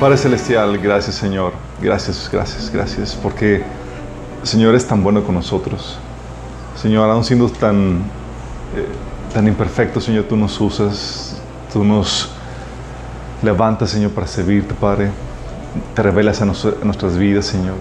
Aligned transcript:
Padre 0.00 0.18
Celestial, 0.18 0.76
gracias 0.76 1.16
Señor. 1.16 1.52
Gracias, 1.80 2.28
gracias, 2.30 2.70
gracias. 2.70 3.14
Porque 3.14 3.64
Señor 4.42 4.74
es 4.74 4.86
tan 4.86 5.02
bueno 5.02 5.24
con 5.24 5.34
nosotros. 5.34 5.98
Señor, 6.80 7.08
aún 7.08 7.24
siendo 7.24 7.48
tan, 7.48 8.02
eh, 8.76 9.32
tan 9.32 9.48
imperfecto, 9.48 9.98
Señor, 9.98 10.24
tú 10.24 10.36
nos 10.36 10.60
usas, 10.60 11.40
tú 11.72 11.82
nos 11.82 12.30
levantas, 13.42 13.88
Señor, 13.88 14.10
para 14.10 14.26
servirte, 14.26 14.74
Padre. 14.74 15.10
Te 15.94 16.02
revelas 16.02 16.42
a, 16.42 16.44
a 16.44 16.84
nuestras 16.84 17.16
vidas, 17.16 17.46
Señor. 17.46 17.76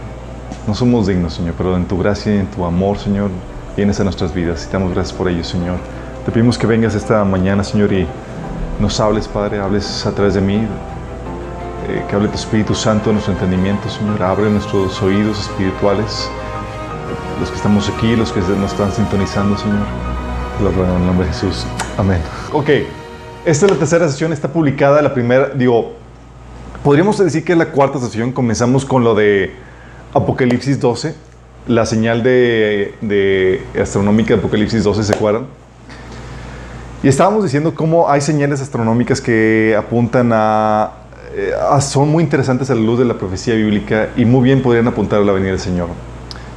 No 0.68 0.74
somos 0.74 1.08
dignos, 1.08 1.34
Señor, 1.34 1.56
pero 1.58 1.76
en 1.76 1.86
tu 1.86 1.98
gracia 1.98 2.34
y 2.34 2.38
en 2.40 2.48
tu 2.48 2.64
amor, 2.64 2.98
Señor, 2.98 3.30
vienes 3.76 4.00
a 4.00 4.06
nuestras 4.06 4.34
vidas 4.34 4.64
y 4.64 4.68
te 4.68 4.74
damos 4.74 4.94
gracias 4.94 5.18
por 5.18 5.28
ello, 5.28 5.44
Señor. 5.44 5.80
Te 6.24 6.32
pedimos 6.32 6.58
que 6.58 6.66
vengas 6.66 6.96
esta 6.96 7.26
mañana, 7.26 7.62
Señor, 7.66 7.92
y 7.92 8.08
nos 8.80 9.02
hables, 9.02 9.28
Padre, 9.28 9.60
hables 9.60 10.06
a 10.06 10.12
través 10.14 10.34
de 10.34 10.42
mí, 10.42 10.66
eh, 11.88 12.04
que 12.10 12.16
hable 12.16 12.28
tu 12.30 12.36
Espíritu 12.36 12.74
Santo 12.74 13.10
en 13.10 13.16
nuestro 13.16 13.34
entendimiento, 13.34 13.90
Señor. 13.90 14.22
Abre 14.24 14.50
nuestros 14.50 15.02
oídos 15.02 15.40
espirituales, 15.42 16.30
los 17.40 17.50
que 17.50 17.56
estamos 17.56 17.90
aquí, 17.90 18.16
los 18.16 18.32
que 18.32 18.40
nos 18.40 18.72
están 18.72 18.92
sintonizando, 18.92 19.58
Señor. 19.58 19.86
Lo 20.64 20.72
ruego 20.72 20.96
en 20.96 21.02
el 21.02 21.06
nombre 21.08 21.28
de 21.28 21.34
Jesús. 21.34 21.66
Amén. 21.98 22.22
Ok, 22.54 22.70
esta 23.46 23.66
es 23.66 23.72
la 23.72 23.78
tercera 23.78 24.10
sesión, 24.10 24.34
está 24.34 24.52
publicada 24.52 25.02
la 25.02 25.14
primera, 25.14 25.50
digo, 25.50 25.94
podríamos 26.84 27.18
decir 27.18 27.44
que 27.44 27.52
es 27.52 27.58
la 27.58 27.68
cuarta 27.68 28.00
sesión, 28.00 28.32
comenzamos 28.32 28.86
con 28.86 29.04
lo 29.04 29.14
de 29.14 29.54
Apocalipsis 30.14 30.80
12, 30.80 31.16
la 31.68 31.86
señal 31.86 32.24
de, 32.24 32.96
de 33.02 33.64
astronómica 33.80 34.34
de 34.34 34.40
Apocalipsis 34.40 34.84
12, 34.84 35.04
¿se 35.04 35.14
acuerdan? 35.14 35.46
Y 37.04 37.08
estábamos 37.08 37.44
diciendo 37.44 37.76
cómo 37.76 38.10
hay 38.10 38.20
señales 38.20 38.62
astronómicas 38.62 39.22
que 39.22 39.76
apuntan 39.78 40.32
a, 40.34 41.05
eh, 41.36 41.52
a, 41.54 41.82
son 41.82 42.10
muy 42.10 42.24
interesantes 42.24 42.70
a 42.70 42.76
la 42.76 42.82
luz 42.82 43.00
de 43.00 43.06
la 43.06 43.16
profecía 43.16 43.56
bíblica 43.56 44.10
y 44.16 44.24
muy 44.24 44.44
bien 44.44 44.62
podrían 44.62 44.88
apuntar 44.88 45.22
a 45.22 45.26
la 45.26 45.34
venida 45.34 45.52
del 45.52 45.60
Señor. 45.60 45.90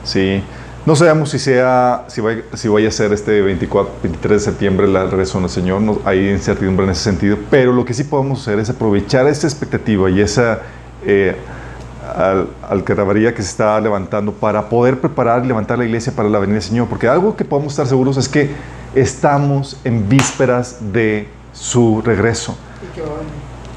Sí. 0.04 0.42
No 0.86 0.96
sabemos 0.96 1.30
si 1.30 1.38
sea, 1.38 2.04
si 2.06 2.20
vaya, 2.20 2.42
si 2.54 2.68
vaya 2.68 2.88
a 2.88 2.92
ser 2.92 3.12
este 3.12 3.42
24, 3.42 3.92
23 4.02 4.40
de 4.40 4.44
septiembre 4.52 4.86
la 4.86 5.04
regreso 5.04 5.38
del 5.40 5.50
Señor, 5.50 5.82
no, 5.82 5.98
hay 6.04 6.30
incertidumbre 6.30 6.86
en 6.86 6.92
ese 6.92 7.02
sentido, 7.02 7.36
pero 7.50 7.72
lo 7.72 7.84
que 7.84 7.92
sí 7.92 8.04
podemos 8.04 8.40
hacer 8.40 8.58
es 8.58 8.70
aprovechar 8.70 9.26
esa 9.26 9.46
expectativa 9.46 10.08
y 10.08 10.20
esa 10.20 10.60
eh, 11.04 11.36
al, 12.16 12.84
que 12.84 12.94
se 12.94 13.40
está 13.42 13.80
levantando 13.80 14.32
para 14.32 14.68
poder 14.68 15.00
preparar 15.00 15.44
y 15.44 15.48
levantar 15.48 15.78
la 15.78 15.84
iglesia 15.84 16.12
para 16.14 16.28
la 16.28 16.38
venida 16.38 16.54
del 16.54 16.62
Señor, 16.62 16.88
porque 16.88 17.08
algo 17.08 17.36
que 17.36 17.44
podemos 17.44 17.72
estar 17.72 17.86
seguros 17.86 18.16
es 18.16 18.28
que 18.28 18.50
estamos 18.94 19.78
en 19.84 20.08
vísperas 20.08 20.78
de 20.92 21.28
su 21.52 22.00
regreso. 22.02 22.56
¿Y 22.82 22.94
qué 22.94 23.02
va 23.02 23.08
a 23.08 23.16
venir? 23.18 23.32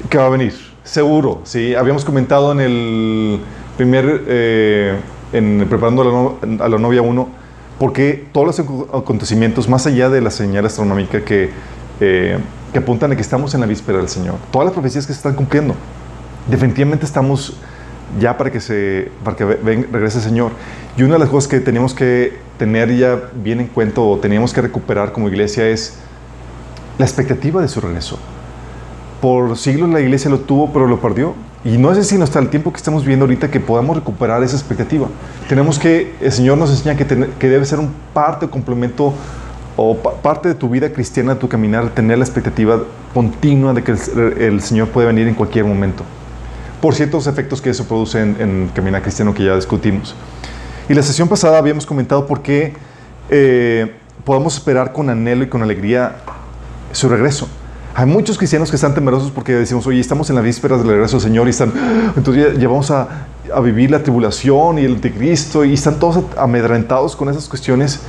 ¿Qué 0.08 0.18
va 0.18 0.26
a 0.26 0.30
venir? 0.30 0.54
Seguro, 0.92 1.40
sí. 1.44 1.74
Habíamos 1.74 2.04
comentado 2.04 2.52
en 2.52 2.60
el 2.60 3.40
primer, 3.78 4.24
eh, 4.26 5.00
en 5.32 5.66
Preparando 5.66 6.36
a 6.60 6.68
la, 6.68 6.76
Novia 6.76 7.00
1, 7.00 7.28
porque 7.78 8.26
todos 8.30 8.46
los 8.46 8.60
acontecimientos, 8.92 9.70
más 9.70 9.86
allá 9.86 10.10
de 10.10 10.20
la 10.20 10.30
señal 10.30 10.66
astronómica 10.66 11.24
que, 11.24 11.48
eh, 11.98 12.36
que 12.74 12.78
apuntan 12.78 13.10
a 13.10 13.16
que 13.16 13.22
estamos 13.22 13.54
en 13.54 13.62
la 13.62 13.66
víspera 13.66 13.96
del 13.96 14.10
Señor, 14.10 14.34
todas 14.50 14.66
las 14.66 14.74
profecías 14.74 15.06
que 15.06 15.14
se 15.14 15.16
están 15.16 15.34
cumpliendo, 15.34 15.74
definitivamente 16.50 17.06
estamos 17.06 17.56
ya 18.20 18.36
para 18.36 18.52
que, 18.52 18.60
se, 18.60 19.10
para 19.24 19.34
que 19.34 19.46
regrese 19.46 20.18
el 20.18 20.24
Señor. 20.24 20.52
Y 20.98 21.04
una 21.04 21.14
de 21.14 21.20
las 21.20 21.30
cosas 21.30 21.48
que 21.48 21.60
teníamos 21.60 21.94
que 21.94 22.36
tener 22.58 22.94
ya 22.94 23.18
bien 23.34 23.60
en 23.60 23.68
cuenta 23.68 24.02
o 24.02 24.18
teníamos 24.18 24.52
que 24.52 24.60
recuperar 24.60 25.12
como 25.12 25.30
iglesia 25.30 25.66
es 25.66 25.94
la 26.98 27.06
expectativa 27.06 27.62
de 27.62 27.68
su 27.68 27.80
regreso. 27.80 28.18
Por 29.22 29.56
siglos 29.56 29.88
la 29.88 30.00
iglesia 30.00 30.30
lo 30.30 30.40
tuvo, 30.40 30.70
pero 30.70 30.86
lo 30.86 31.00
perdió. 31.00 31.34
Y 31.64 31.78
no 31.78 31.90
es 31.90 31.96
así 31.96 32.20
hasta 32.20 32.38
el 32.40 32.50
tiempo 32.50 32.72
que 32.72 32.76
estamos 32.76 33.02
viviendo 33.04 33.24
ahorita 33.24 33.50
que 33.50 33.60
podamos 33.60 33.96
recuperar 33.96 34.42
esa 34.42 34.56
expectativa. 34.56 35.08
Tenemos 35.48 35.78
que, 35.78 36.14
el 36.20 36.32
Señor 36.32 36.58
nos 36.58 36.68
enseña 36.70 36.94
que, 36.94 37.48
debe 37.48 37.64
ser 37.64 37.78
un 37.78 37.90
parte 38.12 38.48
complemento 38.48 39.14
o 39.76 39.96
pa 39.96 40.12
parte 40.20 40.48
de 40.48 40.54
tu 40.54 40.68
vida 40.68 40.92
cristiana, 40.92 41.38
tu 41.38 41.48
caminar, 41.48 41.88
tener 41.94 42.18
la 42.18 42.24
expectativa 42.24 42.82
continua 43.14 43.72
de 43.72 43.82
que 43.82 43.92
el, 43.92 44.42
el 44.42 44.60
Señor 44.60 44.88
puede 44.88 45.06
venir 45.06 45.26
en 45.26 45.34
cualquier 45.34 45.64
momento 45.64 46.04
por 46.82 46.96
ciertos 46.96 47.28
efectos 47.28 47.62
que 47.62 47.70
eso 47.70 47.86
produce 47.86 48.20
en, 48.20 48.36
en 48.40 48.70
Caminar 48.74 49.02
Cristiano 49.02 49.32
que 49.32 49.44
ya 49.44 49.54
discutimos. 49.54 50.16
Y 50.88 50.94
la 50.94 51.02
sesión 51.02 51.28
pasada 51.28 51.56
habíamos 51.56 51.86
comentado 51.86 52.26
por 52.26 52.42
qué 52.42 52.74
eh, 53.30 53.94
podemos 54.24 54.56
esperar 54.56 54.92
con 54.92 55.08
anhelo 55.08 55.44
y 55.44 55.48
con 55.48 55.62
alegría 55.62 56.16
su 56.90 57.08
regreso. 57.08 57.48
Hay 57.94 58.06
muchos 58.06 58.38
cristianos 58.38 58.70
que 58.70 58.76
están 58.76 58.94
temerosos 58.94 59.30
porque 59.30 59.52
decimos, 59.52 59.86
oye, 59.86 60.00
estamos 60.00 60.30
en 60.30 60.36
las 60.36 60.44
vísperas 60.44 60.78
del 60.78 60.88
regreso 60.88 61.16
del 61.16 61.22
Señor 61.22 61.46
y 61.46 61.50
están, 61.50 61.72
entonces 62.16 62.54
ya, 62.54 62.60
ya 62.60 62.68
vamos 62.68 62.90
a, 62.90 63.26
a, 63.54 63.60
vivir 63.60 63.90
la 63.90 64.02
tribulación 64.02 64.78
y 64.78 64.84
el 64.84 64.94
anticristo 64.94 65.64
y 65.64 65.74
están 65.74 65.98
todos 65.98 66.24
amedrentados 66.38 67.16
con 67.16 67.28
esas 67.28 67.48
cuestiones 67.48 68.00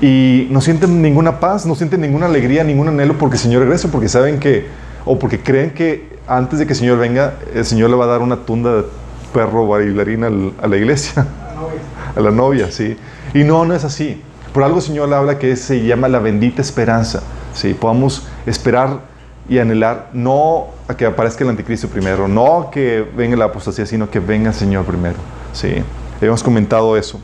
y 0.00 0.46
no 0.50 0.60
sienten 0.60 1.00
ninguna 1.00 1.40
paz, 1.40 1.64
no 1.64 1.74
sienten 1.74 2.02
ninguna 2.02 2.26
alegría, 2.26 2.64
ningún 2.64 2.88
anhelo 2.88 3.16
porque 3.16 3.36
el 3.36 3.40
Señor 3.40 3.62
regrese, 3.62 3.88
porque 3.88 4.08
saben 4.08 4.38
que, 4.38 4.66
o 5.06 5.18
porque 5.18 5.40
creen 5.40 5.70
que 5.70 6.18
antes 6.26 6.58
de 6.58 6.66
que 6.66 6.74
el 6.74 6.78
Señor 6.78 6.98
venga, 6.98 7.34
el 7.54 7.64
Señor 7.64 7.88
le 7.88 7.96
va 7.96 8.04
a 8.04 8.08
dar 8.08 8.20
una 8.20 8.36
tunda 8.44 8.76
de 8.76 8.84
perro 9.32 9.66
bailarín 9.66 10.24
al, 10.24 10.52
a 10.60 10.66
la 10.66 10.76
iglesia, 10.76 11.26
a 12.16 12.20
la 12.20 12.30
novia, 12.30 12.70
¿sí? 12.70 12.98
Y 13.32 13.44
no, 13.44 13.64
no 13.64 13.74
es 13.74 13.84
así. 13.84 14.20
Por 14.52 14.62
algo 14.62 14.76
el 14.76 14.82
Señor 14.82 15.12
habla 15.12 15.38
que 15.38 15.56
se 15.56 15.84
llama 15.84 16.08
la 16.08 16.18
bendita 16.18 16.60
esperanza, 16.60 17.22
¿sí? 17.54 17.74
Podamos 17.74 18.26
esperar 18.46 19.13
y 19.48 19.58
anhelar 19.58 20.10
no 20.12 20.68
a 20.88 20.96
que 20.96 21.06
aparezca 21.06 21.44
el 21.44 21.50
anticristo 21.50 21.88
primero, 21.88 22.28
no 22.28 22.70
que 22.72 23.06
venga 23.16 23.36
la 23.36 23.46
apostasía, 23.46 23.86
sino 23.86 24.10
que 24.10 24.20
venga 24.20 24.50
el 24.50 24.54
Señor 24.54 24.84
primero, 24.84 25.16
¿sí? 25.52 25.74
Hemos 26.20 26.42
comentado 26.42 26.96
eso. 26.96 27.20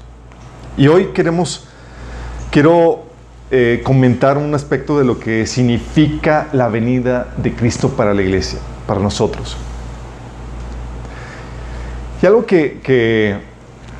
Y 0.77 0.89
hoy 0.89 1.07
queremos, 1.07 1.67
quiero 2.51 3.05
eh, 3.51 3.81
comentar 3.85 4.39
un 4.39 4.55
aspecto 4.55 4.99
de 4.99 5.05
lo 5.05 5.19
que 5.19 5.47
significa 5.47 6.49
la 6.53 6.69
venida 6.69 7.29
de 7.37 7.55
Cristo 7.55 7.91
para 7.91 8.15
la 8.15 8.23
iglesia 8.23 8.59
para 8.91 9.01
nosotros. 9.01 9.57
Y 12.21 12.27
algo 12.27 12.45
que, 12.45 12.81
que, 12.83 13.37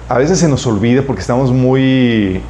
a 0.09 0.19
veces 0.19 0.41
se 0.41 0.49
nos 0.49 0.67
olvida 0.67 1.03
porque 1.03 1.21
estamos 1.21 1.53
muy 1.53 2.41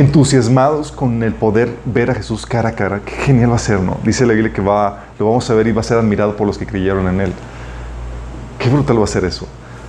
entusiasmados 0.00 0.92
con 0.92 1.22
el 1.22 1.34
poder 1.34 1.76
ver 1.84 2.10
a 2.10 2.14
Jesús 2.14 2.46
cara 2.46 2.70
a 2.70 2.72
cara. 2.72 3.00
Qué 3.04 3.12
genial 3.12 3.52
va 3.52 3.56
a 3.56 3.58
ser, 3.58 3.80
¿no? 3.80 3.98
Dice 4.02 4.24
la 4.24 4.32
Biblia 4.32 4.52
que 4.52 4.62
va, 4.62 5.04
lo 5.18 5.26
vamos 5.26 5.48
a 5.50 5.54
ver 5.54 5.66
y 5.66 5.72
va 5.72 5.80
a 5.80 5.84
ser 5.84 5.98
admirado 5.98 6.36
por 6.36 6.46
los 6.46 6.56
que 6.56 6.66
creyeron 6.66 7.06
en 7.08 7.20
Él. 7.20 7.32
Qué 8.58 8.68
brutal 8.68 8.98
va 8.98 9.04
a 9.04 9.08
ser 9.08 9.24
eso. 9.24 9.46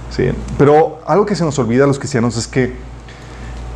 ¿sí? 0.09 0.25
Pero 0.57 0.99
algo 1.07 1.25
que 1.25 1.35
se 1.35 1.45
nos 1.45 1.57
olvida 1.59 1.85
a 1.85 1.87
los 1.87 1.97
cristianos 1.97 2.35
es 2.37 2.47
que 2.47 2.73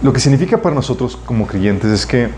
lo 0.02 0.12
que 0.12 0.20
significa 0.20 0.58
para 0.62 0.76
nosotros 0.76 1.16
como 1.26 1.48
creyentes 1.48 1.90
es 1.90 2.06
que 2.06 2.30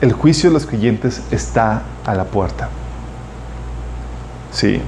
el 0.00 0.12
juicio 0.12 0.50
de 0.50 0.54
los 0.54 0.66
creyentes 0.66 1.22
está 1.30 1.82
a 2.04 2.14
la 2.14 2.24
puerta. 2.24 2.68
Sí. 4.52 4.80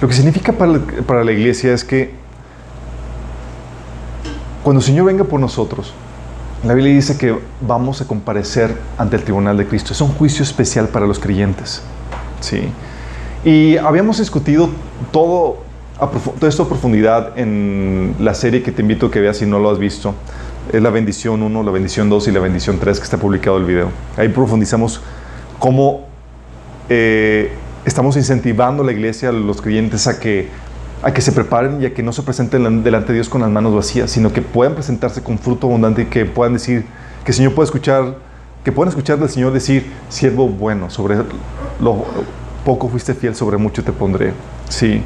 Lo 0.00 0.08
que 0.08 0.14
significa 0.14 0.52
para 0.52 0.78
para 1.06 1.24
la, 1.24 1.32
iglesia 1.32 1.72
es 1.74 1.84
que 1.84 2.14
cuando 4.62 4.80
el 4.80 4.86
Señor 4.86 5.06
venga 5.06 5.24
por 5.24 5.40
nosotros, 5.40 5.92
la 6.64 6.74
Biblia 6.74 6.94
dice 6.94 7.16
que 7.16 7.38
vamos 7.60 8.00
a 8.00 8.06
comparecer 8.06 8.76
ante 8.96 9.16
el 9.16 9.22
tribunal 9.22 9.56
de 9.56 9.66
Cristo. 9.66 9.92
Es 9.92 10.00
un 10.00 10.08
juicio 10.08 10.42
especial 10.42 10.88
para 10.88 11.06
los 11.06 11.18
creyentes. 11.18 11.82
Sí. 12.40 12.68
Y 13.44 13.76
habíamos 13.76 14.18
discutido 14.18 14.68
todo, 15.12 15.58
esto 16.46 16.62
a 16.64 16.68
profundidad 16.68 17.38
en 17.38 18.16
la 18.18 18.34
serie 18.34 18.62
que 18.62 18.72
te 18.72 18.82
invito 18.82 19.06
a 19.06 19.10
que 19.10 19.20
veas 19.20 19.36
si 19.36 19.46
no 19.46 19.58
lo 19.58 19.70
has 19.70 19.78
visto 19.78 20.14
es 20.72 20.82
la 20.82 20.90
bendición 20.90 21.42
1, 21.42 21.62
la 21.62 21.70
bendición 21.70 22.10
2 22.10 22.28
y 22.28 22.32
la 22.32 22.40
bendición 22.40 22.78
3 22.78 22.98
que 22.98 23.04
está 23.04 23.16
publicado 23.16 23.56
el 23.56 23.64
video. 23.64 23.90
Ahí 24.16 24.28
profundizamos 24.28 25.00
cómo 25.58 26.06
eh, 26.88 27.52
estamos 27.84 28.16
incentivando 28.16 28.82
a 28.82 28.86
la 28.86 28.92
iglesia, 28.92 29.30
a 29.30 29.32
los 29.32 29.62
creyentes, 29.62 30.06
a 30.06 30.20
que, 30.20 30.48
a 31.02 31.12
que 31.12 31.20
se 31.20 31.32
preparen 31.32 31.80
y 31.80 31.86
a 31.86 31.94
que 31.94 32.02
no 32.02 32.12
se 32.12 32.22
presenten 32.22 32.82
delante 32.82 33.08
de 33.08 33.14
Dios 33.14 33.28
con 33.28 33.40
las 33.40 33.50
manos 33.50 33.74
vacías, 33.74 34.10
sino 34.10 34.32
que 34.32 34.42
puedan 34.42 34.74
presentarse 34.74 35.22
con 35.22 35.38
fruto 35.38 35.66
abundante 35.68 36.02
y 36.02 36.06
que 36.06 36.24
puedan 36.24 36.54
decir, 36.54 36.84
que 37.24 37.30
el 37.30 37.36
Señor 37.36 37.54
pueda 37.54 37.66
escuchar, 37.66 38.16
que 38.64 38.72
puedan 38.72 38.88
escuchar 38.88 39.18
del 39.18 39.28
Señor 39.28 39.52
decir, 39.52 39.92
siervo 40.08 40.48
bueno, 40.48 40.90
sobre 40.90 41.16
lo 41.80 42.04
poco 42.64 42.88
fuiste 42.88 43.14
fiel, 43.14 43.34
sobre 43.34 43.56
mucho 43.56 43.84
te 43.84 43.92
pondré. 43.92 44.32
Sí. 44.68 45.02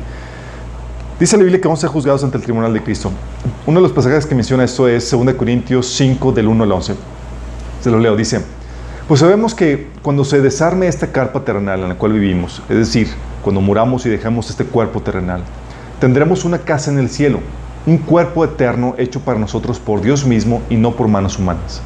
Dice 1.21 1.37
la 1.37 1.43
Biblia 1.43 1.61
que 1.61 1.69
vamos 1.69 1.81
a 1.81 1.83
ser 1.83 1.91
juzgados 1.91 2.25
ante 2.25 2.39
el 2.39 2.43
tribunal 2.43 2.73
de 2.73 2.83
Cristo. 2.83 3.13
Uno 3.67 3.81
de 3.81 3.83
los 3.83 3.93
pasajes 3.93 4.27
que 4.27 4.35
menciona 4.35 4.65
esto 4.65 4.89
es 4.89 5.09
2 5.11 5.35
Corintios 5.35 5.87
5 5.95 6.33
del 6.33 6.49
1 6.49 6.65
al 6.65 6.73
11. 6.73 6.95
Se 7.83 7.91
lo 7.91 7.99
leo, 7.99 8.17
dice, 8.17 8.41
pues 9.07 9.21
sabemos 9.21 9.55
que 9.55 9.89
cuando 10.03 10.25
se 10.25 10.41
desarme 10.41 10.87
esta 10.89 11.13
carpa 11.13 11.45
terrenal 11.45 11.81
en 11.81 11.91
la 11.91 11.95
cual 11.97 12.15
vivimos, 12.15 12.63
es 12.69 12.77
decir, 12.77 13.09
cuando 13.43 13.61
muramos 13.61 14.07
y 14.07 14.09
dejamos 14.09 14.49
este 14.51 14.65
cuerpo 14.65 15.01
terrenal, 15.01 15.43
tendremos 16.03 16.45
una 16.45 16.59
casa 16.59 16.91
en 16.91 16.99
el 16.99 17.09
cielo, 17.09 17.39
un 17.87 17.97
cuerpo 17.97 18.45
eterno 18.45 18.95
hecho 18.99 19.21
para 19.21 19.39
nosotros 19.39 19.79
por 19.79 20.03
Dios 20.03 20.27
mismo 20.27 20.61
y 20.69 20.75
no 20.75 20.97
por 20.97 21.07
manos 21.07 21.39
humanas. 21.39 21.81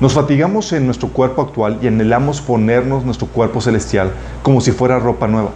Nos 0.00 0.14
fatigamos 0.14 0.72
en 0.72 0.86
nuestro 0.86 1.08
cuerpo 1.08 1.42
actual 1.42 1.78
y 1.82 1.86
anhelamos 1.86 2.40
ponernos 2.40 3.04
nuestro 3.04 3.26
cuerpo 3.26 3.60
celestial 3.60 4.10
como 4.42 4.62
si 4.62 4.72
fuera 4.72 4.98
ropa 4.98 5.28
nueva 5.28 5.50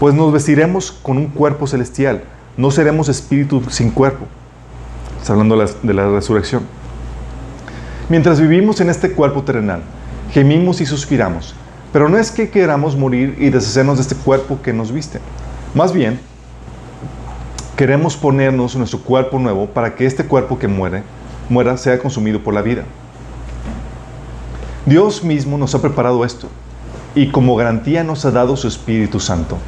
pues 0.00 0.12
nos 0.12 0.32
vestiremos 0.32 0.92
con 0.92 1.18
un 1.18 1.26
cuerpo 1.26 1.68
celestial, 1.68 2.22
no 2.56 2.70
seremos 2.70 3.08
espíritu 3.08 3.62
sin 3.68 3.90
cuerpo. 3.90 4.26
Está 5.20 5.34
hablando 5.34 5.56
de 5.56 5.64
la, 5.64 5.70
de 5.82 5.94
la 5.94 6.08
resurrección. 6.08 6.62
Mientras 8.08 8.40
vivimos 8.40 8.80
en 8.80 8.90
este 8.90 9.12
cuerpo 9.12 9.42
terrenal, 9.42 9.82
gemimos 10.32 10.80
y 10.80 10.86
suspiramos, 10.86 11.54
pero 11.92 12.08
no 12.08 12.18
es 12.18 12.30
que 12.30 12.48
queramos 12.48 12.96
morir 12.96 13.36
y 13.38 13.50
deshacernos 13.50 13.98
de 13.98 14.02
este 14.02 14.14
cuerpo 14.14 14.60
que 14.62 14.72
nos 14.72 14.92
viste. 14.92 15.20
Más 15.74 15.92
bien, 15.92 16.20
queremos 17.78 18.16
ponernos 18.16 18.74
nuestro 18.74 18.98
cuerpo 18.98 19.38
nuevo 19.38 19.66
para 19.66 19.94
que 19.94 20.04
este 20.04 20.24
cuerpo 20.24 20.58
que 20.58 20.66
muere, 20.66 21.04
muera 21.48 21.76
sea 21.76 22.00
consumido 22.00 22.42
por 22.42 22.52
la 22.52 22.60
vida. 22.60 22.82
Dios 24.84 25.22
mismo 25.22 25.56
nos 25.56 25.76
ha 25.76 25.80
preparado 25.80 26.24
esto 26.24 26.48
y 27.14 27.28
como 27.28 27.54
garantía 27.54 28.02
nos 28.02 28.24
ha 28.24 28.32
dado 28.32 28.56
su 28.56 28.66
Espíritu 28.66 29.20
Santo. 29.20 29.58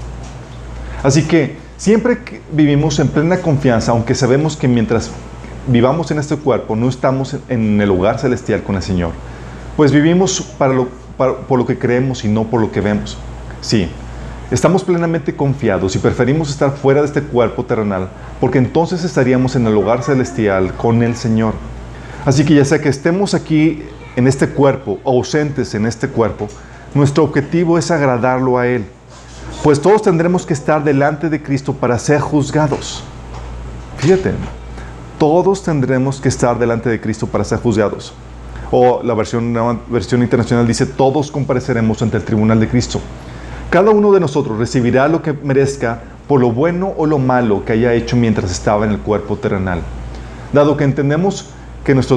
Así 1.04 1.22
que 1.22 1.56
siempre 1.76 2.18
vivimos 2.50 2.98
en 2.98 3.06
plena 3.06 3.40
confianza, 3.42 3.92
aunque 3.92 4.16
sabemos 4.16 4.56
que 4.56 4.66
mientras 4.66 5.12
vivamos 5.68 6.10
en 6.10 6.18
este 6.18 6.34
cuerpo 6.34 6.74
no 6.74 6.88
estamos 6.88 7.36
en 7.48 7.80
el 7.80 7.88
lugar 7.88 8.18
celestial 8.18 8.64
con 8.64 8.74
el 8.74 8.82
Señor, 8.82 9.12
pues 9.76 9.92
vivimos 9.92 10.40
por 10.40 11.58
lo 11.58 11.64
que 11.64 11.78
creemos 11.78 12.24
y 12.24 12.28
no 12.28 12.42
por 12.42 12.60
lo 12.60 12.72
que 12.72 12.80
vemos. 12.80 13.16
Sí, 13.60 13.88
estamos 14.50 14.84
plenamente 14.84 15.34
confiados 15.34 15.94
y 15.94 15.98
preferimos 15.98 16.50
estar 16.50 16.72
fuera 16.72 17.00
de 17.00 17.06
este 17.06 17.22
cuerpo 17.22 17.64
terrenal, 17.64 18.08
porque 18.40 18.58
entonces 18.58 19.04
estaríamos 19.04 19.56
en 19.56 19.66
el 19.66 19.74
lugar 19.74 20.02
celestial 20.02 20.74
con 20.74 21.02
el 21.02 21.16
Señor. 21.16 21.54
Así 22.24 22.44
que 22.44 22.54
ya 22.54 22.64
sea 22.64 22.80
que 22.80 22.88
estemos 22.88 23.34
aquí 23.34 23.82
en 24.16 24.26
este 24.26 24.48
cuerpo 24.48 24.98
ausentes 25.04 25.74
en 25.74 25.86
este 25.86 26.08
cuerpo, 26.08 26.48
nuestro 26.94 27.24
objetivo 27.24 27.78
es 27.78 27.90
agradarlo 27.90 28.58
a 28.58 28.66
Él. 28.66 28.84
Pues 29.62 29.80
todos 29.80 30.02
tendremos 30.02 30.44
que 30.46 30.54
estar 30.54 30.82
delante 30.82 31.28
de 31.28 31.42
Cristo 31.42 31.72
para 31.72 31.98
ser 31.98 32.20
juzgados. 32.20 33.04
Fíjate, 33.98 34.32
todos 35.18 35.62
tendremos 35.62 36.20
que 36.20 36.28
estar 36.28 36.58
delante 36.58 36.88
de 36.88 37.00
Cristo 37.00 37.26
para 37.26 37.44
ser 37.44 37.58
juzgados. 37.60 38.12
O 38.70 39.02
la 39.02 39.14
versión, 39.14 39.52
nueva 39.52 39.78
versión 39.88 40.22
internacional 40.22 40.66
dice, 40.66 40.86
todos 40.86 41.30
compareceremos 41.30 42.00
ante 42.02 42.16
el 42.16 42.24
tribunal 42.24 42.58
de 42.58 42.68
Cristo. 42.68 43.00
Cada 43.70 43.92
uno 43.92 44.10
de 44.10 44.18
nosotros 44.18 44.58
recibirá 44.58 45.06
lo 45.06 45.22
que 45.22 45.32
merezca 45.32 46.00
por 46.26 46.40
lo 46.40 46.50
bueno 46.50 46.92
o 46.96 47.06
lo 47.06 47.18
malo 47.18 47.64
que 47.64 47.72
haya 47.72 47.94
hecho 47.94 48.16
mientras 48.16 48.50
estaba 48.50 48.84
en 48.84 48.90
el 48.90 48.98
cuerpo 48.98 49.36
terrenal. 49.36 49.80
Dado 50.52 50.76
que 50.76 50.82
entendemos 50.82 51.50
que 51.84 51.94
nuestra, 51.94 52.16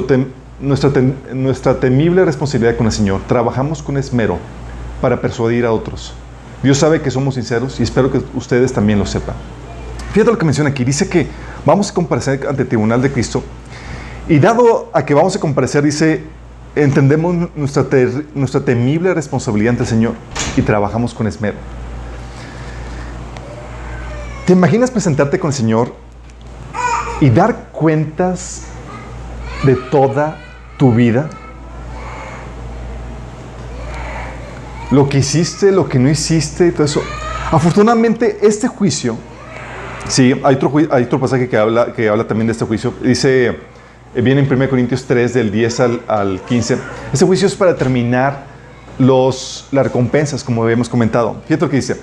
nuestra 1.32 1.78
temible 1.78 2.24
responsabilidad 2.24 2.76
con 2.76 2.86
el 2.86 2.92
Señor, 2.92 3.20
trabajamos 3.28 3.84
con 3.84 3.96
esmero 3.96 4.38
para 5.00 5.20
persuadir 5.20 5.64
a 5.64 5.70
otros. 5.70 6.12
Dios 6.64 6.78
sabe 6.78 7.00
que 7.00 7.12
somos 7.12 7.36
sinceros 7.36 7.78
y 7.78 7.84
espero 7.84 8.10
que 8.10 8.20
ustedes 8.34 8.72
también 8.72 8.98
lo 8.98 9.06
sepan. 9.06 9.36
Fíjate 10.12 10.32
lo 10.32 10.38
que 10.38 10.44
menciona 10.46 10.70
aquí. 10.70 10.82
Dice 10.82 11.08
que 11.08 11.28
vamos 11.64 11.90
a 11.90 11.94
comparecer 11.94 12.48
ante 12.48 12.62
el 12.62 12.68
tribunal 12.68 13.00
de 13.00 13.12
Cristo. 13.12 13.44
Y 14.28 14.40
dado 14.40 14.90
a 14.92 15.04
que 15.04 15.14
vamos 15.14 15.36
a 15.36 15.40
comparecer, 15.40 15.84
dice, 15.84 16.24
entendemos 16.76 17.50
nuestra, 17.54 17.86
nuestra 18.34 18.60
temible 18.60 19.14
responsabilidad 19.14 19.70
ante 19.70 19.82
el 19.84 19.88
Señor 19.88 20.14
y 20.56 20.62
trabajamos 20.62 21.14
con 21.14 21.26
esmero. 21.26 21.56
¿Te 24.46 24.52
imaginas 24.52 24.90
presentarte 24.90 25.38
con 25.38 25.48
el 25.48 25.54
Señor 25.54 25.94
y 27.20 27.30
dar 27.30 27.68
cuentas 27.72 28.64
de 29.64 29.76
toda 29.76 30.38
tu 30.76 30.92
vida? 30.92 31.30
Lo 34.90 35.08
que 35.08 35.18
hiciste, 35.18 35.72
lo 35.72 35.88
que 35.88 35.98
no 35.98 36.10
hiciste 36.10 36.66
y 36.66 36.70
todo 36.70 36.84
eso. 36.84 37.02
Afortunadamente, 37.50 38.38
este 38.42 38.68
juicio 38.68 39.16
Sí, 40.08 40.34
hay 40.44 40.54
otro, 40.54 40.72
hay 40.90 41.04
otro 41.04 41.18
pasaje 41.18 41.48
que 41.48 41.56
habla, 41.56 41.92
que 41.92 42.08
habla 42.08 42.26
también 42.26 42.46
de 42.46 42.52
este 42.52 42.64
juicio. 42.64 42.92
Dice, 43.02 43.56
viene 44.22 44.40
en 44.40 44.52
1 44.52 44.68
Corintios 44.68 45.04
3, 45.04 45.34
del 45.34 45.50
10 45.50 45.80
al, 45.80 46.00
al 46.06 46.40
15. 46.40 46.78
Este 47.12 47.24
juicio 47.24 47.46
es 47.46 47.54
para 47.54 47.76
terminar 47.76 48.44
los, 48.98 49.66
las 49.72 49.84
recompensas, 49.84 50.44
como 50.44 50.62
habíamos 50.62 50.88
comentado. 50.88 51.36
Fíjate 51.46 51.64
lo 51.64 51.70
que 51.70 51.76
dice. 51.76 51.96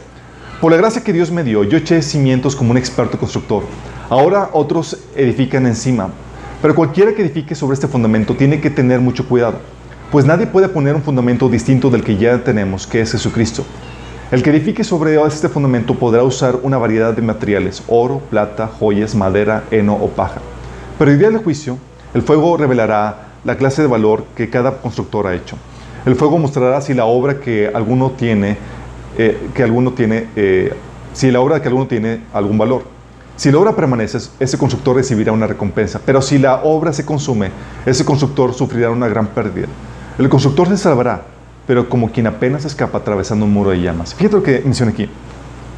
Por 0.59 0.71
la 0.71 0.77
gracia 0.77 1.03
que 1.03 1.13
Dios 1.13 1.31
me 1.31 1.43
dio, 1.43 1.63
yo 1.63 1.77
eché 1.77 2.01
cimientos 2.01 2.55
como 2.55 2.71
un 2.71 2.77
experto 2.77 3.17
constructor. 3.17 3.63
Ahora 4.09 4.49
otros 4.53 4.97
edifican 5.15 5.65
encima. 5.65 6.09
Pero 6.61 6.75
cualquiera 6.75 7.13
que 7.15 7.23
edifique 7.23 7.55
sobre 7.55 7.73
este 7.73 7.87
fundamento 7.87 8.35
tiene 8.35 8.61
que 8.61 8.69
tener 8.69 8.99
mucho 8.99 9.27
cuidado, 9.27 9.59
pues 10.11 10.25
nadie 10.25 10.45
puede 10.45 10.69
poner 10.69 10.93
un 10.93 11.01
fundamento 11.01 11.49
distinto 11.49 11.89
del 11.89 12.03
que 12.03 12.17
ya 12.17 12.43
tenemos, 12.43 12.85
que 12.85 13.01
es 13.01 13.11
Jesucristo. 13.11 13.65
El 14.29 14.43
que 14.43 14.51
edifique 14.51 14.83
sobre 14.83 15.19
este 15.25 15.49
fundamento 15.49 15.95
podrá 15.95 16.23
usar 16.23 16.59
una 16.61 16.77
variedad 16.77 17.13
de 17.13 17.21
materiales, 17.21 17.81
oro, 17.87 18.19
plata, 18.29 18.67
joyas, 18.67 19.15
madera, 19.15 19.63
heno 19.71 19.95
o 19.95 20.09
paja. 20.09 20.41
Pero 20.99 21.11
el 21.11 21.17
día 21.17 21.31
del 21.31 21.39
juicio, 21.39 21.79
el 22.13 22.21
fuego 22.21 22.57
revelará 22.57 23.27
la 23.43 23.57
clase 23.57 23.81
de 23.81 23.87
valor 23.87 24.25
que 24.35 24.49
cada 24.49 24.77
constructor 24.77 25.27
ha 25.27 25.33
hecho. 25.33 25.57
El 26.05 26.15
fuego 26.15 26.37
mostrará 26.37 26.81
si 26.81 26.93
la 26.93 27.05
obra 27.05 27.39
que 27.39 27.71
alguno 27.73 28.11
tiene, 28.11 28.57
eh, 29.17 29.49
que 29.53 30.29
eh, 30.35 30.73
si 31.13 31.31
la 31.31 31.39
obra 31.39 31.61
que 31.61 31.67
alguno 31.67 31.87
tiene 31.87 32.21
algún 32.33 32.57
valor. 32.57 32.83
Si 33.35 33.51
la 33.51 33.59
obra 33.59 33.75
permanece, 33.75 34.17
ese 34.39 34.57
constructor 34.57 34.95
recibirá 34.95 35.31
una 35.31 35.47
recompensa. 35.47 35.99
Pero 36.05 36.21
si 36.21 36.37
la 36.37 36.63
obra 36.63 36.93
se 36.93 37.05
consume, 37.05 37.51
ese 37.85 38.03
constructor 38.05 38.53
sufrirá 38.53 38.89
una 38.89 39.07
gran 39.07 39.27
pérdida. 39.27 39.67
El 40.17 40.29
constructor 40.29 40.67
se 40.67 40.77
salvará, 40.77 41.23
pero 41.65 41.87
como 41.87 42.11
quien 42.11 42.27
apenas 42.27 42.65
escapa 42.65 42.99
atravesando 42.99 43.45
un 43.45 43.53
muro 43.53 43.71
de 43.71 43.81
llamas. 43.81 44.13
Fíjate 44.13 44.35
lo 44.35 44.43
que 44.43 44.61
menciona 44.63 44.91
aquí. 44.91 45.09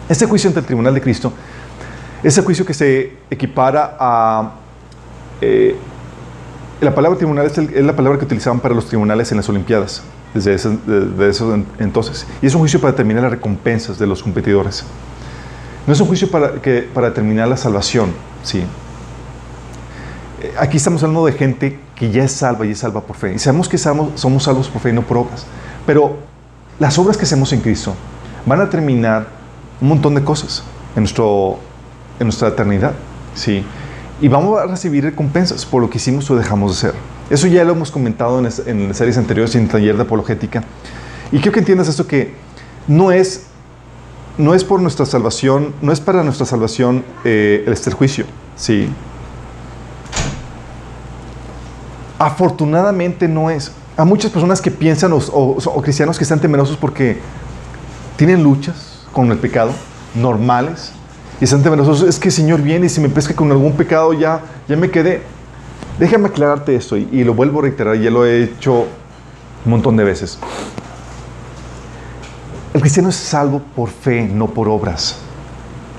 Este 0.10 0.26
juicio 0.26 0.50
ante 0.50 0.60
el 0.60 0.66
tribunal 0.66 0.94
de 0.94 1.02
Cristo, 1.02 1.32
ese 2.22 2.42
juicio 2.42 2.66
que 2.66 2.74
se 2.74 3.18
equipara 3.30 3.96
a... 4.00 4.52
eh, 5.40 5.76
la 6.82 6.94
palabra 6.94 7.18
tribunal 7.18 7.46
es, 7.46 7.58
la 7.84 7.96
palabra 7.96 8.20
que 8.20 8.26
utilizaban 8.26 8.60
para 8.60 8.76
los 8.76 8.88
tribunales 8.88 9.32
en 9.32 9.38
las 9.38 9.48
Olimpiadas, 9.50 10.04
desde 10.34 10.54
ese, 10.56 10.78
esos 11.30 11.54
en- 11.54 11.66
entonces. 11.80 12.26
Y 12.42 12.48
es 12.48 12.54
un 12.56 12.60
juicio 12.62 12.80
para 12.82 12.92
determinar 12.92 13.24
las 13.24 13.32
recompensas 13.32 13.98
de 14.00 14.08
los 14.08 14.22
competidores. 14.24 14.84
No 15.88 15.94
es 15.94 16.00
un 16.00 16.08
juicio 16.08 16.30
para, 16.30 16.54
que, 16.62 16.90
para 16.94 17.10
determinar 17.10 17.48
la 17.48 17.58
salvación, 17.58 18.12
sí. 18.44 18.64
Aquí 20.60 20.76
estamos 20.78 21.02
hablando 21.04 21.26
de 21.26 21.32
gente 21.34 21.80
que 21.96 22.12
ya 22.12 22.24
es 22.24 22.32
salva 22.34 22.66
y 22.66 22.72
es 22.72 22.80
salva 22.80 23.02
por 23.02 23.16
fe. 23.16 23.34
Y 23.34 23.40
sabemos 23.40 23.70
que 23.70 23.78
somos, 23.78 24.20
somos 24.20 24.44
salvos 24.44 24.68
por 24.68 24.82
fe 24.82 24.90
y 24.90 24.94
no 24.94 25.02
por 25.04 25.18
obras. 25.18 25.46
Pero 25.86 26.18
las 26.80 26.98
obras 27.00 27.16
que 27.18 27.24
hacemos 27.24 27.54
en 27.54 27.62
Cristo 27.62 27.94
van 28.46 28.60
a 28.60 28.70
terminar 28.70 29.28
un 29.80 29.88
montón 29.88 30.16
de 30.16 30.24
cosas 30.24 30.64
en, 30.96 31.04
nuestro, 31.04 31.60
en 32.20 32.28
nuestra 32.28 32.50
eternidad. 32.50 32.92
¿sí? 33.36 33.64
Y 34.24 34.30
vamos 34.30 34.58
a 34.58 34.66
recibir 34.68 35.04
recompensas 35.04 35.66
por 35.66 35.82
lo 35.82 35.90
que 35.90 35.98
hicimos 35.98 36.32
o 36.32 36.38
dejamos 36.38 36.72
de 36.82 36.88
hacer. 36.88 37.00
Eso 37.30 37.46
ya 37.48 37.66
lo 37.66 37.74
hemos 37.74 37.92
comentado 37.92 38.40
en, 38.40 38.46
es- 38.46 38.64
en 38.66 38.94
series 38.96 39.18
anteriores 39.18 39.54
y 39.54 39.58
en 39.58 39.66
el 39.66 39.70
taller 39.70 39.98
de 39.98 40.04
apologética. 40.04 40.64
Y 41.30 41.40
quiero 41.40 41.52
que 41.52 41.60
entiendas 41.60 41.90
esto 41.90 42.08
que 42.08 42.34
no 42.88 43.12
es, 43.12 43.48
no 44.38 44.54
es 44.54 44.64
por 44.64 44.82
nuestra 44.82 45.06
salvación, 45.06 45.74
no 45.82 45.92
es 45.92 46.00
para 46.00 46.24
nuestra 46.24 46.46
salvación 46.46 47.04
eh, 47.26 47.66
este 47.68 47.92
juicio. 47.92 48.24
¿sí? 48.56 48.88
Afortunadamente 52.18 53.28
no 53.28 53.50
es. 53.50 53.74
Hay 53.98 54.06
muchas 54.06 54.32
personas 54.32 54.62
que 54.62 54.72
piensan 54.72 55.12
o 55.14 55.82
cristianos 55.84 56.18
que 56.18 56.24
están 56.24 56.40
temerosos 56.40 56.78
porque 56.78 57.18
tienen 58.16 58.42
luchas 58.42 59.02
con 59.12 59.30
el 59.34 59.38
pecado 59.38 59.72
normales 60.16 60.94
y 61.44 61.46
están 61.46 61.62
temerosos. 61.62 62.04
Es 62.04 62.20
que 62.20 62.30
el 62.30 62.34
Señor 62.34 62.62
viene 62.62 62.86
y 62.86 62.90
si 62.90 63.02
me 63.02 63.10
pesca 63.10 63.36
con 63.36 63.52
algún 63.52 63.74
pecado 63.74 64.14
ya, 64.14 64.40
ya 64.66 64.78
me 64.78 64.90
quedé. 64.90 65.24
Déjame 66.00 66.30
aclararte 66.30 66.74
esto 66.74 66.96
y, 66.96 67.06
y 67.12 67.26
lo 67.26 67.34
vuelvo 67.34 67.60
a 67.60 67.64
reiterar, 67.64 67.98
ya 67.98 68.10
lo 68.10 68.26
he 68.26 68.44
hecho 68.44 68.88
un 69.66 69.72
montón 69.72 69.98
de 69.98 70.06
veces. 70.06 70.40
El 72.74 72.80
cristiano 72.80 73.10
es 73.10 73.18
salvo 73.18 73.62
por 73.76 73.90
fe, 73.90 74.26
no 74.26 74.48
por 74.48 74.70
obras. 74.70 75.18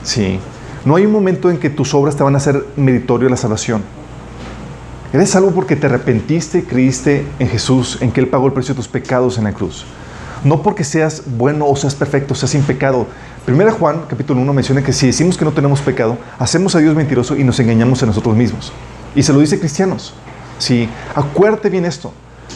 Sí. 0.03 0.41
No 0.87 0.97
hay 0.97 1.05
un 1.05 1.13
momento 1.13 1.51
en 1.51 1.59
que 1.59 1.69
tus 1.69 1.93
obras 1.93 2.17
te 2.17 2.23
van 2.23 2.33
a 2.37 2.39
hacer 2.39 2.65
meritorio 2.77 3.27
de 3.27 3.33
la 3.33 3.37
salvación. 3.37 3.83
Eres 5.13 5.29
salvo 5.29 5.51
porque 5.51 5.77
te 5.77 5.89
arrepentiste 5.89 6.61
y 6.61 6.63
creíste 6.63 7.27
en 7.39 7.49
Jesús, 7.49 7.99
en 8.01 8.13
que 8.13 8.21
Él 8.21 8.29
pagó 8.29 8.47
el 8.47 8.55
precio 8.55 8.73
de 8.73 8.79
tus 8.79 8.89
pecados 8.89 9.37
en 9.37 9.45
la 9.45 9.53
cruz. 9.53 9.85
No 10.43 10.63
porque 10.63 10.85
seas 10.85 11.23
bueno 11.27 11.67
o 11.67 11.77
seas 11.77 11.95
perfecto, 11.95 12.35
seas 12.35 12.53
sin 12.53 12.63
pecado. 12.63 13.07
Primera 13.45 13.73
Juan, 13.73 14.05
capítulo 14.09 14.41
1, 14.41 14.53
menciona 14.55 14.83
que 14.83 14.93
si 14.93 15.07
decimos 15.07 15.37
que 15.37 15.45
no 15.45 15.53
tenemos 15.53 15.83
pecado, 15.83 16.17
hacemos 16.39 16.75
a 16.75 16.79
Dios 16.79 16.95
mentiroso 16.97 17.37
y 17.37 17.45
nos 17.45 17.61
engañamos 17.61 18.03
a 18.03 18.07
nosotros 18.07 18.35
mismos. 18.35 18.73
Y 19.15 19.23
se 19.23 19.33
lo 19.35 19.41
dice 19.41 19.59
cristianos. 19.59 20.15
Sí, 20.59 20.89
acuérdate 21.15 21.69
bien 21.69 21.85
esto. 21.85 22.13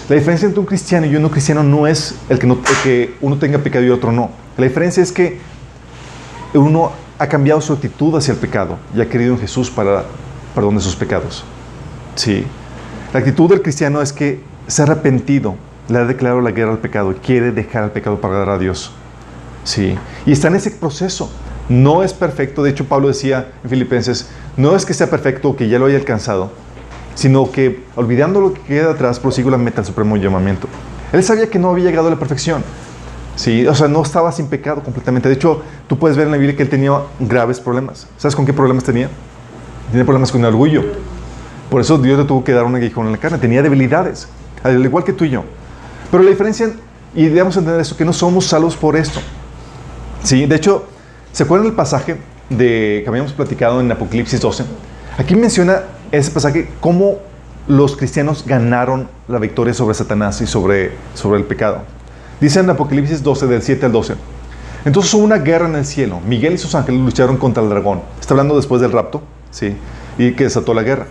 La 0.08 0.16
diferencia 0.16 0.46
entre 0.46 0.60
un 0.60 0.66
cristiano 0.66 1.06
y 1.06 1.14
un 1.14 1.22
no 1.22 1.30
cristiano 1.30 1.62
no 1.62 1.86
es 1.86 2.14
el 2.30 2.38
que, 2.38 2.46
no- 2.46 2.58
que 2.82 3.14
uno 3.20 3.36
tenga 3.36 3.58
pecado 3.58 3.84
y 3.84 3.90
otro 3.90 4.12
no. 4.12 4.30
La 4.56 4.64
diferencia 4.64 5.02
es 5.02 5.12
que 5.12 5.38
uno 6.54 6.92
ha 7.18 7.26
cambiado 7.26 7.60
su 7.60 7.74
actitud 7.74 8.16
hacia 8.16 8.32
el 8.32 8.38
pecado 8.38 8.78
y 8.96 9.00
ha 9.02 9.08
querido 9.10 9.34
en 9.34 9.40
Jesús 9.40 9.70
para 9.70 10.04
perdón 10.54 10.76
de 10.76 10.80
sus 10.80 10.96
pecados. 10.96 11.44
Sí. 12.14 12.46
La 13.12 13.20
actitud 13.20 13.50
del 13.50 13.60
cristiano 13.60 14.00
es 14.00 14.14
que 14.14 14.40
se 14.66 14.80
ha 14.80 14.86
arrepentido, 14.86 15.56
le 15.88 15.98
ha 15.98 16.04
declarado 16.06 16.40
la 16.40 16.50
guerra 16.52 16.72
al 16.72 16.78
pecado 16.78 17.12
y 17.12 17.16
quiere 17.16 17.52
dejar 17.52 17.84
el 17.84 17.90
pecado 17.90 18.20
para 18.20 18.34
agradar 18.34 18.56
a 18.56 18.58
Dios. 18.58 18.92
Sí. 19.68 19.98
Y 20.24 20.32
está 20.32 20.48
en 20.48 20.56
ese 20.56 20.70
proceso. 20.70 21.30
No 21.68 22.02
es 22.02 22.14
perfecto, 22.14 22.62
de 22.62 22.70
hecho 22.70 22.86
Pablo 22.86 23.08
decía 23.08 23.50
en 23.62 23.68
Filipenses, 23.68 24.30
no 24.56 24.74
es 24.74 24.86
que 24.86 24.94
sea 24.94 25.10
perfecto 25.10 25.50
o 25.50 25.56
que 25.56 25.68
ya 25.68 25.78
lo 25.78 25.84
haya 25.84 25.98
alcanzado, 25.98 26.50
sino 27.14 27.52
que 27.52 27.84
olvidando 27.94 28.40
lo 28.40 28.54
que 28.54 28.62
queda 28.62 28.92
atrás, 28.92 29.20
prosigo 29.20 29.50
la 29.50 29.58
meta 29.58 29.82
al 29.82 29.86
supremo 29.86 30.16
llamamiento. 30.16 30.68
Él 31.12 31.22
sabía 31.22 31.50
que 31.50 31.58
no 31.58 31.68
había 31.68 31.84
llegado 31.84 32.08
a 32.08 32.10
la 32.10 32.18
perfección. 32.18 32.64
Sí, 33.36 33.66
o 33.66 33.74
sea, 33.74 33.88
no 33.88 34.02
estaba 34.02 34.32
sin 34.32 34.46
pecado 34.46 34.82
completamente. 34.82 35.28
De 35.28 35.34
hecho, 35.34 35.60
tú 35.86 35.98
puedes 35.98 36.16
ver 36.16 36.24
en 36.24 36.32
la 36.32 36.38
Biblia 36.38 36.56
que 36.56 36.62
él 36.62 36.70
tenía 36.70 37.02
graves 37.20 37.60
problemas. 37.60 38.06
¿Sabes 38.16 38.34
con 38.34 38.46
qué 38.46 38.54
problemas 38.54 38.84
tenía? 38.84 39.10
Tenía 39.90 40.06
problemas 40.06 40.32
con 40.32 40.40
el 40.40 40.46
orgullo. 40.46 40.82
Por 41.68 41.82
eso 41.82 41.98
Dios 41.98 42.18
le 42.18 42.24
tuvo 42.24 42.42
que 42.42 42.52
dar 42.52 42.64
un 42.64 42.74
aguijón 42.74 43.04
en 43.04 43.12
la 43.12 43.18
carne. 43.18 43.36
Tenía 43.36 43.62
debilidades, 43.62 44.28
al 44.62 44.82
igual 44.82 45.04
que 45.04 45.12
tú 45.12 45.24
y 45.24 45.30
yo. 45.30 45.44
Pero 46.10 46.22
la 46.22 46.30
diferencia, 46.30 46.70
y 47.14 47.26
debemos 47.26 47.54
entender 47.58 47.82
eso, 47.82 47.98
que 47.98 48.06
no 48.06 48.14
somos 48.14 48.46
salvos 48.46 48.74
por 48.74 48.96
esto. 48.96 49.20
Sí, 50.28 50.44
de 50.44 50.56
hecho, 50.56 50.84
¿se 51.32 51.44
acuerdan 51.44 51.68
del 51.68 51.74
pasaje 51.74 52.18
de, 52.50 53.00
que 53.02 53.08
habíamos 53.08 53.32
platicado 53.32 53.80
en 53.80 53.90
Apocalipsis 53.90 54.38
12? 54.38 54.62
Aquí 55.16 55.34
menciona 55.34 55.84
ese 56.12 56.30
pasaje 56.30 56.68
cómo 56.80 57.16
los 57.66 57.96
cristianos 57.96 58.44
ganaron 58.46 59.08
la 59.26 59.38
victoria 59.38 59.72
sobre 59.72 59.94
Satanás 59.94 60.38
y 60.42 60.46
sobre, 60.46 60.92
sobre 61.14 61.38
el 61.38 61.46
pecado. 61.46 61.80
Dice 62.42 62.60
en 62.60 62.68
Apocalipsis 62.68 63.22
12, 63.22 63.46
del 63.46 63.62
7 63.62 63.86
al 63.86 63.92
12. 63.92 64.16
Entonces 64.84 65.14
hubo 65.14 65.24
una 65.24 65.38
guerra 65.38 65.66
en 65.66 65.76
el 65.76 65.86
cielo. 65.86 66.20
Miguel 66.20 66.52
y 66.52 66.58
sus 66.58 66.74
ángeles 66.74 67.00
lucharon 67.00 67.38
contra 67.38 67.62
el 67.62 67.70
dragón. 67.70 68.02
Está 68.20 68.34
hablando 68.34 68.54
después 68.54 68.82
del 68.82 68.92
rapto, 68.92 69.22
¿sí? 69.50 69.78
Y 70.18 70.32
que 70.32 70.44
desató 70.44 70.74
la 70.74 70.82
guerra. 70.82 71.06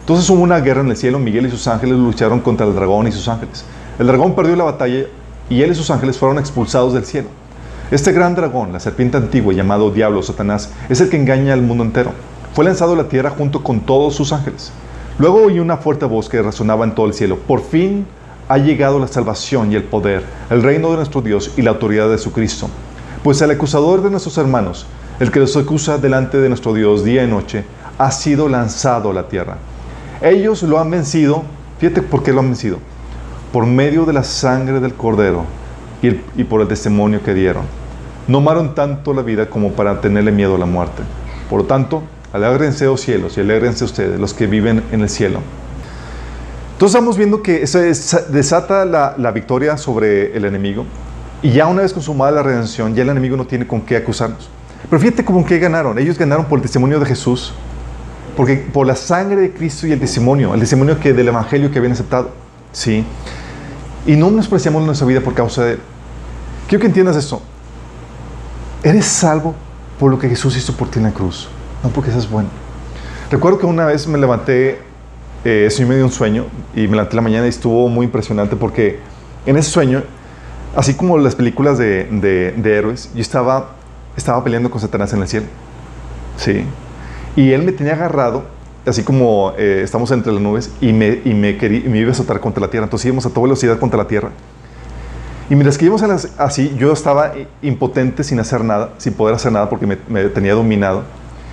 Entonces 0.00 0.28
hubo 0.28 0.42
una 0.42 0.60
guerra 0.60 0.82
en 0.82 0.90
el 0.90 0.96
cielo. 0.98 1.18
Miguel 1.18 1.46
y 1.46 1.50
sus 1.50 1.66
ángeles 1.68 1.96
lucharon 1.96 2.40
contra 2.40 2.66
el 2.66 2.74
dragón 2.74 3.08
y 3.08 3.12
sus 3.12 3.28
ángeles. 3.28 3.64
El 3.98 4.08
dragón 4.08 4.34
perdió 4.34 4.56
la 4.56 4.64
batalla 4.64 5.06
y 5.48 5.62
él 5.62 5.70
y 5.70 5.74
sus 5.74 5.90
ángeles 5.90 6.18
fueron 6.18 6.38
expulsados 6.38 6.92
del 6.92 7.06
cielo. 7.06 7.28
Este 7.90 8.12
gran 8.12 8.34
dragón, 8.34 8.70
la 8.70 8.80
serpiente 8.80 9.16
antigua 9.16 9.54
llamado 9.54 9.90
Diablo 9.90 10.22
Satanás, 10.22 10.70
es 10.90 11.00
el 11.00 11.08
que 11.08 11.16
engaña 11.16 11.54
al 11.54 11.62
mundo 11.62 11.82
entero. 11.82 12.12
Fue 12.52 12.62
lanzado 12.62 12.92
a 12.92 12.96
la 12.96 13.08
tierra 13.08 13.30
junto 13.30 13.62
con 13.62 13.80
todos 13.80 14.14
sus 14.14 14.34
ángeles. 14.34 14.72
Luego 15.18 15.44
oí 15.44 15.58
una 15.58 15.78
fuerte 15.78 16.04
voz 16.04 16.28
que 16.28 16.42
resonaba 16.42 16.84
en 16.84 16.94
todo 16.94 17.06
el 17.06 17.14
cielo. 17.14 17.38
Por 17.38 17.62
fin 17.62 18.06
ha 18.46 18.58
llegado 18.58 18.98
la 18.98 19.08
salvación 19.08 19.72
y 19.72 19.76
el 19.76 19.84
poder, 19.84 20.22
el 20.50 20.62
reino 20.62 20.90
de 20.90 20.96
nuestro 20.96 21.22
Dios 21.22 21.52
y 21.56 21.62
la 21.62 21.70
autoridad 21.70 22.10
de 22.10 22.18
su 22.18 22.30
Cristo. 22.30 22.68
Pues 23.22 23.40
el 23.40 23.52
acusador 23.52 24.02
de 24.02 24.10
nuestros 24.10 24.36
hermanos, 24.36 24.84
el 25.18 25.30
que 25.30 25.40
los 25.40 25.56
acusa 25.56 25.96
delante 25.96 26.36
de 26.36 26.50
nuestro 26.50 26.74
Dios 26.74 27.04
día 27.04 27.24
y 27.24 27.26
noche, 27.26 27.64
ha 27.96 28.10
sido 28.10 28.50
lanzado 28.50 29.12
a 29.12 29.14
la 29.14 29.28
tierra. 29.28 29.56
Ellos 30.20 30.62
lo 30.62 30.78
han 30.78 30.90
vencido, 30.90 31.42
fíjate 31.78 32.02
por 32.02 32.22
qué 32.22 32.34
lo 32.34 32.40
han 32.40 32.48
vencido, 32.48 32.80
por 33.50 33.64
medio 33.64 34.04
de 34.04 34.12
la 34.12 34.24
sangre 34.24 34.78
del 34.78 34.92
cordero 34.92 35.46
y, 36.02 36.44
por 36.44 36.60
el 36.60 36.68
testimonio 36.68 37.22
que 37.22 37.34
dieron 37.34 37.64
no 38.28 38.38
amaron 38.38 38.74
tanto 38.74 39.14
la 39.14 39.22
vida 39.22 39.48
como 39.48 39.72
para 39.72 40.00
tenerle 40.02 40.30
miedo 40.30 40.56
a 40.56 40.58
la 40.58 40.66
muerte. 40.66 41.02
Por 41.48 41.62
lo 41.62 41.66
tanto, 41.66 42.02
alégrense, 42.32 42.86
oh 42.86 42.98
cielos, 42.98 43.38
y 43.38 43.40
alégrense 43.40 43.84
ustedes, 43.84 44.20
los 44.20 44.34
que 44.34 44.46
viven 44.46 44.82
en 44.92 45.00
el 45.00 45.08
cielo. 45.08 45.40
Entonces 46.74 46.94
estamos 46.94 47.16
viendo 47.16 47.42
que 47.42 47.62
eso 47.62 47.78
desata 47.78 48.84
la, 48.84 49.14
la, 49.16 49.30
victoria 49.32 49.78
sobre 49.78 50.36
el 50.36 50.44
enemigo. 50.44 50.84
Y 51.40 51.52
ya 51.52 51.66
una 51.66 51.82
vez 51.82 51.94
consumada 51.94 52.30
la 52.30 52.42
redención, 52.42 52.94
ya 52.94 53.02
el 53.02 53.08
enemigo 53.08 53.34
no 53.36 53.46
tiene 53.46 53.66
con 53.66 53.80
qué 53.80 53.96
acusarnos. 53.96 54.50
Pero 54.88 55.00
fíjate 55.00 55.24
con 55.24 55.42
qué 55.42 55.58
ganaron. 55.58 55.98
Ellos 55.98 56.18
ganaron 56.18 56.44
por 56.44 56.58
el 56.58 56.62
testimonio 56.62 57.00
de 57.00 57.06
Jesús. 57.06 57.54
Porque 58.36 58.56
por 58.56 58.86
la 58.86 58.94
sangre 58.94 59.40
de 59.40 59.50
Cristo 59.52 59.86
y 59.86 59.92
el 59.92 59.98
testimonio, 59.98 60.54
el 60.54 60.60
testimonio 60.60 61.00
que 61.00 61.12
del 61.12 61.28
Evangelio 61.28 61.70
que 61.72 61.78
habían 61.78 61.92
aceptado. 61.92 62.30
¿Sí? 62.72 63.04
Y 64.08 64.16
no 64.16 64.30
despreciamos 64.30 64.82
nuestra 64.84 65.06
vida 65.06 65.20
por 65.20 65.34
causa 65.34 65.62
de 65.66 65.72
él. 65.72 65.80
Quiero 66.66 66.80
que 66.80 66.86
entiendas 66.86 67.14
esto. 67.14 67.42
Eres 68.82 69.04
salvo 69.04 69.54
por 70.00 70.10
lo 70.10 70.18
que 70.18 70.30
Jesús 70.30 70.56
hizo 70.56 70.72
por 70.72 70.90
ti 70.90 70.98
en 70.98 71.04
la 71.04 71.10
cruz, 71.10 71.50
no 71.82 71.90
porque 71.90 72.10
seas 72.10 72.30
bueno. 72.30 72.48
Recuerdo 73.30 73.58
que 73.58 73.66
una 73.66 73.84
vez 73.84 74.08
me 74.08 74.16
levanté, 74.16 74.80
eh, 75.44 75.68
me 75.86 75.96
dio 75.96 76.06
un 76.06 76.10
sueño 76.10 76.46
y 76.74 76.88
me 76.88 76.92
levanté 76.92 77.16
la 77.16 77.22
mañana 77.22 77.44
y 77.44 77.50
estuvo 77.50 77.86
muy 77.90 78.06
impresionante 78.06 78.56
porque 78.56 78.98
en 79.44 79.58
ese 79.58 79.68
sueño, 79.68 80.02
así 80.74 80.94
como 80.94 81.18
las 81.18 81.34
películas 81.34 81.76
de, 81.76 82.04
de, 82.04 82.78
héroes, 82.78 83.10
yo 83.14 83.20
estaba, 83.20 83.72
estaba 84.16 84.42
peleando 84.42 84.70
con 84.70 84.80
Satanás 84.80 85.12
en 85.12 85.20
el 85.20 85.28
cielo. 85.28 85.46
Sí. 86.38 86.64
Y 87.36 87.52
él 87.52 87.62
me 87.62 87.72
tenía 87.72 87.92
agarrado, 87.92 88.46
así 88.88 89.02
como 89.02 89.52
eh, 89.56 89.82
estamos 89.84 90.10
entre 90.10 90.32
las 90.32 90.40
nubes, 90.40 90.70
y 90.80 90.92
me, 90.92 91.20
y 91.24 91.34
me, 91.34 91.56
quería, 91.56 91.80
y 91.80 91.88
me 91.88 91.98
iba 91.98 92.10
a 92.10 92.14
soltar 92.14 92.40
contra 92.40 92.60
la 92.60 92.70
tierra. 92.70 92.84
Entonces 92.84 93.06
íbamos 93.06 93.26
a 93.26 93.30
toda 93.30 93.42
velocidad 93.42 93.78
contra 93.78 93.98
la 93.98 94.06
tierra. 94.06 94.30
Y 95.50 95.54
mientras 95.54 95.78
que 95.78 95.86
íbamos 95.86 96.02
así, 96.38 96.74
yo 96.78 96.92
estaba 96.92 97.32
impotente 97.62 98.22
sin 98.22 98.38
hacer 98.38 98.62
nada, 98.62 98.90
sin 98.98 99.14
poder 99.14 99.34
hacer 99.34 99.50
nada 99.50 99.70
porque 99.70 99.86
me, 99.86 100.24
tenía 100.28 100.54
dominado. 100.54 101.04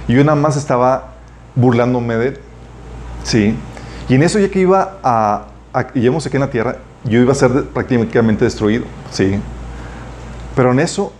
Y 0.07 0.13
yo 0.13 0.23
nada 0.23 0.35
más 0.35 0.57
estaba 0.57 1.13
burlándome 1.55 2.15
de 2.15 2.27
él. 2.27 2.39
Sí. 3.23 3.55
Y 4.09 4.15
en 4.15 4.23
eso 4.23 4.37
ya 4.39 4.49
que 4.49 4.59
iba 4.59 4.97
a 5.01 5.47
íbamos 5.93 6.25
aquí 6.25 6.37
en 6.37 6.41
la 6.41 6.49
tierra, 6.49 6.77
yo 7.03 7.19
iba 7.19 7.31
a 7.31 7.35
ser 7.35 7.65
prácticamente 7.65 8.43
destruido. 8.43 8.85
Sí. 9.11 9.39
Pero 10.55 10.71
en 10.71 10.79
eso 10.79 11.13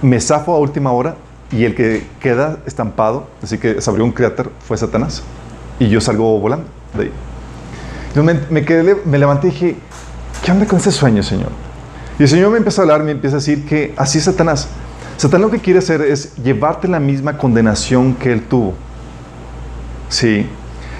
me 0.00 0.20
zafo 0.20 0.54
a 0.54 0.58
última 0.58 0.92
hora 0.92 1.16
y 1.54 1.64
el 1.64 1.74
que 1.74 2.04
queda 2.20 2.58
estampado, 2.66 3.28
así 3.42 3.58
que 3.58 3.80
se 3.80 3.88
abrió 3.88 4.04
un 4.04 4.12
cráter, 4.12 4.50
fue 4.66 4.76
Satanás. 4.76 5.22
Y 5.78 5.88
yo 5.88 6.00
salgo 6.00 6.38
volando 6.40 6.66
de 6.94 7.04
ahí. 7.04 7.12
Yo 8.14 8.24
me, 8.24 8.34
me, 8.50 9.18
levanté 9.18 9.48
y 9.48 9.50
dije, 9.50 9.76
¿qué 10.42 10.52
onda 10.52 10.66
con 10.66 10.78
ese 10.78 10.90
sueño, 10.90 11.22
Señor? 11.22 11.50
Y 12.18 12.22
el 12.22 12.28
Señor 12.28 12.50
me 12.50 12.58
empieza 12.58 12.80
a 12.80 12.84
hablar, 12.84 13.02
me 13.02 13.12
empieza 13.12 13.36
a 13.36 13.38
decir 13.38 13.64
que 13.66 13.94
así 13.96 14.18
es 14.18 14.24
Satanás. 14.24 14.68
Satanás 15.16 15.46
lo 15.46 15.50
que 15.50 15.60
quiere 15.60 15.78
hacer 15.78 16.00
es 16.00 16.34
llevarte 16.36 16.88
la 16.88 16.98
misma 16.98 17.38
condenación 17.38 18.14
que 18.14 18.32
él 18.32 18.42
tuvo. 18.42 18.74
Sí. 20.08 20.46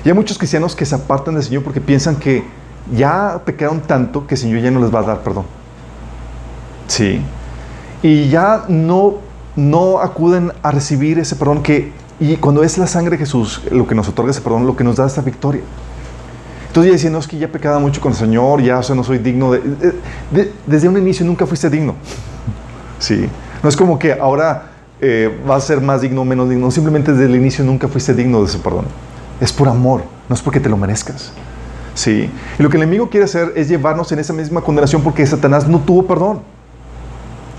Y 0.04 0.08
hay 0.08 0.14
muchos 0.14 0.38
cristianos 0.38 0.76
que 0.76 0.84
se 0.84 0.94
apartan 0.94 1.34
del 1.34 1.42
Señor 1.42 1.62
porque 1.62 1.80
piensan 1.80 2.16
que 2.16 2.44
ya 2.92 3.40
pecaron 3.44 3.80
tanto 3.80 4.26
que 4.26 4.34
el 4.34 4.40
Señor 4.40 4.60
ya 4.60 4.70
no 4.70 4.80
les 4.80 4.94
va 4.94 5.00
a 5.00 5.02
dar 5.02 5.22
perdón. 5.22 5.46
Sí. 6.86 7.20
Y 8.02 8.28
ya 8.28 8.64
no, 8.68 9.18
no 9.56 10.00
acuden 10.00 10.52
a 10.62 10.70
recibir 10.70 11.18
ese 11.18 11.36
perdón 11.36 11.62
que, 11.62 11.92
y 12.20 12.36
cuando 12.36 12.62
es 12.62 12.78
la 12.78 12.86
sangre 12.86 13.12
de 13.12 13.18
Jesús 13.18 13.62
lo 13.70 13.86
que 13.86 13.94
nos 13.94 14.08
otorga 14.08 14.30
ese 14.30 14.40
perdón, 14.40 14.66
lo 14.66 14.76
que 14.76 14.84
nos 14.84 14.96
da 14.96 15.06
esta 15.06 15.20
victoria. 15.20 15.62
Entonces 16.68 16.90
ya 16.90 16.94
decía, 16.94 17.10
no, 17.10 17.18
es 17.18 17.28
que 17.28 17.38
ya 17.38 17.46
pecaba 17.46 17.78
mucho 17.78 18.00
con 18.00 18.10
el 18.10 18.18
Señor, 18.18 18.60
ya 18.60 18.78
o 18.78 18.82
sea, 18.82 18.96
no 18.96 19.04
soy 19.04 19.18
digno 19.18 19.52
de, 19.52 20.00
Desde 20.66 20.88
un 20.88 20.98
inicio 20.98 21.24
nunca 21.24 21.46
fuiste 21.46 21.70
digno. 21.70 21.94
Sí. 22.98 23.28
No 23.62 23.68
es 23.68 23.76
como 23.76 23.98
que 23.98 24.12
ahora 24.12 24.70
eh, 25.00 25.40
vas 25.46 25.64
a 25.64 25.66
ser 25.66 25.80
más 25.80 26.00
digno 26.00 26.22
o 26.22 26.24
menos 26.24 26.48
digno. 26.48 26.70
Simplemente 26.70 27.12
desde 27.12 27.26
el 27.26 27.36
inicio 27.36 27.64
nunca 27.64 27.86
fuiste 27.86 28.14
digno 28.14 28.40
de 28.40 28.46
ese 28.46 28.58
perdón. 28.58 28.86
Es 29.40 29.52
por 29.52 29.68
amor, 29.68 30.04
no 30.28 30.34
es 30.34 30.40
porque 30.40 30.60
te 30.60 30.68
lo 30.68 30.76
merezcas. 30.76 31.32
Sí. 31.94 32.30
Y 32.58 32.62
lo 32.62 32.70
que 32.70 32.76
el 32.76 32.82
enemigo 32.82 33.10
quiere 33.10 33.24
hacer 33.24 33.52
es 33.56 33.68
llevarnos 33.68 34.10
en 34.12 34.20
esa 34.20 34.32
misma 34.32 34.62
condenación 34.62 35.02
porque 35.02 35.26
Satanás 35.26 35.68
no 35.68 35.80
tuvo 35.80 36.06
perdón. 36.06 36.40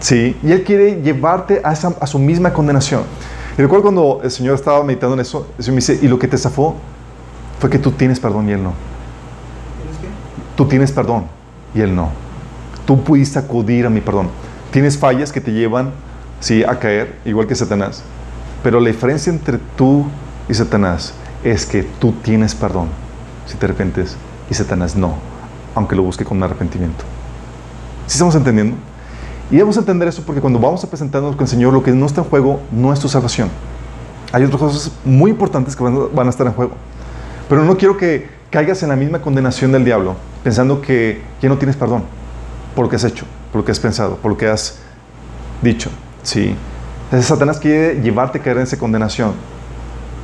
Sí. 0.05 0.37
Y 0.43 0.51
él 0.51 0.63
quiere 0.63 1.01
llevarte 1.01 1.61
a, 1.63 1.73
esa, 1.73 1.95
a 1.99 2.05
su 2.05 2.19
misma 2.19 2.53
condenación. 2.53 3.01
Y 3.57 3.61
recuerdo 3.61 3.83
cuando 3.83 4.19
el 4.23 4.29
Señor 4.29 4.53
estaba 4.53 4.83
meditando 4.83 5.15
en 5.15 5.21
eso, 5.21 5.47
el 5.57 5.63
Señor 5.63 5.73
me 5.73 5.77
dice, 5.77 5.99
y 5.99 6.07
lo 6.07 6.19
que 6.19 6.27
te 6.27 6.37
zafó 6.37 6.75
fue 7.59 7.71
que 7.71 7.79
tú 7.79 7.91
tienes 7.91 8.19
perdón 8.19 8.47
y 8.47 8.51
él 8.51 8.63
no. 8.63 8.73
Tú 10.55 10.65
tienes 10.65 10.91
perdón 10.91 11.25
y 11.73 11.81
Él 11.81 11.93
no. 11.95 12.09
Tú 12.85 13.03
pudiste 13.03 13.39
acudir 13.39 13.85
a 13.85 13.89
mi 13.89 13.99
perdón. 13.99 14.29
Tienes 14.71 14.97
fallas 14.97 15.31
que 15.31 15.41
te 15.41 15.51
llevan, 15.51 15.91
sí, 16.39 16.63
a 16.63 16.79
caer, 16.79 17.19
igual 17.25 17.47
que 17.47 17.55
Satanás. 17.55 18.03
Pero 18.63 18.79
la 18.79 18.87
diferencia 18.87 19.31
entre 19.31 19.57
tú 19.75 20.05
y 20.47 20.53
Satanás 20.53 21.13
es 21.43 21.65
que 21.65 21.83
tú 21.83 22.13
tienes 22.23 22.53
perdón 22.55 22.89
si 23.47 23.57
te 23.57 23.65
arrepientes 23.65 24.15
y 24.49 24.53
Satanás 24.53 24.95
no, 24.95 25.15
aunque 25.73 25.95
lo 25.95 26.03
busque 26.03 26.23
con 26.23 26.37
un 26.37 26.43
arrepentimiento. 26.43 27.03
¿Sí 28.07 28.13
estamos 28.13 28.35
entendiendo? 28.35 28.77
Y 29.49 29.55
debemos 29.55 29.77
entender 29.77 30.07
eso 30.07 30.23
porque 30.25 30.41
cuando 30.41 30.59
vamos 30.59 30.83
a 30.83 30.87
presentarnos 30.87 31.35
con 31.35 31.43
el 31.43 31.47
Señor, 31.47 31.73
lo 31.73 31.83
que 31.83 31.91
no 31.91 32.05
está 32.05 32.21
en 32.21 32.27
juego 32.27 32.61
no 32.71 32.91
es 32.91 32.99
tu 32.99 33.07
salvación. 33.07 33.49
Hay 34.31 34.43
otras 34.43 34.59
cosas 34.59 34.91
muy 35.05 35.31
importantes 35.31 35.75
que 35.75 35.83
van 35.83 36.27
a 36.27 36.29
estar 36.29 36.47
en 36.47 36.53
juego. 36.53 36.73
Pero 37.47 37.63
no 37.63 37.77
quiero 37.77 37.95
que 37.95 38.27
caigas 38.49 38.81
en 38.83 38.89
la 38.89 38.95
misma 38.95 39.21
condenación 39.21 39.71
del 39.71 39.85
diablo, 39.85 40.15
pensando 40.43 40.81
que 40.81 41.21
ya 41.41 41.49
no 41.49 41.57
tienes 41.57 41.75
perdón 41.75 42.03
por 42.75 42.85
lo 42.85 42.89
que 42.89 42.95
has 42.95 43.03
hecho, 43.03 43.25
por 43.51 43.61
lo 43.61 43.65
que 43.65 43.71
has 43.71 43.79
pensado, 43.79 44.17
por 44.17 44.31
lo 44.31 44.37
que 44.37 44.47
has 44.47 44.79
dicho. 45.61 45.89
Sí. 46.23 46.55
Entonces, 47.05 47.27
Satanás 47.27 47.59
quiere 47.59 48.01
llevarte 48.01 48.39
a 48.39 48.41
caer 48.41 48.57
en 48.57 48.63
esa 48.63 48.77
condenación, 48.77 49.33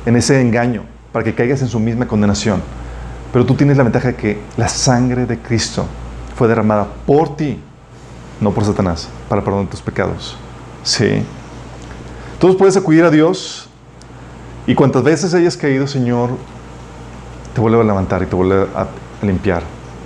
en 0.04 0.16
ese 0.16 0.40
engaño, 0.40 0.82
para 1.12 1.24
que 1.24 1.34
caigas 1.34 1.62
en 1.62 1.68
su 1.68 1.78
misma 1.78 2.06
condenación. 2.06 2.60
Pero 3.32 3.46
tú 3.46 3.54
tienes 3.54 3.76
la 3.76 3.84
ventaja 3.84 4.08
de 4.08 4.14
que 4.16 4.40
la 4.56 4.68
sangre 4.68 5.26
de 5.26 5.38
Cristo 5.38 5.86
fue 6.36 6.48
derramada 6.48 6.86
por 7.06 7.36
ti, 7.36 7.60
no 8.40 8.52
por 8.52 8.64
Satanás, 8.64 9.08
para 9.28 9.42
perdonar 9.42 9.68
tus 9.68 9.80
pecados. 9.80 10.36
Sí. 10.82 11.22
Entonces 12.34 12.58
puedes 12.58 12.76
acudir 12.76 13.04
a 13.04 13.10
Dios 13.10 13.68
y 14.66 14.74
cuantas 14.74 15.02
veces 15.02 15.34
hayas 15.34 15.56
caído, 15.56 15.86
Señor, 15.86 16.30
te 17.54 17.60
vuelve 17.60 17.80
a 17.80 17.84
levantar 17.84 18.22
y 18.22 18.26
te 18.26 18.36
vuelve 18.36 18.66
a 18.74 18.86
limpiar. 19.22 19.62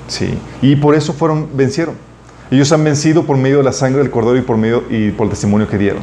Sí. 0.08 0.38
Y 0.62 0.76
por 0.76 0.94
eso 0.94 1.12
fueron, 1.12 1.48
vencieron. 1.54 1.94
Ellos 2.50 2.70
han 2.72 2.84
vencido 2.84 3.24
por 3.24 3.36
medio 3.36 3.58
de 3.58 3.64
la 3.64 3.72
sangre 3.72 4.02
del 4.02 4.10
Cordero 4.10 4.36
y 4.36 4.42
por 4.42 4.56
medio 4.56 4.84
y 4.88 5.10
por 5.10 5.24
el 5.24 5.30
testimonio 5.30 5.68
que 5.68 5.78
dieron. 5.78 6.02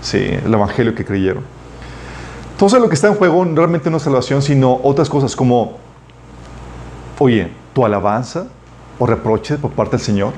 Sí, 0.00 0.18
el 0.18 0.54
evangelio 0.54 0.94
que 0.94 1.04
creyeron. 1.04 1.42
Entonces 2.52 2.80
lo 2.80 2.88
que 2.88 2.94
está 2.94 3.08
en 3.08 3.14
juego 3.14 3.44
realmente 3.44 3.90
no 3.90 3.96
es 3.96 4.02
salvación, 4.02 4.42
sino 4.42 4.80
otras 4.82 5.08
cosas 5.08 5.34
como, 5.34 5.78
oye, 7.18 7.50
tu 7.72 7.84
alabanza 7.84 8.46
o 8.98 9.06
reproche 9.06 9.56
por 9.58 9.72
parte 9.72 9.96
del 9.96 10.04
Señor. 10.04 10.32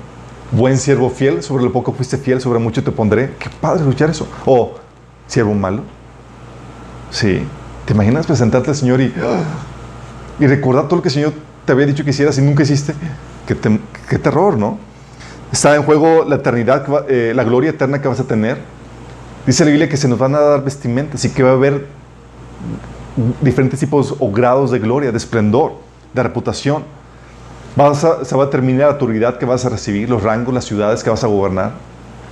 Buen 0.52 0.78
siervo 0.78 1.10
fiel, 1.10 1.42
sobre 1.42 1.64
lo 1.64 1.72
poco 1.72 1.92
fuiste 1.92 2.16
fiel, 2.16 2.40
sobre 2.40 2.58
mucho 2.58 2.82
te 2.82 2.90
pondré. 2.90 3.34
Qué 3.38 3.48
padre 3.60 3.80
escuchar 3.80 4.10
eso. 4.10 4.26
O 4.44 4.74
siervo 5.26 5.54
malo. 5.54 5.82
Sí. 7.10 7.42
¿Te 7.84 7.92
imaginas 7.94 8.26
presentarte 8.26 8.70
al 8.70 8.76
Señor 8.76 9.00
y, 9.00 9.12
y 10.38 10.46
recordar 10.46 10.84
todo 10.84 10.96
lo 10.96 11.02
que 11.02 11.08
el 11.08 11.14
Señor 11.14 11.32
te 11.64 11.72
había 11.72 11.86
dicho 11.86 12.04
que 12.04 12.10
hicieras 12.10 12.36
y 12.38 12.42
nunca 12.42 12.62
hiciste? 12.62 12.94
Qué, 13.46 14.18
terror, 14.18 14.56
¿no? 14.56 14.78
Está 15.50 15.74
en 15.74 15.82
juego 15.82 16.24
la 16.24 16.36
eternidad, 16.36 16.86
eh, 17.08 17.32
la 17.34 17.42
gloria 17.42 17.70
eterna 17.70 18.00
que 18.00 18.06
vas 18.06 18.20
a 18.20 18.24
tener. 18.24 18.58
Dice 19.46 19.64
la 19.64 19.70
Biblia 19.70 19.88
que 19.88 19.96
se 19.96 20.06
nos 20.06 20.18
van 20.18 20.34
a 20.34 20.40
dar 20.40 20.64
vestimentas 20.64 21.24
y 21.24 21.30
que 21.30 21.42
va 21.42 21.50
a 21.50 21.54
haber 21.54 21.86
diferentes 23.40 23.80
tipos 23.80 24.14
o 24.18 24.30
grados 24.30 24.70
de 24.70 24.78
gloria, 24.78 25.10
de 25.10 25.18
esplendor, 25.18 25.72
de 26.14 26.22
reputación. 26.22 26.84
Vas 27.76 28.06
se 28.22 28.36
va 28.36 28.44
a 28.44 28.50
terminar 28.50 28.86
la 28.86 28.92
autoridad 28.92 29.38
que 29.38 29.46
vas 29.46 29.64
a 29.64 29.68
recibir, 29.68 30.08
los 30.10 30.22
rangos, 30.22 30.52
las 30.52 30.64
ciudades 30.64 31.04
que 31.04 31.10
vas 31.10 31.22
a 31.22 31.28
gobernar. 31.28 31.72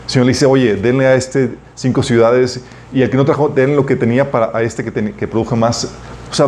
El 0.04 0.11
Señor 0.11 0.26
le 0.26 0.33
dice, 0.33 0.47
oye, 0.47 0.76
denle 0.76 1.07
a 1.07 1.14
este 1.14 1.57
cinco 1.75 2.02
ciudades 2.02 2.62
y 2.92 3.02
al 3.02 3.11
que 3.11 3.16
no 3.16 3.25
trajo, 3.25 3.49
denle 3.49 3.76
lo 3.76 3.87
que 3.87 3.95
tenía 3.95 4.30
para 4.30 4.50
a 4.57 4.62
este 4.62 4.83
que, 4.83 5.12
que 5.12 5.28
produjo 5.28 5.54
más. 5.54 5.85
O 6.30 6.35
sea, 6.35 6.47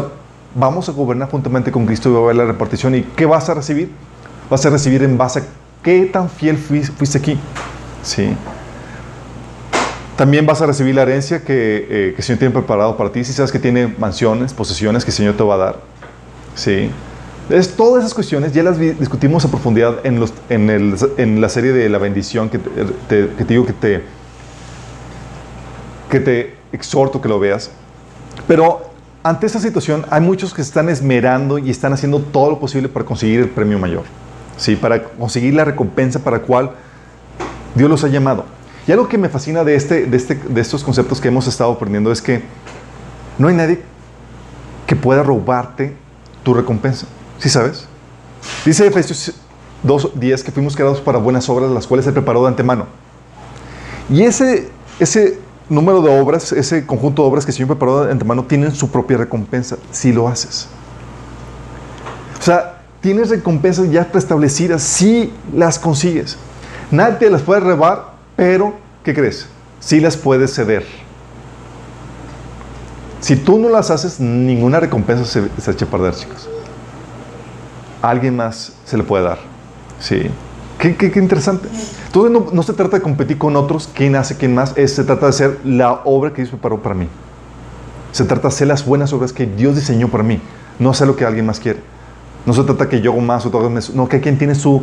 vamos 0.55 0.89
a 0.89 0.93
gobernar 0.93 1.31
juntamente 1.31 1.71
con 1.71 1.87
Cristo 1.87 2.09
y 2.09 2.13
va 2.13 2.21
a 2.21 2.23
haber 2.25 2.37
la 2.37 2.45
repartición. 2.47 2.95
¿Y 2.95 3.03
qué 3.03 3.27
vas 3.27 3.49
a 3.49 3.55
recibir? 3.55 3.91
Vas 4.49 4.65
a 4.67 4.71
recibir 4.71 5.03
en 5.03 5.17
base 5.17 5.41
a 5.41 5.43
qué 5.83 6.07
tan 6.07 6.29
fiel 6.29 6.57
fuiste 6.57 7.19
aquí. 7.19 7.39
Sí. 8.03 8.35
También 10.17 10.45
vas 10.45 10.61
a 10.61 10.67
recibir 10.67 10.95
la 10.95 11.03
herencia 11.03 11.45
que, 11.45 11.87
eh, 11.89 12.13
que, 12.13 12.17
el 12.19 12.23
Señor 12.23 12.39
tiene 12.39 12.53
preparado 12.53 12.97
para 12.97 13.11
ti. 13.11 13.25
Si 13.25 13.33
sabes 13.33 13.53
que 13.53 13.59
tiene 13.59 13.87
mansiones, 13.87 14.53
posesiones 14.53 15.05
que 15.05 15.11
el 15.11 15.17
Señor 15.17 15.37
te 15.37 15.43
va 15.43 15.55
a 15.55 15.59
dar. 15.59 15.77
Sí. 16.55 16.91
Es, 17.51 17.75
todas 17.75 18.05
esas 18.05 18.15
cuestiones 18.15 18.53
ya 18.53 18.63
las 18.63 18.79
discutimos 18.79 19.45
a 19.45 19.49
profundidad 19.49 20.05
en, 20.05 20.21
los, 20.21 20.33
en, 20.49 20.71
el, 20.71 20.95
en, 21.17 21.41
la 21.41 21.49
serie 21.49 21.73
de 21.73 21.89
la 21.89 21.99
bendición 21.99 22.49
que 22.49 22.59
te, 22.59 23.29
que 23.37 23.45
te 23.45 23.45
digo 23.45 23.67
que 23.67 23.73
te, 23.73 24.05
que 26.09 26.21
te 26.21 26.55
exhorto 26.73 27.21
que 27.21 27.29
lo 27.29 27.41
veas. 27.41 27.71
Pero 28.47 28.91
ante 29.23 29.47
esta 29.47 29.59
situación 29.59 30.07
hay 30.11 30.21
muchos 30.21 30.55
que 30.55 30.63
están 30.63 30.89
esmerando 30.89 31.59
y 31.59 31.71
están 31.71 31.93
haciendo 31.93 32.21
todo 32.21 32.51
lo 32.51 32.59
posible 32.59 32.89
para 32.89 33.05
conseguir 33.05 33.41
el 33.41 33.49
premio 33.49 33.79
mayor. 33.79 34.05
¿sí? 34.57 34.77
Para 34.77 35.03
conseguir 35.03 35.55
la 35.55 35.65
recompensa 35.65 36.21
para 36.21 36.39
la 36.39 36.43
cual 36.45 36.71
Dios 37.75 37.91
los 37.91 38.05
ha 38.05 38.09
llamado. 38.09 38.45
Y 38.87 38.93
algo 38.93 39.09
que 39.09 39.19
me 39.19 39.29
fascina 39.29 39.65
de, 39.65 39.75
este, 39.75 40.07
de, 40.07 40.17
este, 40.17 40.35
de 40.35 40.61
estos 40.61 40.83
conceptos 40.83 41.21
que 41.21 41.29
hemos 41.29 41.47
estado 41.47 41.73
aprendiendo 41.73 42.13
es 42.13 42.23
que 42.23 42.43
no 43.39 43.49
hay 43.49 43.55
nadie 43.55 43.81
que 44.87 44.97
pueda 44.97 45.23
robarte 45.23 45.95
tu 46.43 46.55
recompensa. 46.55 47.07
¿Sí 47.41 47.49
sabes? 47.49 47.87
Dice 48.65 48.87
Efesios 48.87 49.33
2.10 49.85 50.43
que 50.43 50.53
fuimos 50.53 50.77
creados 50.77 51.01
para 51.01 51.19
buenas 51.19 51.49
obras, 51.49 51.71
las 51.71 51.87
cuales 51.87 52.05
se 52.05 52.13
preparó 52.13 52.43
de 52.43 52.49
antemano. 52.49 52.87
Y 54.11 54.23
ese, 54.23 54.69
ese 54.99 55.39
número 55.69 56.03
de 56.03 56.21
obras, 56.21 56.53
ese 56.53 56.85
conjunto 56.85 57.23
de 57.23 57.29
obras 57.29 57.47
que 57.47 57.51
el 57.51 57.55
Señor 57.55 57.69
preparó 57.69 58.05
de 58.05 58.13
antemano, 58.13 58.45
tienen 58.45 58.75
su 58.75 58.91
propia 58.91 59.17
recompensa 59.17 59.79
si 59.91 60.13
lo 60.13 60.29
haces. 60.29 60.69
O 62.39 62.43
sea, 62.43 62.83
tienes 63.01 63.31
recompensas 63.31 63.91
ya 63.91 64.05
preestablecidas 64.05 64.83
si 64.83 65.33
las 65.55 65.79
consigues. 65.79 66.37
Nadie 66.91 67.17
te 67.17 67.31
las 67.31 67.41
puede 67.41 67.61
rebar, 67.61 68.15
pero 68.37 68.75
¿qué 69.03 69.15
crees? 69.15 69.47
Si 69.79 70.01
las 70.01 70.17
puedes 70.17 70.53
ceder. 70.55 70.85
Si 73.21 73.37
tú 73.37 73.59
no 73.59 73.71
las 73.71 73.91
haces, 73.91 74.21
ninguna 74.21 74.81
recompensa 74.81 75.25
se, 75.25 75.49
se 75.59 75.71
echa 75.71 75.87
a 75.87 75.89
perder, 75.89 76.15
chicos 76.15 76.49
alguien 78.03 78.37
más 78.37 78.73
se 78.85 78.97
le 78.97 79.03
puede 79.03 79.25
dar. 79.25 79.39
¿Sí? 79.99 80.31
Qué, 80.79 80.97
qué, 80.97 81.19
interesante. 81.19 81.69
Entonces 82.07 82.33
no, 82.33 82.47
no, 82.53 82.63
se 82.63 82.73
trata 82.73 82.97
de 82.97 83.03
competir 83.03 83.37
con 83.37 83.55
otros, 83.55 83.89
quién 83.93 84.17
hace, 84.17 84.37
quién 84.37 84.55
más, 84.55 84.73
es, 84.77 84.95
se 84.95 85.05
trata 85.05 85.27
de 85.27 85.31
hacer 85.31 85.61
la 85.63 86.01
obra 86.05 86.31
que 86.31 86.37
Dios 86.37 86.49
preparó 86.49 86.83
para 86.83 86.95
mí. 86.95 87.07
Se 88.13 88.25
trata 88.25 88.43
de 88.43 88.49
hacer 88.49 88.67
las 88.67 88.85
buenas 88.87 89.13
obras 89.13 89.33
que 89.33 89.47
Dios 89.47 89.77
diseñó 89.77 90.09
para 90.09 90.25
mí, 90.25 90.41
no 90.79 90.91
hacer 90.91 91.07
lo 91.07 91.17
que 91.17 91.27
alguien 91.27 91.45
más 91.45 91.61
quiere. 91.61 91.81
No 92.47 92.55
se 92.55 92.63
trata 92.63 92.89
que 92.89 93.03
yo 93.03 93.13
hago 93.13 93.21
más 93.21 93.45
o 93.45 93.51
todo 93.51 93.69
más, 93.69 93.91
no, 93.91 94.09
que 94.09 94.21
quien 94.21 94.39
tiene 94.39 94.55
su 94.55 94.83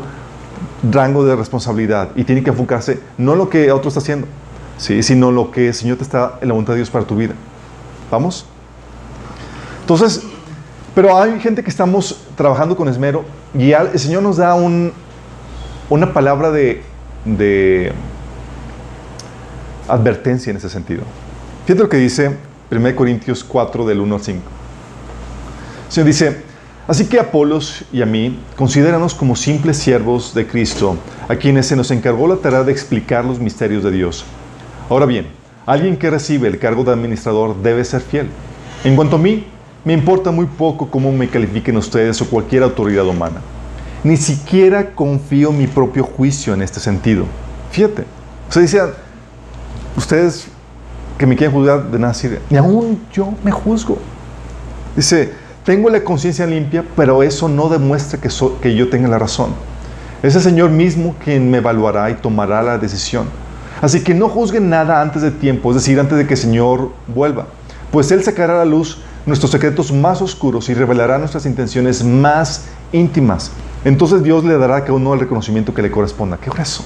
rango 0.92 1.26
de 1.26 1.36
responsabilidad 1.36 2.10
y 2.16 2.24
tiene 2.24 2.44
que 2.44 2.52
enfocarse 2.52 3.00
no 3.18 3.34
en 3.34 3.40
lo 3.40 3.50
que 3.50 3.72
otro 3.72 3.88
está 3.88 4.00
haciendo, 4.00 4.28
¿sí? 4.78 5.02
sino 5.02 5.32
lo 5.32 5.50
que 5.50 5.70
el 5.70 5.74
Señor 5.74 5.98
te 5.98 6.04
está 6.04 6.38
en 6.42 6.48
la 6.48 6.54
voluntad 6.54 6.74
de 6.74 6.78
Dios 6.78 6.92
para 6.92 7.06
tu 7.06 7.16
vida. 7.16 7.34
¿Vamos? 8.12 8.46
Entonces, 9.82 10.22
pero 10.98 11.16
hay 11.16 11.40
gente 11.40 11.64
que 11.64 11.70
estamos 11.70 12.22
trabajando 12.36 12.76
con 12.76 12.88
esmero 12.88 13.24
y 13.54 13.72
el 13.72 14.00
Señor 14.00 14.24
nos 14.24 14.38
da 14.38 14.56
un, 14.56 14.92
una 15.92 16.12
palabra 16.12 16.50
de, 16.50 16.82
de 17.24 17.92
advertencia 19.88 20.50
en 20.50 20.58
ese 20.58 20.72
sentido. 20.72 21.04
Fíjate 21.68 21.84
lo 21.84 21.88
que 21.88 21.98
dice 21.98 22.36
1 22.72 22.96
Corintios 22.96 23.44
4 23.44 23.86
del 23.86 24.00
1 24.00 24.16
al 24.16 24.22
5. 24.22 24.42
El 25.86 25.92
Señor 25.92 26.08
dice, 26.08 26.42
así 26.88 27.06
que 27.06 27.20
Apolos 27.20 27.86
y 27.94 28.02
a 28.02 28.08
mí, 28.08 28.40
considéranos 28.56 29.14
como 29.14 29.36
simples 29.36 29.78
siervos 29.78 30.34
de 30.34 30.48
Cristo, 30.48 30.98
a 31.30 31.36
quienes 31.36 31.68
se 31.68 31.76
nos 31.76 31.92
encargó 31.92 32.28
la 32.28 32.38
tarea 32.38 32.64
de 32.64 32.72
explicar 32.72 33.24
los 33.24 33.38
misterios 33.40 33.84
de 33.84 33.92
Dios. 33.92 34.26
Ahora 34.90 35.06
bien, 35.06 35.28
alguien 35.68 35.96
que 35.96 36.10
recibe 36.10 36.48
el 36.48 36.58
cargo 36.58 36.84
de 36.84 36.94
administrador 36.94 37.56
debe 37.62 37.86
ser 37.86 38.02
fiel. 38.02 38.30
En 38.84 38.96
cuanto 38.96 39.18
a 39.18 39.20
mí, 39.20 39.46
me 39.84 39.94
importa 39.94 40.32
muy 40.32 40.46
poco 40.46 40.90
cómo 40.90 41.12
me 41.12 41.30
califiquen 41.30 41.78
ustedes 41.78 42.22
o 42.22 42.30
cualquier 42.30 42.64
autoridad 42.64 43.06
humana. 43.06 43.42
Ni 44.04 44.18
siquiera 44.18 44.92
confío 44.94 45.50
en 45.50 45.58
mi 45.58 45.68
propio 45.68 46.04
juicio 46.04 46.54
en 46.54 46.62
este 46.62 46.80
sentido. 46.80 47.26
Fíjate. 47.72 48.04
O 48.50 48.52
sea, 48.52 48.62
dice, 48.62 48.82
ustedes 49.96 50.48
que 51.18 51.26
me 51.26 51.36
quieren 51.36 51.56
juzgar 51.56 51.90
de 51.90 52.00
nada 52.00 52.14
sirve. 52.14 52.40
Ni 52.50 52.58
aún 52.58 53.02
yo 53.12 53.34
me 53.44 53.52
juzgo. 53.52 53.98
Dice, 54.96 55.34
tengo 55.64 55.90
la 55.90 56.04
conciencia 56.04 56.46
limpia, 56.46 56.84
pero 56.96 57.24
eso 57.24 57.50
no 57.50 57.70
demuestra 57.70 58.22
que, 58.22 58.30
que 58.62 58.76
yo 58.76 58.90
tenga 58.90 59.08
la 59.08 59.20
razón. 59.20 59.52
Es 60.24 60.36
el 60.36 60.42
Señor 60.42 60.70
mismo 60.70 61.16
quien 61.24 61.52
me 61.52 61.58
evaluará 61.58 62.10
y 62.10 62.16
tomará 62.16 62.62
la 62.64 62.78
decisión. 62.78 63.28
Así 63.82 64.04
que 64.04 64.14
no 64.14 64.30
juzguen 64.30 64.70
nada 64.70 65.02
antes 65.02 65.22
de 65.22 65.32
tiempo, 65.32 65.70
es 65.70 65.76
decir, 65.76 66.00
antes 66.00 66.18
de 66.18 66.26
que 66.26 66.34
el 66.34 66.40
Señor 66.40 66.92
vuelva. 67.08 67.48
Pues 67.92 68.12
Él 68.12 68.24
sacará 68.24 68.54
a 68.54 68.58
la 68.58 68.66
luz 68.66 69.00
nuestros 69.28 69.52
secretos 69.52 69.92
más 69.92 70.22
oscuros 70.22 70.70
y 70.70 70.74
revelará 70.74 71.20
nuestras 71.20 71.46
intenciones 71.46 72.04
más 72.04 72.64
íntimas. 72.92 73.52
Entonces 73.86 74.24
Dios 74.24 74.44
le 74.44 74.58
dará 74.58 74.78
a 74.78 74.82
cada 74.82 74.94
uno 74.94 75.14
el 75.14 75.20
reconocimiento 75.20 75.74
que 75.74 75.82
le 75.84 75.92
corresponda. 75.92 76.38
¿Qué 76.38 76.50
eso? 76.60 76.84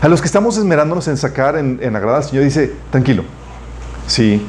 A 0.00 0.08
los 0.08 0.20
que 0.20 0.26
estamos 0.26 0.56
esmerándonos 0.56 1.06
en 1.08 1.16
sacar, 1.16 1.56
en, 1.56 1.78
agradar 1.94 2.16
al 2.16 2.24
Señor, 2.24 2.44
dice, 2.44 2.72
tranquilo. 2.90 3.22
Sí. 4.06 4.44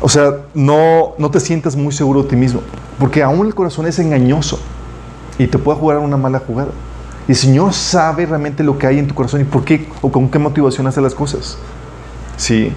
O 0.00 0.08
sea, 0.08 0.36
no, 0.52 1.14
no 1.18 1.30
te 1.30 1.40
sientas 1.40 1.74
muy 1.74 1.92
seguro 1.92 2.22
de 2.22 2.28
ti 2.28 2.36
mismo, 2.36 2.60
porque 2.98 3.22
aún 3.22 3.46
el 3.46 3.54
corazón 3.54 3.86
es 3.86 3.98
engañoso 3.98 4.60
y 5.38 5.46
te 5.46 5.58
puede 5.58 5.78
jugar 5.78 5.98
una 5.98 6.16
mala 6.16 6.38
jugada. 6.38 6.70
Y 7.26 7.32
el 7.32 7.36
Señor 7.36 7.72
sabe 7.72 8.26
realmente 8.26 8.62
lo 8.62 8.76
que 8.76 8.86
hay 8.86 8.98
en 8.98 9.08
tu 9.08 9.14
corazón 9.14 9.40
y 9.40 9.44
por 9.44 9.64
qué 9.64 9.88
o 10.02 10.12
con 10.12 10.28
qué 10.28 10.38
motivación 10.38 10.86
hace 10.86 11.00
las 11.00 11.14
cosas. 11.14 11.56
Sí. 12.36 12.72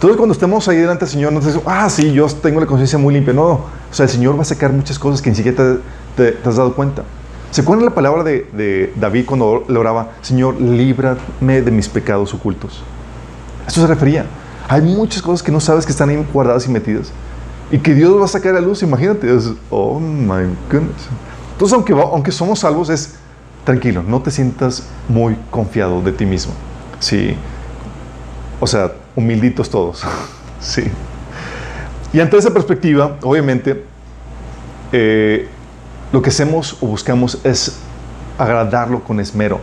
Entonces, 0.00 0.16
cuando 0.16 0.32
estemos 0.32 0.66
ahí 0.66 0.78
delante 0.78 1.04
del 1.04 1.12
Señor, 1.12 1.30
no 1.30 1.40
te 1.40 1.48
ah, 1.66 1.90
sí, 1.90 2.10
yo 2.10 2.26
tengo 2.26 2.58
la 2.58 2.64
conciencia 2.64 2.98
muy 2.98 3.12
limpia. 3.12 3.34
No, 3.34 3.48
o 3.48 3.68
sea, 3.90 4.04
el 4.04 4.10
Señor 4.10 4.34
va 4.34 4.40
a 4.40 4.46
sacar 4.46 4.72
muchas 4.72 4.98
cosas 4.98 5.20
que 5.20 5.28
ni 5.28 5.36
siquiera 5.36 5.76
te, 6.16 6.38
has 6.42 6.56
dado 6.56 6.74
cuenta. 6.74 7.02
¿Se 7.50 7.60
acuerdan 7.60 7.84
la 7.84 7.94
palabra 7.94 8.24
de, 8.24 8.94
David 8.96 9.26
cuando 9.26 9.62
le 9.68 9.78
oraba, 9.78 10.12
Señor, 10.22 10.58
líbrame 10.58 11.60
de 11.60 11.70
mis 11.70 11.86
pecados 11.86 12.32
ocultos? 12.32 12.82
Eso 13.68 13.82
se 13.82 13.86
refería. 13.86 14.24
Hay 14.68 14.80
muchas 14.80 15.20
cosas 15.20 15.42
que 15.42 15.52
no 15.52 15.60
sabes 15.60 15.84
que 15.84 15.92
están 15.92 16.08
ahí 16.08 16.26
guardadas 16.32 16.66
y 16.66 16.70
metidas. 16.70 17.12
Y 17.70 17.76
que 17.76 17.92
Dios 17.92 18.18
va 18.18 18.24
a 18.24 18.28
sacar 18.28 18.56
a 18.56 18.60
luz, 18.62 18.82
imagínate. 18.82 19.28
oh 19.68 20.00
my 20.00 20.46
goodness. 20.72 21.08
Entonces, 21.52 21.74
aunque, 21.74 21.92
aunque 21.92 22.32
somos 22.32 22.60
salvos, 22.60 22.88
es 22.88 23.16
tranquilo, 23.66 24.02
no 24.02 24.22
te 24.22 24.30
sientas 24.30 24.82
muy 25.10 25.36
confiado 25.50 26.00
de 26.00 26.12
ti 26.12 26.24
mismo. 26.24 26.54
Sí. 27.00 27.36
O 28.60 28.66
sea, 28.66 28.92
humilditos 29.16 29.70
todos. 29.70 30.02
sí. 30.60 30.84
Y 32.12 32.20
ante 32.20 32.36
esa 32.36 32.50
perspectiva, 32.50 33.16
obviamente, 33.22 33.84
eh, 34.92 35.48
lo 36.12 36.20
que 36.22 36.30
hacemos 36.30 36.76
o 36.80 36.86
buscamos 36.86 37.38
es 37.44 37.78
agradarlo 38.38 39.04
con 39.04 39.20
esmero. 39.20 39.60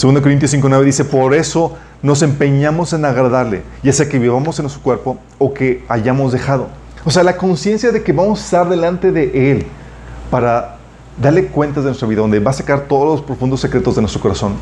2 0.00 0.20
Corintios 0.20 0.54
5.9 0.54 0.84
dice, 0.84 1.04
por 1.04 1.34
eso 1.34 1.76
nos 2.02 2.22
empeñamos 2.22 2.92
en 2.92 3.04
agradarle, 3.04 3.62
ya 3.82 3.92
sea 3.92 4.08
que 4.08 4.20
vivamos 4.20 4.58
en 4.58 4.64
nuestro 4.64 4.82
cuerpo 4.82 5.18
o 5.38 5.52
que 5.52 5.84
hayamos 5.88 6.32
dejado. 6.32 6.68
O 7.04 7.10
sea, 7.10 7.24
la 7.24 7.36
conciencia 7.36 7.90
de 7.90 8.02
que 8.02 8.12
vamos 8.12 8.40
a 8.40 8.44
estar 8.44 8.68
delante 8.68 9.10
de 9.10 9.50
Él 9.50 9.66
para 10.30 10.76
darle 11.20 11.46
cuentas 11.46 11.82
de 11.82 11.90
nuestra 11.90 12.06
vida, 12.06 12.20
donde 12.20 12.38
va 12.38 12.50
a 12.50 12.54
sacar 12.54 12.82
todos 12.82 13.18
los 13.18 13.22
profundos 13.22 13.60
secretos 13.60 13.96
de 13.96 14.02
nuestro 14.02 14.20
corazón, 14.20 14.54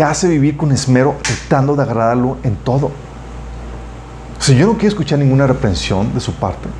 te 0.00 0.04
hace 0.04 0.28
vivir 0.28 0.56
con 0.56 0.72
esmero, 0.72 1.16
tratando 1.20 1.76
de 1.76 1.82
agradarlo 1.82 2.38
en 2.42 2.56
todo. 2.56 2.86
O 2.86 4.42
sea, 4.42 4.56
yo 4.56 4.66
no 4.66 4.72
quiero 4.72 4.88
escuchar 4.88 5.18
ninguna 5.18 5.46
reprensión 5.46 6.14
de 6.14 6.20
su 6.20 6.32
parte. 6.32 6.70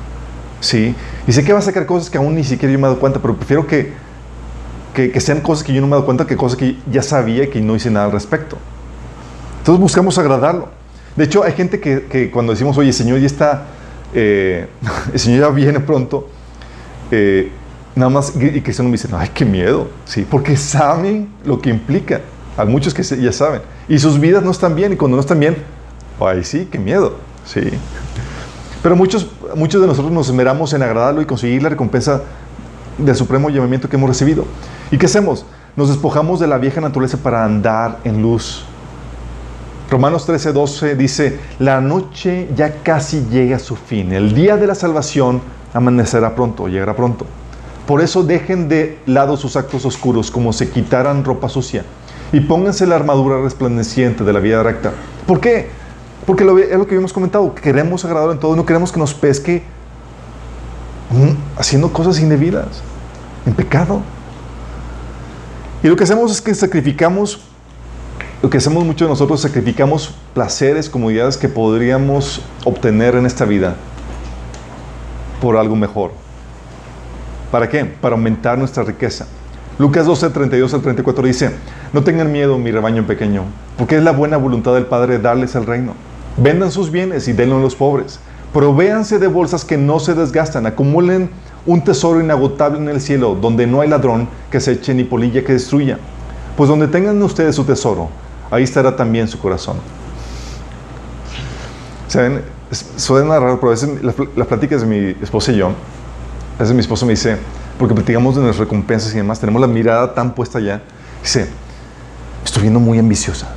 ¿Sí? 0.59 0.95
Y 1.27 1.31
sé 1.31 1.43
que 1.43 1.53
va 1.53 1.59
a 1.59 1.61
sacar 1.61 1.85
cosas 1.85 2.09
que 2.09 2.17
aún 2.17 2.33
ni 2.33 2.43
siquiera 2.43 2.73
yo 2.73 2.79
me 2.79 2.87
he 2.87 2.89
dado 2.89 2.99
cuenta, 2.99 3.19
pero 3.21 3.35
prefiero 3.35 3.67
que, 3.67 3.93
que, 4.95 5.21
sean 5.21 5.41
cosas 5.41 5.63
que 5.63 5.71
yo 5.71 5.81
no 5.81 5.85
me 5.85 5.91
he 5.91 5.97
dado 5.97 6.05
cuenta 6.05 6.25
que 6.25 6.35
cosas 6.35 6.57
que 6.57 6.77
ya 6.91 7.03
sabía 7.03 7.43
y 7.43 7.49
que 7.51 7.61
no 7.61 7.75
hice 7.75 7.91
nada 7.91 8.07
al 8.07 8.11
respecto. 8.11 8.57
Entonces 9.59 9.79
buscamos 9.79 10.17
agradarlo. 10.17 10.69
De 11.15 11.25
hecho, 11.25 11.43
hay 11.43 11.51
gente 11.51 11.79
que, 11.79 12.07
que 12.07 12.31
cuando 12.31 12.53
decimos, 12.53 12.75
oye, 12.79 12.87
el 12.87 12.95
Señor 12.95 13.19
ya 13.19 13.27
está, 13.27 13.65
eh, 14.15 14.67
el 15.13 15.19
Señor 15.19 15.41
ya 15.41 15.49
viene 15.49 15.79
pronto, 15.79 16.27
eh, 17.11 17.51
nada 17.93 18.09
más, 18.09 18.33
y 18.35 18.61
que 18.61 18.73
se 18.73 18.81
me 18.81 18.89
dicen, 18.89 19.11
ay, 19.13 19.29
qué 19.31 19.45
miedo, 19.45 19.89
¿sí? 20.05 20.25
Porque 20.27 20.57
saben 20.57 21.29
lo 21.45 21.61
que 21.61 21.69
implica. 21.69 22.21
Hay 22.61 22.67
muchos 22.67 22.93
que 22.93 23.01
ya 23.01 23.31
saben. 23.31 23.61
Y 23.89 23.97
sus 23.97 24.19
vidas 24.19 24.43
no 24.43 24.51
están 24.51 24.75
bien, 24.75 24.93
y 24.93 24.95
cuando 24.95 25.17
no 25.17 25.21
están 25.21 25.39
bien, 25.39 25.57
ay, 26.19 26.43
sí, 26.43 26.67
qué 26.71 26.77
miedo, 26.77 27.15
¿sí? 27.43 27.61
Pero 28.83 28.95
muchos, 28.95 29.27
muchos 29.55 29.81
de 29.81 29.87
nosotros 29.87 30.11
nos 30.11 30.27
esmeramos 30.27 30.71
en 30.73 30.83
agradarlo 30.83 31.21
y 31.21 31.25
conseguir 31.25 31.63
la 31.63 31.69
recompensa 31.69 32.21
del 32.99 33.15
supremo 33.15 33.49
llamamiento 33.49 33.89
que 33.89 33.95
hemos 33.95 34.09
recibido. 34.09 34.45
¿Y 34.91 34.97
qué 34.97 35.07
hacemos? 35.07 35.45
Nos 35.75 35.89
despojamos 35.89 36.39
de 36.39 36.45
la 36.45 36.59
vieja 36.59 36.81
naturaleza 36.81 37.17
para 37.17 37.43
andar 37.43 37.97
en 38.03 38.21
luz. 38.21 38.63
Romanos 39.89 40.27
13, 40.27 40.53
12 40.53 40.95
dice, 40.95 41.39
la 41.57 41.81
noche 41.81 42.47
ya 42.55 42.83
casi 42.83 43.25
llega 43.31 43.55
a 43.55 43.59
su 43.59 43.75
fin. 43.75 44.13
El 44.13 44.35
día 44.35 44.55
de 44.55 44.67
la 44.67 44.75
salvación 44.75 45.41
amanecerá 45.73 46.35
pronto, 46.35 46.67
llegará 46.67 46.95
pronto. 46.95 47.25
Por 47.87 48.01
eso 48.01 48.21
dejen 48.21 48.69
de 48.69 48.99
lado 49.07 49.35
sus 49.35 49.55
actos 49.55 49.83
oscuros 49.85 50.29
como 50.29 50.53
si 50.53 50.67
quitaran 50.67 51.23
ropa 51.23 51.49
sucia 51.49 51.83
y 52.33 52.39
pónganse 52.39 52.87
la 52.87 52.95
armadura 52.95 53.41
resplandeciente 53.41 54.23
de 54.23 54.33
la 54.33 54.39
vida 54.39 54.63
recta. 54.63 54.93
¿Por 55.27 55.39
qué? 55.39 55.69
Porque 56.25 56.43
lo, 56.43 56.57
es 56.57 56.71
lo 56.71 56.85
que 56.85 56.91
habíamos 56.91 57.13
comentado, 57.13 57.53
queremos 57.55 58.05
agradar 58.05 58.31
en 58.31 58.39
todo, 58.39 58.55
no 58.55 58.65
queremos 58.65 58.91
que 58.91 58.99
nos 58.99 59.13
pesque 59.13 59.63
haciendo 61.57 61.91
cosas 61.91 62.19
indebidas, 62.19 62.81
en 63.45 63.53
pecado. 63.53 64.01
Y 65.83 65.87
lo 65.87 65.95
que 65.95 66.03
hacemos 66.03 66.31
es 66.31 66.41
que 66.41 66.53
sacrificamos, 66.53 67.41
lo 68.41 68.49
que 68.49 68.57
hacemos 68.57 68.85
muchos 68.85 69.07
de 69.07 69.09
nosotros, 69.09 69.41
sacrificamos 69.41 70.15
placeres, 70.33 70.89
comodidades 70.89 71.37
que 71.37 71.49
podríamos 71.49 72.41
obtener 72.63 73.15
en 73.15 73.25
esta 73.25 73.45
vida 73.45 73.75
por 75.41 75.57
algo 75.57 75.75
mejor. 75.75 76.11
¿Para 77.51 77.67
qué? 77.67 77.83
Para 77.83 78.15
aumentar 78.15 78.57
nuestra 78.57 78.83
riqueza. 78.83 79.27
Lucas 79.79 80.05
12, 80.05 80.29
32 80.29 80.73
al 80.73 80.81
34 80.81 81.25
dice, 81.25 81.51
no 81.93 82.03
tengan 82.03 82.31
miedo, 82.31 82.57
mi 82.57 82.71
rebaño 82.71 83.05
pequeño, 83.07 83.43
porque 83.77 83.97
es 83.97 84.03
la 84.03 84.11
buena 84.11 84.37
voluntad 84.37 84.73
del 84.73 84.85
Padre 84.85 85.19
darles 85.19 85.55
el 85.55 85.65
reino. 85.65 85.93
Vendan 86.37 86.71
sus 86.71 86.91
bienes 86.91 87.27
y 87.27 87.33
denlo 87.33 87.57
a 87.57 87.61
los 87.61 87.75
pobres. 87.75 88.19
Provéanse 88.53 89.17
de 89.17 89.27
bolsas 89.27 89.65
que 89.65 89.77
no 89.77 89.99
se 89.99 90.13
desgastan. 90.13 90.65
Acumulen 90.65 91.29
un 91.65 91.83
tesoro 91.83 92.19
inagotable 92.21 92.79
en 92.79 92.89
el 92.89 93.01
cielo, 93.01 93.37
donde 93.39 93.67
no 93.67 93.81
hay 93.81 93.89
ladrón 93.89 94.27
que 94.49 94.59
se 94.59 94.73
eche 94.73 94.93
ni 94.93 95.03
polilla 95.03 95.43
que 95.43 95.53
destruya. 95.53 95.97
Pues 96.57 96.69
donde 96.69 96.87
tengan 96.87 97.21
ustedes 97.21 97.55
su 97.55 97.63
tesoro, 97.63 98.09
ahí 98.49 98.63
estará 98.63 98.95
también 98.95 99.27
su 99.27 99.39
corazón. 99.39 99.77
¿Saben? 102.07 102.41
Suena 102.71 103.39
raro, 103.39 103.59
pero 103.59 103.69
a 103.69 103.71
veces 103.71 104.01
las, 104.03 104.15
pláticas 104.47 104.81
de 104.81 104.87
mi 104.87 105.23
esposa 105.23 105.51
y 105.51 105.57
yo, 105.57 105.67
a 105.67 106.59
veces 106.59 106.73
mi 106.73 106.81
esposo 106.81 107.05
me 107.05 107.13
dice, 107.13 107.37
porque 107.81 107.95
platicamos 107.95 108.35
de 108.35 108.43
nuestras 108.43 108.67
recompensas 108.67 109.11
y 109.11 109.17
demás, 109.17 109.39
tenemos 109.39 109.59
la 109.59 109.65
mirada 109.65 110.13
tan 110.13 110.35
puesta 110.35 110.59
allá, 110.59 110.83
dice, 111.23 111.47
estoy 112.45 112.61
viendo 112.61 112.79
muy 112.79 112.99
ambiciosa. 112.99 113.47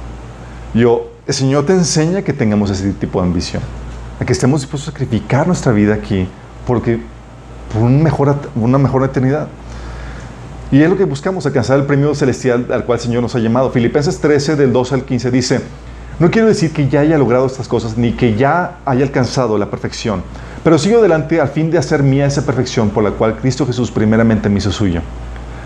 Yo, 0.72 1.10
el 1.26 1.34
Señor 1.34 1.66
te 1.66 1.74
enseña 1.74 2.22
que 2.22 2.32
tengamos 2.32 2.70
ese 2.70 2.94
tipo 2.94 3.20
de 3.20 3.26
ambición, 3.26 3.62
a 4.18 4.24
que 4.24 4.32
estemos 4.32 4.62
dispuestos 4.62 4.88
a 4.88 4.92
sacrificar 4.92 5.46
nuestra 5.46 5.72
vida 5.72 5.92
aquí 5.92 6.26
porque, 6.66 7.00
por 7.70 7.82
un 7.82 8.02
mejor, 8.02 8.34
una 8.54 8.78
mejor 8.78 9.04
eternidad. 9.04 9.48
Y 10.72 10.80
es 10.80 10.88
lo 10.88 10.96
que 10.96 11.04
buscamos, 11.04 11.44
alcanzar 11.44 11.78
el 11.78 11.84
premio 11.84 12.14
celestial 12.14 12.68
al 12.72 12.86
cual 12.86 13.00
el 13.00 13.04
Señor 13.04 13.20
nos 13.20 13.34
ha 13.34 13.40
llamado. 13.40 13.70
Filipenses 13.72 14.20
13, 14.20 14.56
del 14.56 14.72
12 14.72 14.94
al 14.94 15.04
15 15.04 15.30
dice, 15.30 15.60
no 16.18 16.30
quiero 16.30 16.48
decir 16.48 16.72
que 16.72 16.88
ya 16.88 17.00
haya 17.00 17.18
logrado 17.18 17.44
estas 17.44 17.68
cosas, 17.68 17.98
ni 17.98 18.12
que 18.12 18.36
ya 18.36 18.78
haya 18.86 19.04
alcanzado 19.04 19.58
la 19.58 19.68
perfección, 19.68 20.22
pero 20.64 20.78
sigo 20.78 20.98
adelante 20.98 21.40
al 21.40 21.48
fin 21.48 21.70
de 21.70 21.78
hacer 21.78 22.02
mía 22.02 22.26
esa 22.26 22.44
perfección 22.44 22.90
por 22.90 23.04
la 23.04 23.12
cual 23.12 23.36
Cristo 23.36 23.64
Jesús 23.66 23.92
primeramente 23.92 24.48
me 24.48 24.58
hizo 24.58 24.72
suyo. 24.72 25.02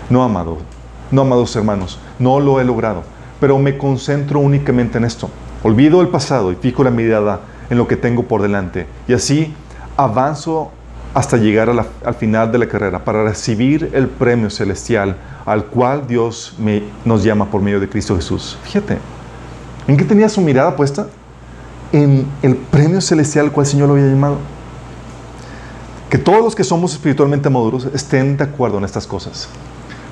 No, 0.09 0.21
amado, 0.21 0.57
no, 1.09 1.21
amados 1.21 1.55
hermanos, 1.55 1.97
no 2.19 2.39
lo 2.39 2.59
he 2.59 2.63
logrado, 2.63 3.03
pero 3.39 3.57
me 3.57 3.77
concentro 3.77 4.39
únicamente 4.39 4.99
en 4.99 5.05
esto 5.05 5.29
Olvido 5.61 6.01
el 6.01 6.07
pasado 6.07 6.53
y 6.53 6.55
fijo 6.55 6.83
la 6.85 6.91
mirada 6.91 7.41
en 7.69 7.77
lo 7.77 7.87
que 7.87 7.97
tengo 7.97 8.23
por 8.23 8.41
delante. 8.41 8.87
Y 9.07 9.13
así 9.13 9.53
avanzo 9.97 10.71
hasta 11.13 11.35
llegar 11.35 11.69
al 11.69 12.13
final 12.13 12.51
de 12.51 12.59
la 12.59 12.67
carrera 12.67 13.03
para 13.03 13.23
recibir 13.23 13.89
el 13.93 14.07
premio 14.07 14.49
celestial 14.49 15.17
al 15.45 15.65
cual 15.65 16.07
Dios 16.07 16.55
nos 17.03 17.23
llama 17.23 17.47
por 17.47 17.61
medio 17.61 17.79
de 17.79 17.89
Cristo 17.89 18.15
Jesús. 18.15 18.57
Fíjate, 18.63 18.99
¿en 19.87 19.97
qué 19.97 20.05
tenía 20.05 20.29
su 20.29 20.39
mirada 20.39 20.75
puesta? 20.75 21.07
En 21.91 22.25
el 22.41 22.55
premio 22.55 23.01
celestial 23.01 23.47
al 23.47 23.51
cual 23.51 23.65
el 23.65 23.71
Señor 23.71 23.87
lo 23.89 23.95
había 23.95 24.07
llamado. 24.07 24.37
Que 26.09 26.17
todos 26.17 26.43
los 26.43 26.55
que 26.55 26.63
somos 26.63 26.93
espiritualmente 26.93 27.49
maduros 27.49 27.87
estén 27.93 28.35
de 28.37 28.43
acuerdo 28.43 28.79
en 28.79 28.83
estas 28.83 29.05
cosas. 29.05 29.47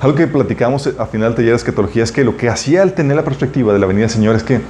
Algo 0.00 0.16
que 0.16 0.28
platicamos 0.28 0.86
a 0.86 1.06
final 1.06 1.30
del 1.30 1.36
taller 1.36 1.50
de 1.50 1.56
escatología 1.56 2.04
es 2.04 2.12
que 2.12 2.22
lo 2.22 2.36
que 2.36 2.48
hacía 2.48 2.82
al 2.82 2.92
tener 2.92 3.16
la 3.16 3.24
perspectiva 3.24 3.72
de 3.72 3.80
la 3.80 3.86
venida 3.86 4.02
del 4.02 4.10
Señor 4.10 4.36
es 4.36 4.44
que 4.44 4.60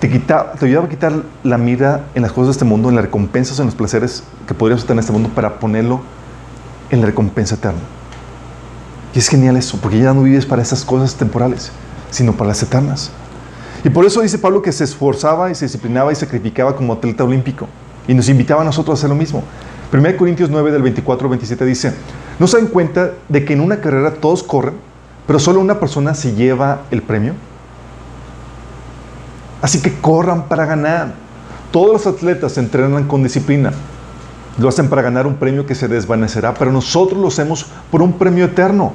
te, 0.00 0.10
quita, 0.10 0.54
te 0.54 0.66
ayudaba 0.66 0.86
a 0.86 0.88
quitar 0.88 1.22
la 1.44 1.56
mira 1.56 2.06
en 2.16 2.22
las 2.22 2.32
cosas 2.32 2.48
de 2.48 2.52
este 2.52 2.64
mundo, 2.64 2.88
en 2.88 2.96
las 2.96 3.04
recompensas, 3.04 3.60
en 3.60 3.66
los 3.66 3.76
placeres 3.76 4.24
que 4.48 4.54
podríamos 4.54 4.84
tener 4.84 4.94
en 4.96 4.98
este 5.00 5.12
mundo 5.12 5.28
para 5.28 5.60
ponerlo 5.60 6.00
en 6.90 7.00
la 7.00 7.06
recompensa 7.06 7.54
eterna. 7.54 7.78
Y 9.14 9.20
es 9.20 9.28
genial 9.28 9.56
eso, 9.56 9.78
porque 9.80 10.00
ya 10.00 10.12
no 10.12 10.24
vives 10.24 10.46
para 10.46 10.62
esas 10.62 10.84
cosas 10.84 11.14
temporales, 11.14 11.70
sino 12.10 12.32
para 12.32 12.48
las 12.48 12.60
eternas. 12.60 13.12
Y 13.84 13.90
por 13.90 14.04
eso 14.04 14.20
dice 14.20 14.38
Pablo 14.38 14.62
que 14.62 14.72
se 14.72 14.82
esforzaba 14.82 15.50
y 15.52 15.54
se 15.54 15.66
disciplinaba 15.66 16.10
y 16.10 16.16
sacrificaba 16.16 16.74
como 16.74 16.94
atleta 16.94 17.22
olímpico. 17.22 17.68
Y 18.08 18.14
nos 18.14 18.28
invitaba 18.28 18.62
a 18.62 18.64
nosotros 18.64 18.98
a 18.98 19.00
hacer 19.00 19.10
lo 19.10 19.14
mismo. 19.14 19.44
1 19.92 20.16
Corintios 20.16 20.48
9 20.48 20.72
del 20.72 20.82
24 20.82 21.26
al 21.26 21.30
27 21.30 21.64
dice, 21.66 21.92
¿no 22.38 22.46
se 22.46 22.56
dan 22.56 22.68
cuenta 22.68 23.12
de 23.28 23.44
que 23.44 23.52
en 23.52 23.60
una 23.60 23.80
carrera 23.80 24.14
todos 24.14 24.42
corren, 24.42 24.74
pero 25.26 25.38
solo 25.38 25.60
una 25.60 25.78
persona 25.78 26.14
se 26.14 26.34
lleva 26.34 26.82
el 26.90 27.02
premio? 27.02 27.34
Así 29.60 29.82
que 29.82 29.92
corran 29.92 30.48
para 30.48 30.64
ganar. 30.64 31.12
Todos 31.70 31.92
los 31.92 32.06
atletas 32.06 32.56
entrenan 32.56 33.04
con 33.04 33.22
disciplina. 33.22 33.72
Lo 34.58 34.68
hacen 34.68 34.88
para 34.88 35.02
ganar 35.02 35.26
un 35.26 35.36
premio 35.36 35.66
que 35.66 35.74
se 35.74 35.88
desvanecerá, 35.88 36.54
pero 36.54 36.72
nosotros 36.72 37.20
lo 37.20 37.28
hacemos 37.28 37.66
por 37.90 38.00
un 38.00 38.14
premio 38.14 38.46
eterno. 38.46 38.94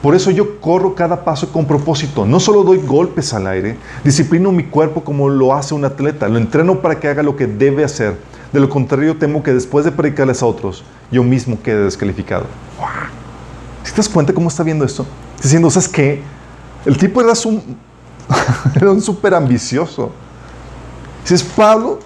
Por 0.00 0.14
eso 0.14 0.30
yo 0.30 0.60
corro 0.60 0.94
cada 0.94 1.24
paso 1.24 1.52
con 1.52 1.66
propósito. 1.66 2.26
No 2.26 2.40
solo 2.40 2.64
doy 2.64 2.78
golpes 2.78 3.32
al 3.34 3.46
aire, 3.46 3.76
disciplino 4.02 4.50
mi 4.50 4.64
cuerpo 4.64 5.04
como 5.04 5.28
lo 5.28 5.54
hace 5.54 5.74
un 5.74 5.84
atleta. 5.84 6.28
Lo 6.28 6.38
entreno 6.38 6.80
para 6.80 6.98
que 6.98 7.08
haga 7.08 7.22
lo 7.22 7.36
que 7.36 7.46
debe 7.46 7.84
hacer. 7.84 8.16
De 8.52 8.60
lo 8.60 8.68
contrario, 8.68 9.16
temo 9.16 9.42
que 9.42 9.52
después 9.52 9.84
de 9.84 9.92
predicarles 9.92 10.42
a 10.42 10.46
otros, 10.46 10.84
yo 11.10 11.22
mismo 11.22 11.60
quede 11.62 11.84
descalificado. 11.84 12.44
¿Te 13.82 13.96
das 13.96 14.08
cuenta 14.08 14.32
cómo 14.32 14.48
está 14.48 14.62
viendo 14.62 14.84
esto? 14.84 15.06
Diciendo, 15.42 15.70
¿sabes 15.70 15.88
qué? 15.88 16.22
El 16.86 16.96
tipo 16.96 17.20
era 17.20 17.32
un 17.44 17.76
era 18.74 18.90
un 18.90 19.00
súper 19.00 19.34
ambicioso. 19.34 20.12
Si 21.24 21.34
es 21.34 21.42
Pablo, 21.42 21.98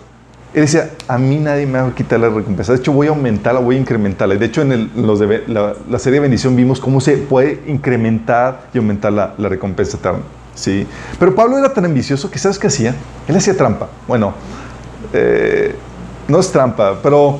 él 0.55 0.63
decía, 0.63 0.91
a 1.07 1.19
mí 1.19 1.37
nadie 1.37 1.67
me 1.67 1.81
va 1.81 1.89
a 1.89 1.95
quitar 1.95 2.19
la 2.19 2.29
recompensa. 2.29 2.73
De 2.73 2.79
hecho, 2.79 2.93
voy 2.93 3.07
a 3.07 3.11
aumentarla, 3.11 3.61
voy 3.61 3.77
a 3.77 3.79
incrementarla. 3.79 4.37
De 4.37 4.47
hecho, 4.47 4.63
en 4.63 4.91
los 4.97 5.19
de, 5.19 5.45
la, 5.47 5.99
serie 5.99 6.19
de 6.19 6.21
bendición 6.21 6.57
vimos 6.57 6.81
cómo 6.81 7.01
se 7.01 7.17
puede 7.17 7.63
incrementar 7.67 8.69
y 8.73 8.79
aumentar 8.79 9.13
la, 9.13 9.35
recompensa 9.49 9.97
eterna. 9.97 10.21
¿sí? 10.55 10.87
Pero 11.19 11.35
Pablo 11.35 11.59
era 11.59 11.73
tan 11.73 11.85
ambicioso 11.85 12.31
que, 12.31 12.39
¿sabes 12.39 12.59
qué 12.59 12.69
hacía? 12.69 12.95
Él 13.29 13.37
hacía 13.37 13.57
trampa. 13.57 13.89
Bueno, 14.09 14.35
eh, 15.13 15.75
no 16.29 16.41
es 16.41 16.51
trampa, 16.51 16.99
pero 17.03 17.39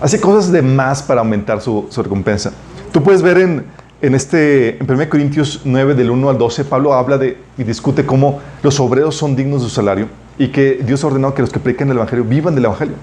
hace 0.00 0.20
cosas 0.20 0.52
de 0.52 0.62
más 0.62 1.02
para 1.02 1.20
aumentar 1.20 1.60
su, 1.60 1.88
recompensa. 1.96 2.52
Tú 2.92 3.02
puedes 3.02 3.22
ver 3.22 3.38
en, 3.38 3.66
en, 4.02 4.14
este, 4.14 4.78
en 4.78 4.90
1 4.90 5.08
Corintios 5.08 5.62
9, 5.64 5.94
del 5.94 6.10
1 6.10 6.30
al 6.30 6.38
12, 6.38 6.64
Pablo 6.64 6.94
habla 6.94 7.18
de 7.18 7.38
y 7.58 7.64
discute 7.64 8.06
cómo 8.06 8.40
los 8.62 8.78
obreros 8.80 9.16
son 9.16 9.34
dignos 9.34 9.62
de 9.62 9.68
su 9.68 9.74
salario 9.74 10.08
y 10.38 10.48
que 10.48 10.80
Dios 10.84 11.02
ha 11.04 11.08
ordenado 11.08 11.34
que 11.34 11.42
los 11.42 11.50
que 11.50 11.60
predican 11.60 11.90
el 11.90 11.96
Evangelio 11.96 12.24
vivan 12.24 12.54
del 12.54 12.66
Evangelio. 12.66 12.94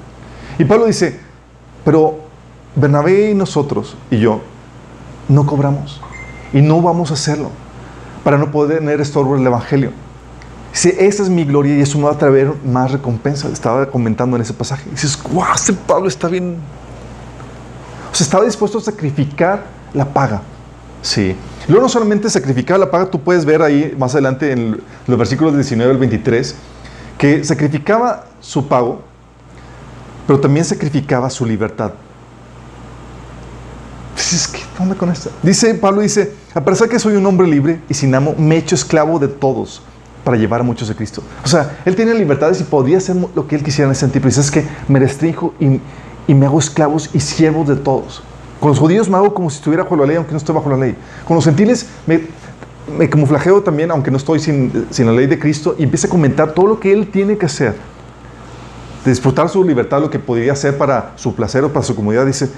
Y 0.59 0.65
Pablo 0.65 0.85
dice, 0.85 1.19
pero 1.83 2.19
Bernabé 2.75 3.31
y 3.31 3.33
nosotros 3.33 3.95
y 4.09 4.19
yo 4.19 4.41
no 5.27 5.45
cobramos 5.45 6.01
y 6.53 6.61
no 6.61 6.81
vamos 6.81 7.11
a 7.11 7.15
hacerlo 7.15 7.49
para 8.23 8.37
no 8.37 8.51
poder 8.51 8.79
tener 8.79 9.01
estorbo 9.01 9.35
el 9.35 9.45
Evangelio. 9.45 9.91
Dice, 10.71 11.05
esa 11.05 11.23
es 11.23 11.29
mi 11.29 11.43
gloria 11.43 11.77
y 11.77 11.81
eso 11.81 11.97
me 11.97 12.05
va 12.05 12.11
a 12.11 12.17
traer 12.17 12.53
más 12.65 12.91
recompensa. 12.91 13.49
Estaba 13.49 13.85
comentando 13.89 14.35
en 14.35 14.41
ese 14.41 14.53
pasaje. 14.53 14.89
Dices, 14.89 15.17
guau, 15.21 15.53
este 15.53 15.73
Pablo 15.73 16.07
está 16.07 16.27
bien. 16.27 16.57
O 18.11 18.15
sea, 18.15 18.25
estaba 18.25 18.45
dispuesto 18.45 18.77
a 18.77 18.81
sacrificar 18.81 19.65
la 19.93 20.05
paga 20.05 20.41
Sí. 21.01 21.35
Luego 21.67 21.83
no 21.83 21.89
solamente 21.89 22.29
sacrificaba 22.29 22.77
la 22.77 22.91
paga, 22.91 23.07
tú 23.07 23.19
puedes 23.19 23.43
ver 23.43 23.61
ahí 23.61 23.95
más 23.97 24.13
adelante 24.13 24.51
en 24.51 24.81
los 25.07 25.17
versículos 25.17 25.55
19 25.55 25.91
al 25.91 25.97
23, 25.97 26.55
que 27.17 27.43
sacrificaba 27.43 28.25
su 28.39 28.67
pago 28.67 29.01
pero 30.31 30.39
también 30.39 30.65
sacrificaba 30.65 31.29
su 31.29 31.45
libertad. 31.45 31.91
Dices, 34.15 34.47
¿qué 34.47 34.61
onda 34.79 34.95
con 34.95 35.09
esto? 35.09 35.29
Dice, 35.43 35.73
Pablo 35.75 36.01
dice, 36.01 36.33
a 36.53 36.63
pesar 36.63 36.87
que 36.87 36.99
soy 36.99 37.15
un 37.15 37.25
hombre 37.25 37.47
libre 37.47 37.81
y 37.89 37.93
sin 37.93 38.13
amo, 38.15 38.35
me 38.37 38.55
he 38.55 38.57
hecho 38.59 38.75
esclavo 38.75 39.19
de 39.19 39.27
todos 39.27 39.81
para 40.23 40.37
llevar 40.37 40.61
a 40.61 40.63
muchos 40.63 40.89
a 40.89 40.93
Cristo. 40.93 41.23
O 41.43 41.47
sea, 41.47 41.79
él 41.85 41.95
tenía 41.95 42.13
libertades 42.13 42.61
y 42.61 42.63
podía 42.63 42.97
hacer 42.97 43.15
lo 43.15 43.47
que 43.47 43.55
él 43.55 43.63
quisiera 43.63 43.87
en 43.87 43.91
ese 43.91 44.01
sentido. 44.01 44.23
Pero 44.27 44.41
es 44.41 44.51
que 44.51 44.65
me 44.87 44.99
restringo 44.99 45.53
y, 45.59 45.79
me 46.33 46.45
hago 46.45 46.59
esclavos 46.59 47.09
y 47.13 47.19
siervos 47.19 47.67
de 47.67 47.75
todos. 47.75 48.23
Con 48.59 48.69
los 48.69 48.79
judíos 48.79 49.09
me 49.09 49.17
hago 49.17 49.33
como 49.33 49.49
si 49.49 49.57
estuviera 49.57 49.83
bajo 49.83 49.97
la 49.97 50.05
ley, 50.05 50.15
aunque 50.15 50.31
no 50.31 50.37
estoy 50.37 50.55
bajo 50.55 50.69
la 50.69 50.77
ley. 50.77 50.95
Con 51.25 51.35
los 51.35 51.43
gentiles 51.43 51.87
me, 52.05 53.09
camuflajeo 53.09 53.61
también, 53.61 53.91
aunque 53.91 54.11
no 54.11 54.17
estoy 54.17 54.39
sin, 54.39 54.71
la 54.97 55.11
ley 55.11 55.27
de 55.27 55.37
Cristo, 55.37 55.75
y 55.77 55.83
empieza 55.83 56.07
a 56.07 56.09
comentar 56.09 56.53
todo 56.53 56.67
lo 56.67 56.79
que 56.79 56.93
él 56.93 57.09
tiene 57.09 57.37
que 57.37 57.47
hacer. 57.47 57.75
De 59.03 59.11
disfrutar 59.11 59.49
su 59.49 59.63
libertad, 59.63 59.99
lo 59.99 60.09
que 60.09 60.19
podría 60.19 60.53
hacer 60.53 60.77
para 60.77 61.13
su 61.15 61.35
placer 61.35 61.63
o 61.63 61.73
para 61.73 61.83
su 61.83 61.95
comodidad, 61.95 62.25
dice, 62.25 62.49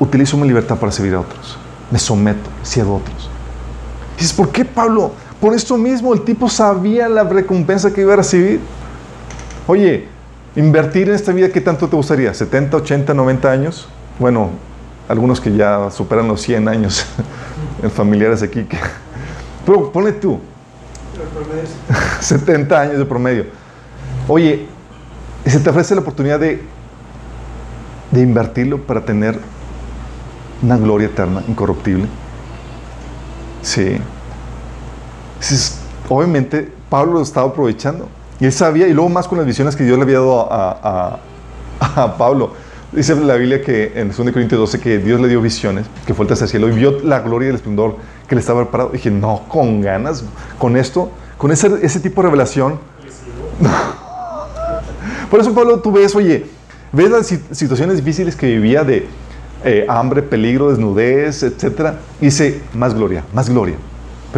utilizo 0.00 0.36
mi 0.36 0.46
libertad 0.46 0.76
para 0.76 0.92
servir 0.92 1.14
a 1.14 1.20
otros. 1.20 1.56
Me 1.90 1.98
someto, 1.98 2.50
sirvo 2.62 2.94
a 2.94 2.96
otros. 2.96 3.30
Dices, 4.18 4.32
¿por 4.32 4.50
qué 4.50 4.64
Pablo? 4.64 5.12
Por 5.40 5.54
esto 5.54 5.76
mismo, 5.76 6.14
el 6.14 6.22
tipo 6.22 6.48
sabía 6.48 7.08
la 7.08 7.24
recompensa 7.24 7.92
que 7.92 8.00
iba 8.00 8.14
a 8.14 8.16
recibir. 8.16 8.60
Oye, 9.66 10.08
invertir 10.54 11.08
en 11.08 11.14
esta 11.14 11.32
vida, 11.32 11.50
¿qué 11.50 11.60
tanto 11.60 11.88
te 11.88 11.96
gustaría? 11.96 12.32
¿70, 12.32 12.74
80, 12.74 13.12
90 13.12 13.50
años? 13.50 13.88
Bueno, 14.18 14.50
algunos 15.08 15.40
que 15.40 15.54
ya 15.54 15.90
superan 15.90 16.28
los 16.28 16.40
100 16.40 16.68
años, 16.68 17.06
familiares 17.94 18.42
aquí. 18.42 18.66
Pero 19.66 19.92
ponle 19.92 20.12
tú. 20.12 20.40
70 22.20 22.80
años 22.80 22.98
de 22.98 23.04
promedio. 23.04 23.46
Oye, 24.28 24.66
se 25.44 25.60
te 25.60 25.70
ofrece 25.70 25.94
la 25.94 26.00
oportunidad 26.00 26.40
de, 26.40 26.62
de 28.10 28.20
invertirlo 28.20 28.82
para 28.82 29.04
tener 29.04 29.38
una 30.62 30.76
gloria 30.76 31.08
eterna, 31.08 31.42
incorruptible. 31.46 32.06
Sí. 33.62 33.98
Obviamente, 36.08 36.72
Pablo 36.88 37.14
lo 37.14 37.22
estaba 37.22 37.48
aprovechando. 37.48 38.08
Y 38.38 38.44
él 38.44 38.52
sabía, 38.52 38.86
y 38.86 38.92
luego 38.92 39.08
más 39.08 39.26
con 39.28 39.38
las 39.38 39.46
visiones 39.46 39.76
que 39.76 39.84
Dios 39.84 39.96
le 39.96 40.04
había 40.04 40.18
dado 40.18 40.52
a, 40.52 41.18
a, 41.80 42.02
a 42.02 42.16
Pablo. 42.18 42.52
Dice 42.92 43.14
la 43.16 43.34
Biblia 43.34 43.62
que 43.62 43.92
en 43.96 44.08
2 44.08 44.16
Corintios 44.16 44.60
12 44.60 44.80
que 44.80 44.98
Dios 44.98 45.20
le 45.20 45.28
dio 45.28 45.40
visiones, 45.42 45.86
que 46.06 46.14
fue 46.14 46.24
hacia 46.26 46.44
el 46.44 46.50
cielo 46.50 46.68
y 46.68 46.72
vio 46.72 47.00
la 47.02 47.20
gloria 47.20 47.46
y 47.46 47.50
el 47.50 47.56
esplendor 47.56 47.96
que 48.28 48.34
le 48.34 48.40
estaba 48.40 48.62
preparado. 48.62 48.90
dije, 48.90 49.10
no, 49.10 49.42
con 49.48 49.80
ganas, 49.80 50.24
con 50.58 50.76
esto, 50.76 51.10
con 51.36 51.50
ese, 51.50 51.70
ese 51.82 52.00
tipo 52.00 52.22
de 52.22 52.28
revelación. 52.28 52.78
Por 55.30 55.40
eso, 55.40 55.52
Pablo, 55.52 55.80
tú 55.80 55.90
ves, 55.92 56.14
oye, 56.14 56.46
ves 56.92 57.10
las 57.10 57.26
situaciones 57.26 57.96
difíciles 57.96 58.36
que 58.36 58.46
vivía 58.46 58.84
de 58.84 59.08
eh, 59.64 59.84
hambre, 59.88 60.22
peligro, 60.22 60.70
desnudez, 60.70 61.42
etc. 61.42 61.94
Y 62.20 62.26
dice, 62.26 62.62
más 62.72 62.94
gloria, 62.94 63.24
más 63.32 63.50
gloria. 63.50 63.76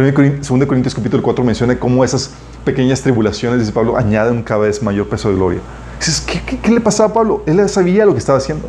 2 0.03 0.65
Corintios 0.65 0.95
capítulo 0.95 1.21
4 1.21 1.43
menciona 1.43 1.77
cómo 1.77 2.05
esas 2.05 2.31
pequeñas 2.63 3.01
tribulaciones, 3.01 3.59
dice 3.59 3.73
Pablo, 3.73 3.97
añaden 3.97 4.43
cada 4.43 4.61
vez 4.61 4.81
mayor 4.81 5.09
peso 5.09 5.29
de 5.29 5.35
gloria. 5.35 5.59
Dices, 5.99 6.21
¿qué, 6.21 6.71
le 6.71 6.79
pasaba 6.79 7.09
a 7.09 7.13
Pablo? 7.13 7.43
Él 7.45 7.67
sabía 7.67 8.05
lo 8.05 8.13
que 8.13 8.19
estaba 8.19 8.37
haciendo. 8.37 8.67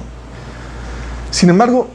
Sin 1.31 1.49
embargo, 1.49 1.89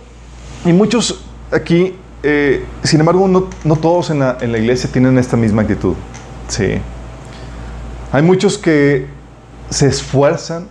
y 0.63 0.71
muchos 0.71 1.25
aquí, 1.51 1.95
eh, 2.23 2.65
sin 2.83 3.01
embargo, 3.01 3.27
no, 3.27 3.75
todos 3.75 4.09
en 4.09 4.19
la, 4.19 4.37
iglesia 4.41 4.89
tienen 4.89 5.17
esta 5.17 5.35
misma 5.35 5.63
actitud. 5.63 5.95
Sí. 6.47 6.79
Hay 8.13 8.21
muchos 8.21 8.57
que 8.57 9.07
se 9.69 9.87
esfuerzan 9.87 10.67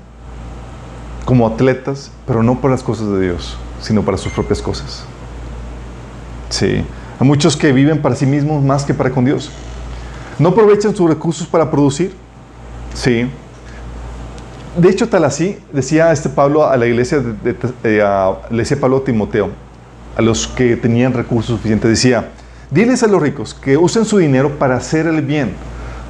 como 1.26 1.46
atletas, 1.46 2.10
pero 2.26 2.42
no 2.42 2.62
por 2.62 2.70
las 2.70 2.82
cosas 2.82 3.08
de 3.08 3.20
Dios, 3.20 3.58
sino 3.82 4.02
para 4.02 4.16
sus 4.16 4.32
propias 4.32 4.62
cosas. 4.62 5.04
Sí. 6.48 6.82
Hay 7.18 7.26
muchos 7.26 7.56
que 7.56 7.72
viven 7.72 8.00
para 8.02 8.14
sí 8.14 8.26
mismos 8.26 8.62
más 8.62 8.84
que 8.84 8.94
para 8.94 9.10
con 9.10 9.24
Dios. 9.24 9.50
No 10.38 10.50
aprovechan 10.50 10.94
sus 10.94 11.08
recursos 11.08 11.46
para 11.46 11.70
producir. 11.70 12.14
Sí 12.94 13.28
de 14.76 14.88
hecho, 14.88 15.08
tal 15.08 15.24
así, 15.24 15.58
decía 15.72 16.10
este 16.12 16.28
Pablo 16.28 16.66
a 16.66 16.76
la 16.76 16.86
iglesia, 16.86 17.20
de, 17.20 17.56
eh, 17.84 18.02
a, 18.02 18.32
le 18.50 18.58
decía 18.58 18.78
Pablo 18.80 18.98
a 18.98 19.04
Timoteo, 19.04 19.50
a 20.16 20.22
los 20.22 20.48
que 20.48 20.76
tenían 20.76 21.12
recursos 21.12 21.56
suficientes, 21.56 21.88
decía, 21.90 22.30
diles 22.70 23.02
a 23.02 23.06
los 23.06 23.22
ricos 23.22 23.54
que 23.54 23.76
usen 23.76 24.04
su 24.04 24.18
dinero 24.18 24.58
para 24.58 24.76
hacer 24.76 25.06
el 25.06 25.22
bien. 25.22 25.52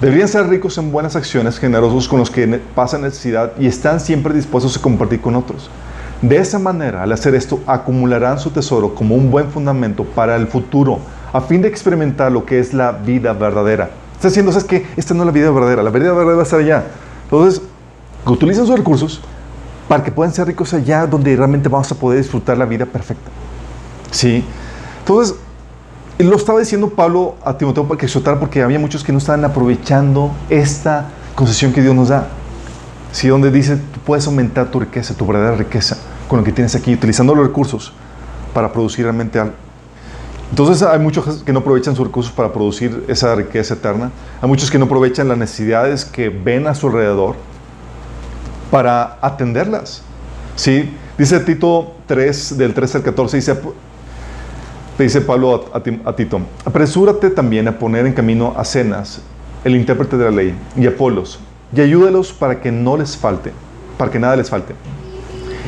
Deberían 0.01 0.29
ser 0.29 0.49
ricos 0.49 0.77
en 0.79 0.91
buenas 0.91 1.15
acciones, 1.15 1.59
generosos 1.59 2.09
con 2.09 2.19
los 2.19 2.31
que 2.31 2.61
pasan 2.75 3.03
necesidad 3.03 3.53
y 3.59 3.67
están 3.67 4.01
siempre 4.01 4.35
dispuestos 4.35 4.77
a 4.77 4.81
compartir 4.81 5.21
con 5.21 5.37
otros. 5.37 5.71
De 6.25 6.39
esa 6.39 6.59
manera, 6.59 7.03
al 7.03 7.13
hacer 7.13 7.35
esto, 7.35 7.61
acumularán 7.67 8.39
su 8.39 8.49
tesoro 8.49 8.95
como 8.95 9.15
un 9.15 9.31
buen 9.31 9.51
fundamento 9.51 10.05
para 10.05 10.37
el 10.37 10.47
futuro, 10.47 10.99
a 11.35 11.43
fin 11.43 11.61
de 11.61 11.69
experimentar 11.69 12.33
lo 12.33 12.47
que 12.47 12.59
es 12.59 12.73
la 12.73 12.93
vida 12.93 13.35
verdadera. 13.35 13.91
Está 14.15 14.29
diciendo, 14.29 14.51
¿sabes 14.51 14.67
qué? 14.67 14.87
Esta 14.97 15.13
no 15.13 15.21
es 15.21 15.27
la 15.27 15.33
vida 15.33 15.51
verdadera, 15.51 15.83
la 15.83 15.91
vida 15.91 16.13
verdadera 16.13 16.37
va 16.37 16.41
a 16.41 16.45
estar 16.45 16.61
allá. 16.61 16.85
Entonces, 17.25 17.61
que 18.25 18.33
utilicen 18.33 18.65
sus 18.65 18.75
recursos 18.75 19.21
para 19.87 20.03
que 20.03 20.11
puedan 20.11 20.33
ser 20.33 20.47
ricos 20.47 20.73
allá 20.73 21.07
donde 21.07 21.37
realmente 21.37 21.69
vamos 21.69 21.93
a 21.93 21.95
poder 21.95 22.23
disfrutar 22.23 22.57
la 22.57 22.65
vida 22.65 22.87
perfecta. 22.87 23.31
¿Sí? 24.11 24.43
Entonces, 25.01 25.37
lo 26.17 26.37
estaba 26.37 26.59
diciendo 26.59 26.89
Pablo 26.89 27.35
a 27.45 27.59
Timoteo 27.59 27.87
para 27.87 27.99
que 28.01 28.07
exhortara 28.07 28.41
porque 28.41 28.63
había 28.63 28.79
muchos 28.79 29.05
que 29.05 29.13
no 29.13 29.19
estaban 29.19 29.45
aprovechando 29.45 30.31
esta 30.49 31.11
concesión 31.35 31.75
que 31.75 31.83
Dios 31.83 31.95
nos 31.95 32.09
da. 32.09 32.29
¿Sí? 33.13 33.29
Donde 33.29 33.51
dice, 33.51 33.79
puedes 34.05 34.27
aumentar 34.27 34.71
tu 34.71 34.81
riqueza, 34.81 35.15
tu 35.15 35.27
verdadera 35.27 35.57
riqueza 35.57 35.97
con 36.29 36.39
lo 36.39 36.45
que 36.45 36.53
tienes 36.53 36.75
aquí, 36.75 36.95
utilizando 36.95 37.35
los 37.35 37.47
recursos 37.47 37.93
para 38.53 38.73
producir 38.73 39.05
realmente 39.05 39.39
algo. 39.39 39.55
Entonces 40.51 40.83
hay 40.83 40.99
muchos 40.99 41.43
que 41.43 41.53
no 41.53 41.61
aprovechan 41.61 41.97
sus 41.97 42.07
recursos 42.07 42.33
para 42.33 42.53
producir 42.53 43.05
esa 43.09 43.35
riqueza 43.35 43.75
eterna. 43.75 44.11
Hay 44.41 44.49
muchos 44.49 44.71
que 44.71 44.79
no 44.79 44.85
aprovechan 44.85 45.29
las 45.29 45.39
necesidades 45.39 46.05
que 46.05 46.29
ven 46.29 46.67
a 46.67 46.75
su 46.75 46.87
alrededor 46.87 47.35
para 48.71 49.19
atenderlas. 49.21 50.03
¿Sí? 50.57 50.95
Dice 51.19 51.41
Tito 51.41 51.95
3, 52.07 52.59
del 52.59 52.75
13 52.75 52.99
al 52.99 53.05
14, 53.05 53.37
dice, 53.37 53.57
dice 54.99 55.21
Pablo 55.21 55.71
a, 55.73 56.15
Tito, 56.15 56.41
apresúrate 56.65 57.31
también 57.31 57.69
a 57.69 57.79
poner 57.79 58.07
en 58.07 58.13
camino 58.13 58.55
a 58.57 58.65
Cenas, 58.65 59.21
el 59.65 59.77
intérprete 59.77 60.17
de 60.17 60.25
la 60.25 60.31
ley, 60.31 60.55
y 60.77 60.87
a 60.87 60.91
Apolos, 60.91 61.39
y 61.75 61.81
ayúdalos 61.81 62.33
para 62.33 62.61
que 62.61 62.73
no 62.73 62.97
les 62.97 63.17
falte, 63.17 63.53
para 63.97 64.11
que 64.11 64.19
nada 64.19 64.37
les 64.37 64.51
falte. 64.51 64.75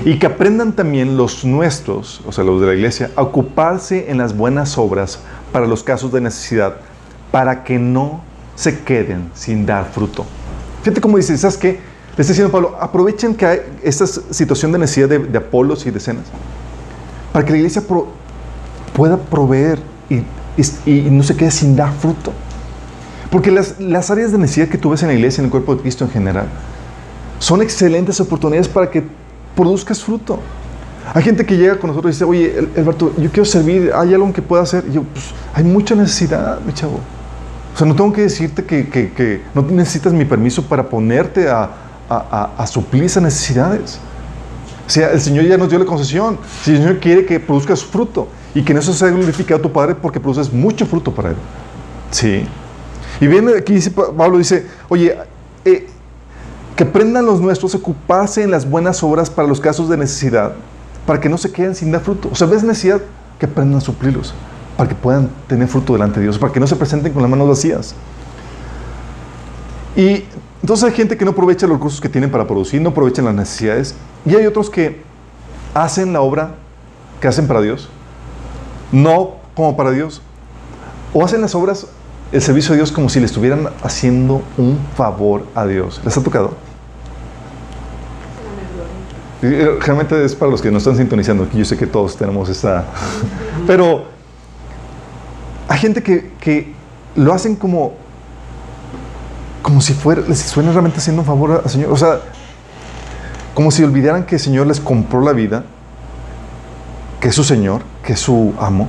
Y 0.04 0.18
que 0.18 0.26
aprendan 0.26 0.72
también 0.72 1.16
los 1.16 1.44
nuestros, 1.44 2.20
o 2.26 2.32
sea, 2.32 2.44
los 2.44 2.60
de 2.60 2.66
la 2.66 2.74
iglesia, 2.74 3.10
a 3.16 3.22
ocuparse 3.22 4.10
en 4.10 4.18
las 4.18 4.36
buenas 4.36 4.76
obras 4.78 5.20
para 5.52 5.66
los 5.66 5.82
casos 5.82 6.12
de 6.12 6.20
necesidad, 6.20 6.76
para 7.32 7.64
que 7.64 7.78
no 7.78 8.20
se 8.54 8.80
queden 8.80 9.30
sin 9.34 9.66
dar 9.66 9.90
fruto. 9.92 10.24
Fíjate 10.82 11.00
cómo 11.00 11.16
dice, 11.16 11.36
¿sabes 11.36 11.56
qué? 11.56 11.80
Le 12.16 12.22
está 12.22 12.32
diciendo 12.32 12.50
Pablo, 12.50 12.76
aprovechen 12.80 13.34
que 13.34 13.46
hay 13.46 13.60
esta 13.82 14.06
situación 14.06 14.72
de 14.72 14.78
necesidad 14.78 15.08
de, 15.08 15.38
Apolos 15.38 15.84
y 15.86 15.90
de 15.90 16.00
cenas 16.00 16.24
para 17.32 17.44
que 17.44 17.52
la 17.52 17.58
iglesia 17.58 17.82
pueda 18.94 19.18
proveer 19.18 19.78
y, 20.08 20.22
no 21.10 21.22
se 21.22 21.36
quede 21.36 21.50
sin 21.50 21.76
dar 21.76 21.92
fruto. 21.92 22.32
Porque 23.30 23.50
las, 23.50 23.78
las, 23.78 24.10
áreas 24.10 24.32
de 24.32 24.38
necesidad 24.38 24.68
que 24.68 24.78
tú 24.78 24.88
ves 24.88 25.02
en 25.02 25.08
la 25.08 25.14
iglesia, 25.14 25.42
en 25.42 25.46
el 25.46 25.50
cuerpo 25.50 25.74
de 25.74 25.82
Cristo 25.82 26.04
en 26.04 26.10
general, 26.10 26.46
son 27.38 27.62
excelentes 27.62 28.20
oportunidades 28.20 28.68
para 28.68 28.90
que 28.90 29.02
produzcas 29.54 30.02
fruto. 30.02 30.38
Hay 31.14 31.22
gente 31.22 31.46
que 31.46 31.56
llega 31.56 31.78
con 31.78 31.88
nosotros 31.88 32.10
y 32.10 32.14
dice, 32.14 32.24
oye, 32.24 32.68
Alberto, 32.76 33.12
yo 33.16 33.30
quiero 33.30 33.44
servir, 33.44 33.92
¿hay 33.94 34.12
algo 34.12 34.32
que 34.32 34.42
pueda 34.42 34.62
hacer? 34.62 34.84
Y 34.88 34.94
yo, 34.94 35.02
pues, 35.04 35.26
hay 35.54 35.64
mucha 35.64 35.94
necesidad, 35.94 36.60
mi 36.60 36.72
chavo. 36.72 37.00
O 37.74 37.78
sea, 37.78 37.86
no 37.86 37.94
tengo 37.94 38.12
que 38.12 38.22
decirte 38.22 38.64
que, 38.64 38.88
que, 38.88 39.12
que 39.12 39.42
no 39.54 39.62
necesitas 39.62 40.12
mi 40.12 40.24
permiso 40.24 40.62
para 40.62 40.88
ponerte 40.88 41.48
a, 41.48 41.70
a, 42.08 42.66
suplir 42.66 43.04
esas 43.04 43.22
necesidades. 43.22 43.98
O 44.86 44.90
sea, 44.90 45.10
el 45.10 45.20
Señor 45.20 45.44
ya 45.44 45.56
nos 45.56 45.68
dio 45.68 45.78
la 45.78 45.84
concesión. 45.84 46.38
Si 46.62 46.70
el 46.72 46.78
Señor 46.78 47.00
quiere 47.00 47.26
que 47.26 47.38
produzcas 47.40 47.84
fruto 47.84 48.28
y 48.54 48.62
que 48.62 48.72
en 48.72 48.78
eso 48.78 48.92
sea 48.92 49.08
glorificado 49.08 49.60
tu 49.60 49.72
Padre 49.72 49.94
porque 49.94 50.20
produces 50.20 50.52
mucho 50.52 50.86
fruto 50.86 51.12
para 51.12 51.30
Él. 51.30 51.36
Sí. 52.10 52.46
Y 53.20 53.26
viene 53.26 53.52
aquí, 53.58 53.74
dice, 53.74 53.90
Pablo 53.90 54.38
dice, 54.38 54.66
oye, 54.88 55.16
eh, 55.64 55.88
que 56.76 56.84
aprendan 56.84 57.24
los 57.24 57.40
nuestros 57.40 57.74
ocuparse 57.74 58.42
en 58.42 58.50
las 58.50 58.68
buenas 58.68 59.02
obras 59.02 59.30
para 59.30 59.48
los 59.48 59.60
casos 59.60 59.88
de 59.88 59.96
necesidad, 59.96 60.52
para 61.06 61.20
que 61.20 61.28
no 61.30 61.38
se 61.38 61.50
queden 61.50 61.74
sin 61.74 61.90
dar 61.90 62.02
fruto. 62.02 62.28
O 62.30 62.34
sea, 62.34 62.46
ves 62.46 62.62
necesidad, 62.62 63.00
que 63.38 63.46
aprendan 63.46 63.78
a 63.78 63.80
suplirlos, 63.80 64.34
para 64.76 64.88
que 64.88 64.94
puedan 64.94 65.30
tener 65.48 65.68
fruto 65.68 65.94
delante 65.94 66.20
de 66.20 66.24
Dios, 66.24 66.38
para 66.38 66.52
que 66.52 66.60
no 66.60 66.66
se 66.66 66.76
presenten 66.76 67.14
con 67.14 67.22
las 67.22 67.30
manos 67.30 67.48
vacías. 67.48 67.94
Y 69.96 70.24
entonces 70.60 70.84
hay 70.84 70.92
gente 70.92 71.16
que 71.16 71.24
no 71.24 71.30
aprovecha 71.30 71.66
los 71.66 71.78
recursos 71.78 72.00
que 72.00 72.10
tienen 72.10 72.30
para 72.30 72.46
producir, 72.46 72.82
no 72.82 72.90
aprovechan 72.90 73.24
las 73.24 73.34
necesidades. 73.34 73.94
Y 74.26 74.34
hay 74.34 74.46
otros 74.46 74.68
que 74.68 75.00
hacen 75.72 76.12
la 76.12 76.20
obra 76.20 76.56
que 77.20 77.28
hacen 77.28 77.46
para 77.46 77.62
Dios, 77.62 77.88
no 78.92 79.36
como 79.54 79.78
para 79.78 79.92
Dios. 79.92 80.20
O 81.14 81.24
hacen 81.24 81.40
las 81.40 81.54
obras, 81.54 81.86
el 82.32 82.42
servicio 82.42 82.74
a 82.74 82.76
Dios 82.76 82.92
como 82.92 83.08
si 83.08 83.20
le 83.20 83.26
estuvieran 83.26 83.70
haciendo 83.82 84.42
un 84.58 84.78
favor 84.94 85.46
a 85.54 85.64
Dios. 85.64 86.02
¿Les 86.04 86.14
ha 86.18 86.22
tocado? 86.22 86.65
Realmente 89.80 90.24
es 90.24 90.34
para 90.34 90.50
los 90.50 90.62
que 90.62 90.70
no 90.70 90.78
están 90.78 90.96
sintonizando, 90.96 91.48
yo 91.52 91.64
sé 91.64 91.76
que 91.76 91.86
todos 91.86 92.16
tenemos 92.16 92.48
esa... 92.48 92.84
Pero 93.66 94.04
hay 95.68 95.78
gente 95.78 96.02
que, 96.02 96.32
que 96.40 96.74
lo 97.14 97.32
hacen 97.32 97.56
como 97.56 98.06
como 99.66 99.80
si 99.80 99.94
fuera, 99.94 100.22
les 100.28 100.38
suena 100.38 100.70
realmente 100.70 100.98
haciendo 100.98 101.22
un 101.22 101.26
favor 101.26 101.60
al 101.64 101.68
Señor. 101.68 101.90
O 101.90 101.96
sea, 101.96 102.20
como 103.52 103.72
si 103.72 103.82
olvidaran 103.82 104.24
que 104.24 104.36
el 104.36 104.40
Señor 104.40 104.68
les 104.68 104.78
compró 104.78 105.20
la 105.20 105.32
vida, 105.32 105.64
que 107.18 107.26
es 107.26 107.34
su 107.34 107.42
Señor, 107.42 107.82
que 108.04 108.12
es 108.12 108.20
su 108.20 108.54
amo. 108.60 108.86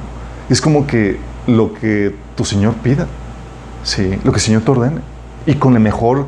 Y 0.48 0.54
es 0.54 0.62
como 0.62 0.86
que 0.86 1.18
lo 1.48 1.74
que 1.74 2.14
tu 2.36 2.46
Señor 2.46 2.76
pida, 2.76 3.08
¿sí? 3.84 4.20
lo 4.24 4.32
que 4.32 4.38
el 4.38 4.44
Señor 4.44 4.62
te 4.62 4.70
ordene. 4.70 5.02
Y 5.48 5.56
con 5.56 5.74
el 5.74 5.80
mejor, 5.80 6.28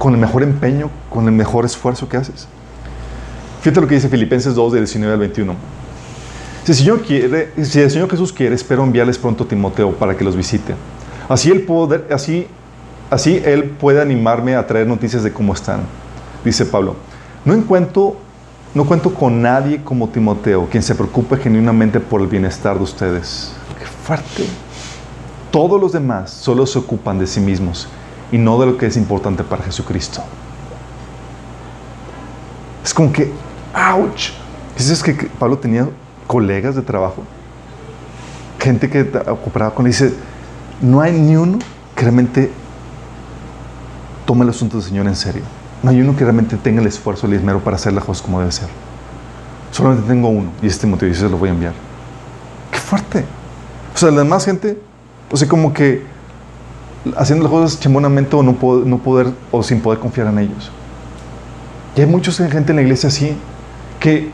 con 0.00 0.14
el 0.14 0.18
mejor 0.18 0.42
empeño, 0.42 0.88
con 1.10 1.26
el 1.26 1.32
mejor 1.32 1.66
esfuerzo 1.66 2.08
que 2.08 2.16
haces. 2.16 2.48
Fíjate 3.60 3.82
lo 3.82 3.86
que 3.86 3.96
dice 3.96 4.08
Filipenses 4.08 4.54
2, 4.54 4.72
del 4.72 4.84
19 4.84 5.12
al 5.12 5.20
21. 5.20 5.54
Si 6.64 6.72
el 6.72 6.78
Señor 6.78 7.02
quiere, 7.02 7.52
si 7.62 7.80
el 7.80 7.90
Señor 7.90 8.10
Jesús 8.10 8.32
quiere, 8.32 8.54
espero 8.54 8.82
enviarles 8.82 9.18
pronto 9.18 9.44
a 9.44 9.46
Timoteo 9.46 9.92
para 9.92 10.16
que 10.16 10.24
los 10.24 10.34
visite. 10.34 10.74
Así 11.28 11.50
el 11.50 11.62
poder, 11.62 12.08
así 12.10 12.46
Así 13.10 13.42
Él 13.44 13.64
puede 13.64 14.00
animarme 14.00 14.54
a 14.54 14.64
traer 14.64 14.86
noticias 14.86 15.24
de 15.24 15.32
cómo 15.32 15.52
están. 15.52 15.80
Dice 16.44 16.64
Pablo, 16.64 16.94
no 17.44 17.52
encuentro, 17.52 18.16
no 18.72 18.86
cuento 18.86 19.12
con 19.12 19.42
nadie 19.42 19.82
como 19.82 20.08
Timoteo, 20.08 20.68
quien 20.70 20.84
se 20.84 20.94
preocupe 20.94 21.36
genuinamente 21.36 21.98
por 21.98 22.20
el 22.20 22.28
bienestar 22.28 22.78
de 22.78 22.84
ustedes. 22.84 23.52
¡Qué 23.76 23.84
fuerte! 23.84 24.46
Todos 25.50 25.80
los 25.80 25.90
demás 25.90 26.30
solo 26.30 26.64
se 26.66 26.78
ocupan 26.78 27.18
de 27.18 27.26
sí 27.26 27.40
mismos 27.40 27.88
y 28.32 28.38
no 28.38 28.58
de 28.58 28.66
lo 28.66 28.76
que 28.76 28.86
es 28.86 28.96
importante 28.96 29.44
para 29.44 29.64
Jesucristo. 29.64 30.22
Es 32.84 32.94
como 32.94 33.12
que, 33.12 33.30
¡ouch! 33.74 34.30
Dices 34.76 35.02
que 35.02 35.14
Pablo 35.38 35.58
tenía 35.58 35.88
colegas 36.26 36.76
de 36.76 36.82
trabajo, 36.82 37.22
gente 38.58 38.88
que 38.88 39.10
cooperaba 39.10 39.74
con 39.74 39.86
él. 39.86 39.92
Dice, 39.92 40.14
no 40.80 41.00
hay 41.00 41.12
ni 41.12 41.36
uno 41.36 41.58
que 41.94 42.02
realmente 42.02 42.50
toma 44.24 44.44
el 44.44 44.50
asunto 44.50 44.78
del 44.78 44.86
Señor 44.86 45.06
en 45.06 45.16
serio. 45.16 45.42
No 45.82 45.90
hay 45.90 46.00
uno 46.00 46.16
que 46.16 46.24
realmente 46.24 46.56
tenga 46.56 46.80
el 46.80 46.86
esfuerzo, 46.86 47.26
el 47.26 47.34
esmero 47.34 47.60
para 47.60 47.76
hacer 47.76 47.92
las 47.92 48.04
cosas 48.04 48.22
como 48.22 48.38
debe 48.38 48.52
ser. 48.52 48.68
Solamente 49.70 50.08
tengo 50.08 50.28
uno 50.28 50.50
y 50.62 50.66
este 50.66 50.86
motivo 50.86 51.10
y 51.10 51.14
se 51.14 51.28
lo 51.28 51.38
voy 51.38 51.48
a 51.48 51.52
enviar. 51.52 51.72
¡Qué 52.70 52.78
fuerte! 52.78 53.24
O 53.94 53.98
sea, 53.98 54.10
la 54.10 54.22
demás 54.22 54.44
gente, 54.44 54.78
o 55.30 55.36
sea, 55.36 55.48
como 55.48 55.72
que 55.72 56.04
haciendo 57.16 57.44
las 57.44 57.52
cosas 57.52 57.80
chambonamente 57.80 58.36
o 58.36 58.42
no, 58.42 58.54
poder 58.54 59.32
o 59.50 59.62
sin 59.62 59.80
poder 59.80 59.98
confiar 59.98 60.26
en 60.28 60.38
ellos. 60.38 60.70
Y 61.96 62.00
hay 62.00 62.06
mucha 62.06 62.32
gente 62.32 62.72
en 62.72 62.76
la 62.76 62.82
iglesia 62.82 63.08
así 63.08 63.36
que 63.98 64.30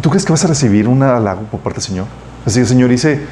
tú 0.00 0.10
crees 0.10 0.24
que 0.24 0.32
vas 0.32 0.44
a 0.44 0.48
recibir 0.48 0.88
un 0.88 1.02
halago 1.02 1.42
por 1.42 1.60
parte 1.60 1.78
del 1.80 1.86
Señor. 1.86 2.06
Así 2.46 2.60
el 2.60 2.66
Señor 2.66 2.90
dice, 2.90 3.26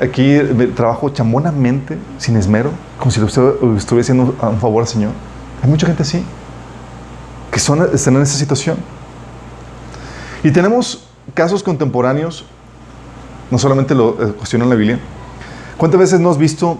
aquí 0.00 0.38
trabajo 0.74 1.10
chambonamente, 1.10 1.98
sin 2.18 2.36
esmero, 2.36 2.70
como 2.98 3.10
si 3.10 3.20
lo 3.20 3.26
estuviera 3.26 4.00
haciendo 4.00 4.34
un 4.40 4.60
favor 4.60 4.82
al 4.82 4.88
Señor. 4.88 5.12
Hay 5.62 5.70
mucha 5.70 5.86
gente 5.86 6.02
así, 6.02 6.24
que 7.50 7.60
son, 7.60 7.88
están 7.94 8.16
en 8.16 8.22
esa 8.22 8.36
situación. 8.36 8.76
Y 10.42 10.50
tenemos 10.50 11.04
casos 11.34 11.62
contemporáneos, 11.62 12.44
no 13.50 13.58
solamente 13.58 13.94
lo 13.94 14.10
eh, 14.22 14.32
cuestionan 14.32 14.68
la 14.68 14.74
Biblia. 14.74 14.98
¿Cuántas 15.76 16.00
veces 16.00 16.20
no 16.20 16.30
has 16.30 16.38
visto 16.38 16.78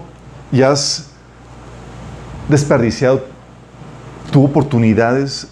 y 0.53 0.61
has 0.61 1.07
desperdiciado 2.47 3.25
tu 4.31 4.45
oportunidades 4.45 5.49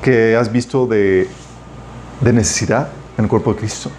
que 0.00 0.36
has 0.36 0.52
visto 0.52 0.86
de, 0.86 1.28
de 2.20 2.32
necesidad 2.32 2.86
en 3.18 3.24
el 3.24 3.28
cuerpo 3.28 3.52
de 3.52 3.58
Cristo? 3.58 3.90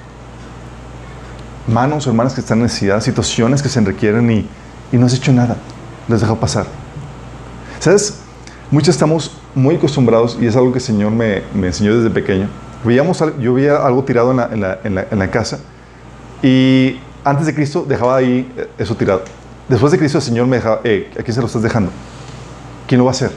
manos 1.68 2.06
hermanas 2.08 2.34
que 2.34 2.42
están 2.42 2.60
en 2.60 2.64
necesidad, 2.64 3.02
situaciones 3.02 3.62
que 3.62 3.70
se 3.70 3.82
requieren 3.82 4.30
y, 4.32 4.48
y 4.92 4.98
no 4.98 5.06
has 5.06 5.14
hecho 5.14 5.34
nada, 5.34 5.58
les 6.08 6.22
deja 6.22 6.36
pasar. 6.36 6.66
¿Sabes? 7.80 8.20
Muchos 8.72 8.90
estamos 8.96 9.38
muy 9.54 9.76
acostumbrados, 9.76 10.38
y 10.40 10.48
es 10.48 10.56
algo 10.56 10.72
que 10.72 10.80
el 10.80 10.84
Señor 10.84 11.12
me, 11.12 11.44
me 11.54 11.68
enseñó 11.68 11.96
desde 11.96 12.10
pequeño. 12.10 12.50
Veíamos, 12.84 13.24
yo 13.40 13.54
veía 13.54 13.78
algo 13.78 14.04
tirado 14.04 14.32
en 14.32 14.38
la, 14.38 14.50
en, 14.52 14.62
la, 14.62 14.80
en, 14.84 14.96
la, 14.96 15.08
en 15.10 15.20
la, 15.20 15.32
casa, 15.32 15.60
y 16.42 17.00
antes 17.24 17.46
de 17.48 17.56
Cristo 17.56 17.86
dejaba 17.88 18.18
ahí 18.18 18.52
eh, 18.58 18.70
eso 18.78 18.96
tirado. 18.96 19.24
Después 19.68 19.92
de 19.92 19.98
Cristo 19.98 20.20
el 20.20 20.24
Señor 20.24 20.48
me 20.48 20.58
dejaba, 20.58 20.82
eh, 20.84 21.12
¿a 21.20 21.24
quién 21.24 21.34
se 21.34 21.42
lo 21.42 21.48
estás 21.48 21.64
dejando? 21.64 21.92
¿Quién 22.88 23.00
lo 23.00 23.06
va 23.06 23.12
a 23.12 23.14
hacer? 23.14 23.32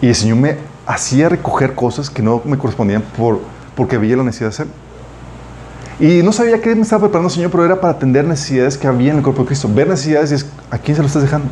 Y 0.00 0.08
el 0.08 0.14
Señor 0.14 0.38
me 0.38 0.56
hacía 0.86 1.28
recoger 1.28 1.74
cosas 1.74 2.10
que 2.10 2.22
no 2.22 2.42
me 2.44 2.58
correspondían 2.58 3.02
por, 3.16 3.40
porque 3.74 3.96
veía 3.96 4.16
la 4.16 4.24
necesidad 4.24 4.50
de 4.50 4.54
hacerlo. 4.54 4.72
Y 5.98 6.22
no 6.22 6.32
sabía 6.32 6.60
qué 6.60 6.74
me 6.74 6.82
estaba 6.82 7.02
preparando 7.02 7.28
el 7.28 7.34
Señor, 7.34 7.50
pero 7.50 7.64
era 7.64 7.80
para 7.80 7.94
atender 7.94 8.24
necesidades 8.24 8.76
que 8.76 8.86
había 8.86 9.12
en 9.12 9.18
el 9.18 9.22
cuerpo 9.22 9.42
de 9.42 9.48
Cristo. 9.48 9.68
Ver 9.72 9.88
necesidades 9.88 10.30
y 10.32 10.34
es, 10.34 10.46
¿a 10.70 10.78
quién 10.78 10.94
se 10.94 11.02
lo 11.02 11.06
estás 11.06 11.22
dejando? 11.22 11.48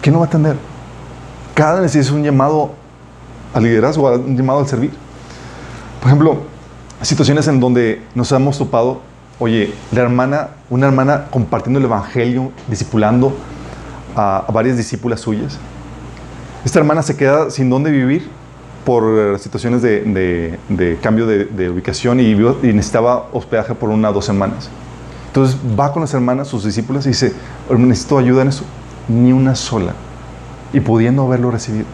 ¿Quién 0.00 0.12
no 0.12 0.20
va 0.20 0.26
a 0.26 0.28
atender? 0.28 0.56
Cada 1.54 1.80
necesidad 1.80 2.06
es 2.06 2.10
un 2.10 2.22
llamado 2.22 2.72
al 3.52 3.64
liderazgo, 3.64 4.10
un 4.12 4.36
llamado 4.36 4.60
al 4.60 4.66
servir. 4.68 4.92
Por 6.00 6.08
ejemplo, 6.08 6.38
situaciones 7.02 7.46
en 7.48 7.60
donde 7.60 8.02
nos 8.14 8.32
hemos 8.32 8.56
topado, 8.56 9.02
oye, 9.38 9.72
la 9.92 10.02
hermana, 10.02 10.48
una 10.70 10.86
hermana 10.86 11.26
compartiendo 11.30 11.78
el 11.78 11.86
Evangelio, 11.86 12.52
discipulando 12.68 13.36
a, 14.16 14.44
varias 14.52 14.76
discípulas 14.76 15.20
suyas. 15.20 15.58
Esta 16.64 16.78
hermana 16.78 17.02
se 17.02 17.16
queda 17.16 17.50
sin 17.50 17.68
dónde 17.68 17.90
vivir 17.90 18.28
por 18.84 19.38
situaciones 19.38 19.82
de, 19.82 20.58
de, 20.68 20.98
cambio 21.02 21.26
de, 21.26 21.70
ubicación 21.70 22.20
y, 22.20 22.32
y, 22.32 22.72
necesitaba 22.72 23.28
hospedaje 23.32 23.74
por 23.74 23.90
una 23.90 24.10
o 24.10 24.12
dos 24.12 24.24
semanas. 24.24 24.70
Entonces 25.28 25.58
va 25.78 25.92
con 25.92 26.02
las 26.02 26.14
hermanas, 26.14 26.48
sus 26.48 26.64
discípulas, 26.64 27.06
y 27.06 27.10
dice, 27.10 27.32
necesito 27.70 28.18
ayuda 28.18 28.42
en 28.42 28.48
eso. 28.48 28.64
Ni 29.08 29.32
una 29.32 29.54
sola. 29.54 29.94
Y 30.72 30.80
pudiendo 30.80 31.22
haberlo 31.22 31.50
recibido. 31.50 31.86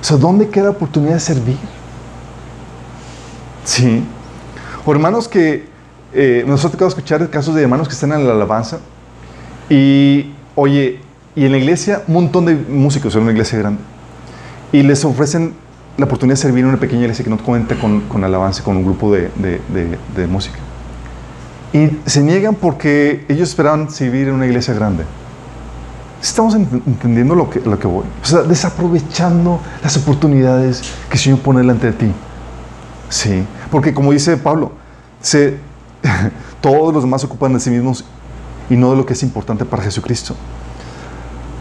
O 0.00 0.04
sea, 0.04 0.16
¿dónde 0.16 0.48
queda 0.48 0.70
oportunidad 0.70 1.14
de 1.14 1.20
servir? 1.20 1.56
Sí. 3.64 4.04
O 4.84 4.92
hermanos 4.92 5.28
que 5.28 5.71
eh, 6.14 6.44
nos 6.46 6.64
ha 6.64 6.70
tocado 6.70 6.88
escuchar 6.88 7.28
casos 7.30 7.54
de 7.54 7.62
hermanos 7.62 7.88
que 7.88 7.94
están 7.94 8.12
en 8.12 8.26
la 8.26 8.34
alabanza 8.34 8.78
y, 9.70 10.32
oye, 10.54 11.00
y 11.34 11.46
en 11.46 11.52
la 11.52 11.58
iglesia 11.58 12.02
un 12.06 12.14
montón 12.14 12.44
de 12.44 12.54
músicos 12.54 13.14
en 13.14 13.22
una 13.22 13.32
iglesia 13.32 13.58
grande 13.58 13.80
y 14.72 14.82
les 14.82 15.04
ofrecen 15.04 15.54
la 15.96 16.06
oportunidad 16.06 16.36
de 16.36 16.42
servir 16.42 16.64
en 16.64 16.70
una 16.70 16.80
pequeña 16.80 17.02
iglesia 17.02 17.24
que 17.24 17.30
no 17.30 17.38
cuenta 17.38 17.78
con, 17.78 18.02
con 18.02 18.24
alabanza, 18.24 18.62
con 18.62 18.76
un 18.76 18.84
grupo 18.84 19.12
de, 19.12 19.30
de, 19.36 19.98
de, 20.16 20.26
música. 20.26 20.56
Y 21.72 21.98
se 22.06 22.22
niegan 22.22 22.54
porque 22.54 23.24
ellos 23.28 23.50
esperaban 23.50 23.90
servir 23.90 24.28
en 24.28 24.34
una 24.34 24.46
iglesia 24.46 24.74
grande. 24.74 25.04
Estamos 26.22 26.54
entendiendo 26.54 27.34
lo 27.34 27.50
que, 27.50 27.60
lo 27.60 27.78
que 27.78 27.86
voy. 27.86 28.04
O 28.22 28.26
sea, 28.26 28.42
desaprovechando 28.42 29.60
las 29.82 29.96
oportunidades 29.96 30.82
que 31.08 31.14
el 31.14 31.18
Señor 31.18 31.38
pone 31.40 31.60
delante 31.60 31.88
de 31.88 31.92
ti. 31.92 32.12
Sí, 33.08 33.44
porque 33.70 33.92
como 33.92 34.12
dice 34.12 34.36
Pablo, 34.36 34.72
se, 35.20 35.58
todos 36.60 36.92
los 36.94 37.02
demás 37.02 37.20
se 37.20 37.26
ocupan 37.26 37.52
de 37.52 37.60
sí 37.60 37.70
mismos 37.70 38.04
y 38.70 38.76
no 38.76 38.90
de 38.90 38.96
lo 38.96 39.06
que 39.06 39.12
es 39.12 39.22
importante 39.22 39.64
para 39.64 39.82
Jesucristo. 39.82 40.34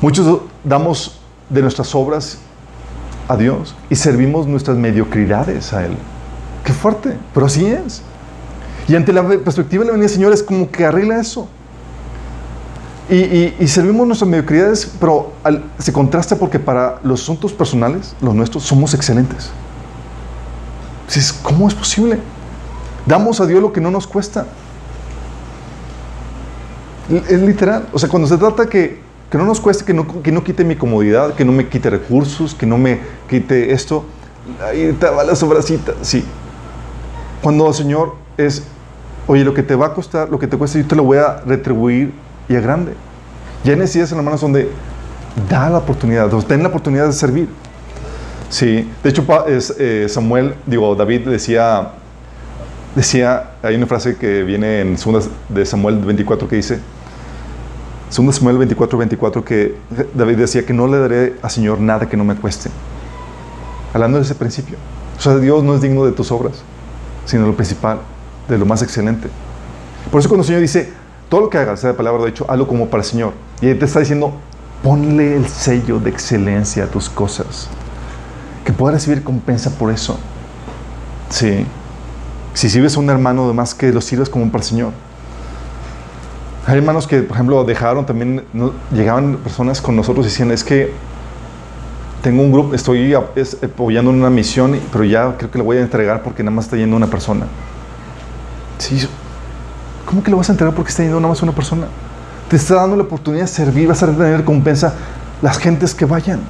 Muchos 0.02 0.42
damos 0.64 1.20
de 1.50 1.62
nuestras 1.62 1.94
obras 1.94 2.40
a 3.28 3.38
Dios 3.38 3.76
y 3.90 3.96
servimos 3.96 4.48
nuestras 4.48 4.78
mediocridades 4.78 5.74
a 5.74 5.86
Él. 5.86 5.96
Qué 6.64 6.74
fuerte, 6.74 7.18
pero 7.34 7.46
así 7.46 7.66
es. 7.66 8.02
Y 8.88 8.96
ante 8.96 9.14
la 9.14 9.28
perspectiva 9.28 9.84
de 9.84 9.88
la 9.88 9.92
venida 9.94 10.08
del 10.08 10.16
Señor 10.16 10.34
es 10.34 10.44
como 10.44 10.70
que 10.70 10.86
arregla 10.86 11.20
eso. 11.20 11.48
Y, 13.10 13.68
servimos 13.68 14.08
nuestras 14.08 14.30
mediocridades, 14.30 14.90
pero 15.00 15.34
se 15.78 15.92
contrasta 15.92 16.38
porque 16.38 16.60
para 16.60 17.00
los 17.04 17.22
asuntos 17.22 17.52
personales, 17.52 18.16
los 18.22 18.34
nuestros, 18.34 18.64
somos 18.64 18.94
excelentes. 18.94 19.50
¿Cómo 21.44 21.68
es 21.68 21.74
posible? 21.74 22.20
Damos 23.06 23.42
a 23.42 23.46
Dios 23.46 23.62
lo 23.62 23.74
que 23.74 23.82
no 23.82 23.92
nos 23.92 24.08
cuesta. 24.08 24.46
Es 27.10 27.42
literal. 27.42 27.88
O 27.92 28.00
sea, 28.00 28.08
cuando 28.08 28.28
se 28.28 28.38
trata 28.38 28.68
que 28.68 29.12
que 29.32 29.38
no 29.38 29.46
nos 29.46 29.62
cueste, 29.62 29.86
que 29.86 29.94
no, 29.94 30.22
que 30.22 30.30
no 30.30 30.44
quite 30.44 30.66
mi 30.66 30.76
comodidad, 30.76 31.34
que 31.36 31.46
no 31.46 31.54
me 31.54 31.66
quite 31.66 31.90
recursos, 31.90 32.54
que 32.54 32.66
no 32.66 32.78
me 32.78 33.00
quite 33.30 33.72
esto. 33.72 34.04
Ahí 34.62 34.92
te 35.00 35.10
va 35.10 35.24
la 35.24 35.36
sobracita, 35.36 35.94
sí. 36.02 36.26
Cuando 37.42 37.66
el 37.70 37.74
Señor 37.74 38.16
es, 38.36 38.64
oye, 39.28 39.46
lo 39.46 39.54
que 39.54 39.64
te 39.64 39.74
va 39.74 39.88
a 39.88 39.94
costar, 39.94 40.28
lo 40.28 40.38
que 40.38 40.48
te 40.48 40.58
cuesta, 40.58 40.80
yo 40.80 40.86
te 40.86 40.98
lo 40.98 41.06
voy 41.06 41.18
a 41.20 41.38
retribuir 41.46 42.12
y 42.50 42.58
a 42.58 42.60
grande. 42.60 42.94
Ya 43.64 43.72
hay 43.72 43.80
necesidades 43.80 44.12
en 44.12 44.18
las 44.18 44.26
manos 44.26 44.42
donde 44.42 44.70
da 45.50 45.70
la 45.70 45.78
oportunidad, 45.78 46.30
donde 46.30 46.46
ten 46.46 46.62
la 46.62 46.68
oportunidad 46.68 47.08
de 47.08 47.14
servir. 47.14 47.48
Sí, 48.50 48.92
de 49.02 49.10
hecho 49.10 49.26
eh, 49.48 50.08
Samuel, 50.10 50.56
digo, 50.66 50.94
David 50.94 51.30
decía, 51.30 51.94
decía, 52.96 53.52
hay 53.64 53.76
una 53.76 53.88
frase 53.88 54.18
que 54.18 54.44
viene 54.44 54.82
en 54.82 54.96
2 54.96 55.30
de 55.50 55.66
Samuel 55.66 56.00
24 56.00 56.48
que 56.48 56.58
dice, 56.58 56.80
2 58.16 58.36
Samuel 58.36 58.58
24, 58.58 58.98
24, 58.98 59.46
que 59.46 59.76
David 60.14 60.38
decía 60.38 60.66
que 60.66 60.74
no 60.74 60.88
le 60.88 61.00
daré 61.00 61.36
al 61.42 61.50
Señor 61.50 61.80
nada 61.80 62.10
que 62.10 62.18
no 62.18 62.26
me 62.26 62.36
cueste. 62.36 62.70
Hablando 63.94 64.18
de 64.18 64.26
ese 64.26 64.36
principio. 64.36 64.78
O 65.18 65.22
sea, 65.22 65.38
Dios 65.38 65.64
no 65.64 65.76
es 65.76 65.82
digno 65.82 66.06
de 66.06 66.12
tus 66.12 66.32
obras, 66.32 66.64
sino 67.26 67.46
lo 67.46 67.56
principal, 67.56 68.00
de 68.50 68.58
lo 68.58 68.66
más 68.66 68.82
excelente. 68.82 69.30
Por 70.12 70.20
eso 70.20 70.28
cuando 70.28 70.42
el 70.42 70.48
Señor 70.48 70.62
dice, 70.62 70.92
todo 71.30 71.42
lo 71.42 71.50
que 71.50 71.58
hagas, 71.58 71.80
sea 71.80 71.92
de 71.92 71.96
palabra 71.96 72.24
de 72.24 72.30
hecho, 72.30 72.46
hazlo 72.50 72.68
como 72.68 72.88
para 72.88 73.04
el 73.04 73.08
Señor. 73.08 73.34
Y 73.62 73.68
Él 73.68 73.80
te 73.80 73.86
está 73.86 74.00
diciendo, 74.00 74.34
ponle 74.84 75.38
el 75.38 75.48
sello 75.48 76.00
de 76.00 76.10
excelencia 76.10 76.86
a 76.86 76.88
tus 76.88 77.10
cosas. 77.10 77.70
Que 78.66 78.74
pueda 78.74 78.96
recibir 78.96 79.24
compensa 79.24 79.70
por 79.78 79.92
eso. 79.92 80.20
Sí. 81.30 81.66
Si 82.54 82.70
sirves 82.70 82.98
a 82.98 83.00
un 83.00 83.10
hermano, 83.10 83.46
además 83.46 83.74
que 83.74 83.92
lo 83.92 84.02
sirves 84.02 84.30
como 84.30 84.50
para 84.52 84.64
el 84.64 84.70
Señor. 84.70 84.92
Hay 86.68 86.78
hermanos 86.78 87.08
que, 87.08 87.22
por 87.22 87.36
ejemplo, 87.36 87.64
dejaron 87.64 88.06
también, 88.06 88.44
llegaban 88.92 89.38
personas 89.38 89.82
con 89.82 89.96
nosotros 89.96 90.26
y 90.26 90.30
decían, 90.30 90.52
es 90.52 90.64
que 90.64 90.94
tengo 92.22 92.44
un 92.44 92.52
grupo, 92.52 92.76
estoy 92.76 93.14
apoyando 93.14 94.12
una 94.12 94.30
misión, 94.30 94.80
pero 94.92 95.04
ya 95.04 95.36
creo 95.38 95.50
que 95.50 95.58
la 95.58 95.64
voy 95.64 95.78
a 95.78 95.82
entregar 95.82 96.22
porque 96.22 96.44
nada 96.44 96.56
más 96.56 96.66
está 96.66 96.78
yendo 96.78 96.96
una 96.96 97.08
persona. 97.08 97.48
Sí, 98.78 99.08
¿cómo 100.06 100.22
que 100.24 100.30
lo 100.30 100.38
vas 100.38 100.50
a 100.50 100.52
entregar 100.52 100.76
porque 100.76 100.90
está 100.90 101.04
yendo 101.04 101.20
nada 101.20 101.30
más 101.30 101.42
una 101.42 101.52
persona? 101.52 101.88
Te 102.48 102.58
está 102.58 102.76
dando 102.76 102.96
la 102.96 103.04
oportunidad 103.04 103.44
de 103.44 103.48
servir, 103.48 103.88
vas 103.88 104.04
a 104.04 104.08
tener 104.08 104.38
recompensa 104.38 104.94
las 105.42 105.58
gentes 105.58 105.96
que 105.96 106.06
vayan. 106.06 106.42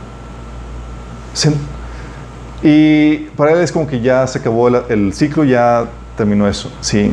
Y 2.64 3.18
para 3.36 3.54
él 3.54 3.60
es 3.60 3.72
como 3.72 3.88
que 3.88 4.02
ya 4.02 4.26
se 4.28 4.40
acabó 4.40 4.68
el, 4.68 5.14
ciclo, 5.14 5.44
ya 5.44 5.90
terminó 6.16 6.48
eso, 6.48 6.72
¿sí? 6.82 7.12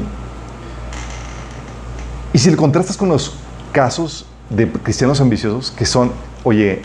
Y 2.32 2.38
si 2.38 2.50
le 2.50 2.56
contrastas 2.56 2.96
con 2.96 3.08
los 3.08 3.34
casos 3.72 4.26
de 4.50 4.70
cristianos 4.70 5.20
ambiciosos 5.20 5.70
que 5.70 5.86
son, 5.86 6.12
oye, 6.44 6.82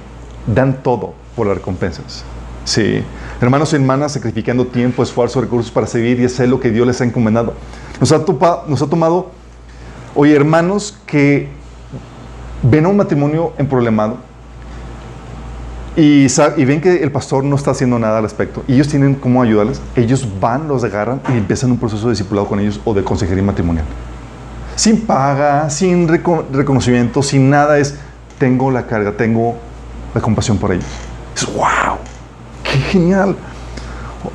dan 0.47 0.81
todo 0.81 1.13
por 1.35 1.47
las 1.47 1.57
recompensas. 1.57 2.23
Sí. 2.65 3.03
Hermanos 3.41 3.73
y 3.73 3.75
hermanas 3.75 4.13
sacrificando 4.13 4.67
tiempo, 4.67 5.03
esfuerzo, 5.03 5.41
recursos 5.41 5.69
para 5.69 5.85
servir 5.85 6.19
y 6.21 6.25
hacer 6.25 6.47
lo 6.47 6.61
que 6.61 6.71
Dios 6.71 6.87
les 6.87 7.01
ha 7.01 7.03
encomendado. 7.03 7.53
Nos 7.99 8.11
ha, 8.13 8.23
tomado, 8.23 9.31
oye, 10.15 10.33
hermanos 10.33 10.97
que 11.05 11.49
ven 12.61 12.85
un 12.85 12.95
matrimonio 12.95 13.51
en 13.57 13.67
problemado 13.67 14.17
y, 15.95 16.25
y, 16.25 16.65
ven 16.65 16.81
que 16.81 17.03
el 17.03 17.11
pastor 17.11 17.43
no 17.43 17.55
está 17.55 17.71
haciendo 17.71 17.99
nada 17.99 18.17
al 18.17 18.23
respecto 18.23 18.63
y 18.67 18.73
ellos 18.73 18.87
tienen 18.87 19.15
cómo 19.15 19.41
ayudarles. 19.43 19.81
Ellos 19.95 20.27
van, 20.39 20.67
los 20.67 20.83
agarran 20.83 21.21
y 21.29 21.37
empiezan 21.37 21.71
un 21.71 21.77
proceso 21.77 22.07
de 22.07 22.13
discipulado 22.13 22.47
con 22.47 22.59
ellos 22.59 22.79
o 22.83 22.93
de 22.93 23.03
consejería 23.03 23.43
matrimonial 23.43 23.85
sin 24.75 25.01
paga, 25.01 25.69
sin 25.69 26.07
reconocimiento, 26.07 27.21
sin 27.21 27.49
nada, 27.49 27.77
es 27.77 27.95
tengo 28.37 28.71
la 28.71 28.87
carga, 28.87 29.11
tengo 29.11 29.55
la 30.13 30.21
compasión 30.21 30.57
por 30.57 30.71
ellos. 30.71 30.85
Es 31.35 31.45
wow, 31.53 31.97
qué 32.63 32.77
genial. 32.79 33.35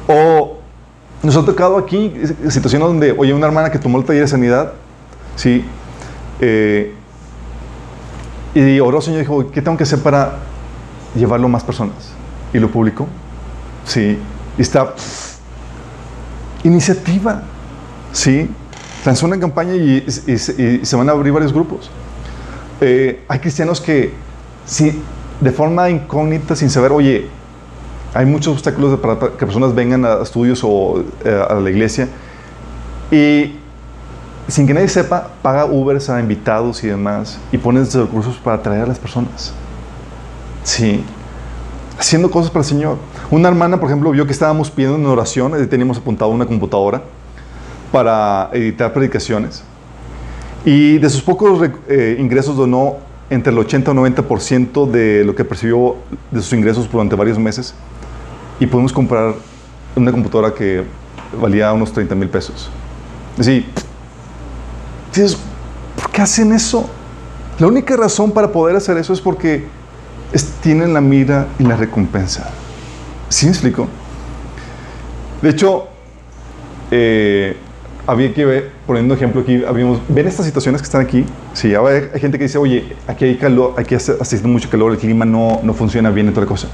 O 0.06 0.58
nos 1.22 1.36
ha 1.36 1.44
tocado 1.44 1.76
aquí 1.78 2.12
situaciones 2.48 2.88
donde, 2.88 3.12
oye, 3.12 3.34
una 3.34 3.46
hermana 3.46 3.70
que 3.70 3.78
tomó 3.78 3.98
el 3.98 4.04
taller 4.04 4.22
de 4.22 4.28
sanidad, 4.28 4.72
sí, 5.36 5.64
eh, 6.40 6.94
y 8.54 8.80
oró, 8.80 9.00
Señor, 9.00 9.20
dijo, 9.20 9.50
¿qué 9.50 9.60
tengo 9.60 9.76
que 9.76 9.82
hacer 9.82 10.00
para 10.00 10.38
llevarlo 11.14 11.46
a 11.46 11.50
más 11.50 11.64
personas? 11.64 12.12
Y 12.52 12.58
lo 12.58 12.70
publicó, 12.70 13.06
sí, 13.84 14.18
y 14.56 14.62
está, 14.62 14.94
iniciativa, 16.64 17.42
sí, 18.12 18.50
lanzó 19.04 19.26
una 19.26 19.38
campaña 19.38 19.74
y, 19.74 20.04
se 20.08 20.96
van 20.96 21.08
a 21.08 21.12
abrir 21.12 21.32
varios 21.32 21.52
grupos. 21.52 21.90
Eh, 22.80 23.24
hay 23.28 23.38
cristianos 23.38 23.80
que, 23.80 24.12
si, 24.64 25.02
de 25.40 25.52
forma 25.52 25.90
incógnita, 25.90 26.56
sin 26.56 26.70
saber, 26.70 26.92
oye, 26.92 27.28
hay 28.14 28.26
muchos 28.26 28.54
obstáculos 28.54 28.98
para 29.00 29.18
que 29.18 29.46
personas 29.46 29.74
vengan 29.74 30.04
a 30.04 30.22
estudios 30.22 30.60
o 30.64 31.04
eh, 31.24 31.44
a 31.48 31.54
la 31.54 31.70
iglesia 31.70 32.08
y 33.10 33.54
sin 34.48 34.66
que 34.66 34.72
nadie 34.72 34.88
sepa, 34.88 35.28
paga 35.42 35.66
Ubers 35.66 36.08
a 36.08 36.18
invitados 36.18 36.82
y 36.82 36.88
demás 36.88 37.38
y 37.52 37.58
pone 37.58 37.82
esos 37.82 38.06
recursos 38.06 38.36
para 38.36 38.56
atraer 38.56 38.82
a 38.82 38.86
las 38.86 38.98
personas. 38.98 39.52
Sí, 40.68 41.02
haciendo 41.98 42.30
cosas 42.30 42.50
para 42.50 42.60
el 42.60 42.68
Señor. 42.68 42.98
Una 43.30 43.48
hermana, 43.48 43.80
por 43.80 43.88
ejemplo, 43.88 44.10
vio 44.10 44.26
que 44.26 44.32
estábamos 44.32 44.70
pidiendo 44.70 44.98
una 44.98 45.08
oración, 45.08 45.66
teníamos 45.66 45.96
apuntado 45.96 46.30
una 46.30 46.44
computadora 46.44 47.00
para 47.90 48.50
editar 48.52 48.92
predicaciones. 48.92 49.62
Y 50.66 50.98
de 50.98 51.08
sus 51.08 51.22
pocos 51.22 51.66
eh, 51.88 52.18
ingresos 52.20 52.54
donó 52.54 52.98
entre 53.30 53.50
el 53.50 53.58
80 53.58 53.92
o 53.92 53.94
90% 53.94 54.90
de 54.90 55.24
lo 55.24 55.34
que 55.34 55.42
percibió 55.42 55.96
de 56.30 56.42
sus 56.42 56.52
ingresos 56.52 56.86
durante 56.92 57.16
varios 57.16 57.38
meses. 57.38 57.74
Y 58.60 58.66
pudimos 58.66 58.92
comprar 58.92 59.36
una 59.96 60.12
computadora 60.12 60.52
que 60.52 60.84
valía 61.40 61.72
unos 61.72 61.94
30 61.94 62.14
mil 62.14 62.28
pesos. 62.28 62.68
Así, 63.38 63.64
¿por 65.96 66.10
qué 66.10 66.20
hacen 66.20 66.52
eso? 66.52 66.90
La 67.58 67.66
única 67.68 67.96
razón 67.96 68.32
para 68.32 68.52
poder 68.52 68.76
hacer 68.76 68.98
eso 68.98 69.14
es 69.14 69.20
porque 69.22 69.78
tienen 70.62 70.94
la 70.94 71.00
mira 71.00 71.48
y 71.58 71.64
la 71.64 71.76
recompensa. 71.76 72.50
¿Sí 73.28 73.46
me 73.46 73.52
explico? 73.52 73.88
De 75.42 75.50
hecho, 75.50 75.88
eh, 76.90 77.56
había 78.06 78.32
que 78.32 78.44
ver, 78.44 78.72
poniendo 78.86 79.14
ejemplo 79.14 79.42
aquí, 79.42 79.62
habíamos, 79.64 80.00
ven 80.08 80.26
estas 80.26 80.46
situaciones 80.46 80.80
que 80.80 80.86
están 80.86 81.02
aquí, 81.02 81.26
sí, 81.52 81.74
hay, 81.74 82.18
gente 82.18 82.38
que 82.38 82.44
dice, 82.44 82.56
oye, 82.56 82.96
aquí 83.06 83.26
hay 83.26 83.36
calor, 83.36 83.74
aquí 83.76 83.94
hace, 83.94 84.14
hace, 84.18 84.40
mucho 84.48 84.70
calor, 84.70 84.92
el 84.92 84.98
clima 84.98 85.26
no, 85.26 85.60
no 85.62 85.74
funciona 85.74 86.10
bien 86.10 86.28
y 86.28 86.30
toda 86.30 86.46
la 86.46 86.48
cosa, 86.48 86.68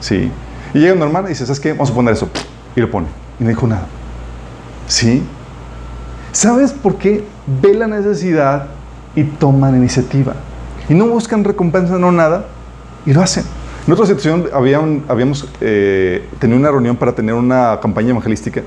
sí, 0.00 0.30
y 0.74 0.78
llega 0.78 0.92
un 0.92 0.98
normal 0.98 1.24
y 1.24 1.28
dice, 1.28 1.46
¿sabes 1.46 1.60
qué? 1.60 1.72
Vamos 1.72 1.90
a 1.90 1.94
poner 1.94 2.12
eso, 2.12 2.28
y 2.76 2.80
lo 2.82 2.90
pone, 2.90 3.06
y 3.40 3.44
no 3.44 3.48
dijo 3.48 3.66
nada, 3.66 3.86
sí, 4.86 5.22
¿sabes 6.30 6.72
por 6.72 6.96
qué? 6.96 7.24
Ve 7.62 7.72
la 7.72 7.86
necesidad 7.86 8.66
y 9.14 9.24
toman 9.24 9.76
iniciativa, 9.76 10.34
y 10.90 10.94
no 10.94 11.06
buscan 11.06 11.42
recompensa, 11.42 11.96
no 11.96 12.12
nada, 12.12 12.48
y 13.06 13.12
lo 13.12 13.22
hacen. 13.22 13.44
En 13.86 13.92
otra 13.92 14.04
situación 14.04 14.50
habíamos 14.52 15.48
eh, 15.60 16.28
tenido 16.40 16.58
una 16.58 16.70
reunión 16.70 16.96
para 16.96 17.14
tener 17.14 17.34
una 17.34 17.78
campaña 17.80 18.10
evangelística 18.10 18.62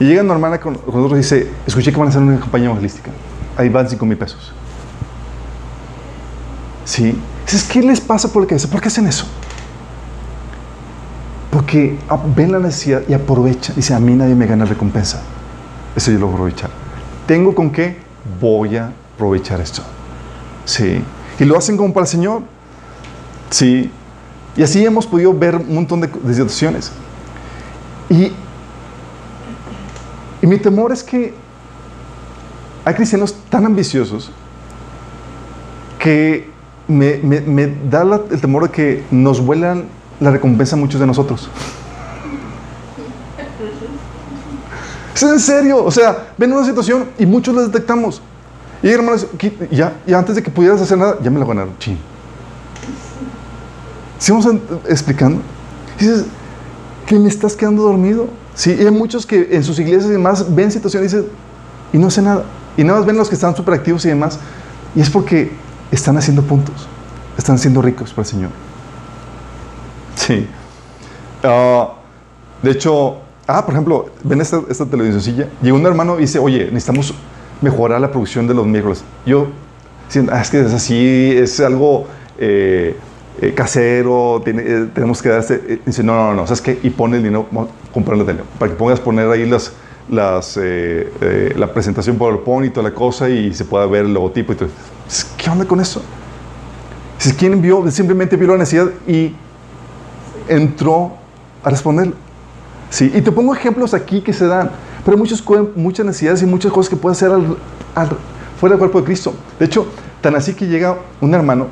y 0.00 0.04
llega 0.04 0.22
una 0.22 0.34
hermana 0.34 0.60
con, 0.60 0.74
nosotros 0.74 1.12
y 1.12 1.16
dice, 1.16 1.50
escuché 1.66 1.90
que 1.90 1.98
van 1.98 2.06
a 2.06 2.10
hacer 2.10 2.22
una 2.22 2.38
campaña 2.38 2.66
evangelística. 2.66 3.10
Ahí 3.56 3.68
van 3.68 3.88
5 3.88 4.06
mil 4.06 4.16
pesos. 4.16 4.52
¿Sí? 6.84 7.18
Dices, 7.44 7.64
¿qué 7.64 7.82
les 7.82 8.00
pasa 8.00 8.32
por 8.32 8.42
la 8.42 8.48
cabeza? 8.48 8.68
¿Por 8.68 8.80
qué 8.80 8.88
hacen 8.88 9.08
eso? 9.08 9.26
Porque 11.50 11.98
ven 12.36 12.52
la 12.52 12.60
necesidad 12.60 13.02
y 13.08 13.12
aprovechan. 13.12 13.74
Dice, 13.74 13.92
a 13.92 13.98
mí 13.98 14.14
nadie 14.14 14.36
me 14.36 14.46
gana 14.46 14.64
recompensa. 14.64 15.20
Eso 15.96 16.12
yo 16.12 16.18
lo 16.18 16.26
voy 16.26 16.32
a 16.32 16.36
aprovechar. 16.36 16.70
¿Tengo 17.26 17.54
con 17.54 17.70
qué? 17.70 17.96
Voy 18.40 18.76
a 18.76 18.92
aprovechar 19.14 19.60
esto. 19.60 19.82
Sí. 20.64 21.02
Y 21.40 21.44
lo 21.44 21.58
hacen 21.58 21.76
como 21.76 21.92
para 21.92 22.04
el 22.04 22.08
Señor. 22.08 22.42
Sí. 23.50 23.90
Y 24.56 24.62
así 24.62 24.84
hemos 24.84 25.06
podido 25.06 25.32
ver 25.32 25.56
un 25.56 25.74
montón 25.74 26.00
de, 26.00 26.08
situaciones. 26.34 26.90
Y 28.10 28.32
mi 30.46 30.58
temor 30.58 30.92
es 30.92 31.02
que 31.02 31.34
hay 32.84 32.94
cristianos 32.94 33.34
tan 33.50 33.66
ambiciosos 33.66 34.30
que 35.98 36.48
me, 36.88 37.18
da 37.90 38.02
el 38.30 38.40
temor 38.40 38.62
de 38.64 38.70
que 38.70 39.04
nos 39.10 39.44
vuelan 39.44 39.84
la 40.20 40.30
recompensa 40.30 40.74
a 40.74 40.78
muchos 40.78 40.98
de 40.98 41.06
nosotros. 41.06 41.50
Es 45.14 45.22
en 45.22 45.40
serio, 45.40 45.84
o 45.84 45.90
sea, 45.90 46.28
ven 46.38 46.52
una 46.52 46.64
situación 46.64 47.06
y 47.18 47.26
muchos 47.26 47.54
la 47.54 47.62
detectamos. 47.62 48.22
Y 48.82 48.88
hermanos, 48.88 49.26
ya, 49.70 49.94
y 50.06 50.14
antes 50.14 50.36
de 50.36 50.42
que 50.42 50.50
pudieras 50.50 50.80
hacer 50.80 50.96
nada, 50.96 51.18
ya 51.20 51.30
me 51.30 51.40
la 51.40 51.44
ganaron. 51.44 51.74
Chin. 54.18 54.40
Sigamos 54.40 54.62
explicando. 54.88 55.40
dices, 55.98 56.26
que 57.08 57.18
me 57.18 57.28
estás 57.28 57.56
quedando 57.56 57.82
dormido. 57.82 58.28
Sí, 58.54 58.70
hay 58.70 58.90
muchos 58.90 59.24
que 59.24 59.48
en 59.52 59.64
sus 59.64 59.78
iglesias 59.78 60.06
y 60.06 60.12
demás 60.12 60.54
ven 60.54 60.70
situaciones 60.70 61.12
y 61.12 61.16
dicen, 61.16 61.30
y 61.92 61.98
no 61.98 62.08
hacen 62.08 62.24
nada. 62.24 62.44
Y 62.76 62.84
nada 62.84 62.98
más 62.98 63.06
ven 63.06 63.16
los 63.16 63.28
que 63.28 63.34
están 63.34 63.56
súper 63.56 63.74
activos 63.74 64.04
y 64.04 64.08
demás. 64.08 64.38
Y 64.94 65.00
es 65.00 65.08
porque 65.08 65.50
están 65.90 66.18
haciendo 66.18 66.42
puntos. 66.42 66.86
Están 67.36 67.58
siendo 67.58 67.80
ricos 67.80 68.10
para 68.10 68.22
el 68.22 68.28
Señor. 68.28 68.50
Sí. 70.16 70.46
Ah, 71.42 71.94
de 72.62 72.72
hecho, 72.72 73.18
ah, 73.46 73.64
por 73.64 73.72
ejemplo, 73.74 74.10
ven 74.22 74.40
esta, 74.40 74.60
esta 74.68 74.84
televisioncilla. 74.84 75.48
Llegó 75.62 75.76
un 75.76 75.86
hermano 75.86 76.18
y 76.18 76.22
dice, 76.22 76.38
oye, 76.38 76.64
necesitamos 76.66 77.14
mejorar 77.62 78.00
la 78.00 78.10
producción 78.10 78.46
de 78.46 78.54
los 78.54 78.66
miércoles. 78.66 79.02
Yo, 79.24 79.46
ah, 80.30 80.40
es 80.42 80.50
que 80.50 80.60
es 80.60 80.72
así, 80.74 81.32
es 81.36 81.58
algo... 81.60 82.06
Eh, 82.38 82.96
eh, 83.40 83.54
casero, 83.54 84.42
eh, 84.44 84.88
tenemos 84.92 85.22
que 85.22 85.28
darse. 85.28 85.62
Eh, 85.66 85.80
dice, 85.86 86.02
no, 86.02 86.14
no, 86.14 86.34
no, 86.34 86.46
¿sabes 86.46 86.60
qué? 86.60 86.78
Y 86.82 86.90
pone 86.90 87.18
el 87.18 87.22
dinero, 87.22 87.46
comprarle 87.92 88.24
el 88.30 88.38
para 88.58 88.72
que 88.72 88.76
pongas 88.76 88.98
poner 88.98 89.30
ahí 89.30 89.46
las, 89.46 89.72
las, 90.10 90.58
la 91.56 91.72
presentación 91.72 92.16
PowerPoint 92.16 92.70
y 92.70 92.70
toda 92.70 92.88
la 92.88 92.94
cosa 92.94 93.28
y 93.28 93.54
se 93.54 93.64
pueda 93.64 93.86
ver 93.86 94.06
el 94.06 94.14
logotipo 94.14 94.52
y 94.52 94.56
todo. 94.56 94.68
¿Qué 95.36 95.50
onda 95.50 95.64
con 95.64 95.80
eso? 95.80 96.02
Si 97.18 97.32
¿quién 97.32 97.60
vio? 97.60 97.88
Simplemente 97.90 98.36
vio 98.36 98.48
la 98.48 98.58
necesidad 98.58 98.88
y 99.06 99.34
entró 100.48 101.12
a 101.62 101.70
responderlo. 101.70 102.14
Sí, 102.90 103.12
y 103.14 103.20
te 103.20 103.30
pongo 103.30 103.54
ejemplos 103.54 103.92
aquí 103.94 104.20
que 104.20 104.32
se 104.32 104.46
dan, 104.46 104.70
pero 105.04 105.16
hay 105.16 105.20
muchas, 105.20 105.44
muchas 105.76 106.06
necesidades 106.06 106.42
y 106.42 106.46
muchas 106.46 106.72
cosas 106.72 106.88
que 106.90 106.96
pueden 106.96 107.12
hacer 107.12 107.30
fuera 108.58 108.74
del 108.74 108.78
cuerpo 108.78 109.00
de 109.00 109.04
Cristo. 109.04 109.34
De 109.58 109.66
hecho, 109.66 109.86
tan 110.20 110.34
así 110.34 110.54
que 110.54 110.66
llega 110.66 110.96
un 111.20 111.34
hermano, 111.34 111.66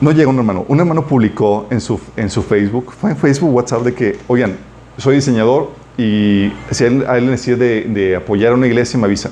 no 0.00 0.12
llega 0.12 0.28
un 0.28 0.36
hermano, 0.36 0.64
un 0.68 0.78
hermano 0.78 1.06
publicó 1.06 1.66
en 1.70 1.80
su, 1.80 2.00
en 2.16 2.30
su 2.30 2.42
Facebook, 2.42 2.92
fue 2.92 3.10
en 3.10 3.16
Facebook, 3.16 3.54
WhatsApp, 3.54 3.82
de 3.82 3.94
que, 3.94 4.18
oigan, 4.28 4.56
soy 4.98 5.16
diseñador 5.16 5.70
y 5.96 6.52
si 6.70 6.84
a 6.84 6.86
él, 6.86 7.04
a 7.08 7.18
él 7.18 7.30
necesita 7.30 7.56
de, 7.56 8.16
apoyar 8.16 8.52
a 8.52 8.54
una 8.54 8.66
iglesia, 8.66 8.98
me 8.98 9.06
avisa. 9.06 9.30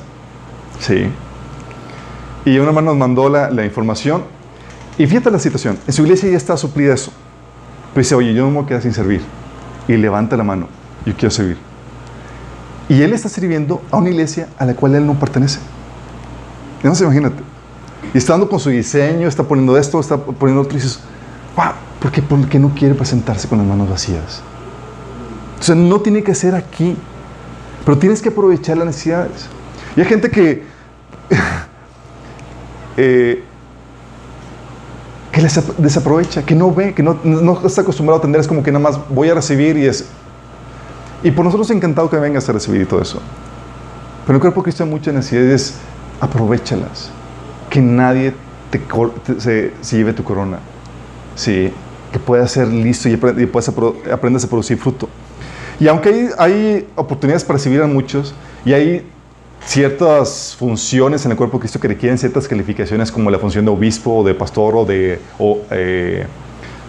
Sí. 0.81 1.07
Y 2.45 2.59
un 2.59 2.67
hermano 2.67 2.91
nos 2.91 2.97
mandó 2.97 3.29
la, 3.29 3.51
la 3.51 3.65
información 3.65 4.25
y 4.97 5.07
fíjate 5.07 5.31
la 5.31 5.39
situación, 5.39 5.79
en 5.87 5.93
su 5.93 6.03
iglesia 6.03 6.31
ya 6.31 6.37
está 6.37 6.57
suplida 6.57 6.95
eso. 6.95 7.13
Pero 7.93 8.03
dice, 8.03 8.15
oye, 8.15 8.35
yo 8.35 8.43
no 8.43 8.51
me 8.51 8.57
voy 8.57 8.65
a 8.65 8.69
quedar 8.69 8.83
sin 8.83 8.93
servir 8.93 9.21
y 9.87 9.97
levanta 9.97 10.37
la 10.37 10.45
mano, 10.45 10.69
yo 11.05 11.15
quiero 11.15 11.31
servir. 11.31 11.57
Y 12.89 13.01
él 13.03 13.13
está 13.13 13.29
sirviendo 13.29 13.83
a 13.91 13.97
una 13.97 14.11
iglesia 14.11 14.49
a 14.59 14.67
la 14.67 14.75
cual 14.75 14.95
él 14.95 15.07
no 15.07 15.15
pertenece. 15.15 15.61
Sé, 16.93 17.05
imagínate. 17.05 17.54
Y 18.13 18.19
está 18.19 18.39
con 18.47 18.61
su 18.61 18.71
diseño, 18.71 19.27
está 19.29 19.43
poniendo 19.43 19.77
esto, 19.77 19.99
está 19.99 20.17
poniendo 20.17 20.63
otro 20.63 20.77
y 20.77 20.81
dices, 20.81 21.01
wow, 21.57 21.73
¿por 22.01 22.13
qué? 22.13 22.23
Porque 22.23 22.59
no 22.59 22.71
quiere 22.75 22.95
presentarse 22.95 23.49
con 23.49 23.59
las 23.59 23.67
manos 23.67 23.89
vacías. 23.89 24.43
Entonces 25.55 25.77
no 25.77 26.01
tiene 26.01 26.23
que 26.23 26.35
ser 26.35 26.55
aquí, 26.55 26.97
pero 27.85 27.99
tienes 27.99 28.21
que 28.21 28.29
aprovechar 28.29 28.77
las 28.77 28.87
necesidades. 28.87 29.47
Y 29.97 30.01
hay 30.01 30.07
gente 30.07 30.31
que, 30.31 30.65
eh, 32.97 33.43
que 35.33 35.41
les 35.41 35.61
desaprovecha, 35.79 36.45
que 36.45 36.55
no 36.55 36.73
ve, 36.73 36.95
que 36.95 37.03
no, 37.03 37.19
no, 37.25 37.67
está 37.67 37.83
acostumbrado 37.83 38.17
a 38.17 38.19
atender, 38.19 38.41
es 38.41 38.49
como 38.49 38.63
que 38.63 38.71
nada 38.71 38.83
más 38.83 38.99
voy 39.09 39.31
a 39.31 39.35
recibir 39.35 39.77
y 39.77 39.87
es... 39.87 40.07
Y 41.23 41.31
por 41.31 41.45
nosotros 41.45 41.71
encantado 41.71 42.11
que 42.11 42.19
vengas 42.19 42.49
a 42.49 42.53
recibir 42.53 42.83
y 42.83 42.85
todo 42.85 43.01
eso. 43.01 43.21
Pero 44.27 44.37
el 44.37 44.41
cuerpo 44.41 44.63
hay 44.67 44.87
muchas 44.87 45.15
necesidades, 45.15 45.75
aprovechalas. 46.21 47.11
Que 47.75 47.81
nadie 47.81 48.33
te, 48.71 48.81
se, 49.41 49.73
se, 49.81 49.97
lleve 49.97 50.13
tu 50.13 50.23
corona. 50.23 50.61
Sí, 51.35 51.73
que 52.13 52.21
puedas 52.21 52.53
ser 52.53 52.69
listo 52.69 53.09
y, 53.09 53.15
y 53.15 53.47
puedas 53.47 53.69
aprendas 54.13 54.45
a 54.45 54.49
producir 54.49 54.79
fruto. 54.79 55.09
Y 55.81 55.89
aunque 55.89 56.09
hay, 56.09 56.29
hay 56.39 56.89
oportunidades 56.95 57.43
para 57.43 57.57
recibir 57.57 57.83
a 57.83 57.89
muchos 57.89 58.33
y 58.65 58.75
hay 58.75 59.05
ciertas 59.67 60.55
funciones 60.57 61.25
en 61.25 61.33
el 61.33 61.37
cuerpo 61.37 61.57
de 61.57 61.63
Cristo 61.63 61.81
que 61.81 61.89
requieren 61.89 62.17
ciertas 62.17 62.47
calificaciones 62.47 63.11
como 63.11 63.29
la 63.29 63.41
función 63.41 63.65
de 63.65 63.73
obispo 63.73 64.19
o 64.19 64.25
de 64.25 64.35
pastor 64.35 64.77
o 64.77 64.85
de, 64.85 65.19
o, 65.41 65.59
eh, 65.73 66.25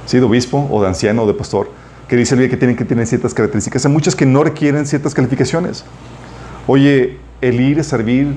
sí, 0.05 0.19
de 0.19 0.23
obispo 0.23 0.67
o 0.69 0.83
de 0.83 0.87
anciano 0.87 1.23
o 1.23 1.27
de 1.27 1.33
pastor, 1.33 1.67
que 2.07 2.15
dice 2.15 2.35
el 2.35 2.47
que 2.47 2.57
tienen 2.57 2.75
que 2.75 2.85
tener 2.85 3.07
ciertas 3.07 3.33
características. 3.33 3.83
Hay 3.87 3.91
muchas 3.91 4.15
que 4.15 4.27
no 4.27 4.43
requieren 4.43 4.85
ciertas 4.85 5.15
calificaciones. 5.15 5.83
Oye, 6.67 7.17
el 7.41 7.59
ir 7.59 7.79
a 7.79 7.83
servir 7.83 8.35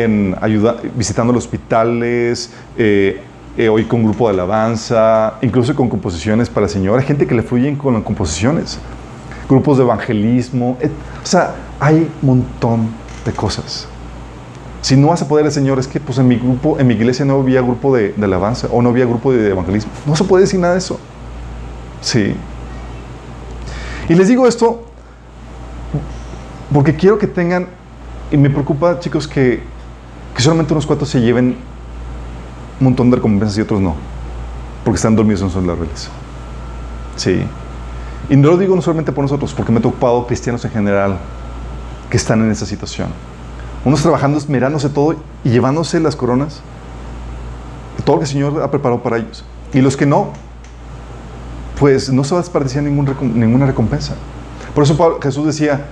en 0.00 0.36
ayuda, 0.40 0.76
visitando 0.96 1.32
los 1.32 1.44
hospitales, 1.44 2.50
eh, 2.78 3.20
eh, 3.56 3.68
hoy 3.68 3.84
con 3.84 4.02
grupo 4.02 4.26
de 4.28 4.34
alabanza, 4.34 5.34
incluso 5.42 5.74
con 5.74 5.88
composiciones 5.88 6.48
para 6.48 6.66
el 6.66 6.72
Señor. 6.72 6.98
Hay 6.98 7.04
gente 7.04 7.26
que 7.26 7.34
le 7.34 7.42
fluyen 7.42 7.76
con 7.76 7.94
las 7.94 8.02
composiciones, 8.02 8.78
grupos 9.48 9.76
de 9.76 9.84
evangelismo. 9.84 10.78
o 10.80 11.26
sea, 11.26 11.54
hay 11.78 12.08
un 12.22 12.26
montón 12.26 12.88
de 13.24 13.32
cosas. 13.32 13.86
Si 14.80 14.96
no 14.96 15.08
vas 15.08 15.22
a 15.22 15.28
poder, 15.28 15.46
el 15.46 15.52
Señor, 15.52 15.78
es 15.78 15.86
que 15.86 16.00
pues 16.00 16.18
en 16.18 16.26
mi 16.26 16.36
grupo, 16.36 16.78
en 16.78 16.86
mi 16.86 16.94
iglesia 16.94 17.24
no 17.24 17.34
había 17.34 17.60
grupo 17.60 17.94
de, 17.94 18.12
de 18.12 18.24
alabanza 18.24 18.68
o 18.72 18.82
no 18.82 18.88
había 18.88 19.04
grupo 19.04 19.32
de 19.32 19.50
evangelismo. 19.50 19.92
No 20.06 20.16
se 20.16 20.24
puede 20.24 20.44
decir 20.44 20.58
nada 20.58 20.72
de 20.72 20.78
eso. 20.78 20.98
Sí. 22.00 22.34
Y 24.08 24.14
les 24.14 24.26
digo 24.28 24.48
esto 24.48 24.86
porque 26.72 26.96
quiero 26.96 27.18
que 27.18 27.26
tengan, 27.26 27.68
y 28.30 28.36
me 28.36 28.48
preocupa, 28.48 28.98
chicos, 28.98 29.28
que, 29.28 29.62
que 30.34 30.42
solamente 30.42 30.72
unos 30.72 30.86
cuantos 30.86 31.08
se 31.08 31.20
lleven 31.20 31.56
un 32.80 32.84
montón 32.84 33.10
de 33.10 33.16
recompensas 33.16 33.58
y 33.58 33.60
otros 33.60 33.80
no, 33.80 33.94
porque 34.84 34.96
están 34.96 35.14
dormidos 35.14 35.42
en 35.42 35.50
sus 35.50 35.64
laureles. 35.64 36.08
Sí. 37.16 37.44
Y 38.28 38.36
no 38.36 38.48
lo 38.48 38.56
digo 38.56 38.74
no 38.74 38.82
solamente 38.82 39.12
por 39.12 39.22
nosotros, 39.22 39.52
porque 39.52 39.72
me 39.72 39.78
he 39.78 39.82
topado 39.82 40.26
cristianos 40.26 40.64
en 40.64 40.70
general 40.70 41.18
que 42.08 42.16
están 42.16 42.42
en 42.42 42.50
esa 42.50 42.66
situación. 42.66 43.08
Unos 43.84 44.00
trabajando, 44.00 44.38
esmerándose 44.38 44.88
todo 44.88 45.16
y 45.44 45.50
llevándose 45.50 46.00
las 46.00 46.16
coronas, 46.16 46.60
todo 48.04 48.16
lo 48.16 48.20
que 48.20 48.24
el 48.24 48.30
Señor 48.30 48.62
ha 48.62 48.70
preparado 48.70 49.02
para 49.02 49.18
ellos. 49.18 49.44
Y 49.72 49.80
los 49.80 49.96
que 49.96 50.06
no, 50.06 50.32
pues 51.78 52.10
no 52.12 52.24
se 52.24 52.34
va 52.34 52.40
a 52.40 52.42
desperdiciar 52.42 52.84
ninguna 52.84 53.66
recompensa. 53.66 54.14
Por 54.74 54.84
eso 54.84 55.18
Jesús 55.20 55.46
decía 55.46 55.86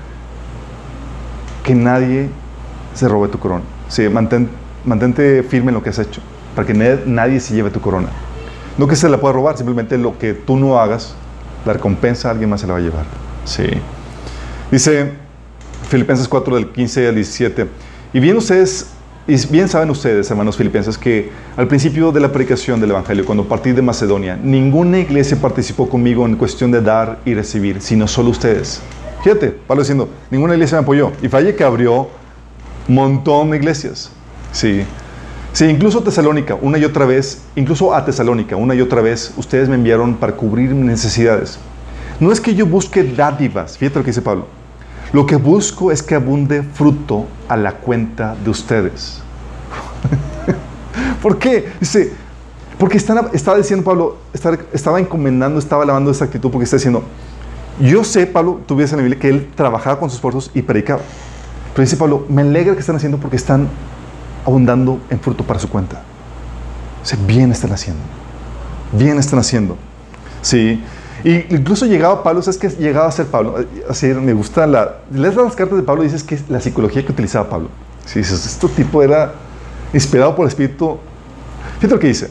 que 1.64 1.74
nadie 1.74 2.30
se 2.94 3.08
robe 3.08 3.28
tu 3.28 3.38
corona. 3.38 3.64
Sí, 3.90 4.08
mantén, 4.08 4.48
mantente 4.84 5.42
firme 5.42 5.68
en 5.68 5.74
lo 5.74 5.82
que 5.82 5.90
has 5.90 5.98
hecho, 5.98 6.22
para 6.54 6.66
que 6.66 6.72
nadie 6.72 7.40
se 7.40 7.54
lleve 7.54 7.70
tu 7.70 7.80
corona. 7.80 8.08
No 8.78 8.86
que 8.86 8.96
se 8.96 9.08
la 9.08 9.18
pueda 9.20 9.34
robar, 9.34 9.56
simplemente 9.56 9.98
lo 9.98 10.16
que 10.16 10.32
tú 10.32 10.56
no 10.56 10.78
hagas, 10.78 11.14
la 11.66 11.74
recompensa 11.74 12.30
alguien 12.30 12.48
más 12.48 12.60
se 12.60 12.66
la 12.66 12.74
va 12.74 12.78
a 12.78 12.82
llevar. 12.82 13.04
Sí. 13.44 13.64
Dice 14.70 15.12
Filipenses 15.88 16.28
4 16.28 16.54
del 16.54 16.68
15 16.68 17.08
al 17.08 17.14
17. 17.16 17.66
Y 18.12 18.20
bien 18.20 18.36
ustedes, 18.36 18.90
y 19.26 19.44
bien 19.48 19.68
saben 19.68 19.90
ustedes, 19.90 20.30
hermanos 20.30 20.56
filipenses, 20.56 20.96
que 20.96 21.30
al 21.56 21.66
principio 21.66 22.12
de 22.12 22.20
la 22.20 22.30
predicación 22.30 22.80
del 22.80 22.90
Evangelio, 22.90 23.24
cuando 23.24 23.44
partí 23.48 23.72
de 23.72 23.82
Macedonia, 23.82 24.38
ninguna 24.40 25.00
iglesia 25.00 25.36
participó 25.40 25.88
conmigo 25.88 26.24
en 26.26 26.36
cuestión 26.36 26.70
de 26.70 26.80
dar 26.80 27.18
y 27.24 27.34
recibir, 27.34 27.82
sino 27.82 28.06
solo 28.06 28.30
ustedes. 28.30 28.80
Fíjate, 29.24 29.48
Pablo 29.48 29.82
diciendo, 29.82 30.08
ninguna 30.30 30.54
iglesia 30.54 30.78
me 30.78 30.84
apoyó. 30.84 31.12
Y 31.20 31.28
falle 31.28 31.54
que 31.54 31.64
abrió 31.64 32.08
montón 32.94 33.50
de 33.50 33.56
iglesias. 33.56 34.10
Sí. 34.52 34.84
Sí, 35.52 35.64
incluso 35.64 36.02
Tesalónica, 36.02 36.54
una 36.54 36.78
y 36.78 36.84
otra 36.84 37.06
vez, 37.06 37.42
incluso 37.56 37.92
a 37.92 38.04
Tesalónica, 38.04 38.54
una 38.54 38.74
y 38.74 38.80
otra 38.80 39.02
vez, 39.02 39.32
ustedes 39.36 39.68
me 39.68 39.74
enviaron 39.74 40.14
para 40.14 40.34
cubrir 40.34 40.70
mis 40.74 40.84
necesidades. 40.84 41.58
No 42.20 42.30
es 42.30 42.40
que 42.40 42.54
yo 42.54 42.66
busque 42.66 43.02
dádivas, 43.02 43.76
fíjate 43.76 43.98
lo 43.98 44.04
que 44.04 44.10
dice 44.10 44.22
Pablo. 44.22 44.46
Lo 45.12 45.26
que 45.26 45.34
busco 45.36 45.90
es 45.90 46.04
que 46.04 46.14
abunde 46.14 46.62
fruto 46.62 47.26
a 47.48 47.56
la 47.56 47.72
cuenta 47.72 48.36
de 48.44 48.50
ustedes. 48.50 49.20
¿Por 51.22 51.38
qué? 51.38 51.72
Dice, 51.80 52.12
porque 52.78 52.96
estaba 52.96 53.58
diciendo 53.58 53.84
Pablo, 53.84 54.18
estaba, 54.72 55.00
encomendando, 55.00 55.58
estaba 55.58 55.84
lavando 55.84 56.10
esa 56.10 56.26
actitud 56.26 56.50
porque 56.50 56.64
está 56.64 56.76
diciendo, 56.76 57.02
yo 57.80 58.04
sé, 58.04 58.26
Pablo, 58.26 58.60
tú 58.66 58.76
ves 58.76 58.92
en 58.92 58.98
la 58.98 59.02
Biblia 59.02 59.20
que 59.20 59.28
él 59.28 59.50
trabajaba 59.54 59.98
con 59.98 60.08
sus 60.08 60.16
esfuerzos 60.16 60.50
y 60.54 60.62
predicaba. 60.62 61.00
Pero 61.80 61.86
dice 61.86 61.96
Pablo, 61.96 62.26
me 62.28 62.42
alegra 62.42 62.74
que 62.74 62.80
están 62.80 62.96
haciendo 62.96 63.16
porque 63.16 63.36
están 63.36 63.66
abundando 64.44 65.00
en 65.08 65.18
fruto 65.18 65.44
para 65.44 65.58
su 65.58 65.70
cuenta. 65.70 66.02
O 67.02 67.26
bien 67.26 67.50
están 67.52 67.72
haciendo. 67.72 68.02
Bien 68.92 69.18
están 69.18 69.38
haciendo. 69.38 69.78
Sí. 70.42 70.84
Y 71.24 71.54
incluso 71.54 71.86
llegaba 71.86 72.22
Pablo, 72.22 72.42
¿sabes 72.42 72.58
qué 72.58 72.68
llegaba 72.68 73.08
a 73.08 73.10
ser 73.10 73.28
Pablo? 73.28 73.64
Así, 73.88 74.08
me 74.08 74.34
gusta 74.34 74.66
la... 74.66 74.96
Lees 75.10 75.34
las 75.36 75.56
cartas 75.56 75.78
de 75.78 75.82
Pablo 75.82 76.02
y 76.02 76.08
dices 76.08 76.22
que 76.22 76.34
es 76.34 76.50
la 76.50 76.60
psicología 76.60 77.02
que 77.02 77.12
utilizaba 77.12 77.48
Pablo. 77.48 77.70
Si 78.04 78.18
dices, 78.18 78.44
este 78.44 78.68
tipo 78.68 79.02
era 79.02 79.32
inspirado 79.94 80.36
por 80.36 80.44
el 80.44 80.48
Espíritu. 80.48 80.98
Fíjate 81.78 81.94
lo 81.94 81.98
que 81.98 82.08
dice. 82.08 82.30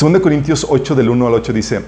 2 0.00 0.20
Corintios 0.20 0.66
8, 0.66 0.94
del 0.94 1.10
1 1.10 1.26
al 1.26 1.34
8 1.34 1.52
dice, 1.52 1.84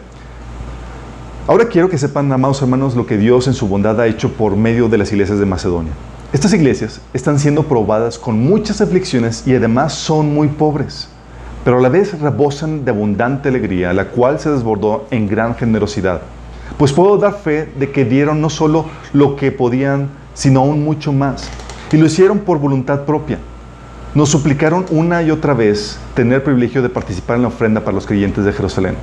Ahora 1.48 1.64
quiero 1.64 1.88
que 1.88 1.98
sepan, 1.98 2.30
amados 2.30 2.62
hermanos, 2.62 2.94
lo 2.94 3.06
que 3.06 3.18
Dios 3.18 3.48
en 3.48 3.54
su 3.54 3.66
bondad 3.66 4.00
ha 4.00 4.06
hecho 4.06 4.32
por 4.34 4.54
medio 4.54 4.88
de 4.88 4.98
las 4.98 5.10
iglesias 5.10 5.40
de 5.40 5.46
Macedonia. 5.46 5.92
Estas 6.32 6.52
iglesias 6.52 7.00
están 7.12 7.40
siendo 7.40 7.64
probadas 7.64 8.18
con 8.18 8.38
muchas 8.38 8.80
aflicciones 8.80 9.44
y 9.46 9.54
además 9.54 9.94
son 9.94 10.32
muy 10.32 10.48
pobres 10.48 11.08
pero 11.68 11.78
a 11.78 11.80
la 11.82 11.90
vez 11.90 12.18
rebosan 12.18 12.84
de 12.86 12.90
abundante 12.92 13.50
alegría, 13.50 13.92
la 13.92 14.06
cual 14.06 14.40
se 14.40 14.50
desbordó 14.50 15.06
en 15.10 15.28
gran 15.28 15.54
generosidad. 15.54 16.22
Pues 16.78 16.94
puedo 16.94 17.18
dar 17.18 17.34
fe 17.34 17.70
de 17.78 17.90
que 17.90 18.06
dieron 18.06 18.40
no 18.40 18.48
solo 18.48 18.86
lo 19.12 19.36
que 19.36 19.52
podían, 19.52 20.08
sino 20.32 20.60
aún 20.60 20.82
mucho 20.82 21.12
más. 21.12 21.48
Y 21.92 21.98
lo 21.98 22.06
hicieron 22.06 22.38
por 22.38 22.58
voluntad 22.58 23.04
propia. 23.04 23.38
Nos 24.14 24.30
suplicaron 24.30 24.86
una 24.90 25.22
y 25.22 25.30
otra 25.30 25.52
vez 25.52 25.98
tener 26.14 26.42
privilegio 26.42 26.80
de 26.80 26.88
participar 26.88 27.36
en 27.36 27.42
la 27.42 27.48
ofrenda 27.48 27.82
para 27.82 27.94
los 27.94 28.06
creyentes 28.06 28.46
de 28.46 28.52
Jerusalén. 28.54 28.94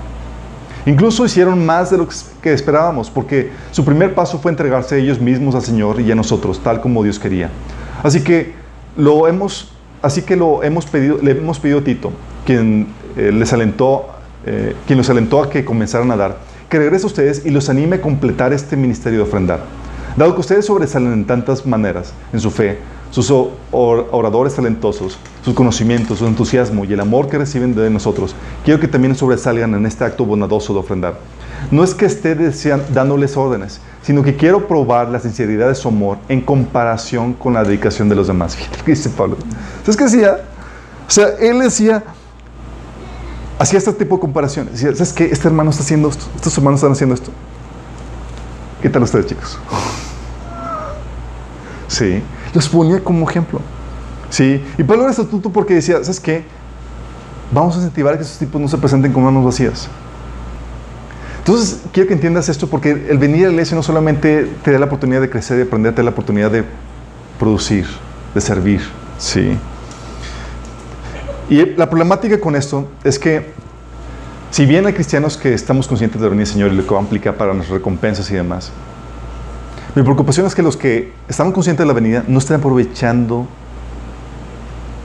Incluso 0.86 1.25
hicieron 1.25 1.65
más 1.65 1.89
de 1.89 1.97
lo 1.97 2.07
que 2.41 2.53
esperábamos, 2.53 3.09
porque 3.09 3.49
su 3.71 3.83
primer 3.83 4.13
paso 4.13 4.39
fue 4.39 4.51
entregarse 4.51 4.95
a 4.95 4.97
ellos 4.99 5.19
mismos 5.19 5.55
al 5.55 5.63
Señor 5.63 5.99
y 5.99 6.11
a 6.11 6.15
nosotros, 6.15 6.61
tal 6.63 6.79
como 6.79 7.03
Dios 7.03 7.17
quería. 7.17 7.49
Así 8.03 8.23
que 8.23 8.53
lo 8.95 9.27
hemos, 9.27 9.71
así 10.01 10.21
que 10.21 10.36
lo 10.36 10.63
hemos 10.63 10.86
pedido, 10.86 11.17
le 11.21 11.31
hemos 11.31 11.59
pedido 11.59 11.79
a 11.79 11.83
Tito 11.83 12.11
quien 12.45 12.88
eh, 13.17 13.31
les 13.31 13.51
alentó, 13.51 14.05
eh, 14.45 14.75
quien 14.86 14.97
los 14.97 15.09
alentó 15.09 15.41
a 15.41 15.49
que 15.49 15.65
comenzaran 15.65 16.11
a 16.11 16.15
dar, 16.15 16.38
que 16.69 16.77
regrese 16.77 17.05
a 17.05 17.07
ustedes 17.07 17.45
y 17.45 17.49
los 17.49 17.69
anime 17.69 17.97
a 17.97 18.01
completar 18.01 18.53
este 18.53 18.77
ministerio 18.77 19.19
de 19.19 19.23
ofrendar. 19.23 19.61
Dado 20.15 20.33
que 20.36 20.41
ustedes 20.41 20.65
sobresalen 20.65 21.11
en 21.11 21.25
tantas 21.25 21.65
maneras 21.65 22.13
en 22.31 22.39
su 22.39 22.51
fe, 22.51 22.77
sus 23.16 23.34
oradores 23.72 24.55
talentosos, 24.55 25.18
sus 25.41 25.53
conocimientos, 25.53 26.20
su 26.20 26.28
entusiasmo 26.28 26.84
y 26.84 26.91
el 26.91 26.99
amor 26.99 27.30
que 27.30 27.38
reciben 27.38 27.74
de 27.74 27.89
nosotros, 27.89 28.36
quiero 28.66 28.78
que 28.78 28.89
también 28.89 29.16
sobresalgan 29.16 29.74
en 29.74 29.86
este 29.86 30.03
acto 30.03 30.26
bondadoso 30.26 30.74
de 30.74 30.80
ofrendar. 30.80 31.18
No 31.72 31.86
es 31.86 31.95
que 31.95 32.07
esté 32.07 32.36
dándoles 32.93 33.38
órdenes, 33.38 33.80
sino 34.01 34.22
que 34.22 34.36
quiero 34.36 34.68
probar 34.68 35.07
la 35.07 35.22
sinceridad 35.22 35.70
de 35.70 35.76
su 35.76 35.88
amor 35.88 36.18
en 36.28 36.41
comparación 36.41 37.32
con 37.32 37.53
la 37.53 37.63
dedicación 37.63 38.09
de 38.09 38.16
los 38.16 38.28
demás. 38.28 38.53
Fíjate 38.57 38.84
que 38.84 38.91
dice 38.91 39.09
Pablo. 39.09 39.38
¿Sabes 39.84 39.95
qué 39.95 40.03
decía? 40.03 40.41
O 41.07 41.09
sea, 41.09 41.30
él 41.39 41.59
decía, 41.59 42.03
hacía 43.57 43.80
este 43.80 43.93
tipo 43.93 44.16
de 44.16 44.22
comparaciones. 44.24 44.74
Decía, 44.74 44.91
¿sabes 44.91 45.13
qué? 45.13 45.24
Este 45.32 45.47
hermano 45.47 45.70
está 45.70 45.84
haciendo 45.84 46.09
esto, 46.09 46.26
estos 46.36 46.57
hermanos 46.57 46.80
están 46.80 46.91
haciendo 46.91 47.16
esto. 47.16 47.32
¿Qué 48.82 48.89
tal 48.89 49.03
ustedes, 49.03 49.28
chicos? 49.28 49.57
Sí, 51.88 52.22
los 52.56 52.70
ponía 52.70 53.03
como 53.03 53.30
ejemplo. 53.30 53.60
Sí, 54.30 54.64
y 54.78 54.84
Pablo 54.84 55.03
era 55.03 55.12
estatuto 55.12 55.51
porque 55.51 55.76
decía, 55.76 55.97
¿sabes 56.01 56.20
qué? 56.20 56.43
Vamos 57.51 57.76
a 57.76 57.78
incentivar 57.78 58.14
a 58.16 58.18
que 58.18 58.24
esos 58.24 58.39
tipos 58.39 58.60
no 58.60 58.68
se 58.68 58.78
presenten 58.78 59.14
con 59.14 59.24
manos 59.24 59.45
vacías. 59.45 59.88
Entonces, 61.39 61.82
quiero 61.91 62.08
que 62.08 62.16
entiendas 62.16 62.49
esto 62.49 62.68
porque 62.68 63.06
el 63.10 63.20
venir 63.20 63.43
a 63.43 63.47
la 63.47 63.53
iglesia 63.53 63.76
no 63.76 63.84
solamente 63.84 64.49
te 64.64 64.72
da 64.72 64.80
la 64.80 64.88
oportunidad 64.88 65.22
de 65.22 65.30
crecer, 65.30 65.58
de 65.58 65.64
aprender, 65.64 65.93
te 65.93 65.97
da 65.97 66.06
la 66.06 66.10
oportunidad 66.10 66.49
de 66.49 66.64
producir, 67.38 67.86
de 68.34 68.41
servir. 68.41 68.82
Sí. 69.20 69.56
Y 71.47 71.66
la 71.76 71.88
problemática 71.88 72.39
con 72.39 72.56
esto 72.56 72.88
es 73.03 73.20
que, 73.20 73.53
si 74.49 74.66
bien 74.66 74.88
hay 74.88 74.93
cristianos 74.93 75.38
que 75.38 75.53
estamos 75.53 75.88
conscientes 75.88 76.20
de 76.20 76.26
la 76.26 76.32
venida 76.32 76.45
del 76.45 76.53
Señor 76.53 76.74
y 76.74 76.78
lo 76.78 76.88
que 76.88 76.93
va 76.93 76.99
a 76.99 77.03
implicar 77.03 77.36
para 77.36 77.53
nuestras 77.53 77.78
recompensas 77.78 78.32
y 78.32 78.34
demás, 78.34 78.72
mi 79.95 80.03
preocupación 80.03 80.45
es 80.45 80.53
que 80.53 80.61
los 80.61 80.75
que 80.75 81.13
estamos 81.29 81.53
conscientes 81.53 81.81
de 81.81 81.87
la 81.87 81.93
venida 81.93 82.23
no 82.27 82.39
estén 82.39 82.57
aprovechando 82.57 83.47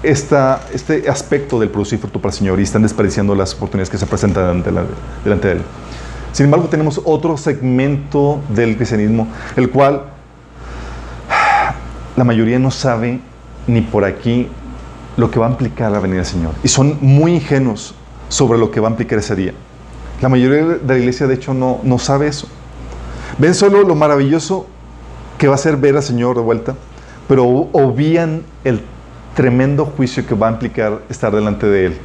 esta, 0.02 0.66
este 0.74 1.08
aspecto 1.08 1.60
del 1.60 1.68
producir 1.68 2.00
fruto 2.00 2.20
para 2.20 2.32
el 2.32 2.38
Señor 2.38 2.58
y 2.58 2.64
están 2.64 2.82
desperdiciando 2.82 3.36
las 3.36 3.54
oportunidades 3.54 3.88
que 3.88 3.98
se 3.98 4.06
presentan 4.06 4.64
delante, 4.64 4.92
delante 5.22 5.48
de 5.48 5.54
Él. 5.54 5.62
Sin 6.32 6.46
embargo, 6.46 6.66
tenemos 6.66 7.00
otro 7.04 7.36
segmento 7.36 8.40
del 8.48 8.76
cristianismo, 8.76 9.28
el 9.54 9.70
cual 9.70 10.06
la 12.16 12.24
mayoría 12.24 12.58
no 12.58 12.72
sabe 12.72 13.20
ni 13.68 13.82
por 13.82 14.04
aquí 14.04 14.48
lo 15.16 15.30
que 15.30 15.38
va 15.38 15.46
a 15.46 15.50
implicar 15.50 15.92
la 15.92 16.00
venida 16.00 16.18
del 16.18 16.26
Señor. 16.26 16.52
Y 16.64 16.68
son 16.68 16.98
muy 17.00 17.34
ingenuos 17.34 17.94
sobre 18.28 18.58
lo 18.58 18.72
que 18.72 18.80
va 18.80 18.88
a 18.88 18.90
implicar 18.90 19.20
ese 19.20 19.36
día. 19.36 19.54
La 20.20 20.28
mayoría 20.28 20.64
de 20.64 20.94
la 20.94 20.98
iglesia, 20.98 21.28
de 21.28 21.34
hecho, 21.34 21.54
no, 21.54 21.78
no 21.84 21.98
sabe 21.98 22.26
eso. 22.26 22.48
Ven 23.38 23.54
solo 23.54 23.82
lo 23.84 23.94
maravilloso 23.94 24.66
que 25.40 25.48
va 25.48 25.54
a 25.54 25.58
ser 25.58 25.78
ver 25.78 25.96
al 25.96 26.02
Señor 26.02 26.36
de 26.36 26.42
vuelta, 26.42 26.74
pero 27.26 27.46
obvían 27.72 28.42
el 28.62 28.82
tremendo 29.34 29.86
juicio 29.86 30.26
que 30.26 30.34
va 30.34 30.48
a 30.48 30.50
implicar 30.50 31.00
estar 31.08 31.34
delante 31.34 31.66
de 31.66 31.86
Él, 31.86 31.96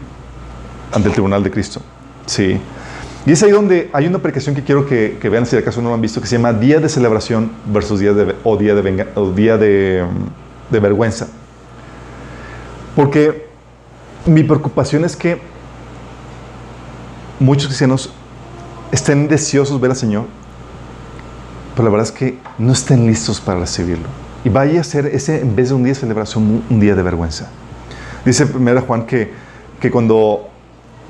ante 0.93 1.09
el 1.09 1.13
tribunal 1.13 1.43
de 1.43 1.51
Cristo. 1.51 1.81
Sí. 2.25 2.57
Y 3.25 3.31
es 3.33 3.43
ahí 3.43 3.51
donde 3.51 3.89
hay 3.91 4.07
una 4.07 4.19
aplicación 4.19 4.55
que 4.55 4.63
quiero 4.63 4.85
que, 4.85 5.19
vean 5.21 5.45
si 5.45 5.57
acaso 5.57 5.81
no 5.81 5.89
lo 5.89 5.95
han 5.95 6.01
visto, 6.01 6.21
que 6.21 6.27
se 6.27 6.37
llama 6.37 6.53
Día 6.53 6.79
de 6.79 6.87
Celebración 6.87 7.51
versus 7.65 7.99
Día 7.99 8.13
de, 8.13 8.35
o 8.45 8.55
Día, 8.55 8.73
de, 8.73 9.07
o 9.15 9.31
día 9.31 9.57
de, 9.57 10.05
de 10.69 10.79
Vergüenza. 10.79 11.27
Porque 12.95 13.49
mi 14.25 14.45
preocupación 14.45 15.03
es 15.03 15.17
que 15.17 15.41
muchos 17.41 17.67
cristianos 17.67 18.13
estén 18.93 19.27
deseosos 19.27 19.75
de 19.75 19.81
ver 19.81 19.91
al 19.91 19.97
Señor, 19.97 20.23
pero 21.75 21.85
la 21.85 21.89
verdad 21.91 22.07
es 22.07 22.11
que 22.11 22.37
no 22.57 22.71
estén 22.71 23.05
listos 23.05 23.41
para 23.41 23.59
recibirlo. 23.59 24.07
Y 24.43 24.49
vaya 24.49 24.81
a 24.81 24.83
ser 24.83 25.07
ese, 25.07 25.41
en 25.41 25.55
vez 25.55 25.69
de 25.69 25.75
un 25.75 25.83
día 25.83 25.93
de 25.93 25.99
celebración, 25.99 26.63
un 26.69 26.79
día 26.79 26.95
de 26.95 27.01
vergüenza. 27.03 27.49
Dice 28.23 28.45
primero 28.47 28.81
Juan 28.81 29.05
que, 29.05 29.31
que 29.79 29.91
cuando 29.91 30.49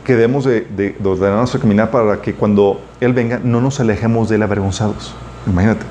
quedemos 0.03 0.45
de, 0.45 0.61
de, 0.61 0.95
de 0.97 1.09
ordenar 1.09 1.38
nuestro 1.38 1.59
caminar 1.59 1.91
para 1.91 2.22
que 2.22 2.34
cuando 2.34 2.82
Él 2.99 3.13
venga 3.13 3.39
no 3.43 3.61
nos 3.61 3.80
alejemos 3.80 4.30
de 4.30 4.36
él 4.36 4.43
avergonzados. 4.43 5.13
Imagínate. 5.47 5.86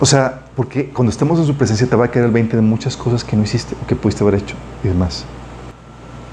O 0.00 0.06
sea, 0.06 0.42
porque 0.56 0.88
cuando 0.88 1.10
estemos 1.10 1.38
en 1.38 1.46
su 1.46 1.54
presencia 1.54 1.86
te 1.86 1.94
va 1.94 2.06
a 2.06 2.08
caer 2.08 2.24
el 2.24 2.30
20 2.30 2.56
de 2.56 2.62
muchas 2.62 2.96
cosas 2.96 3.22
que 3.22 3.36
no 3.36 3.42
hiciste 3.42 3.76
o 3.82 3.86
que 3.86 3.94
pudiste 3.94 4.24
haber 4.24 4.36
hecho 4.36 4.56
y 4.82 4.88
demás. 4.88 5.24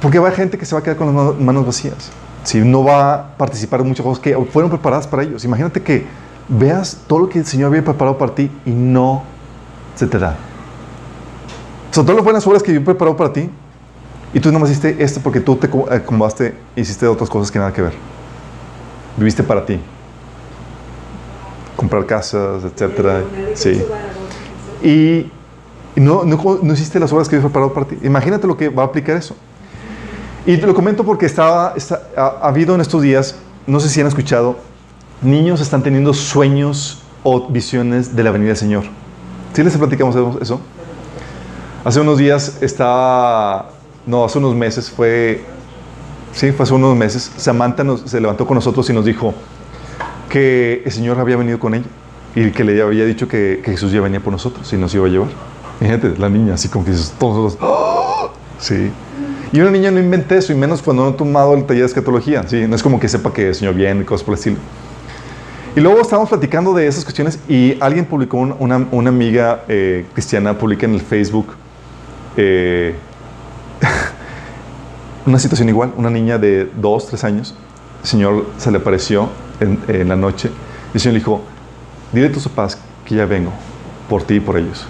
Porque 0.02 0.20
va 0.20 0.32
gente 0.32 0.58
que 0.58 0.66
se 0.66 0.74
va 0.74 0.80
a 0.80 0.84
quedar 0.84 0.98
con 0.98 1.14
las 1.14 1.40
manos 1.40 1.66
vacías. 1.66 2.12
Si 2.48 2.60
no 2.60 2.82
va 2.82 3.14
a 3.14 3.38
participar 3.38 3.82
en 3.82 3.90
muchas 3.90 4.06
cosas 4.06 4.24
que 4.24 4.34
fueron 4.54 4.72
preparadas 4.72 5.06
para 5.06 5.24
ellos. 5.24 5.44
Imagínate 5.44 5.84
que 5.84 6.06
veas 6.48 7.02
todo 7.06 7.20
lo 7.20 7.28
que 7.28 7.40
el 7.40 7.46
Señor 7.46 7.68
había 7.68 7.84
preparado 7.84 8.18
para 8.18 8.34
ti 8.34 8.50
y 8.66 8.70
no 8.72 9.24
se 9.96 10.08
te 10.08 10.18
da. 10.18 10.38
O 11.92 11.94
sea, 11.94 12.04
todas 12.04 12.16
las 12.16 12.24
buenas 12.24 12.48
obras 12.48 12.64
que 12.64 12.72
yo 12.72 12.80
he 12.80 12.84
preparado 12.84 13.18
para 13.18 13.34
ti 13.34 13.50
y 14.34 14.40
tú 14.40 14.50
no 14.54 14.60
me 14.60 14.66
hiciste 14.66 14.96
esto 15.04 15.20
porque 15.22 15.42
tú 15.42 15.58
te 15.58 15.68
acomodaste 15.94 16.58
y 16.74 16.82
hiciste 16.82 17.06
otras 17.06 17.30
cosas 17.30 17.52
que 17.52 17.60
nada 17.60 17.74
que 17.74 17.82
ver. 17.82 17.94
Viviste 19.18 19.44
para 19.44 19.66
ti 19.66 19.82
comprar 21.76 22.06
casas, 22.06 22.64
etcétera. 22.64 23.24
Sí. 23.56 23.84
Y, 24.82 25.30
no, 26.00 26.24
no, 26.24 26.74
hiciste 26.74 26.98
las 26.98 27.12
obras 27.12 27.28
que 27.28 27.36
Dios 27.36 27.44
preparado 27.44 27.74
para 27.74 27.88
ti. 27.88 27.98
Imagínate 28.04 28.48
lo 28.48 28.56
que 28.56 28.70
va 28.70 28.84
a 28.84 28.86
aplicar 28.86 29.18
eso. 29.18 29.36
Y 30.48 30.58
te 30.58 30.66
lo 30.66 30.74
comento 30.74 31.04
porque 31.04 31.26
estaba, 31.26 31.76
ha, 32.16 32.26
habido 32.42 32.74
en 32.74 32.80
estos 32.80 33.02
días, 33.02 33.36
no 33.68 33.82
sé 33.82 33.90
si 33.90 34.00
han 34.00 34.08
escuchado, 34.08 34.56
niños 35.22 35.60
están 35.60 35.84
teniendo 35.84 36.14
sueños 36.14 37.00
o 37.22 37.50
visiones 37.50 38.16
de 38.16 38.24
la 38.24 38.32
venida 38.32 38.48
del 38.48 38.58
Señor. 38.58 38.86
¿Sí 39.52 39.62
les 39.62 39.76
platicamos 39.76 40.16
eso? 40.42 40.62
Hace 41.84 42.00
unos 42.00 42.18
días 42.18 42.60
estaba, 42.62 43.72
no, 44.06 44.24
hace 44.24 44.38
unos 44.38 44.56
meses 44.56 44.90
fue, 44.90 45.44
sí, 46.32 46.54
fue 46.54 46.64
hace 46.64 46.74
unos 46.74 46.96
meses, 46.96 47.30
Samantha 47.36 47.84
se 48.06 48.22
levantó 48.22 48.48
con 48.48 48.56
nosotros 48.56 48.90
y 48.90 48.94
nos 48.94 49.04
dijo, 49.04 49.34
que 50.30 50.82
el 50.86 50.92
Señor 50.94 51.20
había 51.20 51.36
venido 51.36 51.60
con 51.60 51.74
ella 51.74 51.88
y 52.36 52.52
que 52.52 52.64
le 52.64 52.82
había 52.82 53.04
dicho 53.04 53.28
que, 53.28 53.62
Jesús 53.66 53.92
ya 53.92 54.00
venía 54.00 54.22
por 54.22 54.32
nosotros 54.32 54.72
y 54.72 54.78
nos 54.78 54.96
iba 54.96 55.08
a 55.08 55.10
llevar. 55.10 55.30
Fíjate, 55.80 56.18
la 56.18 56.30
niña, 56.30 56.54
así 56.54 56.70
como 56.70 56.86
que 56.86 56.94
todos 57.20 57.58
¡Ah! 57.60 58.30
Sí. 58.60 58.92
Y 59.52 59.62
una 59.62 59.72
niña 59.72 59.92
no 59.92 60.00
inventa 60.00 60.36
eso, 60.36 60.52
y 60.52 60.56
menos 60.56 60.82
cuando 60.82 61.04
no 61.04 61.10
ha 61.10 61.18
tomado 61.18 61.54
el 61.54 61.66
taller 61.66 61.84
de 61.84 61.88
escatología. 61.88 62.44
¿sí? 62.48 62.68
No 62.68 62.76
es 62.76 62.84
como 62.84 63.00
que 63.00 63.08
sepa 63.08 63.32
que 63.32 63.52
viene 63.74 64.02
y 64.02 64.04
cosas 64.04 64.24
por 64.24 64.34
el 64.34 64.40
estilo. 64.40 64.58
Y 65.76 65.80
luego 65.80 66.02
estábamos 66.02 66.30
platicando 66.30 66.74
de 66.74 66.88
esas 66.88 67.04
cuestiones 67.04 67.40
y 67.48 67.78
alguien 67.80 68.06
publicó, 68.06 68.38
una, 68.38 68.88
una, 68.92 69.10
amiga 69.10 69.64
eh, 69.68 70.08
cristiana 70.14 70.58
publica 70.58 70.88
en 70.88 70.96
el 70.96 71.02
Facebook 71.02 71.54
eh, 72.36 72.96
una 75.28 75.38
situación 75.38 75.70
igual. 75.70 75.94
Una 75.96 76.10
niña 76.10 76.38
de 76.38 76.66
dos, 76.66 77.08
tres 77.08 77.24
años, 77.24 77.54
el 78.02 78.08
Señor 78.08 78.48
se 78.58 78.72
le 78.72 78.78
apareció 78.78 79.30
en, 79.60 80.08
la 80.08 80.16
noche, 80.16 80.50
y 80.94 80.98
el 80.98 81.00
Señor 81.00 81.14
le 81.14 81.20
dijo, 81.20 81.42
dile 82.12 82.28
a 82.28 82.32
tus 82.32 82.48
papás 82.48 82.80
que 83.06 83.16
ya 83.16 83.26
vengo 83.26 83.52
por 84.10 84.24
ti 84.24 84.36
y 84.36 84.40
por 84.40 84.58
ellos. 84.58 84.88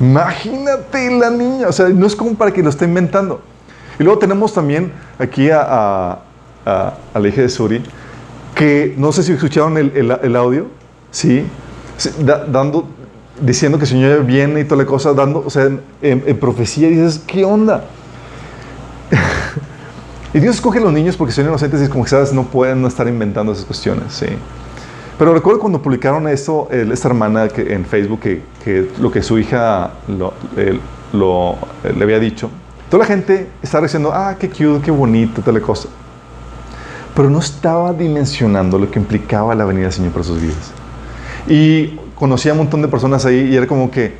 Imagínate 0.00 1.10
la 1.18 1.30
niña, 1.30 1.68
o 1.68 1.72
sea, 1.72 1.88
no 1.88 2.06
es 2.06 2.16
como 2.16 2.34
para 2.34 2.52
que 2.52 2.62
lo 2.62 2.70
esté 2.70 2.84
inventando. 2.84 3.42
Y 4.00 4.02
luego 4.02 4.18
tenemos 4.18 4.54
también 4.54 4.92
aquí 5.18 5.50
a, 5.50 5.60
a, 5.60 6.94
a, 7.12 7.18
la 7.20 7.28
hija 7.28 7.42
de 7.42 7.50
Suri, 7.50 7.82
que 8.54 8.94
no 8.96 9.12
sé 9.12 9.22
si 9.22 9.32
escucharon 9.32 9.76
el, 9.76 10.16
el, 10.22 10.36
audio, 10.36 10.68
¿sí? 11.10 11.44
dando, 12.24 12.86
diciendo 13.42 13.76
que 13.76 13.84
el 13.84 13.90
Señor 13.90 14.24
viene 14.24 14.60
y 14.60 14.64
toda 14.64 14.78
la 14.78 14.86
cosa, 14.86 15.12
dando, 15.12 15.44
o 15.46 15.50
sea, 15.50 15.68
en, 16.00 16.38
profecía, 16.38 16.88
y 16.88 16.92
dices, 16.92 17.22
¿qué 17.26 17.44
onda? 17.44 17.84
Y 20.32 20.38
Dios 20.38 20.54
escoge 20.54 20.78
a 20.78 20.82
los 20.82 20.92
niños 20.92 21.16
porque 21.16 21.32
son 21.32 21.46
inocentes 21.46 21.82
y 21.82 21.88
como 21.90 22.04
que 22.04 22.10
sabes, 22.10 22.32
no 22.32 22.44
pueden 22.44 22.84
estar 22.86 23.06
inventando 23.06 23.52
esas 23.52 23.64
cuestiones, 23.64 24.14
¿sí? 24.14 24.26
Pero 25.18 25.34
recuerdo 25.34 25.58
cuando 25.58 25.82
publicaron 25.82 26.26
esto, 26.28 26.68
esta 26.70 27.08
hermana 27.08 27.48
que, 27.48 27.74
en 27.74 27.84
Facebook, 27.84 28.20
que, 28.20 28.90
lo 28.98 29.10
que 29.10 29.22
su 29.22 29.38
hija 29.40 29.90
lo, 30.08 30.32
le 31.82 32.02
había 32.04 32.20
dicho, 32.20 32.48
toda 32.90 33.04
la 33.04 33.06
gente 33.06 33.48
estaba 33.62 33.84
diciendo, 33.84 34.10
ah, 34.12 34.34
qué 34.38 34.50
cute, 34.50 34.82
qué 34.82 34.90
bonito, 34.90 35.40
tal 35.40 35.60
cosa. 35.62 35.88
Pero 37.14 37.30
no 37.30 37.38
estaba 37.38 37.92
dimensionando 37.92 38.78
lo 38.78 38.90
que 38.90 38.98
implicaba 38.98 39.54
la 39.54 39.64
venida 39.64 39.84
del 39.84 39.92
Señor 39.92 40.12
para 40.12 40.24
sus 40.24 40.40
vidas. 40.40 40.72
Y 41.48 41.98
conocía 42.16 42.52
a 42.52 42.54
un 42.54 42.58
montón 42.58 42.82
de 42.82 42.88
personas 42.88 43.24
ahí 43.24 43.48
y 43.50 43.56
era 43.56 43.66
como 43.66 43.90
que, 43.90 44.14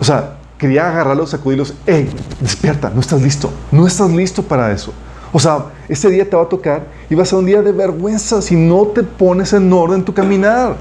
o 0.00 0.04
sea, 0.04 0.36
quería 0.58 0.88
agarrarlos, 0.88 1.30
sacudirlos, 1.30 1.74
hey, 1.86 2.10
despierta, 2.40 2.90
no 2.90 3.00
estás 3.00 3.22
listo, 3.22 3.50
no 3.70 3.86
estás 3.86 4.10
listo 4.10 4.42
para 4.42 4.72
eso. 4.72 4.92
O 5.32 5.38
sea, 5.38 5.66
ese 5.88 6.10
día 6.10 6.28
te 6.28 6.36
va 6.36 6.42
a 6.42 6.48
tocar 6.48 6.86
y 7.08 7.14
va 7.14 7.22
a 7.22 7.26
ser 7.26 7.38
un 7.38 7.46
día 7.46 7.62
de 7.62 7.72
vergüenza 7.72 8.42
si 8.42 8.54
no 8.54 8.86
te 8.88 9.02
pones 9.02 9.52
en 9.52 9.72
orden 9.72 10.04
tu 10.04 10.12
caminar. 10.12 10.76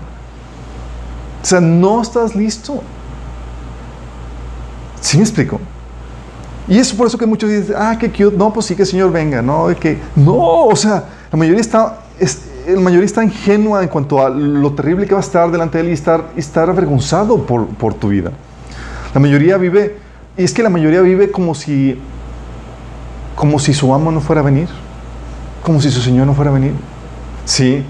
O 1.42 1.46
sea, 1.46 1.62
no 1.62 2.02
estás 2.02 2.36
listo. 2.36 2.82
¿Sí 5.00 5.18
me 5.18 5.24
explico? 5.24 5.60
Y 6.68 6.78
es 6.78 6.94
por 6.94 7.08
eso 7.08 7.18
que 7.18 7.26
muchos 7.26 7.50
dicen, 7.50 7.76
ah, 7.78 7.98
qué 8.00 8.10
cute, 8.10 8.38
no, 8.38 8.54
pues 8.54 8.68
sí 8.68 8.76
que 8.76 8.84
el 8.84 8.88
Señor 8.88 9.12
venga, 9.12 9.42
no, 9.42 9.68
que 9.80 9.98
no, 10.16 10.66
o 10.66 10.76
sea, 10.76 11.06
la 11.32 11.38
mayoría 11.38 11.62
está, 11.62 12.00
es, 12.20 12.42
la 12.68 12.80
mayoría 12.80 13.06
está 13.06 13.24
ingenua 13.24 13.82
en 13.82 13.90
cuanto 13.90 14.26
a 14.26 14.30
lo 14.30 14.72
terrible 14.74 15.06
que 15.08 15.14
va 15.14 15.20
a 15.20 15.24
estar 15.24 15.52
delante 15.52 15.78
de 15.78 15.86
Él 15.86 15.90
y 15.90 15.94
estar, 15.94 16.32
estar 16.36 16.70
avergonzado 16.70 17.46
por, 17.46 17.68
por 17.68 17.94
tu 17.94 18.10
vida. 18.10 18.32
La 19.14 19.20
mayoría 19.20 19.58
vive, 19.58 19.98
y 20.38 20.44
es 20.44 20.54
que 20.54 20.64
la 20.64 20.70
mayoría 20.70 21.02
vive 21.02 21.32
como 21.32 21.56
si 21.56 22.00
como 23.36 23.58
si 23.58 23.74
su 23.74 23.92
amo 23.92 24.12
no 24.12 24.22
fuera 24.22 24.42
a 24.42 24.44
venir, 24.44 24.68
como 25.64 25.82
si 25.82 25.90
su 25.90 26.00
Señor 26.00 26.28
no 26.28 26.36
fuera 26.36 26.52
a 26.52 26.54
venir. 26.54 26.74
Sí. 27.46 27.84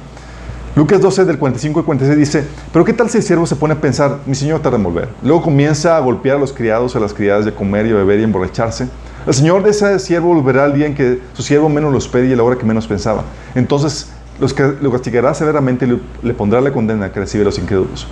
Lucas 0.73 1.01
12 1.01 1.25
del 1.25 1.37
45 1.37 1.79
al 1.79 1.85
46 1.85 2.17
dice, 2.17 2.47
pero 2.71 2.85
¿qué 2.85 2.93
tal 2.93 3.09
si 3.09 3.17
el 3.17 3.23
siervo 3.23 3.45
se 3.45 3.57
pone 3.57 3.73
a 3.73 3.81
pensar, 3.81 4.19
mi 4.25 4.35
señor 4.35 4.61
tarda 4.61 4.77
en 4.77 4.83
volver? 4.83 5.09
Luego 5.21 5.41
comienza 5.41 5.97
a 5.97 5.99
golpear 5.99 6.37
a 6.37 6.39
los 6.39 6.53
criados, 6.53 6.95
a 6.95 6.99
las 7.01 7.13
criadas 7.13 7.43
de 7.43 7.53
comer 7.53 7.87
y 7.87 7.91
beber 7.91 8.21
y 8.21 8.23
emborracharse. 8.23 8.87
El 9.27 9.33
señor 9.33 9.63
de 9.63 9.71
ese 9.71 9.99
siervo 9.99 10.33
volverá 10.33 10.63
al 10.63 10.73
día 10.73 10.85
en 10.85 10.95
que 10.95 11.19
su 11.33 11.43
siervo 11.43 11.67
menos 11.67 11.91
lo 11.91 11.97
espere 11.97 12.27
y 12.27 12.33
a 12.33 12.37
la 12.37 12.43
hora 12.43 12.57
que 12.57 12.65
menos 12.65 12.87
pensaba. 12.87 13.23
Entonces 13.53 14.11
los 14.39 14.53
que, 14.53 14.63
lo 14.81 14.91
castigará 14.91 15.33
severamente 15.33 15.85
y 15.85 16.01
le 16.25 16.33
pondrá 16.33 16.61
la 16.61 16.71
condena 16.71 17.11
que 17.11 17.19
recibe 17.19 17.43
los 17.43 17.59
incrédulos. 17.59 18.07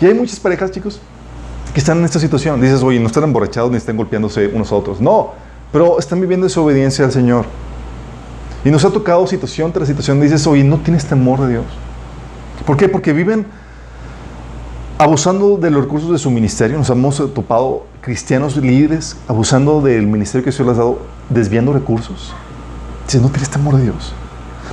Y 0.00 0.06
hay 0.06 0.14
muchas 0.14 0.38
parejas, 0.38 0.70
chicos, 0.70 1.00
que 1.74 1.80
están 1.80 1.98
en 1.98 2.04
esta 2.04 2.20
situación. 2.20 2.60
Dices, 2.60 2.80
oye, 2.80 3.00
no 3.00 3.08
están 3.08 3.24
emborrachados 3.24 3.72
ni 3.72 3.76
están 3.76 3.96
golpeándose 3.96 4.46
unos 4.46 4.70
a 4.70 4.76
otros. 4.76 5.00
No, 5.00 5.32
pero 5.72 5.98
están 5.98 6.20
viviendo 6.20 6.44
desobediencia 6.46 7.04
al 7.04 7.10
Señor. 7.10 7.44
Y 8.64 8.70
nos 8.70 8.84
ha 8.84 8.90
tocado 8.90 9.26
situación 9.26 9.72
tras 9.72 9.88
situación. 9.88 10.20
Dices, 10.20 10.46
oye, 10.46 10.62
no 10.62 10.78
tienes 10.78 11.04
temor 11.04 11.40
de 11.40 11.48
Dios. 11.48 11.64
¿Por 12.66 12.76
qué? 12.76 12.88
Porque 12.88 13.12
viven 13.12 13.46
abusando 14.98 15.56
de 15.56 15.70
los 15.70 15.84
recursos 15.84 16.10
de 16.10 16.18
su 16.18 16.30
ministerio. 16.30 16.76
Nos 16.76 16.90
hemos 16.90 17.16
topado 17.32 17.86
cristianos 18.00 18.56
líderes 18.56 19.16
abusando 19.28 19.80
del 19.80 20.06
ministerio 20.06 20.44
que 20.44 20.50
Dios 20.50 20.66
les 20.66 20.76
ha 20.76 20.80
dado, 20.80 20.98
desviando 21.28 21.72
recursos. 21.72 22.34
Dices, 23.06 23.22
no 23.22 23.28
tienes 23.28 23.48
temor 23.48 23.76
de 23.76 23.84
Dios. 23.84 24.12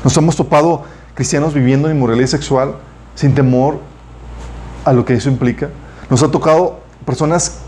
Nos 0.04 0.18
hemos 0.18 0.36
topado 0.36 0.84
cristianos 1.14 1.54
viviendo 1.54 1.90
en 1.90 1.96
inmoralidad 1.96 2.28
sexual 2.28 2.76
sin 3.14 3.34
temor 3.34 3.80
a 4.84 4.94
lo 4.94 5.06
que 5.06 5.14
eso 5.14 5.30
implica. 5.30 5.70
Nos 6.10 6.22
ha 6.24 6.30
tocado 6.30 6.80
personas 7.06 7.60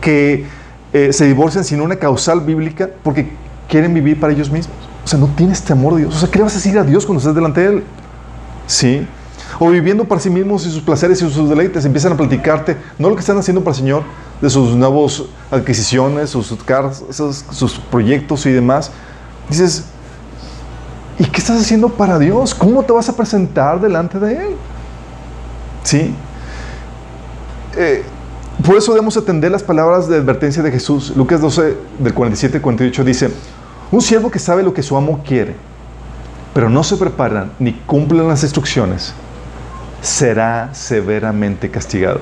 que 0.00 0.46
eh, 0.92 1.12
se 1.12 1.26
divorcian 1.26 1.64
sin 1.64 1.80
una 1.80 1.96
causal 1.96 2.40
bíblica 2.40 2.88
porque 3.02 3.30
quieren 3.68 3.92
vivir 3.92 4.18
para 4.18 4.32
ellos 4.32 4.50
mismos. 4.50 4.76
O 5.04 5.08
sea, 5.08 5.18
no 5.18 5.26
tienes 5.36 5.62
temor 5.62 5.94
de 5.94 6.02
Dios. 6.02 6.16
O 6.16 6.18
sea, 6.18 6.30
¿qué 6.30 6.38
le 6.38 6.44
vas 6.44 6.52
a 6.52 6.56
decir 6.56 6.78
a 6.78 6.84
Dios 6.84 7.04
cuando 7.06 7.20
estés 7.20 7.34
delante 7.34 7.60
de 7.60 7.66
Él? 7.68 7.84
Sí. 8.66 9.06
O 9.58 9.70
viviendo 9.70 10.04
para 10.04 10.20
sí 10.20 10.30
mismos 10.30 10.66
y 10.66 10.70
sus 10.70 10.82
placeres 10.82 11.22
y 11.22 11.30
sus 11.30 11.48
deleites. 11.48 11.84
Empiezan 11.84 12.12
a 12.12 12.16
platicarte, 12.16 12.76
no 12.98 13.08
lo 13.08 13.14
que 13.14 13.20
están 13.20 13.38
haciendo 13.38 13.62
para 13.62 13.72
el 13.72 13.82
Señor, 13.82 14.02
de 14.40 14.50
sus 14.50 14.74
nuevas 14.74 15.22
adquisiciones, 15.50 16.30
sus 16.30 16.52
casas, 16.64 17.44
sus 17.50 17.78
proyectos 17.78 18.44
y 18.46 18.52
demás. 18.52 18.90
Dices, 19.48 19.84
¿y 21.18 21.24
qué 21.24 21.38
estás 21.38 21.60
haciendo 21.60 21.88
para 21.88 22.18
Dios? 22.18 22.54
¿Cómo 22.54 22.82
te 22.82 22.92
vas 22.92 23.08
a 23.08 23.16
presentar 23.16 23.80
delante 23.80 24.18
de 24.18 24.32
Él? 24.32 24.56
Sí. 25.84 26.14
Eh, 27.76 28.02
por 28.64 28.76
eso 28.76 28.92
debemos 28.92 29.16
atender 29.16 29.52
las 29.52 29.62
palabras 29.62 30.08
de 30.08 30.16
advertencia 30.16 30.62
de 30.62 30.72
Jesús. 30.72 31.12
Lucas 31.14 31.40
12, 31.40 31.76
del 31.98 32.14
47 32.14 32.56
al 32.56 32.62
48 32.62 33.04
dice, 33.04 33.30
un 33.92 34.00
siervo 34.00 34.30
que 34.30 34.38
sabe 34.38 34.62
lo 34.62 34.74
que 34.74 34.82
su 34.82 34.96
amo 34.96 35.22
quiere, 35.24 35.54
pero 36.54 36.70
no 36.70 36.82
se 36.82 36.96
prepara 36.96 37.50
ni 37.58 37.72
cumple 37.72 38.26
las 38.26 38.42
instrucciones, 38.42 39.12
será 40.00 40.70
severamente 40.72 41.70
castigado. 41.70 42.20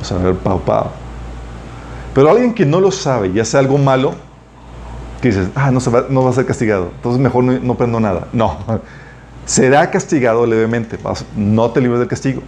O 0.00 0.04
sea, 0.04 0.18
ver, 0.18 0.34
pau, 0.36 0.60
pau. 0.60 0.90
Pero 2.14 2.30
alguien 2.30 2.54
que 2.54 2.66
no 2.66 2.80
lo 2.80 2.90
sabe 2.90 3.28
y 3.28 3.40
hace 3.40 3.58
algo 3.58 3.78
malo, 3.78 4.14
que 5.20 5.28
dices, 5.28 5.48
ah, 5.54 5.70
no, 5.70 5.80
se 5.80 5.90
va, 5.90 6.06
no 6.08 6.24
va 6.24 6.30
a 6.30 6.32
ser 6.32 6.46
castigado, 6.46 6.90
entonces 6.96 7.20
mejor 7.20 7.44
no, 7.44 7.52
no 7.58 7.74
prendo 7.76 8.00
nada. 8.00 8.28
No, 8.32 8.58
será 9.44 9.90
castigado 9.90 10.46
levemente, 10.46 10.98
no 11.36 11.70
te 11.70 11.80
libres 11.80 12.00
del 12.00 12.08
castigo. 12.08 12.42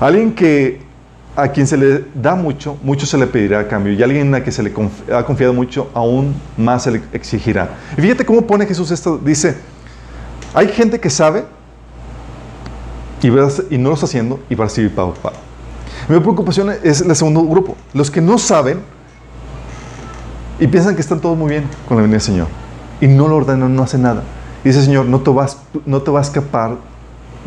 Alguien 0.00 0.34
que 0.34 0.80
a 1.36 1.48
quien 1.48 1.66
se 1.66 1.76
le 1.76 2.04
da 2.14 2.34
mucho, 2.34 2.76
mucho 2.82 3.06
se 3.06 3.16
le 3.16 3.26
pedirá 3.26 3.60
a 3.60 3.68
cambio. 3.68 3.92
Y 3.92 4.02
alguien 4.02 4.34
a 4.34 4.40
quien 4.40 4.52
se 4.52 4.62
le 4.62 4.72
ha 5.14 5.24
confiado 5.24 5.52
mucho, 5.52 5.90
aún 5.94 6.34
más 6.56 6.84
se 6.84 6.90
le 6.90 7.02
exigirá. 7.12 7.70
Y 7.96 8.00
fíjate 8.00 8.24
cómo 8.24 8.42
pone 8.46 8.66
Jesús 8.66 8.90
esto. 8.90 9.18
Dice, 9.18 9.56
hay 10.54 10.68
gente 10.68 11.00
que 11.00 11.08
sabe 11.08 11.44
y, 13.22 13.74
y 13.74 13.78
no 13.78 13.88
lo 13.88 13.94
está 13.94 14.06
haciendo 14.06 14.40
y 14.50 14.54
va 14.54 14.64
a 14.64 14.68
recibir 14.68 14.94
pago. 14.94 15.14
pago. 15.14 15.36
Mi 16.08 16.18
preocupación 16.18 16.70
es 16.82 17.00
el 17.00 17.14
segundo 17.16 17.42
grupo. 17.42 17.76
Los 17.94 18.10
que 18.10 18.20
no 18.20 18.38
saben 18.38 18.80
y 20.58 20.66
piensan 20.66 20.94
que 20.94 21.00
están 21.00 21.20
todos 21.20 21.36
muy 21.36 21.50
bien 21.50 21.64
con 21.88 21.96
la 21.96 22.02
venida 22.02 22.16
del 22.16 22.22
Señor. 22.22 22.46
Y 23.00 23.06
no 23.06 23.28
lo 23.28 23.36
ordenan, 23.36 23.74
no 23.74 23.82
hacen 23.82 24.02
nada. 24.02 24.22
Y 24.64 24.68
dice, 24.68 24.82
Señor, 24.82 25.06
no 25.06 25.20
te 25.20 25.30
vas, 25.30 25.58
no 25.86 26.02
te 26.02 26.10
va 26.10 26.20
a 26.20 26.22
escapar 26.22 26.76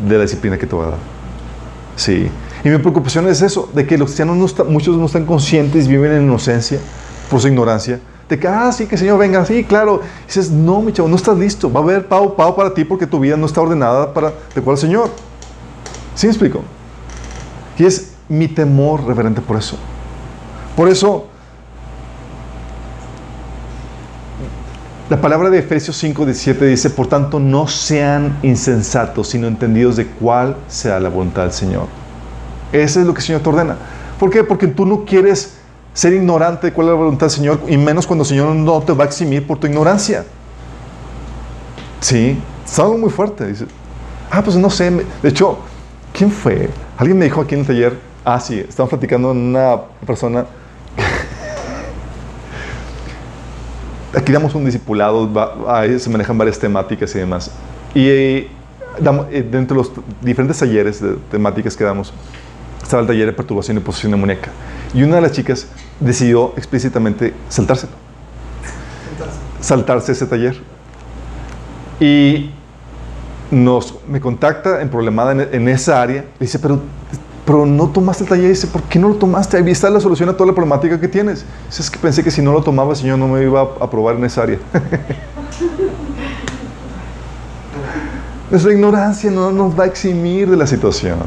de 0.06 0.16
la 0.16 0.22
disciplina 0.22 0.58
que 0.58 0.66
te 0.66 0.76
va 0.76 0.86
a 0.86 0.90
dar. 0.90 0.98
Sí. 1.96 2.30
Y 2.62 2.68
mi 2.68 2.78
preocupación 2.78 3.26
es 3.28 3.42
eso, 3.42 3.70
de 3.74 3.86
que 3.86 3.96
los 3.96 4.08
cristianos, 4.08 4.36
no 4.36 4.64
muchos 4.66 4.96
no 4.96 5.06
están 5.06 5.24
conscientes, 5.24 5.88
viven 5.88 6.12
en 6.12 6.24
inocencia 6.24 6.78
por 7.30 7.40
su 7.40 7.48
ignorancia. 7.48 8.00
De 8.28 8.38
que, 8.38 8.48
ah, 8.48 8.70
sí, 8.72 8.86
que 8.86 8.96
el 8.96 8.98
Señor 8.98 9.18
venga, 9.18 9.46
sí, 9.46 9.64
claro. 9.64 10.00
Y 10.24 10.26
dices, 10.26 10.50
no, 10.50 10.82
mi 10.82 10.92
chavo, 10.92 11.08
no 11.08 11.16
estás 11.16 11.38
listo. 11.38 11.72
Va 11.72 11.80
a 11.80 11.82
haber 11.84 12.06
pavo, 12.06 12.34
pavo 12.34 12.56
para 12.56 12.74
ti 12.74 12.84
porque 12.84 13.06
tu 13.06 13.20
vida 13.20 13.36
no 13.36 13.46
está 13.46 13.60
ordenada 13.60 14.12
para 14.12 14.32
de 14.54 14.60
cuál 14.60 14.76
Señor. 14.76 15.10
¿Sí 16.16 16.26
me 16.26 16.32
explico? 16.32 16.62
Y 17.78 17.84
es 17.84 18.14
mi 18.28 18.48
temor 18.48 19.04
reverente 19.04 19.40
por 19.40 19.56
eso. 19.56 19.76
Por 20.74 20.88
eso, 20.88 21.26
la 25.10 25.20
palabra 25.20 25.50
de 25.50 25.58
Efesios 25.58 25.96
5, 25.98 26.24
17 26.24 26.64
dice, 26.64 26.90
por 26.90 27.06
tanto, 27.06 27.38
no 27.38 27.68
sean 27.68 28.38
insensatos, 28.42 29.28
sino 29.28 29.46
entendidos 29.46 29.96
de 29.96 30.06
cuál 30.06 30.56
sea 30.68 30.98
la 30.98 31.10
voluntad 31.10 31.42
del 31.42 31.52
Señor. 31.52 31.86
Eso 32.72 33.00
es 33.00 33.06
lo 33.06 33.12
que 33.12 33.20
el 33.20 33.26
Señor 33.26 33.42
te 33.42 33.48
ordena. 33.50 33.76
¿Por 34.18 34.30
qué? 34.30 34.42
Porque 34.42 34.66
tú 34.66 34.86
no 34.86 35.04
quieres 35.04 35.54
ser 35.92 36.14
ignorante 36.14 36.68
de 36.68 36.72
cuál 36.72 36.88
es 36.88 36.92
la 36.92 36.98
voluntad 36.98 37.26
del 37.26 37.36
Señor, 37.36 37.60
y 37.68 37.76
menos 37.76 38.06
cuando 38.06 38.22
el 38.22 38.28
Señor 38.28 38.54
no 38.54 38.80
te 38.80 38.94
va 38.94 39.04
a 39.04 39.06
eximir 39.06 39.46
por 39.46 39.58
tu 39.58 39.66
ignorancia. 39.66 40.24
Sí, 42.00 42.38
es 42.64 42.78
algo 42.78 42.96
muy 42.96 43.10
fuerte. 43.10 43.46
Dice, 43.46 43.66
ah, 44.30 44.42
pues 44.42 44.56
no 44.56 44.70
sé. 44.70 44.90
De 45.22 45.28
hecho, 45.28 45.58
¿quién 46.16 46.30
fue? 46.30 46.70
Alguien 46.96 47.18
me 47.18 47.26
dijo 47.26 47.40
aquí 47.40 47.54
en 47.54 47.60
el 47.60 47.66
taller, 47.66 47.98
ah, 48.24 48.40
sí, 48.40 48.58
estamos 48.58 48.88
platicando 48.88 49.30
en 49.32 49.36
una 49.36 49.82
persona. 50.06 50.46
aquí 54.14 54.32
damos 54.32 54.54
un 54.54 54.64
discipulado, 54.64 55.30
ahí 55.68 55.98
se 55.98 56.08
manejan 56.08 56.38
varias 56.38 56.58
temáticas 56.58 57.14
y 57.14 57.18
demás. 57.18 57.50
Y 57.94 58.08
eh, 58.08 58.48
eh, 59.30 59.48
dentro 59.50 59.76
de 59.76 59.82
los 59.82 59.92
diferentes 60.22 60.58
talleres 60.58 61.02
de 61.02 61.16
temáticas 61.30 61.76
que 61.76 61.84
damos, 61.84 62.14
estaba 62.82 63.02
el 63.02 63.06
taller 63.06 63.26
de 63.26 63.32
perturbación 63.32 63.76
y 63.76 63.80
posesión 63.80 64.12
demoníaca. 64.12 64.50
Y 64.94 65.02
una 65.02 65.16
de 65.16 65.22
las 65.22 65.32
chicas 65.32 65.66
decidió 66.00 66.54
explícitamente 66.56 67.34
saltárselo. 67.50 67.92
Saltarse 69.60 70.12
ese 70.12 70.26
taller. 70.26 70.56
Y 72.00 72.50
nos, 73.50 73.94
me 74.08 74.20
contacta 74.20 74.80
en 74.82 74.88
problemada 74.88 75.32
en, 75.32 75.68
esa 75.68 76.02
área. 76.02 76.24
dice, 76.40 76.58
pero, 76.58 76.80
pero 77.44 77.66
no 77.66 77.88
tomaste 77.88 78.24
el 78.24 78.28
taller. 78.28 78.48
dice, 78.48 78.66
¿por 78.66 78.82
qué 78.82 78.98
no 78.98 79.08
lo 79.08 79.14
tomaste? 79.14 79.56
Ahí 79.56 79.70
está 79.70 79.88
la 79.90 80.00
solución 80.00 80.28
a 80.28 80.32
toda 80.32 80.48
la 80.48 80.54
problemática 80.54 81.00
que 81.00 81.08
tienes. 81.08 81.44
Dice, 81.66 81.82
es 81.82 81.90
que 81.90 81.98
pensé 81.98 82.24
que 82.24 82.30
si 82.30 82.42
no 82.42 82.52
lo 82.52 82.62
tomaba, 82.62 82.90
el 82.90 82.96
Señor 82.96 83.18
no 83.18 83.28
me 83.28 83.42
iba 83.42 83.60
a 83.60 83.84
aprobar 83.84 84.16
en 84.16 84.24
esa 84.24 84.42
área. 84.42 84.58
Nuestra 88.50 88.72
ignorancia 88.72 89.30
no 89.30 89.50
nos 89.50 89.78
va 89.78 89.84
a 89.84 89.86
eximir 89.86 90.48
de 90.48 90.56
la 90.56 90.66
situación. 90.66 91.18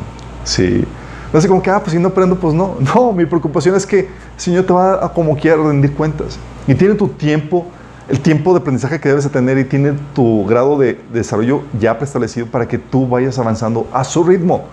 Sí. 0.43 0.85
No 1.31 1.37
es 1.37 1.45
como 1.45 1.61
que, 1.61 1.69
ah, 1.69 1.79
pues 1.79 1.91
si 1.91 1.99
no 1.99 2.07
aprendo, 2.07 2.35
pues 2.37 2.53
no. 2.53 2.77
No, 2.95 3.11
mi 3.11 3.25
preocupación 3.25 3.75
es 3.75 3.85
que 3.85 3.99
el 3.99 4.07
Señor 4.37 4.65
te 4.65 4.73
va 4.73 5.05
a 5.05 5.13
como 5.13 5.35
quiera 5.37 5.57
rendir 5.57 5.93
cuentas. 5.93 6.39
Y 6.67 6.75
tiene 6.75 6.95
tu 6.95 7.07
tiempo, 7.09 7.65
el 8.09 8.19
tiempo 8.19 8.53
de 8.53 8.59
aprendizaje 8.59 8.99
que 8.99 9.09
debes 9.09 9.23
de 9.23 9.29
tener 9.29 9.57
y 9.57 9.65
tiene 9.65 9.93
tu 10.13 10.45
grado 10.45 10.77
de, 10.77 10.99
desarrollo 11.13 11.63
ya 11.79 11.97
preestablecido 11.97 12.47
para 12.47 12.67
que 12.67 12.77
tú 12.77 13.07
vayas 13.07 13.37
avanzando 13.37 13.87
a 13.93 14.03
su 14.03 14.23
ritmo. 14.23 14.65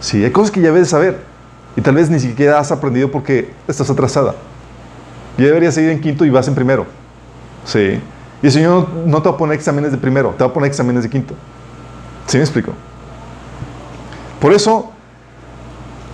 Sí, 0.00 0.24
hay 0.24 0.30
cosas 0.30 0.50
que 0.50 0.60
ya 0.60 0.72
debes 0.72 0.88
saber 0.88 1.20
y 1.76 1.80
tal 1.80 1.94
vez 1.94 2.10
ni 2.10 2.20
siquiera 2.20 2.58
has 2.58 2.70
aprendido 2.70 3.10
porque 3.10 3.52
estás 3.66 3.90
atrasada. 3.90 4.34
Ya 5.38 5.46
deberías 5.46 5.74
seguir 5.74 5.90
en 5.90 6.00
quinto 6.00 6.24
y 6.24 6.30
vas 6.30 6.46
en 6.48 6.54
primero. 6.54 6.86
Sí. 7.64 8.00
Y 8.42 8.46
el 8.46 8.52
Señor 8.52 8.88
no 9.06 9.22
te 9.22 9.28
va 9.28 9.34
a 9.34 9.38
poner 9.38 9.56
exámenes 9.56 9.92
de 9.92 9.98
primero, 9.98 10.30
te 10.30 10.44
va 10.44 10.50
a 10.50 10.52
poner 10.52 10.68
exámenes 10.68 11.02
de 11.02 11.10
quinto. 11.10 11.34
¿Sí 12.26 12.36
me 12.36 12.42
explico? 12.42 12.72
Por 14.40 14.52
eso 14.52 14.92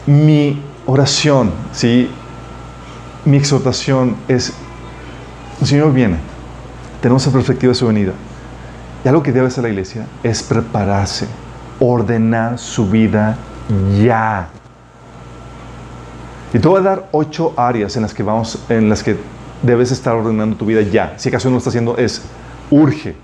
mi 0.06 0.62
oración, 0.86 1.50
¿sí? 1.72 2.10
mi 3.24 3.36
exhortación 3.36 4.16
es, 4.26 4.54
el 5.60 5.66
Señor 5.66 5.92
viene, 5.92 6.16
tenemos 7.00 7.26
la 7.26 7.32
perspectiva 7.32 7.70
de 7.70 7.74
su 7.74 7.86
venida. 7.86 8.12
Y 9.04 9.08
algo 9.08 9.22
que 9.22 9.32
debe 9.32 9.46
hacer 9.46 9.62
la 9.62 9.70
iglesia 9.70 10.06
es 10.22 10.42
prepararse, 10.42 11.26
ordenar 11.78 12.58
su 12.58 12.88
vida 12.88 13.36
ya. 14.02 14.48
Y 16.52 16.58
te 16.58 16.66
voy 16.66 16.80
a 16.80 16.82
dar 16.82 17.08
ocho 17.12 17.52
áreas 17.56 17.96
en 17.96 18.02
las 18.02 18.14
que 18.14 18.22
vamos, 18.22 18.58
en 18.68 18.88
las 18.88 19.02
que 19.02 19.16
debes 19.62 19.92
estar 19.92 20.14
ordenando 20.14 20.56
tu 20.56 20.64
vida 20.64 20.80
ya. 20.82 21.14
Si 21.16 21.28
acaso 21.28 21.48
no 21.48 21.52
lo 21.52 21.58
está 21.58 21.70
haciendo, 21.70 21.96
es 21.96 22.22
urge. 22.70 23.14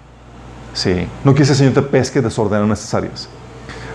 Sí. 0.74 1.06
No 1.24 1.32
quiere 1.32 1.46
que 1.46 1.52
el 1.52 1.58
Señor 1.58 1.74
te 1.74 1.82
pesque 1.82 2.20
desordenando 2.20 2.74
estas 2.74 2.92
áreas. 2.94 3.28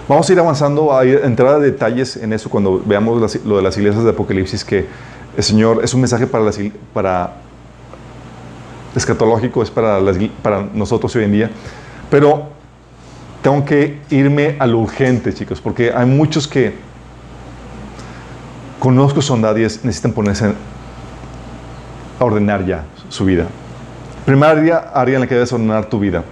Vamos 0.07 0.27
a 0.27 0.33
ir 0.33 0.39
avanzando, 0.39 0.97
a, 0.97 1.05
ir, 1.05 1.21
entrar 1.23 1.55
a 1.55 1.59
detalles 1.59 2.17
en 2.17 2.33
eso 2.33 2.49
cuando 2.49 2.81
veamos 2.83 3.37
lo 3.45 3.57
de 3.57 3.61
las 3.61 3.77
iglesias 3.77 4.03
de 4.03 4.09
Apocalipsis, 4.09 4.65
que 4.65 4.87
el 5.37 5.43
Señor 5.43 5.81
es 5.83 5.93
un 5.93 6.01
mensaje 6.01 6.25
para, 6.25 6.43
las, 6.43 6.57
para 6.93 7.33
escatológico, 8.95 9.61
es 9.63 9.69
para, 9.69 9.99
para 10.41 10.67
nosotros 10.73 11.15
hoy 11.15 11.23
en 11.23 11.31
día. 11.31 11.51
Pero 12.09 12.49
tengo 13.41 13.63
que 13.63 13.99
irme 14.09 14.55
a 14.59 14.67
lo 14.67 14.79
urgente, 14.79 15.33
chicos, 15.33 15.61
porque 15.61 15.91
hay 15.93 16.05
muchos 16.05 16.47
que 16.47 16.73
conozco 18.79 19.21
son 19.21 19.41
nadie 19.41 19.63
necesitan 19.63 20.13
ponerse 20.13 20.53
a 22.19 22.23
ordenar 22.25 22.65
ya 22.65 22.85
su 23.09 23.25
vida. 23.25 23.45
Primera 24.25 24.91
área 24.93 25.15
en 25.15 25.21
la 25.21 25.27
que 25.27 25.35
debes 25.35 25.51
ordenar 25.51 25.85
tu 25.85 25.99
vida 25.99 26.23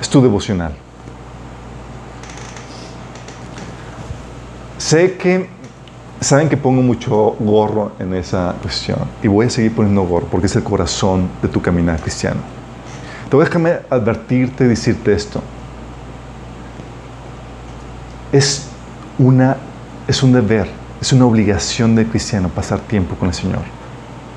es 0.00 0.08
tu 0.08 0.20
devocional. 0.20 0.72
Sé 4.78 5.16
que 5.16 5.48
saben 6.22 6.48
que 6.48 6.56
pongo 6.56 6.82
mucho 6.82 7.36
gorro 7.40 7.92
en 7.98 8.14
esa 8.14 8.54
cuestión 8.62 8.98
y 9.22 9.28
voy 9.28 9.46
a 9.46 9.50
seguir 9.50 9.74
poniendo 9.74 10.02
gorro 10.02 10.26
porque 10.26 10.46
es 10.46 10.56
el 10.56 10.62
corazón 10.62 11.28
de 11.42 11.48
tu 11.48 11.60
caminar 11.60 12.00
cristiano. 12.00 12.40
Te 13.28 13.36
voy 13.36 13.44
a 13.44 13.46
déjame 13.46 13.78
advertirte 13.90 14.64
y 14.64 14.68
decirte 14.68 15.12
esto. 15.12 15.42
Es 18.30 18.68
una 19.18 19.56
es 20.06 20.22
un 20.22 20.32
deber, 20.32 20.68
es 21.00 21.12
una 21.12 21.26
obligación 21.26 21.94
de 21.94 22.06
cristiano 22.06 22.48
pasar 22.48 22.80
tiempo 22.80 23.14
con 23.16 23.28
el 23.28 23.34
Señor. 23.34 23.62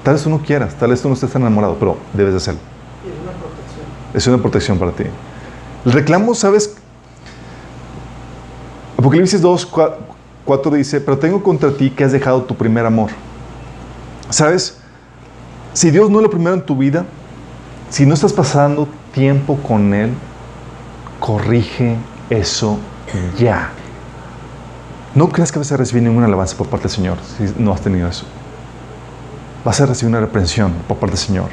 Tal 0.03 0.13
vez 0.13 0.23
tú 0.23 0.29
no 0.29 0.39
quieras, 0.39 0.75
tal 0.75 0.91
vez 0.91 1.01
tú 1.01 1.07
no 1.07 1.15
estés 1.15 1.31
tan 1.31 1.41
enamorado, 1.41 1.77
pero 1.79 1.97
debes 2.13 2.33
de 2.33 2.37
hacerlo. 2.37 2.59
Es 3.03 3.21
una 3.21 3.31
protección. 3.31 3.85
Es 4.13 4.27
una 4.27 4.37
protección 4.37 4.79
para 4.79 4.91
ti. 4.91 5.03
El 5.85 5.91
reclamo, 5.91 6.35
¿sabes? 6.35 6.75
Apocalipsis 8.97 9.41
2, 9.41 9.65
4 9.65 10.14
dice, 10.73 11.01
pero 11.01 11.17
tengo 11.17 11.41
contra 11.41 11.71
ti 11.71 11.89
que 11.89 12.03
has 12.03 12.11
dejado 12.11 12.43
tu 12.43 12.55
primer 12.55 12.85
amor. 12.85 13.09
¿Sabes? 14.29 14.77
Si 15.73 15.91
Dios 15.91 16.09
no 16.09 16.19
es 16.19 16.23
lo 16.23 16.29
primero 16.29 16.53
en 16.53 16.61
tu 16.61 16.77
vida, 16.77 17.05
si 17.89 18.05
no 18.05 18.13
estás 18.13 18.33
pasando 18.33 18.87
tiempo 19.13 19.57
con 19.57 19.93
Él, 19.93 20.11
corrige 21.19 21.97
eso 22.29 22.77
ya. 23.37 23.71
No 25.13 25.29
creas 25.29 25.51
que 25.51 25.59
vas 25.59 25.71
a 25.71 25.77
recibir 25.77 26.03
ninguna 26.03 26.25
alabanza 26.25 26.57
por 26.57 26.67
parte 26.67 26.83
del 26.83 26.95
Señor 26.95 27.17
si 27.37 27.53
no 27.57 27.71
has 27.73 27.81
tenido 27.81 28.07
eso. 28.07 28.25
Vas 29.63 29.79
a 29.81 29.85
recibir 29.85 30.09
una 30.09 30.19
reprensión 30.19 30.73
por 30.87 30.97
parte 30.97 31.15
del 31.15 31.25
Señor. 31.25 31.49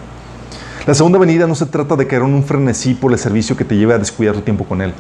La 0.86 0.94
segunda 0.94 1.18
venida 1.18 1.46
no 1.46 1.54
se 1.54 1.66
trata 1.66 1.94
de 1.94 2.06
caer 2.06 2.22
en 2.22 2.34
un 2.34 2.42
frenesí 2.42 2.94
por 2.94 3.12
el 3.12 3.18
servicio 3.18 3.56
que 3.56 3.64
te 3.64 3.76
lleve 3.76 3.94
a 3.94 3.98
descuidar 3.98 4.34
tu 4.34 4.40
tiempo 4.40 4.64
con 4.64 4.82
Él. 4.82 4.92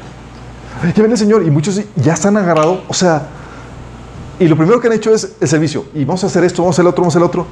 Ya 0.82 0.92
viene 0.94 1.12
el 1.12 1.18
Señor 1.18 1.42
y 1.44 1.50
muchos 1.50 1.80
ya 1.96 2.14
están 2.14 2.36
agarrados, 2.36 2.80
o 2.88 2.94
sea, 2.94 3.26
y 4.42 4.48
lo 4.48 4.56
primero 4.56 4.80
que 4.80 4.88
han 4.88 4.92
hecho 4.92 5.14
es 5.14 5.36
el 5.40 5.48
servicio. 5.48 5.84
Y 5.94 6.04
vamos 6.04 6.24
a 6.24 6.26
hacer 6.26 6.44
esto, 6.44 6.62
vamos 6.62 6.74
a 6.74 6.76
hacer 6.76 6.84
el 6.84 6.88
otro, 6.88 7.02
vamos 7.02 7.14
a 7.14 7.18
hacer 7.18 7.22
el 7.22 7.28
otro. 7.28 7.46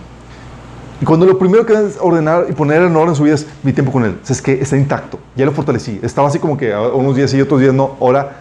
Y 1.00 1.04
cuando 1.04 1.24
lo 1.24 1.38
primero 1.38 1.64
que 1.64 1.72
es 1.72 1.96
ordenar 2.00 2.46
y 2.48 2.52
poner 2.52 2.82
en 2.82 2.94
orden 2.94 3.14
su 3.14 3.22
vida 3.22 3.34
es 3.34 3.46
mi 3.62 3.72
tiempo 3.72 3.90
con 3.90 4.04
Él, 4.04 4.18
es 4.28 4.42
que 4.42 4.60
está 4.60 4.76
intacto, 4.76 5.18
ya 5.34 5.46
lo 5.46 5.52
fortalecí. 5.52 5.98
Estaba 6.02 6.28
así 6.28 6.38
como 6.38 6.56
que 6.56 6.74
unos 6.74 7.16
días 7.16 7.30
sí, 7.30 7.40
otros 7.40 7.60
días 7.60 7.72
no, 7.72 7.96
ahora 8.00 8.40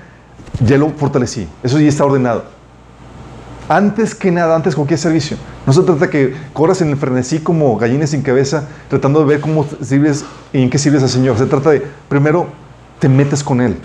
ya 0.66 0.78
lo 0.78 0.90
fortalecí. 0.90 1.48
Eso 1.64 1.80
ya 1.80 1.88
está 1.88 2.04
ordenado 2.04 2.60
antes 3.70 4.16
que 4.16 4.32
nada, 4.32 4.56
antes 4.56 4.76
cualquier 4.76 5.00
servicio. 5.00 5.38
No 5.66 5.72
se 5.72 5.84
trata 5.84 6.10
que 6.10 6.36
corras 6.54 6.82
en 6.82 6.90
el 6.90 6.98
frenesí 6.98 7.40
como 7.40 7.78
gallinas 7.78 8.10
sin 8.10 8.24
cabeza, 8.24 8.68
tratando 8.90 9.20
de 9.20 9.28
ver 9.28 9.40
cómo 9.40 9.66
sirves 9.82 10.26
y 10.52 10.64
en 10.64 10.70
qué 10.72 10.80
sirves 10.80 11.04
al 11.04 11.10
Señor. 11.10 11.38
Se 11.38 11.46
trata 11.46 11.70
de, 11.70 11.84
primero, 12.10 12.48
te 12.98 13.08
metes 13.08 13.44
con 13.44 13.62
Él. 13.62 13.78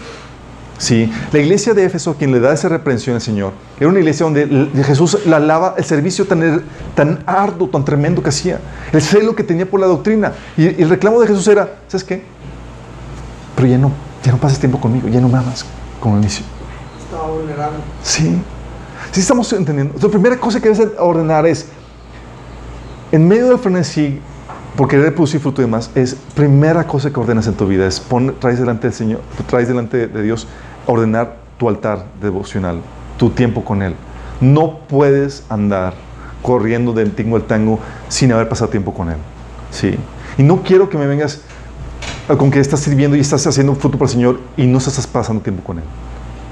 ¿Sí? 0.78 1.10
La 1.32 1.38
iglesia 1.38 1.72
de 1.72 1.84
Éfeso, 1.84 2.14
quien 2.16 2.32
le 2.32 2.40
da 2.40 2.52
esa 2.52 2.68
reprensión 2.68 3.14
al 3.14 3.22
Señor, 3.22 3.52
era 3.78 3.88
una 3.88 4.00
iglesia 4.00 4.24
donde 4.24 4.68
Jesús 4.84 5.18
la 5.26 5.36
alaba 5.36 5.74
el 5.76 5.84
servicio 5.84 6.26
tan, 6.26 6.62
tan 6.94 7.22
arduo, 7.26 7.68
tan 7.68 7.84
tremendo 7.84 8.22
que 8.22 8.30
hacía, 8.30 8.58
el 8.92 9.00
celo 9.00 9.34
que 9.34 9.44
tenía 9.44 9.66
por 9.66 9.80
la 9.80 9.86
doctrina. 9.86 10.32
Y, 10.56 10.82
el 10.82 10.88
reclamo 10.88 11.20
de 11.20 11.28
Jesús 11.28 11.46
era, 11.48 11.78
¿sabes 11.86 12.04
qué? 12.04 12.24
Pero 13.54 13.68
ya 13.68 13.78
no, 13.78 13.92
ya 14.24 14.32
no 14.32 14.38
pases 14.38 14.58
tiempo 14.58 14.80
conmigo, 14.80 15.08
ya 15.08 15.20
no 15.20 15.28
me 15.28 15.38
amas 15.38 15.64
como 16.00 16.18
inicio. 16.18 16.44
Estaba 17.04 17.28
vulnerable. 17.28 17.78
Sí. 18.02 18.36
Si 19.12 19.20
estamos 19.20 19.52
entendiendo, 19.52 19.94
la 20.00 20.08
primera 20.08 20.38
cosa 20.38 20.60
que 20.60 20.70
debes 20.70 20.88
ordenar 20.98 21.46
es, 21.46 21.66
en 23.12 23.28
medio 23.28 23.48
del 23.48 23.58
frenesí, 23.58 24.20
por 24.76 24.88
querer 24.88 25.14
producir 25.14 25.40
fruto 25.40 25.62
y 25.62 25.64
demás, 25.64 25.90
es 25.94 26.16
primera 26.34 26.86
cosa 26.86 27.12
que 27.12 27.20
ordenas 27.20 27.46
en 27.46 27.54
tu 27.54 27.66
vida, 27.66 27.86
es 27.86 28.00
pon, 28.00 28.34
traes 28.40 28.58
delante 28.58 28.88
del 28.88 28.94
Señor, 28.94 29.20
traes 29.46 29.68
delante 29.68 30.08
de 30.08 30.22
Dios, 30.22 30.48
ordenar 30.86 31.36
tu 31.58 31.68
altar 31.68 32.06
devocional, 32.20 32.80
tu 33.16 33.30
tiempo 33.30 33.64
con 33.64 33.82
Él. 33.82 33.94
No 34.40 34.80
puedes 34.88 35.44
andar 35.48 35.94
corriendo 36.42 36.92
del 36.92 37.12
tingo 37.12 37.36
al 37.36 37.44
tango 37.44 37.78
sin 38.08 38.32
haber 38.32 38.48
pasado 38.48 38.70
tiempo 38.70 38.92
con 38.92 39.10
Él. 39.10 39.16
Sí. 39.70 39.96
Y 40.36 40.42
no 40.42 40.62
quiero 40.62 40.88
que 40.88 40.98
me 40.98 41.06
vengas 41.06 41.42
con 42.38 42.50
que 42.50 42.58
estás 42.58 42.80
sirviendo 42.80 43.16
y 43.16 43.20
estás 43.20 43.46
haciendo 43.46 43.74
fruto 43.74 43.96
para 43.98 44.08
el 44.08 44.12
Señor 44.12 44.40
y 44.56 44.66
no 44.66 44.78
estás 44.78 45.06
pasando 45.06 45.42
tiempo 45.42 45.62
con 45.62 45.78
Él. 45.78 45.84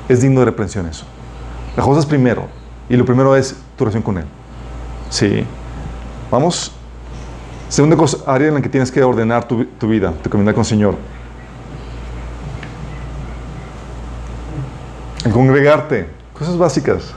Es 0.08 0.22
digno 0.22 0.40
de 0.40 0.46
reprensión 0.46 0.86
eso. 0.86 1.04
La 1.76 1.82
cosa 1.82 2.00
es 2.00 2.06
primero. 2.06 2.46
Y 2.88 2.96
lo 2.96 3.04
primero 3.04 3.34
es 3.34 3.56
tu 3.76 3.84
relación 3.84 4.02
con 4.02 4.18
Él. 4.18 4.24
Sí. 5.10 5.44
Vamos. 6.30 6.72
Segunda 7.72 7.96
cosa, 7.96 8.18
área 8.26 8.48
en 8.48 8.54
la 8.54 8.60
que 8.60 8.68
tienes 8.68 8.92
que 8.92 9.02
ordenar 9.02 9.48
tu, 9.48 9.64
tu 9.64 9.88
vida, 9.88 10.12
tu 10.22 10.28
caminar 10.28 10.52
con 10.52 10.60
el 10.60 10.66
Señor. 10.66 10.94
El 15.24 15.32
congregarte. 15.32 16.06
Cosas 16.34 16.58
básicas. 16.58 17.14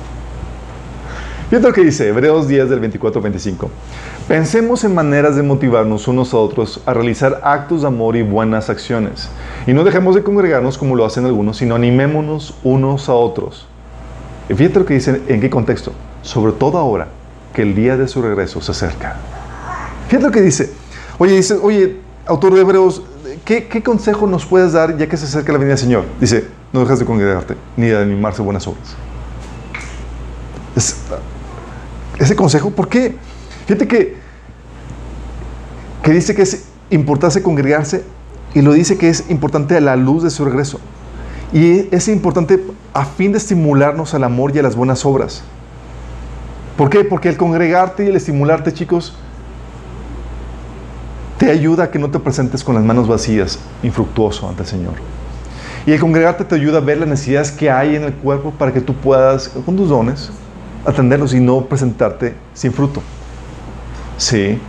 Fíjate 1.48 1.66
lo 1.66 1.72
que 1.72 1.82
dice 1.82 2.08
Hebreos 2.08 2.46
10 2.46 2.68
del 2.68 2.80
24 2.80 3.20
al 3.20 3.22
25. 3.22 3.70
Pensemos 4.28 4.84
en 4.84 4.94
maneras 4.94 5.34
de 5.34 5.42
motivarnos 5.42 6.08
unos 6.08 6.34
a 6.34 6.36
otros 6.36 6.82
a 6.84 6.92
realizar 6.92 7.40
actos 7.42 7.80
de 7.80 7.86
amor 7.86 8.16
y 8.16 8.22
buenas 8.22 8.68
acciones. 8.68 9.30
Y 9.66 9.72
no 9.72 9.82
dejemos 9.82 10.14
de 10.14 10.22
congregarnos 10.22 10.76
como 10.76 10.94
lo 10.94 11.06
hacen 11.06 11.24
algunos, 11.24 11.56
sino 11.56 11.74
animémonos 11.74 12.54
unos 12.64 13.08
a 13.08 13.14
otros. 13.14 13.66
Fíjate 14.48 14.78
lo 14.78 14.84
que 14.84 14.92
dice, 14.92 15.22
en 15.26 15.40
qué 15.40 15.48
contexto. 15.48 15.94
Sobre 16.20 16.52
todo 16.52 16.76
ahora 16.76 17.08
que 17.54 17.62
el 17.62 17.74
día 17.74 17.96
de 17.96 18.08
su 18.08 18.20
regreso 18.20 18.60
se 18.60 18.72
acerca. 18.72 19.16
Fíjate 20.08 20.26
lo 20.26 20.32
que 20.32 20.40
dice. 20.40 20.70
Oye, 21.18 21.34
dice, 21.34 21.54
oye, 21.60 22.00
autor 22.26 22.54
de 22.54 22.60
Hebreos, 22.62 23.02
¿qué, 23.44 23.82
consejo 23.82 24.26
nos 24.26 24.46
puedes 24.46 24.72
dar 24.72 24.96
ya 24.96 25.06
que 25.08 25.16
se 25.16 25.26
acerca 25.26 25.52
la 25.52 25.58
venida 25.58 25.74
del 25.74 25.78
Señor? 25.78 26.04
Dice, 26.20 26.46
no 26.72 26.80
dejes 26.80 26.98
de 26.98 27.04
congregarte, 27.04 27.54
ni 27.76 27.88
de 27.88 27.98
animarse 27.98 28.42
buenas 28.42 28.66
obras. 28.66 28.96
ese 32.18 32.36
consejo, 32.36 32.70
¿por 32.70 32.88
qué? 32.88 33.16
Fíjate 33.66 33.86
que, 33.86 34.16
que 36.02 36.12
dice 36.12 36.34
que 36.34 36.42
es 36.42 36.64
importante 36.90 37.42
congregarse 37.42 38.02
y 38.54 38.62
lo 38.62 38.72
dice 38.72 38.96
que 38.96 39.10
es 39.10 39.28
importante 39.28 39.76
a 39.76 39.80
la 39.80 39.96
luz 39.96 40.22
de 40.22 40.30
su 40.30 40.44
regreso. 40.44 40.80
Y 41.52 41.94
es 41.94 42.08
importante 42.08 42.62
a 42.94 43.04
fin 43.04 43.32
de 43.32 43.38
estimularnos 43.38 44.14
al 44.14 44.24
amor 44.24 44.54
y 44.54 44.58
a 44.58 44.62
las 44.62 44.76
buenas 44.76 45.04
obras. 45.04 45.42
¿Por 46.76 46.90
qué? 46.90 47.04
Porque 47.04 47.28
el 47.28 47.36
congregarte 47.36 48.04
y 48.04 48.08
el 48.08 48.16
estimularte, 48.16 48.72
chicos, 48.72 49.14
ayuda 51.50 51.84
a 51.84 51.90
que 51.90 51.98
no 51.98 52.10
te 52.10 52.18
presentes 52.18 52.64
con 52.64 52.74
las 52.74 52.84
manos 52.84 53.08
vacías, 53.08 53.58
infructuoso 53.82 54.48
ante 54.48 54.62
el 54.62 54.68
Señor. 54.68 54.94
Y 55.86 55.92
el 55.92 56.00
congregarte 56.00 56.44
te 56.44 56.54
ayuda 56.54 56.78
a 56.78 56.80
ver 56.80 56.98
las 56.98 57.08
necesidades 57.08 57.50
que 57.50 57.70
hay 57.70 57.96
en 57.96 58.04
el 58.04 58.12
cuerpo 58.12 58.50
para 58.50 58.72
que 58.72 58.80
tú 58.80 58.94
puedas, 58.94 59.48
con 59.48 59.76
tus 59.76 59.88
dones, 59.88 60.30
atenderlos 60.84 61.32
y 61.34 61.40
no 61.40 61.64
presentarte 61.64 62.34
sin 62.54 62.72
fruto. 62.72 63.02
Sí. 64.16 64.60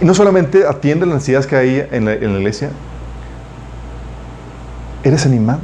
Y 0.00 0.04
no 0.04 0.14
solamente 0.14 0.66
atiende 0.66 1.04
las 1.04 1.16
necesidades 1.16 1.46
que 1.46 1.56
hay 1.56 1.86
en 1.90 2.06
la, 2.06 2.14
iglesia, 2.14 2.70
eres 5.04 5.26
animado. 5.26 5.60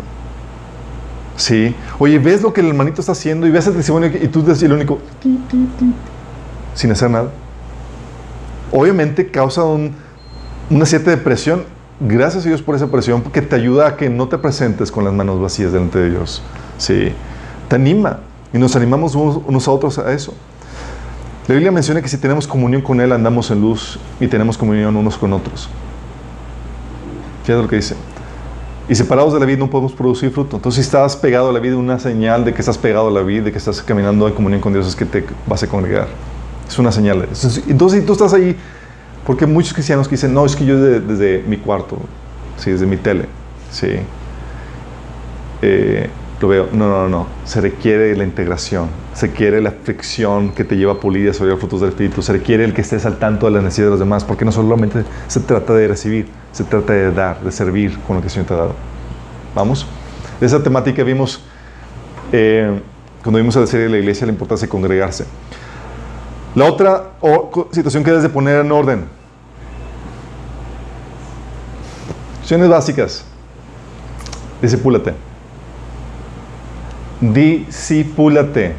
Sí. 1.37 1.75
Oye, 1.99 2.19
ves 2.19 2.43
lo 2.43 2.53
que 2.53 2.61
el 2.61 2.69
hermanito 2.69 3.01
está 3.01 3.13
haciendo 3.13 3.47
y 3.47 3.51
ves 3.51 3.67
el 3.67 3.75
testimonio 3.75 4.11
y 4.21 4.29
tú 4.29 4.45
decís 4.45 4.65
el 4.65 4.73
único, 4.73 4.99
sin 6.75 6.91
hacer 6.91 7.11
nada. 7.11 7.31
Obviamente 8.73 9.31
causa 9.31 9.63
una 9.65 10.87
cierta 10.87 11.11
depresión. 11.11 11.65
Gracias 12.01 12.45
a 12.45 12.49
Dios 12.49 12.63
por 12.63 12.75
esa 12.75 12.91
presión, 12.91 13.23
porque 13.23 13.43
te 13.43 13.55
ayuda 13.55 13.87
a 13.87 13.97
que 13.97 14.09
no 14.09 14.27
te 14.29 14.39
presentes 14.39 14.91
con 14.91 15.05
las 15.05 15.13
manos 15.13 15.41
vacías 15.41 15.73
delante 15.73 15.99
de 15.99 16.11
Dios. 16.11 16.43
Sí. 16.79 17.13
Te 17.69 17.77
anima. 17.77 18.21
Y 18.53 18.59
nos 18.59 18.75
animamos 18.75 19.15
unos 19.15 19.69
a 19.69 19.71
otros 19.71 19.99
a 19.99 20.13
eso. 20.13 20.35
La 21.49 21.55
Biblia 21.55 21.73
menciona 21.73 22.01
que 22.01 22.09
si 22.09 22.19
tenemos 22.19 22.47
comunión 22.47 22.83
con 22.83 23.01
Él, 23.01 23.13
andamos 23.13 23.51
en 23.51 23.61
luz 23.61 23.99
y 24.21 24.27
tenemos 24.27 24.57
comunión 24.57 24.97
unos 24.97 25.17
con 25.17 25.33
otros. 25.33 25.69
Fíjate 27.45 27.63
lo 27.63 27.69
que 27.69 27.77
dice. 27.77 27.97
Y 28.89 28.95
separados 28.95 29.33
de 29.33 29.41
la 29.41 29.47
vida 29.47 29.59
no 29.59 29.71
podemos 29.71 29.93
producir 29.93 30.31
fruto. 30.31 30.57
Entonces, 30.57 30.85
si 30.85 30.89
estás 30.89 31.17
pegado 31.17 31.51
a 31.51 31.53
la 31.53 31.61
vida, 31.61 31.77
una 31.77 31.99
señal 31.99 32.45
de 32.45 32.53
que 32.53 32.61
estás 32.61 32.79
pegado 32.79 33.09
a 33.09 33.11
la 33.11 33.23
vida, 33.23 33.45
de 33.45 33.53
que 33.53 33.59
estás 33.59 33.83
caminando 33.83 34.27
en 34.29 34.35
comunión 34.35 34.61
con 34.61 34.73
Dios, 34.73 34.87
es 34.87 34.95
que 34.95 35.05
te 35.05 35.25
vas 35.47 35.63
a 35.63 35.67
congregar. 35.67 36.09
Es 36.73 36.79
una 36.79 36.91
señal. 36.91 37.21
Entonces, 37.23 37.63
si 37.63 38.01
tú 38.07 38.13
estás 38.13 38.33
ahí, 38.33 38.57
porque 39.27 39.45
muchos 39.45 39.75
cristianos 39.75 40.09
que 40.09 40.13
dicen, 40.13 40.33
no, 40.33 40.47
es 40.47 40.57
que 40.57 40.65
yo 40.65 40.81
desde, 40.81 41.45
mi 41.47 41.59
cuarto, 41.59 41.99
sí, 42.57 42.71
desde 42.71 42.87
mi 42.87 42.97
tele, 42.97 43.27
sí, 43.71 43.89
eh, 45.61 46.09
lo 46.41 46.49
veo. 46.49 46.69
No, 46.73 46.89
no, 46.89 47.09
no. 47.11 47.27
Se 47.45 47.61
requiere 47.61 48.17
la 48.17 48.25
integración 48.25 48.89
Se 49.13 49.33
quiere 49.33 49.61
la 49.61 49.69
aflicción 49.69 50.53
que 50.53 50.65
te 50.65 50.77
lleva 50.79 50.93
a 50.93 50.99
pulir 50.99 51.27
y 51.27 51.29
a 51.29 51.45
los 51.45 51.59
frutos 51.59 51.83
del 51.83 51.91
Espíritu. 51.91 52.23
Se 52.23 52.33
requiere 52.33 52.65
el 52.65 52.73
que 52.73 52.81
estés 52.81 53.05
al 53.05 53.19
tanto 53.19 53.45
de 53.45 53.53
las 53.53 53.63
necesidades 53.63 53.89
de 53.89 53.99
los 53.99 54.01
demás, 54.01 54.25
porque 54.25 54.47
no 54.47 54.51
solamente 54.51 55.05
se 55.29 55.41
trata 55.41 55.75
de 55.75 55.89
recibir, 55.89 56.27
se 56.53 56.65
trata 56.65 56.95
de 56.95 57.13
dar, 57.13 57.39
de 57.43 57.53
servir 57.53 57.99
con 58.07 58.17
lo 58.17 58.23
que 58.23 58.29
el 58.29 58.33
Señor 58.33 58.47
te 58.47 58.55
ha 58.55 58.57
dado. 58.57 58.75
¿Vamos? 59.55 59.87
De 60.41 60.47
esa 60.47 60.63
temática 60.63 61.05
vimos, 61.05 61.43
eh, 62.33 62.81
cuando 63.23 63.39
vimos 63.39 63.55
a 63.59 63.61
la 63.61 63.67
serie 63.67 63.85
de 63.85 63.93
la 63.93 63.99
iglesia, 63.99 64.27
la 64.27 64.33
importancia 64.33 64.67
de 64.67 64.71
congregarse. 64.71 65.27
La 66.55 66.67
otra 66.67 67.13
situación 67.71 68.05
que 68.05 68.11
debes 68.11 68.23
de 68.23 68.29
poner 68.29 68.61
en 68.61 68.71
orden. 68.71 69.05
Situaciones 72.43 72.69
básicas. 72.69 73.25
Discipúlate. 74.61 75.15
Discipúlate. 77.21 78.75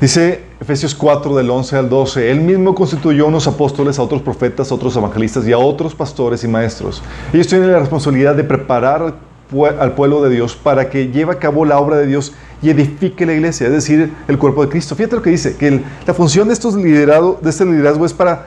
Dice 0.00 0.44
Efesios 0.60 0.94
4 0.94 1.34
del 1.36 1.48
11 1.48 1.76
al 1.76 1.88
12, 1.88 2.30
Él 2.30 2.40
mismo 2.40 2.74
constituyó 2.74 3.26
unos 3.26 3.46
apóstoles, 3.46 3.98
a 3.98 4.02
otros 4.02 4.20
profetas, 4.20 4.70
a 4.70 4.74
otros 4.74 4.96
evangelistas 4.96 5.46
y 5.46 5.52
a 5.52 5.58
otros 5.58 5.94
pastores 5.94 6.44
y 6.44 6.48
maestros. 6.48 7.02
Ellos 7.32 7.46
tienen 7.46 7.72
la 7.72 7.78
responsabilidad 7.78 8.34
de 8.34 8.44
preparar 8.44 9.14
al 9.78 9.92
pueblo 9.92 10.22
de 10.22 10.30
Dios 10.30 10.56
para 10.56 10.90
que 10.90 11.08
lleve 11.08 11.32
a 11.32 11.38
cabo 11.38 11.64
la 11.64 11.78
obra 11.78 11.96
de 11.96 12.06
Dios 12.06 12.34
y 12.62 12.70
edifique 12.70 13.26
la 13.26 13.34
iglesia, 13.34 13.66
es 13.66 13.72
decir, 13.72 14.12
el 14.26 14.38
cuerpo 14.38 14.64
de 14.64 14.70
Cristo. 14.70 14.96
Fíjate 14.96 15.16
lo 15.16 15.22
que 15.22 15.30
dice, 15.30 15.56
que 15.56 15.82
la 16.06 16.14
función 16.14 16.48
de, 16.48 16.54
estos 16.54 16.74
liderado, 16.74 17.38
de 17.42 17.50
este 17.50 17.64
liderazgo 17.64 18.06
es 18.06 18.12
para, 18.14 18.46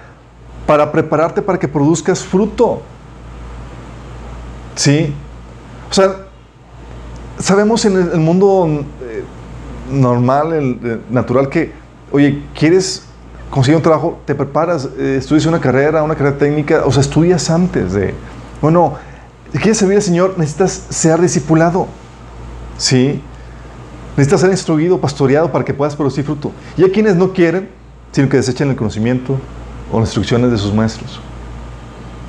para 0.65 0.91
prepararte 0.91 1.41
para 1.41 1.59
que 1.59 1.67
produzcas 1.67 2.23
fruto. 2.23 2.81
¿Sí? 4.75 5.13
O 5.89 5.93
sea, 5.93 6.27
sabemos 7.39 7.85
en 7.85 7.97
el, 7.97 8.19
mundo 8.19 8.83
eh, 9.01 9.23
normal, 9.91 10.53
el, 10.53 10.79
eh, 10.83 10.99
natural, 11.09 11.49
que, 11.49 11.71
oye, 12.11 12.43
¿quieres 12.57 13.03
conseguir 13.49 13.77
un 13.77 13.83
trabajo? 13.83 14.19
Te 14.25 14.35
preparas, 14.35 14.89
eh, 14.97 15.15
estudias 15.19 15.45
una 15.45 15.59
carrera, 15.59 16.03
una 16.03 16.15
carrera 16.15 16.37
técnica, 16.37 16.83
o 16.85 16.91
sea, 16.91 17.01
estudias 17.01 17.49
antes 17.49 17.93
de... 17.93 18.13
Bueno, 18.61 18.95
si 19.51 19.57
quieres 19.59 19.77
servir 19.77 19.97
al 19.97 20.03
Señor, 20.03 20.35
necesitas 20.37 20.71
ser 20.89 21.19
discipulado. 21.21 21.87
¿Sí? 22.77 23.21
Necesitas 24.17 24.41
ser 24.41 24.51
instruido, 24.51 24.99
pastoreado 24.99 25.51
para 25.51 25.63
que 25.63 25.73
puedas 25.73 25.95
producir 25.95 26.25
fruto. 26.25 26.51
Y 26.75 26.83
hay 26.83 26.91
quienes 26.91 27.15
no 27.15 27.33
quieren, 27.33 27.69
sino 28.11 28.29
que 28.29 28.37
desechen 28.37 28.69
el 28.69 28.75
conocimiento 28.75 29.39
o 29.91 29.99
las 29.99 30.09
instrucciones 30.09 30.51
de 30.51 30.57
sus 30.57 30.73
maestros. 30.73 31.19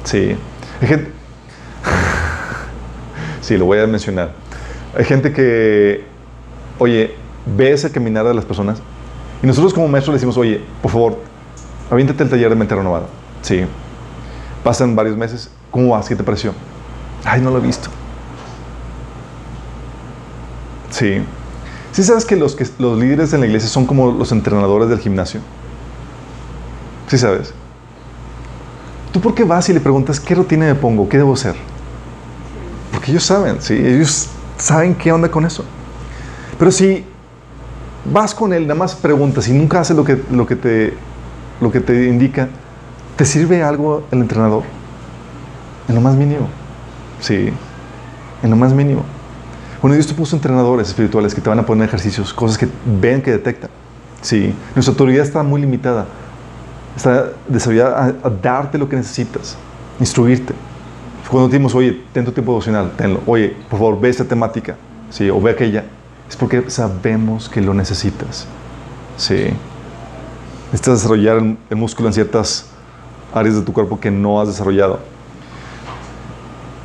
Sí. 0.04 0.36
Hay 0.80 0.88
gente... 0.88 1.12
sí, 3.40 3.56
lo 3.56 3.64
voy 3.64 3.78
a 3.78 3.86
mencionar. 3.86 4.32
Hay 4.96 5.04
gente 5.04 5.32
que, 5.32 6.04
oye, 6.78 7.14
ve 7.56 7.72
ese 7.72 7.90
caminar 7.90 8.26
de 8.26 8.34
las 8.34 8.44
personas 8.44 8.80
y 9.42 9.46
nosotros 9.46 9.72
como 9.72 9.88
maestros 9.88 10.14
le 10.14 10.16
decimos, 10.16 10.36
oye, 10.36 10.60
por 10.82 10.90
favor, 10.90 11.18
aviéntate 11.90 12.22
el 12.24 12.30
taller 12.30 12.50
de 12.50 12.56
mente 12.56 12.74
renovada. 12.74 13.06
Sí. 13.42 13.64
Pasan 14.64 14.96
varios 14.96 15.16
meses. 15.16 15.50
¿Cómo 15.70 15.90
vas? 15.90 16.08
¿Qué 16.08 16.16
te 16.16 16.24
pareció? 16.24 16.52
Ay, 17.28 17.42
no 17.42 17.50
lo 17.50 17.58
he 17.58 17.60
visto. 17.60 17.90
Sí. 20.90 21.22
¿Sí 21.92 22.02
sabes 22.02 22.24
que 22.24 22.36
los, 22.36 22.54
que 22.54 22.66
los 22.78 22.98
líderes 22.98 23.30
de 23.30 23.38
la 23.38 23.46
iglesia 23.46 23.68
son 23.68 23.84
como 23.84 24.12
los 24.12 24.32
entrenadores 24.32 24.88
del 24.88 24.98
gimnasio? 24.98 25.40
¿Sí 27.08 27.18
sabes? 27.18 27.52
¿Tú 29.12 29.20
por 29.20 29.34
qué 29.34 29.44
vas 29.44 29.68
y 29.68 29.74
le 29.74 29.80
preguntas 29.80 30.18
qué 30.20 30.34
rutina 30.34 30.66
me 30.66 30.74
pongo? 30.74 31.06
¿Qué 31.08 31.18
debo 31.18 31.34
hacer? 31.34 31.54
Porque 32.92 33.10
ellos 33.10 33.24
saben, 33.24 33.60
¿sí? 33.60 33.74
Ellos 33.74 34.28
saben 34.56 34.94
qué 34.94 35.12
onda 35.12 35.30
con 35.30 35.44
eso. 35.44 35.64
Pero 36.58 36.70
si 36.70 37.04
vas 38.10 38.34
con 38.34 38.54
él, 38.54 38.62
nada 38.62 38.78
más 38.78 38.94
preguntas 38.94 39.48
y 39.48 39.52
nunca 39.52 39.80
haces 39.80 39.96
lo 39.96 40.04
que, 40.04 40.22
lo 40.30 40.46
que, 40.46 40.56
te, 40.56 40.94
lo 41.60 41.70
que 41.70 41.80
te 41.80 42.06
indica, 42.06 42.48
¿te 43.16 43.26
sirve 43.26 43.62
algo 43.62 44.06
el 44.10 44.20
entrenador? 44.20 44.62
En 45.88 45.94
lo 45.94 46.00
más 46.00 46.14
mínimo. 46.14 46.48
Sí, 47.20 47.50
en 48.42 48.50
lo 48.50 48.56
más 48.56 48.72
mínimo. 48.72 49.04
Bueno, 49.80 49.94
Dios 49.94 50.06
te 50.06 50.14
puso 50.14 50.34
entrenadores 50.34 50.88
espirituales 50.88 51.34
que 51.34 51.40
te 51.40 51.48
van 51.48 51.58
a 51.58 51.66
poner 51.66 51.88
ejercicios, 51.88 52.32
cosas 52.34 52.58
que 52.58 52.68
ven, 53.00 53.22
que 53.22 53.30
detectan. 53.30 53.70
Sí, 54.20 54.52
nuestra 54.74 54.92
autoridad 54.92 55.24
está 55.24 55.42
muy 55.42 55.60
limitada. 55.60 56.06
Está 56.96 57.30
desarrollada 57.46 58.16
a, 58.24 58.30
darte 58.30 58.76
lo 58.76 58.88
que 58.88 58.96
necesitas, 58.96 59.56
instruirte. 60.00 60.54
Cuando 61.30 61.48
decimos, 61.48 61.74
oye, 61.74 62.02
ten 62.12 62.24
tu 62.24 62.32
tiempo 62.32 62.52
devocional, 62.52 62.92
tenlo. 62.96 63.20
Oye, 63.26 63.54
por 63.68 63.78
favor, 63.78 64.00
ve 64.00 64.08
esta 64.08 64.24
temática, 64.24 64.76
sí, 65.10 65.30
o 65.30 65.40
ve 65.40 65.52
aquella. 65.52 65.84
Es 66.28 66.36
porque 66.36 66.70
sabemos 66.70 67.48
que 67.48 67.60
lo 67.60 67.72
necesitas. 67.74 68.46
Sí. 69.16 69.50
Necesitas 70.72 70.94
desarrollar 70.94 71.36
el 71.70 71.76
músculo 71.76 72.08
en 72.08 72.14
ciertas 72.14 72.66
áreas 73.32 73.54
de 73.54 73.62
tu 73.62 73.72
cuerpo 73.72 74.00
que 74.00 74.10
no 74.10 74.40
has 74.40 74.48
desarrollado. 74.48 74.98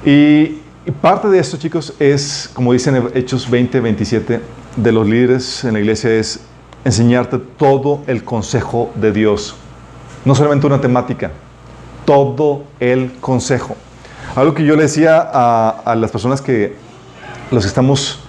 Y, 0.05 0.59
parte 1.01 1.29
de 1.29 1.39
esto, 1.39 1.57
chicos, 1.57 1.93
es, 1.99 2.49
como 2.53 2.73
dicen 2.73 3.09
Hechos 3.13 3.49
20, 3.49 3.79
27, 3.79 4.41
de 4.75 4.91
los 4.91 5.07
líderes 5.07 5.63
en 5.63 5.73
la 5.73 5.79
iglesia, 5.79 6.11
es 6.13 6.41
enseñarte 6.83 7.37
todo 7.37 8.01
el 8.07 8.23
consejo 8.23 8.91
de 8.95 9.13
Dios. 9.13 9.55
No 10.25 10.35
solamente 10.35 10.67
una 10.67 10.81
temática, 10.81 11.31
todo 12.05 12.63
el 12.81 13.13
consejo. 13.21 13.77
Algo 14.35 14.53
que 14.53 14.65
yo 14.65 14.75
le 14.75 14.83
decía 14.83 15.21
a, 15.21 15.95
las 15.95 16.11
personas 16.11 16.41
que, 16.41 16.75
los 17.49 17.65
estamos, 17.65 18.19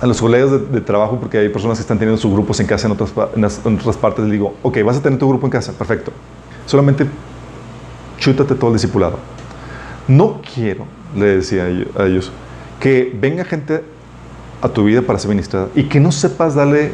a 0.00 0.06
los 0.06 0.20
colegas 0.20 0.50
de, 0.72 0.80
trabajo, 0.80 1.20
porque 1.20 1.38
hay 1.38 1.48
personas 1.48 1.78
que 1.78 1.82
están 1.82 1.98
teniendo 1.98 2.20
sus 2.20 2.32
grupos 2.32 2.58
en 2.58 2.66
casa 2.66 2.88
en 2.88 2.92
otras, 2.92 3.12
en 3.36 3.74
otras 3.76 3.96
partes, 3.96 4.24
les 4.24 4.32
digo, 4.32 4.54
ok, 4.62 4.78
vas 4.84 4.96
a 4.96 5.02
tener 5.02 5.18
tu 5.18 5.28
grupo 5.28 5.46
en 5.46 5.52
casa, 5.52 5.72
perfecto. 5.72 6.10
Solamente 6.64 7.06
chútate 8.18 8.56
todo 8.56 8.70
el 8.70 8.74
discipulado 8.74 9.35
no 10.08 10.40
quiero, 10.54 10.86
le 11.16 11.36
decía 11.36 11.64
a 11.64 12.06
ellos, 12.06 12.30
que 12.80 13.16
venga 13.18 13.44
gente 13.44 13.82
a 14.62 14.68
tu 14.68 14.84
vida 14.84 15.02
para 15.02 15.18
ser 15.18 15.30
ministrada 15.30 15.68
y 15.74 15.84
que 15.84 16.00
no 16.00 16.12
sepas 16.12 16.54
darle 16.54 16.92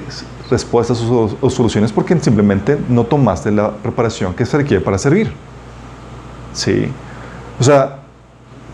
respuestas 0.51 1.01
o, 1.01 1.51
soluciones 1.51 1.93
porque 1.93 2.19
simplemente 2.21 2.79
no 2.89 3.05
tomaste 3.05 3.51
la 3.51 3.71
preparación 3.71 4.35
que 4.35 4.45
se 4.45 4.57
requiere 4.57 4.83
para 4.83 4.99
servir. 4.99 5.33
Sí. 6.53 6.87
O 7.59 7.65
sea, 7.65 8.01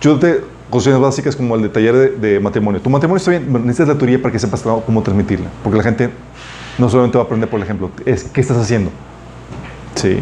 yo 0.00 0.18
te 0.18 0.42
cuestiones 0.70 1.00
básicas 1.00 1.34
como 1.36 1.54
el 1.54 1.62
de 1.62 1.68
taller 1.68 2.18
de, 2.18 2.40
matrimonio. 2.40 2.80
Tu 2.80 2.90
matrimonio 2.90 3.18
está 3.18 3.30
bien, 3.30 3.50
necesitas 3.52 3.88
la 3.88 3.94
teoría 3.96 4.20
para 4.20 4.32
que 4.32 4.38
sepas 4.38 4.62
cómo 4.62 5.02
transmitirla. 5.02 5.48
Porque 5.62 5.78
la 5.78 5.84
gente 5.84 6.10
no 6.78 6.88
solamente 6.88 7.16
va 7.16 7.24
a 7.24 7.26
aprender 7.26 7.48
por 7.48 7.58
el 7.58 7.64
ejemplo, 7.64 7.90
es 8.04 8.24
qué 8.24 8.40
estás 8.40 8.56
haciendo. 8.56 8.90
Sí. 9.94 10.20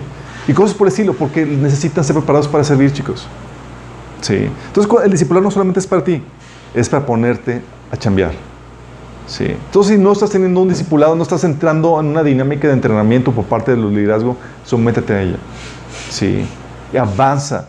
Y 0.48 0.52
cosas 0.52 0.76
por 0.76 0.86
el 0.86 0.92
estilo, 0.92 1.14
porque 1.14 1.44
necesitan 1.44 2.04
ser 2.04 2.14
preparados 2.14 2.46
para 2.48 2.62
servir, 2.64 2.92
chicos. 2.92 3.26
Sí. 4.26 4.48
Entonces, 4.66 4.92
el 5.04 5.10
discipular 5.12 5.40
no 5.40 5.52
solamente 5.52 5.78
es 5.78 5.86
para 5.86 6.02
ti, 6.02 6.20
es 6.74 6.88
para 6.88 7.06
ponerte 7.06 7.62
a 7.92 7.96
chambear. 7.96 8.32
Sí. 9.28 9.44
Entonces, 9.44 9.96
si 9.96 10.02
no 10.02 10.10
estás 10.10 10.30
teniendo 10.30 10.60
un 10.60 10.68
discipulado, 10.68 11.14
no 11.14 11.22
estás 11.22 11.44
entrando 11.44 12.00
en 12.00 12.06
una 12.06 12.24
dinámica 12.24 12.66
de 12.66 12.74
entrenamiento 12.74 13.30
por 13.30 13.44
parte 13.44 13.70
del 13.70 13.88
liderazgo, 13.94 14.36
sométete 14.64 15.12
a 15.12 15.22
ella. 15.22 15.36
Sí. 16.10 16.44
Y 16.92 16.96
avanza. 16.96 17.68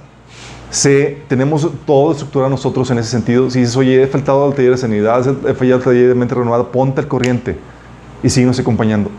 Sé, 0.71 1.19
tenemos 1.27 1.69
todo 1.85 2.11
estructurado 2.11 2.49
nosotros 2.49 2.89
en 2.89 2.97
ese 2.97 3.11
sentido. 3.11 3.51
Si 3.51 3.59
dices, 3.59 3.75
oye, 3.77 4.01
he 4.01 4.07
faltado 4.07 4.43
al 4.43 4.55
taller 4.55 4.71
de 4.71 4.77
sanidad, 4.77 5.25
he 5.47 5.53
fallado 5.53 5.77
al 5.77 5.83
taller 5.83 6.07
de 6.07 6.15
mente 6.15 6.33
renovada, 6.33 6.71
ponte 6.71 7.01
al 7.01 7.07
corriente 7.07 7.55
y 8.23 8.29
síguenos 8.29 8.59
acompañando. 8.59 9.11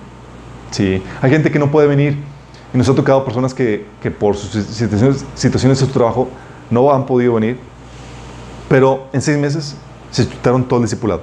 Sí. 0.72 1.00
Hay 1.22 1.30
gente 1.30 1.52
que 1.52 1.60
no 1.60 1.70
puede 1.70 1.86
venir 1.86 2.18
y 2.74 2.78
nos 2.78 2.88
ha 2.88 2.94
tocado 2.96 3.24
personas 3.24 3.54
que, 3.54 3.86
que 4.02 4.10
por 4.10 4.36
sus 4.36 4.50
situaciones, 4.64 5.24
situaciones 5.36 5.78
de 5.78 5.86
su 5.86 5.92
trabajo 5.92 6.28
no 6.70 6.92
han 6.92 7.06
podido 7.06 7.34
venir, 7.34 7.58
pero 8.68 9.06
en 9.12 9.22
seis 9.22 9.38
meses 9.38 9.76
se 10.10 10.28
chutaron 10.28 10.64
todo 10.64 10.78
el 10.80 10.84
discipulado. 10.84 11.22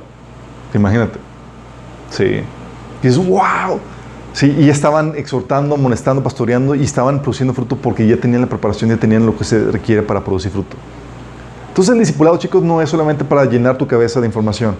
Imagínate. 0.73 1.19
Sí. 2.09 2.41
Y 3.03 3.07
es 3.07 3.17
wow. 3.17 3.79
Sí, 4.33 4.53
y 4.59 4.69
estaban 4.69 5.13
exhortando, 5.15 5.75
amonestando, 5.75 6.21
pastoreando 6.21 6.75
y 6.75 6.83
estaban 6.83 7.19
produciendo 7.21 7.53
fruto 7.53 7.77
porque 7.77 8.05
ya 8.05 8.17
tenían 8.17 8.41
la 8.41 8.47
preparación, 8.47 8.89
ya 8.89 8.97
tenían 8.97 9.25
lo 9.25 9.37
que 9.37 9.45
se 9.45 9.71
requiere 9.71 10.01
para 10.01 10.23
producir 10.25 10.51
fruto. 10.51 10.75
Entonces 11.69 11.93
el 11.93 11.99
discipulado, 11.99 12.35
chicos, 12.37 12.61
no 12.61 12.81
es 12.81 12.89
solamente 12.89 13.23
para 13.23 13.45
llenar 13.45 13.77
tu 13.77 13.87
cabeza 13.87 14.19
de 14.19 14.27
información, 14.27 14.75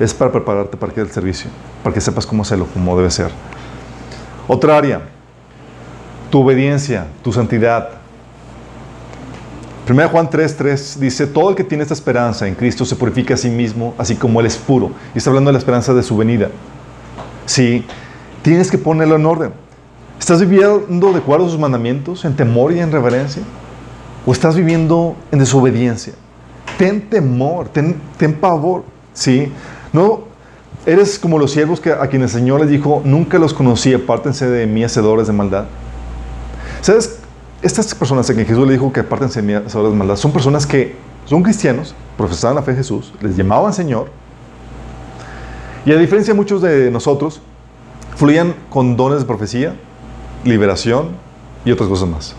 es 0.00 0.12
para 0.12 0.32
prepararte 0.32 0.76
para 0.76 0.92
que 0.92 1.00
el 1.00 1.10
servicio, 1.10 1.48
para 1.84 1.94
que 1.94 2.00
sepas 2.00 2.26
cómo 2.26 2.42
hacerlo, 2.42 2.66
cómo 2.74 2.96
debe 2.96 3.10
ser. 3.10 3.30
Otra 4.48 4.76
área, 4.76 5.02
tu 6.30 6.40
obediencia, 6.40 7.06
tu 7.22 7.32
santidad, 7.32 7.97
1 9.88 10.08
Juan 10.08 10.28
3:3 10.28 10.96
dice, 10.96 11.26
todo 11.26 11.50
el 11.50 11.56
que 11.56 11.64
tiene 11.64 11.82
esta 11.82 11.94
esperanza 11.94 12.46
en 12.46 12.54
Cristo 12.54 12.84
se 12.84 12.96
purifica 12.96 13.34
a 13.34 13.36
sí 13.36 13.48
mismo, 13.48 13.94
así 13.96 14.14
como 14.16 14.40
Él 14.40 14.46
es 14.46 14.56
puro. 14.56 14.90
Y 15.14 15.18
está 15.18 15.30
hablando 15.30 15.48
de 15.48 15.52
la 15.52 15.58
esperanza 15.58 15.94
de 15.94 16.02
su 16.02 16.16
venida. 16.16 16.50
Sí, 17.46 17.84
tienes 18.42 18.70
que 18.70 18.78
ponerlo 18.78 19.16
en 19.16 19.26
orden. 19.26 19.52
¿Estás 20.18 20.40
viviendo 20.40 21.12
de 21.12 21.18
acuerdo 21.18 21.46
a 21.46 21.48
sus 21.48 21.58
mandamientos, 21.58 22.24
en 22.24 22.34
temor 22.34 22.72
y 22.72 22.80
en 22.80 22.90
reverencia? 22.90 23.42
¿O 24.26 24.32
estás 24.32 24.56
viviendo 24.56 25.16
en 25.32 25.38
desobediencia? 25.38 26.12
Ten 26.76 27.08
temor, 27.08 27.68
ten, 27.68 27.96
ten 28.18 28.34
pavor. 28.34 28.84
¿sí? 29.14 29.50
No, 29.92 30.28
Eres 30.86 31.18
como 31.18 31.38
los 31.38 31.50
siervos 31.50 31.80
que, 31.80 31.92
a 31.92 32.06
quienes 32.06 32.32
el 32.34 32.40
Señor 32.40 32.60
les 32.60 32.70
dijo, 32.70 33.02
nunca 33.04 33.38
los 33.38 33.52
conocí, 33.52 33.92
apártense 33.92 34.48
de 34.48 34.66
mí, 34.66 34.82
hacedores 34.84 35.26
de 35.26 35.34
maldad. 35.34 35.66
¿Sabes? 36.80 37.17
Estas 37.60 37.92
personas 37.94 38.30
a 38.30 38.34
quien 38.34 38.46
Jesús 38.46 38.66
le 38.66 38.72
dijo 38.72 38.92
que 38.92 39.00
hacedores 39.00 39.66
de 39.66 39.90
maldad, 39.98 40.16
son 40.16 40.32
personas 40.32 40.66
que 40.66 40.94
son 41.24 41.42
cristianos, 41.42 41.94
profesaban 42.16 42.54
la 42.54 42.62
fe 42.62 42.70
de 42.70 42.78
Jesús, 42.78 43.12
les 43.20 43.36
llamaban 43.36 43.72
Señor, 43.72 44.10
y 45.84 45.92
a 45.92 45.96
diferencia 45.96 46.34
de 46.34 46.36
muchos 46.36 46.62
de 46.62 46.90
nosotros, 46.90 47.40
fluían 48.16 48.54
con 48.70 48.96
dones 48.96 49.20
de 49.20 49.24
profecía, 49.24 49.74
liberación 50.44 51.10
y 51.64 51.72
otras 51.72 51.88
cosas 51.88 52.08
más. 52.08 52.34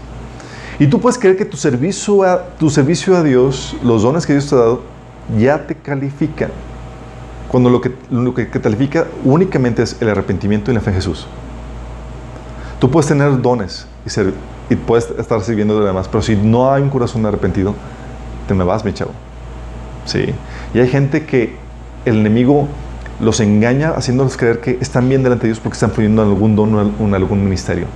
Y 0.80 0.88
tú 0.88 1.02
puedes 1.02 1.18
creer 1.18 1.36
que 1.36 1.46
tu 1.46 1.58
servicio 1.58 2.24
a, 2.24 2.46
tu 2.58 2.70
servicio 2.70 3.18
a 3.18 3.24
Dios, 3.24 3.76
los 3.84 4.04
dones 4.04 4.26
que 4.26 4.34
Dios 4.34 4.48
te 4.48 4.56
ha 4.56 4.60
dado, 4.60 4.82
ya 5.38 5.68
te 5.68 5.76
califican. 5.76 6.52
Cuando 7.50 7.70
lo 7.70 7.82
que, 7.82 7.94
lo 8.10 8.34
que 8.34 8.50
califica 8.50 9.08
únicamente 9.26 9.84
es 9.84 9.98
el 10.00 10.10
arrepentimiento 10.10 10.72
y 10.72 10.76
la 10.76 10.82
fe 10.82 10.92
en 10.92 10.96
Jesús. 10.96 11.28
Tú 12.80 12.90
puedes 12.90 13.08
tener 13.08 13.42
dones 13.42 13.88
y, 14.06 14.10
ser, 14.10 14.34
y 14.70 14.76
puedes 14.76 15.10
estar 15.12 15.42
sirviendo 15.42 15.74
de 15.74 15.82
los 15.82 15.90
demás, 15.90 16.08
pero 16.08 16.22
si 16.22 16.36
no 16.36 16.72
hay 16.72 16.82
un 16.82 16.90
corazón 16.90 17.26
arrepentido, 17.26 17.74
te 18.48 18.54
me 18.54 18.64
vas, 18.64 18.86
mi 18.86 18.94
chavo. 18.94 19.12
Sí. 20.06 20.34
Y 20.74 20.80
hay 20.80 20.88
gente 20.88 21.26
que 21.26 21.56
el 22.06 22.18
enemigo 22.18 22.68
los 23.20 23.40
engaña 23.40 23.92
haciéndoles 23.92 24.38
creer 24.38 24.60
que 24.60 24.78
están 24.80 25.10
bien 25.10 25.24
delante 25.24 25.44
de 25.44 25.50
Dios 25.50 25.60
porque 25.60 25.74
están 25.74 25.92
fluyendo 25.92 26.24
en 26.24 26.30
algún 26.30 26.56
don 26.56 26.74
o 26.76 27.04
en 27.06 27.16
algún 27.16 27.44
ministerio. 27.44 27.88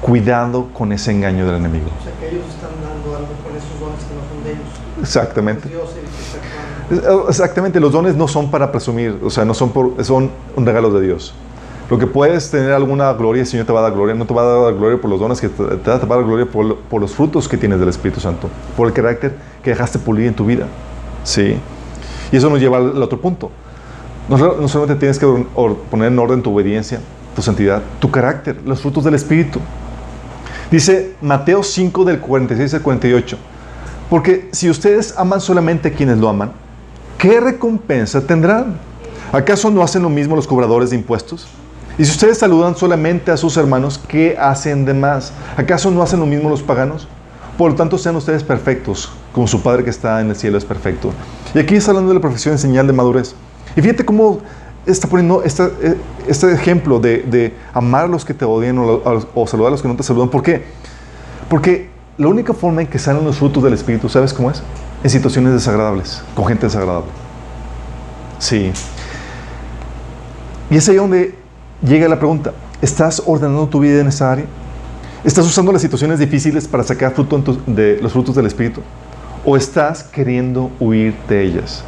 Cuidado 0.00 0.68
con 0.72 0.92
ese 0.92 1.10
engaño 1.10 1.46
del 1.46 1.56
enemigo. 1.56 1.86
O 2.00 2.04
sea, 2.04 2.12
que 2.18 2.28
ellos 2.34 2.46
están 2.48 2.70
dando 2.82 3.16
algo 3.16 3.28
con 3.44 3.54
esos 3.54 3.78
dones 3.78 4.00
que 4.04 4.14
no 4.14 4.22
son 4.34 4.44
de 4.44 4.50
ellos. 4.52 4.66
Exactamente. 5.02 5.68
Es 5.68 5.70
Dios 5.70 5.90
el 5.90 6.00
que 6.00 6.22
está 6.22 6.38
actuando. 6.38 7.28
Exactamente, 7.28 7.80
los 7.80 7.92
dones 7.92 8.16
no 8.16 8.26
son 8.26 8.50
para 8.50 8.72
presumir, 8.72 9.18
o 9.22 9.30
sea, 9.30 9.44
no 9.44 9.54
son 9.54 9.70
por, 9.70 10.02
son 10.04 10.30
un 10.56 10.66
regalo 10.66 10.90
de 10.90 11.06
Dios. 11.06 11.34
Lo 11.90 11.98
que 11.98 12.06
puedes 12.06 12.50
tener 12.50 12.70
alguna 12.72 13.12
gloria, 13.14 13.40
el 13.42 13.46
Señor 13.48 13.66
te 13.66 13.72
va 13.72 13.80
a 13.80 13.82
dar 13.82 13.92
gloria, 13.92 14.14
no 14.14 14.24
te 14.24 14.32
va 14.32 14.42
a 14.42 14.62
dar 14.62 14.74
gloria 14.74 15.00
por 15.00 15.10
los 15.10 15.18
dones 15.18 15.40
que 15.40 15.48
te, 15.48 15.64
te 15.64 15.90
va 15.90 15.96
a 15.96 15.98
dar 15.98 16.24
gloria 16.24 16.46
por, 16.46 16.64
lo- 16.64 16.76
por 16.76 17.00
los 17.00 17.12
frutos 17.12 17.48
que 17.48 17.56
tienes 17.56 17.80
del 17.80 17.88
Espíritu 17.88 18.20
Santo, 18.20 18.48
por 18.76 18.86
el 18.86 18.92
carácter 18.92 19.34
que 19.62 19.70
dejaste 19.70 19.98
pulir 19.98 20.28
en 20.28 20.34
tu 20.34 20.46
vida. 20.46 20.66
Sí. 21.24 21.56
Y 22.30 22.36
eso 22.36 22.48
nos 22.48 22.60
lleva 22.60 22.76
al, 22.78 23.02
otro 23.02 23.20
punto. 23.20 23.50
No, 24.28 24.38
solamente 24.68 25.00
tienes 25.00 25.18
que 25.18 25.26
poner 25.90 26.12
en 26.12 26.18
orden 26.20 26.40
tu 26.42 26.54
obediencia, 26.54 27.00
tu 27.34 27.42
santidad, 27.42 27.82
tu 27.98 28.08
carácter, 28.08 28.60
los 28.64 28.80
frutos 28.80 29.02
del 29.02 29.14
Espíritu. 29.14 29.58
Dice 30.70 31.14
Mateo 31.20 31.64
5 31.64 32.04
del 32.04 32.20
46 32.20 32.74
al 32.74 32.82
48. 32.82 33.36
Porque 34.08 34.48
si 34.52 34.70
ustedes 34.70 35.14
aman 35.18 35.40
solamente 35.40 35.88
a 35.88 35.92
quienes 35.92 36.18
lo 36.18 36.28
aman, 36.28 36.52
¿qué 37.18 37.40
recompensa 37.40 38.20
tendrán? 38.20 38.76
¿Acaso 39.32 39.70
no 39.70 39.82
hacen 39.82 40.02
lo 40.02 40.08
mismo 40.08 40.36
los 40.36 40.46
cobradores 40.46 40.90
de 40.90 40.96
impuestos? 40.96 41.48
Y 42.00 42.06
si 42.06 42.12
ustedes 42.12 42.38
saludan 42.38 42.74
solamente 42.74 43.30
a 43.30 43.36
sus 43.36 43.58
hermanos, 43.58 44.00
¿qué 44.08 44.34
hacen 44.40 44.86
de 44.86 44.94
más? 44.94 45.34
¿Acaso 45.54 45.90
no 45.90 46.00
hacen 46.00 46.18
lo 46.18 46.24
mismo 46.24 46.48
los 46.48 46.62
paganos? 46.62 47.06
Por 47.58 47.72
lo 47.72 47.76
tanto, 47.76 47.98
sean 47.98 48.16
ustedes 48.16 48.42
perfectos, 48.42 49.12
como 49.34 49.46
su 49.46 49.62
Padre 49.62 49.84
que 49.84 49.90
está 49.90 50.18
en 50.22 50.30
el 50.30 50.36
cielo 50.36 50.56
es 50.56 50.64
perfecto. 50.64 51.12
Y 51.54 51.58
aquí 51.58 51.74
está 51.74 51.90
hablando 51.90 52.08
de 52.08 52.14
la 52.14 52.22
profesión 52.22 52.54
en 52.54 52.58
señal 52.58 52.86
de 52.86 52.94
madurez. 52.94 53.34
Y 53.76 53.82
fíjate 53.82 54.06
cómo 54.06 54.38
está 54.86 55.08
poniendo 55.08 55.44
eh, 55.44 55.96
este 56.26 56.50
ejemplo 56.54 57.00
de, 57.00 57.54
amar 57.74 58.04
a 58.04 58.08
los 58.08 58.24
que 58.24 58.32
te 58.32 58.46
odian 58.46 58.78
o, 58.78 59.02
o 59.34 59.46
saludar 59.46 59.68
a 59.68 59.72
los 59.72 59.82
que 59.82 59.88
no 59.88 59.94
te 59.94 60.02
saludan. 60.02 60.30
¿Por 60.30 60.42
qué? 60.42 60.64
Porque 61.50 61.90
la 62.16 62.28
única 62.28 62.54
forma 62.54 62.80
en 62.80 62.86
que 62.86 62.98
salen 62.98 63.26
los 63.26 63.36
frutos 63.36 63.62
del 63.62 63.74
Espíritu, 63.74 64.08
¿sabes 64.08 64.32
cómo 64.32 64.50
es? 64.50 64.62
En 65.04 65.10
situaciones 65.10 65.52
desagradables, 65.52 66.22
con 66.34 66.46
gente 66.46 66.64
desagradable. 66.64 67.10
Sí. 68.38 68.72
Y 70.70 70.76
es 70.76 70.88
ahí 70.88 70.96
donde 70.96 71.39
llega 71.82 72.08
la 72.08 72.18
pregunta, 72.18 72.52
¿estás 72.82 73.22
ordenando 73.24 73.68
tu 73.68 73.80
vida 73.80 74.00
en 74.00 74.08
esa 74.08 74.32
área? 74.32 74.46
¿Estás 75.24 75.46
usando 75.46 75.72
las 75.72 75.82
situaciones 75.82 76.18
difíciles 76.18 76.66
para 76.66 76.82
sacar 76.82 77.12
fruto 77.12 77.58
de 77.66 77.98
los 78.00 78.12
frutos 78.12 78.34
del 78.34 78.46
Espíritu? 78.46 78.80
¿O 79.44 79.56
estás 79.56 80.02
queriendo 80.02 80.70
huir 80.80 81.14
de 81.28 81.42
ellas? 81.42 81.84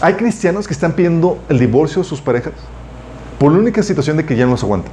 Hay 0.00 0.14
cristianos 0.14 0.66
que 0.66 0.74
están 0.74 0.92
pidiendo 0.92 1.38
el 1.48 1.58
divorcio 1.58 2.02
de 2.02 2.08
sus 2.08 2.20
parejas 2.20 2.52
por 3.38 3.52
la 3.52 3.58
única 3.58 3.82
situación 3.82 4.16
de 4.16 4.24
que 4.24 4.36
ya 4.36 4.44
no 4.44 4.52
los 4.52 4.62
aguantan. 4.62 4.92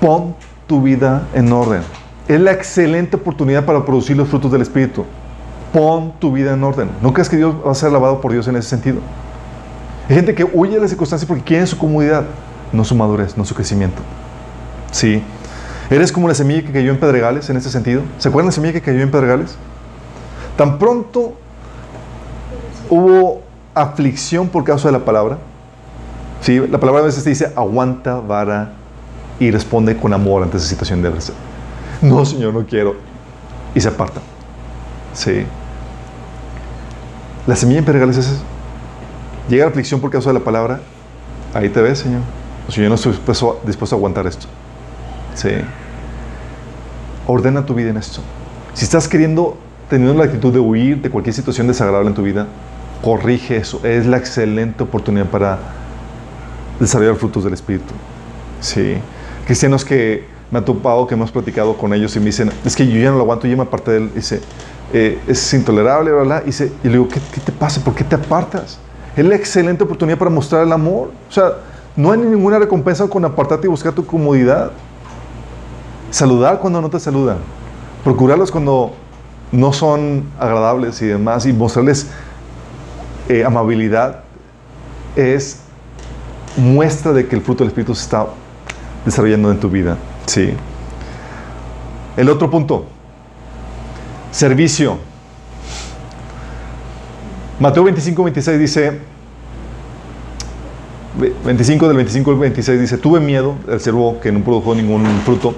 Pon 0.00 0.34
tu 0.66 0.82
vida 0.82 1.28
en 1.34 1.52
orden. 1.52 1.82
Es 2.28 2.40
la 2.40 2.52
excelente 2.52 3.16
oportunidad 3.16 3.64
para 3.64 3.84
producir 3.84 4.16
los 4.16 4.28
frutos 4.28 4.50
del 4.52 4.62
Espíritu. 4.62 5.04
Pon 5.72 6.12
tu 6.18 6.32
vida 6.32 6.54
en 6.54 6.62
orden. 6.62 6.90
¿No 7.02 7.12
crees 7.12 7.28
que 7.28 7.36
Dios 7.36 7.54
va 7.66 7.72
a 7.72 7.74
ser 7.74 7.88
alabado 7.88 8.20
por 8.20 8.32
Dios 8.32 8.46
en 8.48 8.56
ese 8.56 8.68
sentido? 8.68 9.00
Hay 10.08 10.16
gente 10.16 10.34
que 10.34 10.44
huye 10.44 10.74
de 10.74 10.80
las 10.80 10.90
circunstancias 10.90 11.26
porque 11.26 11.42
quiere 11.42 11.66
su 11.66 11.78
comodidad, 11.78 12.24
no 12.72 12.84
su 12.84 12.94
madurez, 12.94 13.36
no 13.36 13.44
su 13.44 13.54
crecimiento. 13.54 14.02
Sí. 14.90 15.22
Eres 15.90 16.10
como 16.10 16.28
la 16.28 16.34
semilla 16.34 16.62
que 16.62 16.72
cayó 16.72 16.90
en 16.90 16.98
pedregales 16.98 17.48
en 17.50 17.56
ese 17.56 17.70
sentido. 17.70 18.02
¿Se 18.18 18.28
acuerdan 18.28 18.46
la 18.46 18.52
semilla 18.52 18.72
que 18.72 18.80
cayó 18.80 19.00
en 19.00 19.10
pedregales? 19.10 19.56
Tan 20.56 20.78
pronto 20.78 21.34
hubo 22.88 23.42
aflicción 23.74 24.48
por 24.48 24.64
causa 24.64 24.88
de 24.88 24.92
la 24.92 25.04
palabra. 25.04 25.38
Sí, 26.40 26.58
la 26.58 26.78
palabra 26.78 27.02
a 27.02 27.06
veces 27.06 27.22
te 27.22 27.30
dice 27.30 27.52
aguanta 27.54 28.20
vara 28.20 28.72
y 29.38 29.50
responde 29.50 29.96
con 29.96 30.12
amor 30.12 30.42
ante 30.42 30.56
esa 30.56 30.66
situación 30.66 31.00
de 31.02 31.08
adversidad. 31.08 31.36
No, 32.00 32.24
Señor, 32.24 32.52
no 32.52 32.66
quiero. 32.66 32.96
Y 33.74 33.80
se 33.80 33.88
aparta. 33.88 34.20
Sí. 35.14 35.46
La 37.46 37.56
semilla 37.56 37.78
en 37.78 37.84
pedregales 37.84 38.16
es 38.18 38.26
eso. 38.26 38.42
Llega 39.52 39.66
la 39.66 39.70
aflicción 39.70 40.00
por 40.00 40.10
causa 40.10 40.30
de 40.30 40.38
la 40.38 40.40
palabra. 40.40 40.80
Ahí 41.52 41.68
te 41.68 41.82
ves, 41.82 41.98
Señor. 41.98 42.22
O 42.66 42.72
sea, 42.72 42.84
yo 42.84 42.88
no 42.88 42.94
estoy 42.94 43.12
dispuesto, 43.12 43.60
dispuesto 43.66 43.94
a 43.94 43.98
aguantar 43.98 44.26
esto. 44.26 44.46
Sí. 45.34 45.50
Ordena 47.26 47.66
tu 47.66 47.74
vida 47.74 47.90
en 47.90 47.98
esto. 47.98 48.22
Si 48.72 48.86
estás 48.86 49.08
queriendo, 49.08 49.58
teniendo 49.90 50.16
la 50.18 50.24
actitud 50.24 50.54
de 50.54 50.58
huir 50.58 51.02
de 51.02 51.10
cualquier 51.10 51.34
situación 51.34 51.66
desagradable 51.66 52.08
en 52.08 52.14
tu 52.14 52.22
vida, 52.22 52.46
corrige 53.02 53.58
eso. 53.58 53.78
Es 53.84 54.06
la 54.06 54.16
excelente 54.16 54.84
oportunidad 54.84 55.26
para 55.26 55.58
desarrollar 56.80 57.16
frutos 57.16 57.44
del 57.44 57.52
Espíritu. 57.52 57.92
Sí. 58.62 58.94
Cristianos 59.44 59.84
que 59.84 60.24
me 60.50 60.60
han 60.60 60.64
topado, 60.64 61.06
que 61.06 61.12
hemos 61.12 61.30
platicado 61.30 61.76
con 61.76 61.92
ellos 61.92 62.16
y 62.16 62.20
me 62.20 62.24
dicen, 62.24 62.50
es 62.64 62.74
que 62.74 62.88
yo 62.88 62.98
ya 62.98 63.10
no 63.10 63.16
lo 63.16 63.24
aguanto, 63.24 63.46
yo 63.46 63.58
me 63.58 63.64
aparté 63.64 63.90
de 63.90 63.96
él. 63.98 64.10
Dice, 64.14 64.40
eh, 64.94 65.20
es 65.26 65.52
intolerable, 65.52 66.10
bla, 66.10 66.22
bla. 66.22 66.42
Y, 66.42 66.46
dice, 66.46 66.72
y 66.82 66.86
le 66.86 66.92
digo, 66.94 67.08
¿qué, 67.10 67.20
qué 67.34 67.40
te 67.42 67.52
pasa? 67.52 67.84
¿Por 67.84 67.94
qué 67.94 68.02
te 68.02 68.14
apartas? 68.14 68.78
Es 69.16 69.24
la 69.24 69.34
excelente 69.34 69.84
oportunidad 69.84 70.18
para 70.18 70.30
mostrar 70.30 70.62
el 70.62 70.72
amor. 70.72 71.10
O 71.28 71.32
sea, 71.32 71.52
no 71.96 72.12
hay 72.12 72.18
ninguna 72.18 72.58
recompensa 72.58 73.06
con 73.08 73.24
apartarte 73.24 73.66
y 73.66 73.70
buscar 73.70 73.92
tu 73.92 74.06
comodidad. 74.06 74.72
Saludar 76.10 76.58
cuando 76.58 76.80
no 76.80 76.88
te 76.88 76.98
saludan. 76.98 77.38
Procurarlos 78.04 78.50
cuando 78.50 78.94
no 79.50 79.72
son 79.72 80.24
agradables 80.38 81.00
y 81.02 81.06
demás. 81.06 81.44
Y 81.44 81.52
mostrarles 81.52 82.08
eh, 83.28 83.44
amabilidad 83.44 84.20
es 85.14 85.60
muestra 86.56 87.12
de 87.12 87.26
que 87.26 87.36
el 87.36 87.42
fruto 87.42 87.64
del 87.64 87.68
Espíritu 87.68 87.94
se 87.94 88.04
está 88.04 88.26
desarrollando 89.04 89.50
en 89.50 89.60
tu 89.60 89.68
vida. 89.68 89.96
Sí. 90.26 90.54
El 92.16 92.28
otro 92.30 92.50
punto. 92.50 92.86
Servicio. 94.30 95.11
Mateo 97.62 97.84
25, 97.84 98.24
26 98.24 98.58
dice, 98.58 98.98
25 101.44 101.86
del 101.86 101.96
25 101.96 102.30
al 102.32 102.36
26 102.38 102.80
dice, 102.80 102.98
tuve 102.98 103.20
miedo 103.20 103.54
del 103.68 103.78
siervo 103.78 104.18
que 104.20 104.32
no 104.32 104.40
produjo 104.40 104.74
ningún 104.74 105.06
fruto 105.24 105.54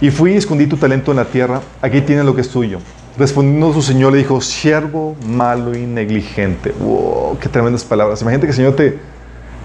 y 0.00 0.10
fui 0.10 0.32
y 0.32 0.36
escondí 0.36 0.66
tu 0.66 0.78
talento 0.78 1.10
en 1.10 1.18
la 1.18 1.26
tierra, 1.26 1.60
aquí 1.82 2.00
tienes 2.00 2.24
lo 2.24 2.34
que 2.34 2.40
es 2.40 2.48
tuyo. 2.48 2.78
Respondiendo 3.18 3.70
su 3.74 3.82
señor 3.82 4.12
le 4.12 4.18
dijo, 4.18 4.40
siervo 4.40 5.14
malo 5.26 5.76
y 5.76 5.82
negligente. 5.84 6.72
Wow, 6.80 7.36
qué 7.38 7.50
tremendas 7.50 7.84
palabras. 7.84 8.22
Imagínate 8.22 8.46
que 8.46 8.52
el 8.52 8.56
Señor 8.56 8.74
te, 8.74 8.98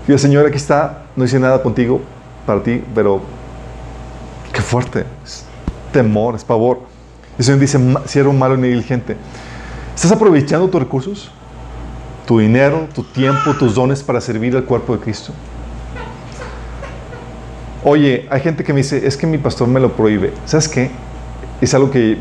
dice, 0.07 0.19
Señor, 0.19 0.45
aquí 0.45 0.57
está, 0.57 1.03
no 1.15 1.23
hice 1.23 1.39
nada 1.39 1.63
contigo 1.63 2.01
para 2.45 2.61
ti, 2.63 2.83
pero 2.93 3.21
qué 4.51 4.61
fuerte. 4.61 5.05
Es 5.23 5.45
temor, 5.93 6.35
es 6.35 6.43
pavor. 6.43 6.79
El 7.37 7.45
Señor 7.45 7.61
dice, 7.61 7.77
"Ma- 7.79 8.01
siervo 8.07 8.33
malo 8.33 8.55
y 8.55 8.57
negligente. 8.57 9.15
¿Estás 9.95 10.11
aprovechando 10.11 10.67
tus 10.69 10.81
recursos? 10.81 11.31
Tu 12.31 12.39
dinero, 12.39 12.87
tu 12.95 13.03
tiempo, 13.03 13.53
tus 13.59 13.75
dones 13.75 14.03
para 14.03 14.21
servir 14.21 14.55
al 14.55 14.63
cuerpo 14.63 14.95
de 14.95 15.03
Cristo. 15.03 15.33
Oye, 17.83 18.25
hay 18.29 18.39
gente 18.39 18.63
que 18.63 18.71
me 18.71 18.77
dice, 18.77 19.05
es 19.05 19.17
que 19.17 19.27
mi 19.27 19.37
pastor 19.37 19.67
me 19.67 19.81
lo 19.81 19.97
prohíbe. 19.97 20.31
¿Sabes 20.45 20.69
qué? 20.69 20.91
Es 21.59 21.73
algo 21.73 21.91
que, 21.91 22.15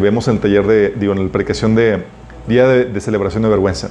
vemos 0.00 0.28
en 0.28 0.36
el 0.36 0.40
taller 0.40 0.66
de, 0.66 0.94
digo, 0.98 1.12
en 1.12 1.26
la 1.26 1.30
predicación 1.30 1.74
de 1.74 2.06
Día 2.48 2.66
de, 2.66 2.86
de 2.86 3.00
Celebración 3.02 3.42
de 3.42 3.50
Vergüenza. 3.50 3.90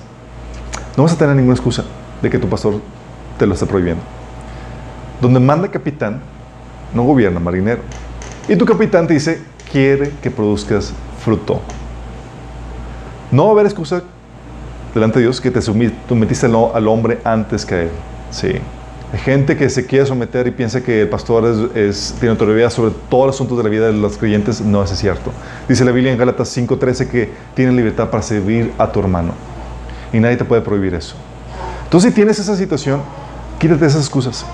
No 0.98 1.04
vas 1.04 1.14
a 1.14 1.18
tener 1.20 1.36
ninguna 1.36 1.54
excusa 1.54 1.86
de 2.20 2.32
que 2.32 2.40
tu 2.40 2.50
pastor 2.50 2.82
te 3.38 3.46
lo 3.46 3.54
esté 3.54 3.68
prohibiendo. 3.68 4.02
Donde 5.22 5.40
manda 5.40 5.68
capitán, 5.68 6.20
no 6.96 7.04
gobierna 7.04 7.40
marinero. 7.40 7.82
Y 8.48 8.56
tu 8.56 8.66
capitán 8.66 9.06
te 9.06 9.14
dice, 9.14 9.44
quiere 9.72 10.14
que 10.24 10.32
produzcas 10.32 10.94
fruto. 11.24 11.62
No 13.30 13.44
va 13.44 13.50
a 13.50 13.52
haber 13.52 13.66
excusa 13.68 14.02
delante 14.94 15.20
de 15.20 15.26
Dios 15.26 15.41
que 15.41 15.52
te 15.52 15.61
sometiste 15.61 16.45
al 16.45 16.88
hombre 16.88 17.20
antes 17.24 17.66
que 17.66 17.76
a 17.76 17.82
Él. 17.84 17.90
Sí. 18.32 18.53
Hay 19.11 19.20
gente 19.20 19.57
que 19.57 19.70
se 19.72 19.88
quiere 19.88 20.06
someter 20.06 20.45
y 20.45 20.52
piensa 20.52 20.82
que 20.82 21.02
el 21.02 21.10
pastor 21.10 21.72
tiene 21.74 22.30
autoridad 22.30 22.70
sobre 22.70 22.94
todos 23.10 23.26
los 23.26 23.36
asuntos 23.36 23.57
de 23.57 23.64
la 23.64 23.70
vida 23.70 23.88
de 23.88 23.94
los 23.94 24.18
creyentes. 24.18 24.61
No, 24.61 24.84
es 24.84 24.91
cierto. 24.91 25.32
Dice 25.68 25.84
la 25.84 25.91
Biblia 25.91 26.11
en 26.11 26.18
Gálatas 26.20 26.56
5.13 26.56 27.07
que 27.07 27.32
tienes 27.56 27.74
libertad 27.74 28.11
para 28.11 28.22
servir 28.22 28.72
a 28.78 28.91
tu 28.91 28.99
hermano. 28.99 29.34
Y 30.14 30.20
nadie 30.20 30.38
te 30.38 30.45
puede 30.45 30.61
prohibir 30.61 30.94
eso. 30.94 31.16
Entonces, 31.86 32.11
si 32.11 32.16
tienes 32.16 32.38
esa 32.38 32.56
situación, 32.56 33.02
quítate 33.60 33.88
esas 33.88 34.02
excusas. 34.02 34.45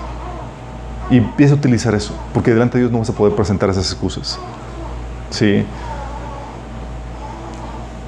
Y 1.10 1.18
empieza 1.18 1.52
a 1.52 1.56
utilizar 1.58 1.94
eso. 1.94 2.14
Porque 2.32 2.50
delante 2.50 2.78
de 2.78 2.84
Dios 2.84 2.92
no 2.92 3.00
vas 3.00 3.10
a 3.10 3.12
poder 3.12 3.34
presentar 3.34 3.68
esas 3.68 3.92
excusas. 3.92 4.38
Sí. 5.28 5.66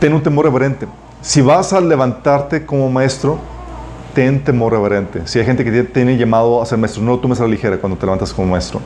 Ten 0.00 0.14
un 0.14 0.22
temor 0.22 0.46
reverente. 0.46 0.86
Si 1.20 1.40
vas 1.40 1.72
a 1.72 1.80
levantarte 1.80 2.64
como 2.64 2.88
maestro, 2.90 3.38
ten 4.14 4.42
temor 4.44 4.72
reverente. 4.72 5.26
Si 5.26 5.40
hay 5.40 5.44
gente 5.44 5.64
que 5.64 5.82
tiene 5.82 6.16
llamado 6.16 6.62
a 6.62 6.66
ser 6.66 6.78
maestro, 6.78 7.02
no 7.02 7.12
lo 7.12 7.18
tomes 7.18 7.40
a 7.40 7.42
la 7.42 7.48
ligera 7.48 7.78
cuando 7.78 7.98
te 7.98 8.06
levantas 8.06 8.32
como 8.32 8.48
maestro. 8.48 8.80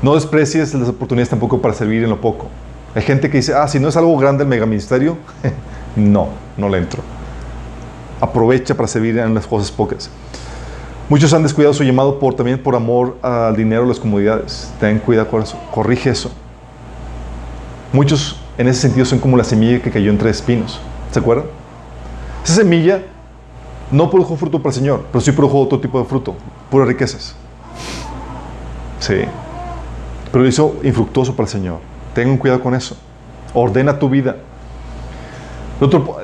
No 0.00 0.14
desprecies 0.14 0.72
las 0.72 0.88
oportunidades 0.88 1.28
tampoco 1.28 1.60
para 1.60 1.74
servir 1.74 2.02
en 2.02 2.10
lo 2.10 2.20
poco. 2.20 2.46
Hay 2.94 3.02
gente 3.02 3.28
que 3.28 3.36
dice, 3.36 3.52
ah, 3.54 3.68
si 3.68 3.78
no 3.78 3.88
es 3.88 3.96
algo 3.98 4.16
grande 4.16 4.44
el 4.44 4.48
megaministerio, 4.48 5.18
no, 5.96 6.28
no 6.56 6.70
le 6.70 6.78
entro. 6.78 7.02
Aprovecha 8.18 8.74
para 8.74 8.88
servir 8.88 9.18
en 9.18 9.34
las 9.34 9.46
cosas 9.46 9.70
pocas. 9.70 10.10
Muchos 11.10 11.32
han 11.34 11.42
descuidado 11.42 11.74
su 11.74 11.84
llamado 11.84 12.18
por, 12.18 12.34
también 12.34 12.62
por 12.62 12.76
amor 12.76 13.18
al 13.20 13.54
dinero 13.56 13.84
y 13.84 13.88
las 13.88 14.00
comodidades. 14.00 14.72
Ten 14.80 14.98
cuidado 15.00 15.28
con 15.28 15.42
eso, 15.42 15.58
corrige 15.70 16.10
eso. 16.10 16.30
Muchos 17.92 18.40
en 18.56 18.68
ese 18.68 18.80
sentido 18.80 19.04
son 19.04 19.18
como 19.18 19.36
la 19.36 19.44
semilla 19.44 19.82
que 19.82 19.90
cayó 19.90 20.10
entre 20.10 20.30
espinos. 20.30 20.80
¿Se 21.10 21.18
acuerdan? 21.18 21.57
Esa 22.44 22.54
semilla 22.54 23.02
no 23.90 24.10
produjo 24.10 24.36
fruto 24.36 24.58
para 24.58 24.70
el 24.70 24.74
Señor, 24.74 25.06
pero 25.10 25.20
sí 25.20 25.32
produjo 25.32 25.60
otro 25.60 25.80
tipo 25.80 25.98
de 25.98 26.04
fruto, 26.04 26.34
puras 26.70 26.88
riquezas. 26.88 27.34
Sí. 29.00 29.24
Pero 30.32 30.46
hizo 30.46 30.76
infructuoso 30.82 31.34
para 31.34 31.44
el 31.44 31.50
Señor. 31.50 31.78
Tengan 32.14 32.36
cuidado 32.36 32.60
con 32.60 32.74
eso. 32.74 32.96
Ordena 33.54 33.98
tu 33.98 34.08
vida. 34.08 34.36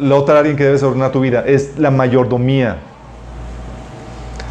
la 0.01 0.17
otra 0.17 0.41
área 0.41 0.51
en 0.51 0.57
que 0.57 0.65
debes 0.65 0.83
ordenar 0.83 1.13
tu 1.13 1.21
vida 1.21 1.45
es 1.47 1.79
la 1.79 1.91
mayordomía. 1.91 2.79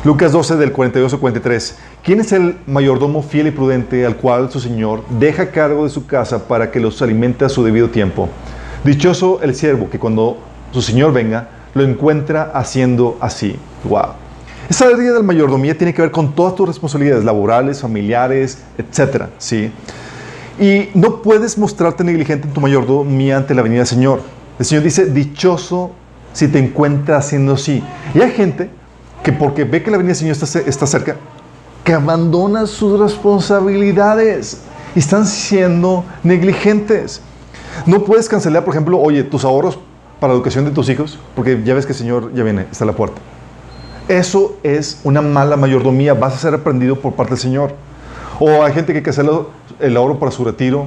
Lucas 0.04 0.32
12 0.32 0.58
del 0.58 0.72
42 0.72 1.14
al 1.14 1.20
43. 1.20 1.78
¿Quién 2.04 2.20
es 2.20 2.34
el 2.34 2.58
mayordomo 2.66 3.22
fiel 3.22 3.48
y 3.48 3.52
prudente 3.52 4.06
al 4.06 4.18
cual 4.18 4.52
su 4.52 4.60
Señor 4.60 5.04
deja 5.08 5.52
cargo 5.52 5.86
de 5.86 5.90
su 5.90 6.06
casa 6.06 6.48
para 6.48 6.72
que 6.72 6.80
los 6.80 7.02
alimente 7.02 7.46
a 7.46 7.50
su 7.50 7.64
debido 7.64 7.90
tiempo? 7.90 8.28
Dichoso 8.84 9.40
el 9.42 9.56
siervo 9.56 9.90
que 9.90 10.00
cuando 10.00 10.38
su 10.74 10.82
Señor 10.82 11.14
venga, 11.14 11.50
lo 11.74 11.84
encuentra 11.84 12.52
haciendo 12.54 13.18
así. 13.22 13.56
Wow. 13.84 14.14
Esa 14.70 14.86
área 14.86 14.98
de 14.98 15.14
la 15.14 15.22
mayordomía 15.22 15.78
tiene 15.78 15.94
que 15.94 16.02
ver 16.02 16.12
con 16.12 16.34
todas 16.34 16.56
tus 16.56 16.68
responsabilidades 16.68 17.24
laborales, 17.24 17.82
familiares, 17.82 18.60
etcétera, 18.78 19.30
¿sí? 19.38 19.72
Y 20.60 20.90
no 20.94 21.22
puedes 21.22 21.58
mostrarte 21.58 22.04
negligente 22.04 22.48
en 22.48 22.54
tu 22.54 22.62
mayordomía 22.62 23.38
ante 23.38 23.54
la 23.54 23.62
venida 23.62 23.80
del 23.80 23.88
Señor. 23.88 24.22
El 24.58 24.66
Señor 24.66 24.84
dice, 24.84 25.06
dichoso 25.06 25.92
si 26.32 26.48
te 26.48 26.60
encuentra 26.60 27.18
haciendo 27.18 27.54
así. 27.54 27.84
Y 28.16 28.22
hay 28.22 28.32
gente 28.32 28.70
que 29.24 29.32
porque 29.32 29.64
ve 29.64 29.84
que 29.84 29.92
la 29.92 29.98
venida 29.98 30.14
del 30.14 30.18
Señor 30.18 30.38
está, 30.42 30.60
está 30.60 30.88
cerca, 30.88 31.18
que 31.84 31.94
abandona 31.94 32.66
sus 32.66 33.00
responsabilidades 33.00 34.62
y 34.96 35.00
están 35.00 35.26
siendo 35.26 36.04
negligentes. 36.24 37.22
No 37.86 38.04
puedes 38.04 38.30
cancelar, 38.30 38.64
por 38.64 38.74
ejemplo, 38.74 39.00
oye, 39.00 39.24
tus 39.24 39.44
ahorros 39.44 39.78
para 40.24 40.32
la 40.32 40.38
educación 40.38 40.64
de 40.64 40.72
tus 40.72 40.88
hijos, 40.88 41.20
porque 41.36 41.62
ya 41.66 41.74
ves 41.74 41.86
que 41.86 41.92
el 41.92 41.98
Señor 41.98 42.34
ya 42.34 42.44
viene, 42.44 42.66
está 42.72 42.86
a 42.86 42.88
la 42.88 42.94
puerta. 42.94 43.20
Eso 44.08 44.56
es 44.64 45.02
una 45.04 45.22
mala 45.22 45.58
mayordomía, 45.58 46.14
vas 46.14 46.36
a 46.36 46.38
ser 46.38 46.54
aprendido 46.54 46.98
por 46.98 47.12
parte 47.12 47.32
del 47.32 47.40
Señor. 47.40 47.74
O 48.40 48.64
hay 48.64 48.72
gente 48.72 48.94
que 48.94 49.04
quiere 49.04 49.30
el 49.82 49.98
ahorro 49.98 50.20
para 50.20 50.32
su 50.32 50.46
retiro, 50.46 50.86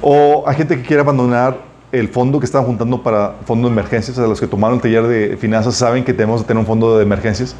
o 0.00 0.44
hay 0.46 0.54
gente 0.54 0.76
que 0.76 0.82
quiere 0.82 1.02
abandonar 1.02 1.62
el 1.90 2.06
fondo 2.06 2.38
que 2.38 2.46
estaban 2.46 2.64
juntando 2.64 3.02
para 3.02 3.38
fondo 3.44 3.66
de 3.66 3.72
emergencias, 3.72 4.16
o 4.16 4.20
sea, 4.20 4.28
los 4.28 4.38
que 4.38 4.46
tomaron 4.46 4.76
el 4.76 4.82
taller 4.82 5.08
de 5.08 5.36
finanzas 5.36 5.74
saben 5.74 6.04
que 6.04 6.14
tenemos 6.14 6.42
que 6.42 6.46
tener 6.46 6.60
un 6.60 6.66
fondo 6.66 6.96
de 6.96 7.02
emergencias. 7.02 7.56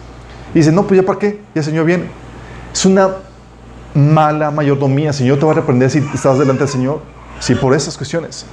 Y 0.54 0.58
dicen, 0.58 0.76
no, 0.76 0.86
pues 0.86 1.00
ya 1.00 1.04
para 1.04 1.18
qué, 1.18 1.40
ya 1.56 1.62
el 1.62 1.64
Señor 1.64 1.86
viene. 1.86 2.04
Es 2.72 2.86
una 2.86 3.16
mala 3.94 4.52
mayordomía. 4.52 5.08
El 5.08 5.14
Señor 5.14 5.40
te 5.40 5.44
va 5.44 5.50
a 5.50 5.54
reprender 5.56 5.90
si 5.90 5.98
estás 6.14 6.38
delante 6.38 6.60
del 6.60 6.68
Señor. 6.68 7.00
Sí, 7.40 7.56
por 7.56 7.74
esas 7.74 7.96
cuestiones. 7.96 8.46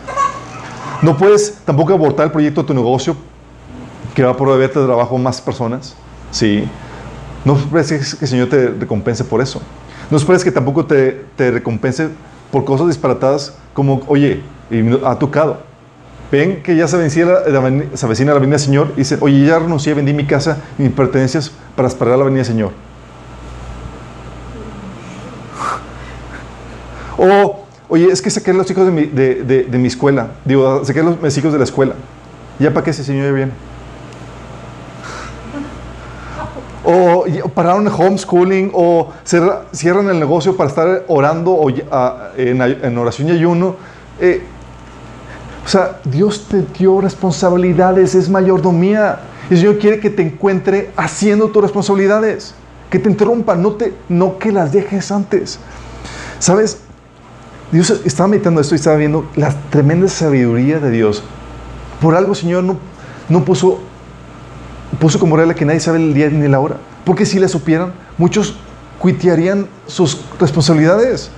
No 1.01 1.17
puedes 1.17 1.59
tampoco 1.65 1.93
abortar 1.93 2.27
el 2.27 2.31
proyecto 2.31 2.61
de 2.61 2.67
tu 2.67 2.73
negocio 2.73 3.15
que 4.13 4.23
va 4.23 4.31
a 4.31 4.37
proveerte 4.37 4.79
de 4.79 4.85
trabajo 4.85 5.15
a 5.15 5.19
más 5.19 5.41
personas. 5.41 5.95
Sí. 6.29 6.67
No 7.43 7.57
esperes 7.57 8.15
que 8.15 8.25
el 8.25 8.29
Señor 8.29 8.49
te 8.49 8.67
recompense 8.67 9.23
por 9.23 9.41
eso. 9.41 9.61
No 10.11 10.17
esperes 10.17 10.43
que 10.43 10.51
tampoco 10.51 10.85
te, 10.85 11.25
te 11.35 11.51
recompense 11.51 12.09
por 12.51 12.65
cosas 12.65 12.87
disparatadas 12.87 13.55
como, 13.73 14.01
oye, 14.07 14.41
ha 15.05 15.15
tocado. 15.15 15.59
Ven 16.31 16.61
que 16.61 16.75
ya 16.75 16.87
se, 16.87 16.97
vencía 16.97 17.25
la, 17.25 17.49
la 17.49 17.69
del 17.69 18.59
Señor 18.59 18.91
y 18.95 18.99
dice, 18.99 19.17
oye, 19.19 19.45
ya 19.45 19.59
renuncié, 19.59 19.93
vendí 19.93 20.13
mi 20.13 20.25
casa 20.25 20.57
mis 20.77 20.91
pertenencias 20.91 21.51
para 21.75 21.87
esperar 21.87 22.17
la 22.17 22.25
venida 22.25 22.39
del 22.39 22.45
Señor. 22.45 22.71
O 27.17 27.60
Oye, 27.91 28.09
es 28.09 28.21
que 28.21 28.29
saqué 28.29 28.53
los 28.53 28.71
hijos 28.71 28.85
de 28.85 28.91
mi, 28.93 29.03
de, 29.03 29.65
de, 29.69 29.77
mi 29.77 29.89
escuela. 29.89 30.29
Digo, 30.45 30.85
saqué 30.85 31.01
a 31.01 31.03
los, 31.03 31.21
mis 31.21 31.37
hijos 31.37 31.51
de 31.51 31.57
la 31.57 31.65
escuela. 31.65 31.93
¿Ya 32.57 32.73
para 32.73 32.85
qué 32.85 32.91
ese 32.91 33.03
señor 33.03 33.33
viene? 33.33 33.51
O 36.85 37.25
pararon 37.53 37.85
homeschooling, 37.89 38.71
o 38.73 39.11
cierran 39.25 40.09
el 40.09 40.19
negocio 40.21 40.55
para 40.55 40.69
estar 40.69 41.03
orando 41.09 41.51
o, 41.51 41.69
en, 42.37 42.97
oración 42.97 43.27
y 43.27 43.31
ayuno. 43.31 43.75
Eh, 44.21 44.41
o 45.65 45.67
sea, 45.67 45.99
Dios 46.05 46.47
te 46.47 46.61
dio 46.61 47.01
responsabilidades, 47.01 48.15
es 48.15 48.29
mayordomía. 48.29 49.19
El 49.49 49.57
Señor 49.57 49.79
quiere 49.79 49.99
que 49.99 50.09
te 50.09 50.21
encuentre 50.21 50.91
haciendo 50.95 51.49
tus 51.49 51.61
responsabilidades, 51.61 52.55
que 52.89 52.99
te 52.99 53.09
interrumpa, 53.09 53.55
no, 53.55 53.73
te, 53.73 53.93
no 54.07 54.39
que 54.39 54.53
las 54.53 54.71
dejes 54.71 55.11
antes. 55.11 55.59
¿Sabes? 56.39 56.83
Dios 57.71 58.01
estaba 58.03 58.27
meditando 58.27 58.59
esto 58.59 58.75
y 58.75 58.77
estaba 58.77 58.97
viendo 58.97 59.29
la 59.35 59.53
tremenda 59.69 60.09
sabiduría 60.09 60.79
de 60.79 60.91
Dios. 60.91 61.23
Por 62.01 62.15
algo, 62.15 62.35
Señor, 62.35 62.63
no, 62.63 62.77
no 63.29 63.45
puso, 63.45 63.79
puso 64.99 65.19
como 65.19 65.37
regla 65.37 65.53
que 65.53 65.63
nadie 65.63 65.79
sabe 65.79 65.97
el 65.99 66.13
día 66.13 66.29
ni 66.29 66.47
la 66.49 66.59
hora. 66.59 66.77
Porque 67.05 67.25
si 67.25 67.39
le 67.39 67.47
supieran, 67.47 67.93
muchos 68.17 68.55
cuitearían 68.99 69.67
sus 69.87 70.21
responsabilidades. 70.39 71.31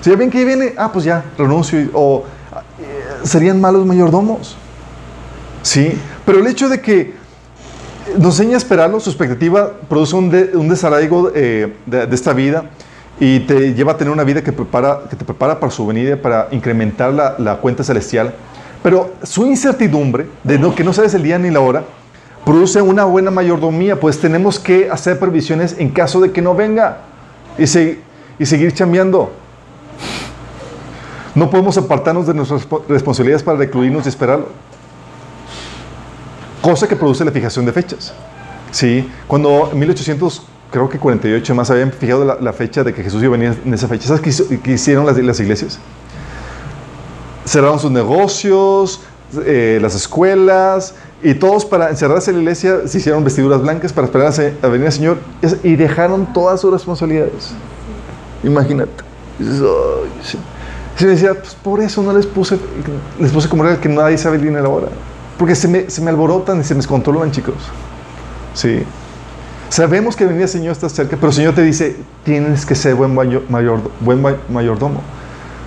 Si 0.00 0.10
ya 0.10 0.16
ven 0.16 0.30
que 0.30 0.44
viene, 0.44 0.74
ah, 0.76 0.90
pues 0.92 1.04
ya, 1.04 1.24
renuncio. 1.38 1.88
O 1.92 2.24
eh, 2.80 3.26
serían 3.26 3.60
malos 3.60 3.86
mayordomos. 3.86 4.56
Sí, 5.62 5.96
pero 6.26 6.40
el 6.40 6.46
hecho 6.48 6.68
de 6.68 6.80
que 6.80 7.14
nos 8.18 8.38
enseña 8.40 8.56
a 8.56 8.58
esperarlo, 8.58 8.98
su 8.98 9.08
expectativa 9.08 9.72
produce 9.88 10.16
un, 10.16 10.68
desarraigo 10.68 11.30
eh, 11.34 11.74
de, 11.86 12.06
de 12.06 12.14
esta 12.14 12.32
vida 12.32 12.70
y 13.20 13.40
te 13.40 13.74
lleva 13.74 13.92
a 13.92 13.96
tener 13.96 14.12
una 14.12 14.24
vida 14.24 14.42
que, 14.42 14.52
prepara, 14.52 15.02
que 15.08 15.16
te 15.16 15.24
prepara 15.24 15.60
para 15.60 15.70
su 15.70 15.86
venida, 15.86 16.16
para 16.16 16.48
incrementar 16.50 17.12
la, 17.12 17.36
la 17.38 17.56
cuenta 17.56 17.84
celestial. 17.84 18.34
Pero 18.82 19.14
su 19.22 19.46
incertidumbre, 19.46 20.26
de 20.42 20.58
no, 20.58 20.74
que 20.74 20.84
no 20.84 20.92
sabes 20.92 21.14
el 21.14 21.22
día 21.22 21.38
ni 21.38 21.50
la 21.50 21.60
hora, 21.60 21.84
produce 22.44 22.82
una 22.82 23.04
buena 23.04 23.30
mayordomía, 23.30 23.98
pues 23.98 24.20
tenemos 24.20 24.58
que 24.58 24.90
hacer 24.90 25.18
previsiones 25.18 25.76
en 25.78 25.90
caso 25.90 26.20
de 26.20 26.32
que 26.32 26.42
no 26.42 26.54
venga 26.54 26.98
y, 27.56 27.62
y 27.62 28.46
seguir 28.46 28.72
chambeando. 28.74 29.32
No 31.34 31.50
podemos 31.50 31.76
apartarnos 31.78 32.26
de 32.26 32.34
nuestras 32.34 32.66
responsabilidades 32.88 33.42
para 33.42 33.58
recluirnos 33.58 34.06
y 34.06 34.08
esperarlo. 34.08 34.48
Cosa 36.60 36.86
que 36.86 36.96
produce 36.96 37.24
la 37.24 37.32
fijación 37.32 37.64
de 37.64 37.72
fechas. 37.72 38.12
¿Sí? 38.70 39.08
Cuando 39.26 39.70
en 39.72 39.78
1800 39.78 40.42
creo 40.74 40.88
que 40.88 40.98
48 40.98 41.54
más 41.54 41.70
habían 41.70 41.92
fijado 41.92 42.24
la, 42.24 42.52
fecha 42.52 42.82
de 42.82 42.92
que 42.92 43.04
Jesús 43.04 43.22
iba 43.22 43.36
a 43.36 43.38
venir 43.38 43.56
en 43.64 43.72
esa 43.72 43.86
fecha. 43.86 44.08
¿Sabes 44.08 44.20
qué, 44.60 44.72
hicieron 44.72 45.06
las, 45.06 45.16
las, 45.16 45.38
iglesias? 45.38 45.78
Cerraron 47.44 47.78
sus 47.78 47.92
negocios, 47.92 49.00
eh, 49.46 49.78
las 49.80 49.94
escuelas, 49.94 50.96
y 51.22 51.34
todos 51.34 51.64
para 51.64 51.90
encerrarse 51.90 52.32
en 52.32 52.38
la 52.38 52.42
iglesia 52.42 52.88
se 52.88 52.98
hicieron 52.98 53.22
vestiduras 53.22 53.62
blancas 53.62 53.92
para 53.92 54.08
esperar 54.08 54.32
a 54.62 54.66
venir 54.66 54.88
al 54.88 54.92
Señor 54.92 55.18
y 55.62 55.76
dejaron 55.76 56.32
todas 56.32 56.60
sus 56.60 56.72
responsabilidades. 56.72 57.52
Imagínate. 58.42 59.04
Y 59.38 60.98
se 60.98 61.06
decía, 61.06 61.34
pues 61.34 61.54
por 61.54 61.80
eso 61.82 62.02
no 62.02 62.12
les 62.12 62.26
puse, 62.26 62.58
les 63.20 63.30
puse 63.30 63.48
como 63.48 63.62
regla 63.62 63.80
que 63.80 63.88
nadie 63.88 64.18
sabe 64.18 64.36
el 64.36 64.42
día 64.42 64.50
ni 64.50 64.60
la 64.60 64.68
hora. 64.68 64.88
Porque 65.38 65.54
se 65.54 65.68
me, 65.68 65.88
se 65.88 66.02
me 66.02 66.10
alborotan 66.10 66.60
y 66.60 66.64
se 66.64 66.74
me 66.74 66.78
descontrolan, 66.78 67.30
chicos. 67.30 67.54
Sí. 68.54 68.82
Sabemos 69.68 70.14
que 70.14 70.24
venía 70.24 70.42
el 70.42 70.48
Señor 70.48 70.72
está 70.72 70.88
cerca, 70.88 71.16
pero 71.16 71.28
el 71.28 71.34
Señor 71.34 71.54
te 71.54 71.62
dice, 71.62 71.96
tienes 72.24 72.64
que 72.64 72.74
ser 72.74 72.94
buen, 72.94 73.14
mayor, 73.14 73.42
buen 74.00 74.22
mayordomo. 74.48 75.00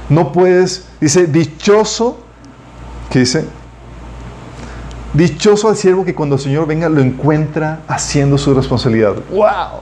No 0.09 0.31
puedes, 0.31 0.87
dice, 1.01 1.27
dichoso, 1.27 2.19
¿qué 3.09 3.19
dice? 3.19 3.45
Dichoso 5.13 5.69
al 5.69 5.75
siervo 5.75 6.05
que 6.05 6.15
cuando 6.15 6.35
el 6.35 6.41
Señor 6.41 6.67
venga 6.67 6.87
lo 6.89 7.01
encuentra 7.01 7.81
haciendo 7.87 8.37
su 8.37 8.53
responsabilidad. 8.53 9.15
¡Wow! 9.31 9.81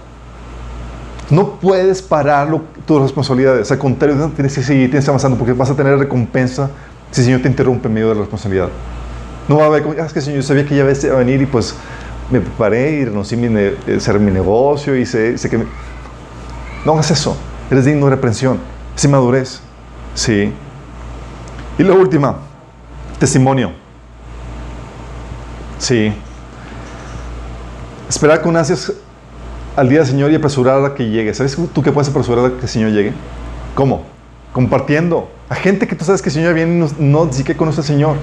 No 1.30 1.60
puedes 1.60 2.02
parar 2.02 2.48
tus 2.86 3.02
responsabilidades. 3.02 3.72
Al 3.72 3.78
contrario, 3.80 4.32
tienes 4.36 4.54
que 4.56 4.64
seguir, 4.64 4.90
tienes 4.90 5.06
que 5.06 5.12
avanzando 5.12 5.38
porque 5.38 5.54
vas 5.54 5.70
a 5.70 5.76
tener 5.76 5.98
recompensa 5.98 6.70
si 7.12 7.22
el 7.22 7.26
Señor 7.26 7.42
te 7.42 7.48
interrumpe 7.48 7.88
en 7.88 7.94
medio 7.94 8.10
de 8.10 8.16
la 8.16 8.22
responsabilidad. 8.22 8.70
No 9.48 9.58
va 9.58 9.64
a 9.64 9.68
haber, 9.68 9.84
ah, 10.00 10.06
es 10.06 10.14
que 10.14 10.20
el 10.20 10.26
Señor 10.26 10.44
sabía 10.44 10.66
que 10.66 10.76
ya 10.76 10.84
iba 10.84 11.16
a 11.16 11.18
venir 11.18 11.42
y 11.42 11.46
pues 11.46 11.76
me 12.32 12.40
preparé 12.40 12.92
y 12.92 13.06
renuncié 13.06 13.38
a 13.88 13.98
hacer 13.98 14.20
mi 14.20 14.32
negocio 14.32 14.96
y 14.96 15.06
sé, 15.06 15.36
que... 15.50 15.66
No 16.86 16.94
hagas 16.94 17.12
eso. 17.12 17.38
Eres 17.70 17.86
digno 17.86 18.06
de 18.06 18.12
reprensión. 18.12 18.60
Es 18.96 19.04
inmadurez. 19.04 19.62
Sí. 20.14 20.52
Y 21.78 21.84
la 21.84 21.94
última, 21.94 22.38
testimonio. 23.20 23.72
Sí. 25.78 26.14
Esperar 28.08 28.42
con 28.42 28.56
ansias 28.56 28.94
al 29.76 29.90
día 29.90 30.00
del 30.00 30.08
Señor 30.08 30.32
y 30.32 30.36
apresurar 30.36 30.86
a 30.86 30.94
que 30.94 31.10
llegue. 31.10 31.34
¿Sabes 31.34 31.58
tú 31.74 31.82
qué 31.82 31.92
puedes 31.92 32.10
apresurar 32.10 32.46
a 32.46 32.50
que 32.50 32.62
el 32.62 32.70
Señor 32.70 32.92
llegue? 32.92 33.14
¿Cómo? 33.74 34.04
Compartiendo. 34.54 35.30
A 35.50 35.56
gente 35.56 35.88
que 35.88 35.96
tú 35.96 36.06
sabes 36.06 36.22
que 36.22 36.30
el 36.30 36.34
Señor 36.34 36.54
viene 36.54 36.76
y 36.76 36.80
no, 36.80 37.26
no 37.26 37.30
que 37.30 37.56
conoce 37.56 37.82
al 37.82 37.86
Señor. 37.86 38.16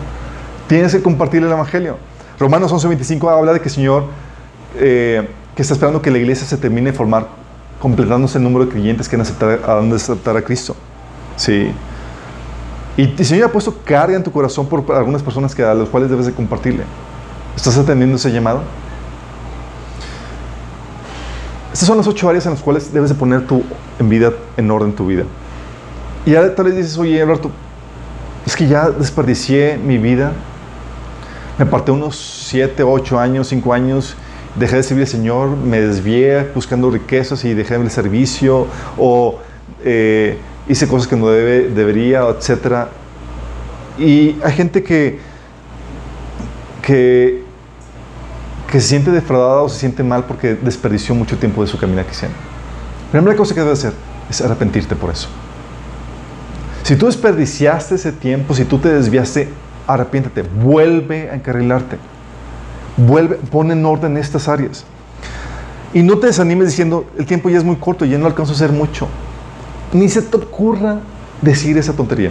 Tienes 0.66 0.92
que 0.92 1.02
compartir 1.02 1.42
el 1.42 1.50
Evangelio. 1.50 1.98
Romanos 2.42 2.72
11:25 2.72 3.30
habla 3.30 3.52
de 3.52 3.60
que 3.60 3.68
el 3.68 3.74
Señor, 3.74 4.04
eh, 4.76 5.28
que 5.54 5.62
está 5.62 5.74
esperando 5.74 6.02
que 6.02 6.10
la 6.10 6.18
iglesia 6.18 6.44
se 6.44 6.56
termine 6.56 6.90
de 6.90 6.96
formar, 6.96 7.28
completándose 7.80 8.38
el 8.38 8.44
número 8.44 8.64
de 8.64 8.72
creyentes 8.72 9.08
que 9.08 9.14
han 9.14 9.22
aceptar, 9.22 9.60
de 9.60 9.94
aceptar 9.94 10.36
a 10.36 10.42
Cristo. 10.42 10.74
Sí. 11.36 11.72
Y 12.96 13.02
el 13.04 13.24
Señor 13.24 13.48
ha 13.48 13.52
puesto 13.52 13.78
carga 13.84 14.16
en 14.16 14.24
tu 14.24 14.32
corazón 14.32 14.66
por 14.66 14.84
algunas 14.92 15.22
personas 15.22 15.54
que, 15.54 15.62
a 15.62 15.72
las 15.72 15.88
cuales 15.88 16.10
debes 16.10 16.26
de 16.26 16.32
compartirle. 16.32 16.82
¿Estás 17.54 17.78
atendiendo 17.78 18.16
ese 18.16 18.32
llamado? 18.32 18.62
Estas 21.72 21.86
son 21.86 21.96
las 21.96 22.08
ocho 22.08 22.28
áreas 22.28 22.44
en 22.46 22.52
las 22.52 22.60
cuales 22.60 22.92
debes 22.92 23.08
de 23.10 23.14
poner 23.14 23.46
tu 23.46 23.62
en 24.00 24.08
vida, 24.08 24.32
en 24.56 24.68
orden 24.68 24.92
tu 24.92 25.06
vida. 25.06 25.24
Y 26.26 26.32
ya 26.32 26.54
tal 26.56 26.66
vez 26.66 26.76
dices, 26.76 26.98
oye, 26.98 27.22
Alberto, 27.22 27.52
es 28.44 28.56
que 28.56 28.66
ya 28.66 28.90
desperdicié 28.90 29.78
mi 29.78 29.98
vida. 29.98 30.32
Me 31.58 31.64
aparté 31.64 31.92
unos 31.92 32.16
siete, 32.16 32.82
ocho 32.82 33.18
años, 33.18 33.48
cinco 33.48 33.72
años, 33.72 34.16
dejé 34.56 34.76
de 34.76 34.82
servir 34.82 35.04
al 35.04 35.08
Señor, 35.08 35.56
me 35.56 35.80
desvié 35.80 36.48
buscando 36.54 36.90
riquezas 36.90 37.44
y 37.44 37.54
dejé 37.54 37.74
el 37.74 37.90
servicio, 37.90 38.66
o 38.96 39.38
eh, 39.84 40.38
hice 40.68 40.88
cosas 40.88 41.08
que 41.08 41.16
no 41.16 41.28
debe, 41.28 41.68
debería, 41.68 42.22
etc. 42.28 42.88
Y 43.98 44.36
hay 44.42 44.52
gente 44.52 44.82
que, 44.82 45.18
que 46.80 47.42
que 48.72 48.80
se 48.80 48.88
siente 48.88 49.10
defraudada 49.10 49.60
o 49.60 49.68
se 49.68 49.80
siente 49.80 50.02
mal 50.02 50.24
porque 50.24 50.54
desperdició 50.54 51.14
mucho 51.14 51.36
tiempo 51.36 51.60
de 51.60 51.68
su 51.68 51.76
camino 51.76 52.02
cristiana. 52.04 52.34
La 53.12 53.20
primera 53.20 53.36
cosa 53.36 53.52
que 53.52 53.60
debe 53.60 53.74
hacer 53.74 53.92
es 54.30 54.40
arrepentirte 54.40 54.96
por 54.96 55.10
eso. 55.10 55.28
Si 56.82 56.96
tú 56.96 57.04
desperdiciaste 57.04 57.96
ese 57.96 58.12
tiempo, 58.12 58.54
si 58.54 58.64
tú 58.64 58.78
te 58.78 58.88
desviaste, 58.88 59.50
arrepiéntete, 59.86 60.42
vuelve 60.42 61.30
a 61.30 61.34
encarrilarte. 61.34 61.98
Vuelve, 62.96 63.36
pon 63.36 63.70
en 63.70 63.84
orden 63.84 64.16
estas 64.16 64.48
áreas. 64.48 64.84
Y 65.94 66.02
no 66.02 66.18
te 66.18 66.28
desanimes 66.28 66.68
diciendo, 66.68 67.06
el 67.18 67.26
tiempo 67.26 67.50
ya 67.50 67.58
es 67.58 67.64
muy 67.64 67.76
corto, 67.76 68.04
ya 68.04 68.18
no 68.18 68.26
alcanzo 68.26 68.52
a 68.52 68.54
hacer 68.54 68.72
mucho. 68.72 69.08
Ni 69.92 70.08
se 70.08 70.22
te 70.22 70.36
ocurra 70.36 71.00
decir 71.40 71.76
esa 71.76 71.92
tontería. 71.92 72.30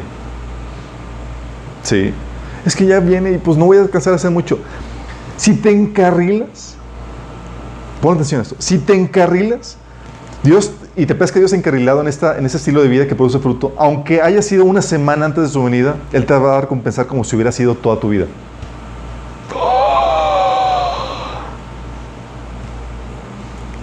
Sí. 1.84 2.14
Es 2.66 2.76
que 2.76 2.86
ya 2.86 3.00
viene 3.00 3.32
y 3.32 3.38
pues 3.38 3.58
no 3.58 3.66
voy 3.66 3.78
a 3.78 3.82
alcanzar 3.82 4.14
a 4.14 4.16
hacer 4.16 4.32
mucho. 4.32 4.60
Si 5.38 5.56
te 5.56 5.72
encarrilas, 5.72 6.76
pon 8.02 8.16
atención 8.16 8.40
a 8.40 8.44
esto, 8.44 8.56
si 8.60 8.78
te 8.78 8.94
encarrilas, 8.94 9.78
Dios, 10.44 10.72
y 10.96 11.06
te 11.06 11.14
pesca 11.16 11.40
Dios 11.40 11.54
encarrilado 11.54 12.02
en, 12.02 12.10
esta, 12.10 12.38
en 12.38 12.46
ese 12.46 12.58
estilo 12.58 12.82
de 12.82 12.90
vida 12.90 13.08
que 13.08 13.16
produce 13.16 13.40
fruto, 13.40 13.74
aunque 13.78 14.22
haya 14.22 14.42
sido 14.42 14.66
una 14.66 14.82
semana 14.82 15.26
antes 15.26 15.44
de 15.44 15.50
su 15.50 15.64
venida, 15.64 15.96
Él 16.12 16.26
te 16.26 16.34
va 16.34 16.52
a 16.52 16.56
dar 16.56 16.68
compensar 16.68 17.08
como 17.08 17.24
si 17.24 17.34
hubiera 17.36 17.54
sido 17.54 17.76
toda 17.76 17.98
tu 18.00 18.10
vida. 18.10 18.26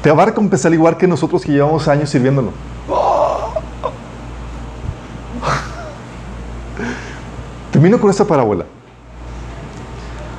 Te 0.02 0.10
va 0.12 0.22
a 0.22 0.26
recompensar 0.26 0.72
igual 0.72 0.97
que 0.97 1.09
nosotros 1.09 1.43
que 1.43 1.52
llevamos 1.52 1.89
años 1.89 2.10
sirviéndolo. 2.10 2.51
Termino 7.72 8.01
con 8.01 8.10
esta 8.10 8.24
parábola. 8.24 8.64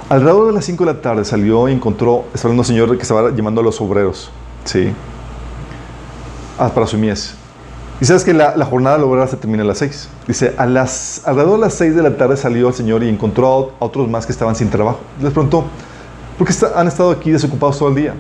Alrededor 0.07 0.47
de 0.47 0.53
las 0.53 0.63
5 0.65 0.85
de 0.85 0.93
la 0.93 1.01
tarde 1.01 1.25
salió 1.25 1.67
y 1.67 1.73
encontró, 1.73 2.25
estaba 2.33 2.51
hablando 2.51 2.61
un 2.61 2.65
señor 2.65 2.95
que 2.95 3.03
estaba 3.03 3.31
llamando 3.31 3.59
a 3.61 3.63
los 3.63 3.81
obreros, 3.81 4.31
¿sí? 4.65 4.93
Ah, 6.60 6.69
para 6.69 6.86
su 6.86 6.98
mies. 6.98 7.36
Y 8.02 8.06
sabes 8.06 8.26
que 8.26 8.34
la, 8.34 8.53
jornada 8.65 8.98
laboral 8.98 9.30
se 9.30 9.38
termina 9.38 9.64
a 9.64 9.65
las 9.65 9.77
6. 9.77 10.10
Dice, 10.27 10.53
a 10.57 10.65
las, 10.65 11.22
alrededor 11.26 11.53
de 11.53 11.61
las 11.61 11.73
6 11.76 11.95
de 11.95 12.03
la 12.03 12.18
tarde 12.18 12.36
salió 12.36 12.68
el 12.68 12.73
señor 12.73 13.02
y 13.02 13.07
encontró 13.07 13.72
a 13.80 13.86
otros 13.86 14.10
más 14.10 14.26
que 14.26 14.34
estaban 14.34 14.56
sin 14.56 14.69
trabajo. 14.69 14.99
Les 15.22 15.31
preguntó, 15.31 15.64
¿por 16.38 16.45
qué 16.45 16.53
han 16.76 16.88
estado 16.88 17.11
aquí 17.11 17.31
desocupados 17.31 17.80
todo 17.80 17.90
el 17.90 17.95
día? 17.95 18.14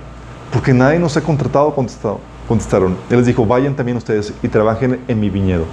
Porque 0.53 0.73
nadie 0.73 0.99
nos 0.99 1.17
ha 1.17 1.21
contratado, 1.21 1.75
contestado, 1.75 2.19
contestaron. 2.47 2.95
Él 3.09 3.17
les 3.17 3.25
dijo, 3.25 3.45
vayan 3.45 3.75
también 3.75 3.97
ustedes 3.97 4.33
y 4.41 4.47
trabajen 4.47 5.01
en 5.07 5.19
mi 5.19 5.29
viñedo. 5.29 5.65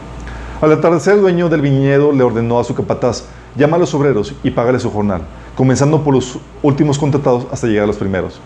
Al 0.60 0.72
atardecer, 0.72 1.14
el 1.14 1.20
dueño 1.20 1.48
del 1.48 1.60
viñedo 1.60 2.12
le 2.12 2.24
ordenó 2.24 2.58
a 2.58 2.64
su 2.64 2.74
capataz, 2.74 3.24
llama 3.56 3.76
a 3.76 3.80
los 3.80 3.94
obreros 3.94 4.34
y 4.42 4.50
págale 4.50 4.78
su 4.78 4.90
jornal 4.90 5.22
comenzando 5.56 6.04
por 6.04 6.14
los 6.14 6.38
últimos 6.62 6.98
contratados 6.98 7.46
hasta 7.50 7.66
llegar 7.66 7.84
a 7.84 7.86
los 7.86 7.96
primeros. 7.96 8.38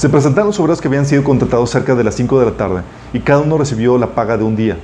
Se 0.00 0.08
presentaron 0.08 0.46
los 0.46 0.58
obreros 0.58 0.80
que 0.80 0.88
habían 0.88 1.04
sido 1.04 1.22
contratados 1.22 1.68
cerca 1.68 1.94
de 1.94 2.02
las 2.02 2.14
5 2.14 2.40
de 2.40 2.46
la 2.46 2.52
tarde 2.52 2.80
y 3.12 3.20
cada 3.20 3.40
uno 3.40 3.58
recibió 3.58 3.98
la 3.98 4.06
paga 4.06 4.38
de 4.38 4.44
un 4.44 4.56
día. 4.56 4.78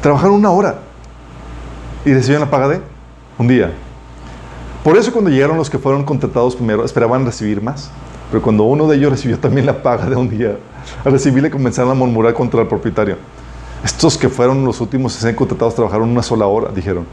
Trabajaron 0.00 0.36
una 0.36 0.50
hora 0.50 0.78
y 2.06 2.14
recibieron 2.14 2.46
la 2.46 2.50
paga 2.50 2.68
de 2.68 2.80
un 3.36 3.46
día. 3.46 3.70
Por 4.82 4.96
eso 4.96 5.12
cuando 5.12 5.28
llegaron 5.28 5.58
los 5.58 5.68
que 5.68 5.76
fueron 5.78 6.04
contratados 6.04 6.56
primero 6.56 6.86
esperaban 6.86 7.26
recibir 7.26 7.60
más. 7.60 7.90
Pero 8.30 8.42
cuando 8.42 8.64
uno 8.64 8.88
de 8.88 8.96
ellos 8.96 9.10
recibió 9.10 9.38
también 9.38 9.66
la 9.66 9.82
paga 9.82 10.06
de 10.06 10.16
un 10.16 10.30
día, 10.30 10.56
al 11.04 11.12
recibirle 11.12 11.50
comenzaron 11.50 11.90
a 11.90 11.94
murmurar 11.94 12.32
contra 12.32 12.62
el 12.62 12.66
propietario. 12.66 13.18
Estos 13.84 14.16
que 14.16 14.30
fueron 14.30 14.64
los 14.64 14.80
últimos 14.80 15.12
60 15.12 15.36
contratados 15.36 15.74
trabajaron 15.74 16.08
una 16.08 16.22
sola 16.22 16.46
hora, 16.46 16.70
dijeron. 16.74 17.04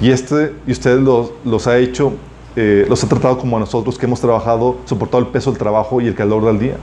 Y, 0.00 0.12
este, 0.12 0.54
y 0.68 0.70
usted 0.70 1.00
los, 1.00 1.32
los 1.44 1.66
ha 1.66 1.78
hecho 1.78 2.12
eh, 2.56 2.86
los 2.88 3.02
ha 3.02 3.08
tratado 3.08 3.38
como 3.38 3.56
a 3.56 3.60
nosotros 3.60 3.98
que 3.98 4.06
hemos 4.06 4.20
trabajado, 4.20 4.76
soportado 4.84 5.22
el 5.22 5.28
peso 5.30 5.50
del 5.50 5.58
trabajo 5.58 6.00
y 6.00 6.06
el 6.06 6.14
calor 6.14 6.44
del 6.44 6.58
día. 6.58 6.76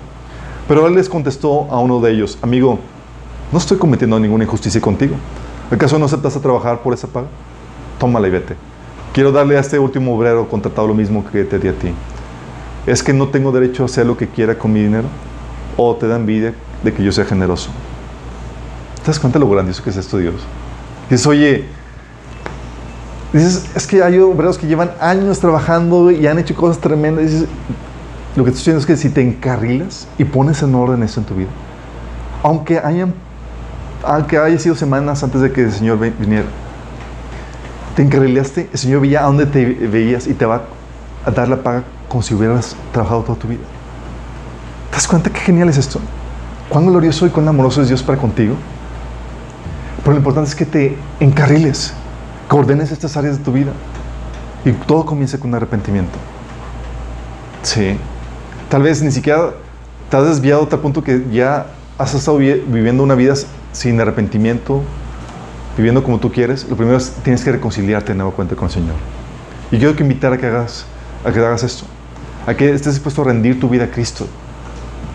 Pero 0.68 0.88
él 0.88 0.96
les 0.96 1.10
contestó 1.10 1.68
a 1.72 1.80
uno 1.80 2.00
de 2.00 2.12
ellos, 2.12 2.38
amigo, 2.42 2.80
no 3.52 3.58
estoy 3.58 3.78
cometiendo 3.78 4.20
ninguna 4.20 4.44
injusticia 4.44 4.80
contigo. 4.80 5.16
¿Acaso 5.70 5.98
no 5.98 6.06
aceptas 6.06 6.36
a 6.36 6.42
trabajar 6.42 6.82
por 6.82 6.94
esa 6.94 7.08
paga? 7.08 7.28
Tómala 8.00 8.28
y 8.28 8.32
vete. 8.32 8.56
Quiero 9.14 9.32
darle 9.32 9.58
a 9.58 9.60
este 9.60 9.78
último 9.80 10.16
obrero 10.16 10.48
contratado 10.48 10.88
lo 10.88 10.94
mismo 10.94 11.26
que 11.30 11.44
te 11.44 11.60
di 11.60 11.68
a 11.68 11.74
ti. 11.74 11.94
¿Es 12.88 13.04
que 13.04 13.14
no 13.14 13.28
tengo 13.28 13.52
derecho 13.52 13.84
a 13.84 13.86
hacer 13.86 14.06
lo 14.06 14.18
que 14.18 14.28
quiera 14.28 14.58
con 14.58 14.74
mi 14.74 14.82
dinero? 14.82 15.08
¿O 15.78 15.96
te 15.96 16.08
da 16.08 16.16
envidia 16.16 16.54
de 16.84 16.94
que 16.94 17.04
yo 17.04 17.12
sea 17.12 17.26
generoso? 17.26 17.70
¿Te 19.02 19.08
das 19.08 19.20
cuenta 19.20 19.40
de 19.40 19.46
lo 19.46 19.52
grandioso 19.52 19.84
que 19.84 19.90
es 19.90 19.98
esto, 19.98 20.18
Dios? 20.18 20.36
Dices, 21.10 21.28
oye, 21.28 21.66
Dices, 23.34 23.66
es 23.76 23.88
que 23.88 24.04
hay 24.04 24.20
obreros 24.20 24.58
que 24.58 24.68
llevan 24.68 24.92
años 25.00 25.40
trabajando 25.40 26.12
y 26.12 26.28
han 26.28 26.38
hecho 26.38 26.54
cosas 26.54 26.80
tremendas. 26.80 27.26
Dices, 27.26 27.48
lo 28.36 28.44
que 28.44 28.50
estoy 28.50 28.60
diciendo 28.60 28.80
es 28.80 28.86
que 28.86 28.98
si 28.98 29.10
te 29.10 29.22
encarrilas 29.22 30.08
y 30.18 30.26
pones 30.26 30.62
en 30.64 30.76
orden 30.76 31.02
eso 31.04 31.22
en 31.22 31.26
tu 31.26 31.36
vida, 31.36 31.50
aunque 32.44 32.80
hayan, 32.80 33.14
aunque 34.04 34.38
haya 34.38 34.60
sido 34.60 34.76
semanas 34.76 35.24
antes 35.24 35.42
de 35.42 35.52
que 35.52 35.64
el 35.64 35.72
Señor 35.72 36.00
viniera, 36.00 36.48
te 37.96 38.04
encarrilaste, 38.04 38.70
el 38.72 38.80
Señor 38.80 39.02
veía 39.02 39.22
a 39.22 39.24
dónde 39.28 39.46
te 39.46 39.66
veías 39.66 40.28
y 40.28 40.34
te 40.34 40.46
va 40.46 40.64
a 41.26 41.32
dar 41.32 41.48
la 41.48 41.58
paga 41.58 41.84
como 42.10 42.22
si 42.24 42.34
hubieras 42.34 42.76
trabajado 42.92 43.22
toda 43.22 43.38
tu 43.38 43.48
vida. 43.48 43.62
¿Te 44.90 44.96
das 44.96 45.08
cuenta 45.08 45.30
qué 45.30 45.40
genial 45.40 45.70
es 45.70 45.78
esto? 45.78 46.00
Cuán 46.68 46.86
glorioso 46.86 47.26
y 47.26 47.30
cuán 47.30 47.48
amoroso 47.48 47.82
es 47.82 47.88
Dios 47.88 48.04
para 48.04 48.18
contigo. 48.18 48.56
Pero 50.04 50.12
lo 50.12 50.18
importante 50.18 50.50
es 50.50 50.56
que 50.56 50.66
te 50.66 50.98
encarriles 51.20 51.94
que 52.52 52.58
ordenes 52.58 52.92
estas 52.92 53.16
áreas 53.16 53.38
de 53.38 53.44
tu 53.46 53.54
vida. 53.54 53.72
Y 54.66 54.74
todo 54.74 55.06
comienza 55.06 55.40
con 55.40 55.52
un 55.52 55.56
arrepentimiento. 55.56 56.20
Sí. 57.64 57.98
Tal 58.70 58.84
vez 58.84 59.02
ni 59.02 59.12
siquiera 59.12 59.52
te 60.10 60.18
has 60.18 60.26
desviado 60.28 60.64
a 60.64 60.70
tal 60.70 60.80
punto 60.80 61.02
que 61.02 61.26
ya 61.32 61.68
has 61.98 62.14
estado 62.14 62.38
viviendo 62.38 63.04
una 63.04 63.16
vida 63.16 63.36
sin 63.72 64.00
arrepentimiento, 64.02 64.82
viviendo 65.78 66.04
como 66.04 66.20
tú 66.20 66.30
quieres. 66.30 66.68
Lo 66.70 66.76
primero 66.76 66.98
es 66.98 67.12
tienes 67.24 67.42
que 67.42 67.54
reconciliarte 67.54 68.12
de 68.12 68.16
nuevo 68.16 68.32
cuenta 68.32 68.56
con 68.56 68.66
el 68.66 68.72
Señor. 68.74 68.96
Y 69.72 69.78
quiero 69.78 69.96
que 69.96 70.04
invitar 70.04 70.34
a 70.34 70.38
que 70.38 70.48
hagas, 70.48 70.86
a 71.24 71.32
que 71.32 71.40
hagas 71.40 71.64
esto. 71.64 71.86
A 72.46 72.54
que 72.54 72.74
estés 72.74 72.96
dispuesto 72.96 73.22
a 73.22 73.26
rendir 73.26 73.62
tu 73.62 73.70
vida 73.70 73.86
a 73.86 73.92
Cristo. 73.92 74.28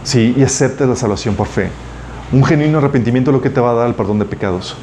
Sí, 0.04 0.32
y 0.36 0.42
aceptes 0.42 0.88
la 0.88 0.96
salvación 0.96 1.34
por 1.34 1.48
fe. 1.48 1.68
Un 2.32 2.42
genuino 2.44 2.78
arrepentimiento 2.78 3.30
es 3.30 3.34
lo 3.34 3.42
que 3.42 3.50
te 3.50 3.60
va 3.60 3.72
a 3.72 3.74
dar 3.74 3.88
el 3.88 3.94
perdón 3.94 4.18
de 4.20 4.24
pecados. 4.24 4.76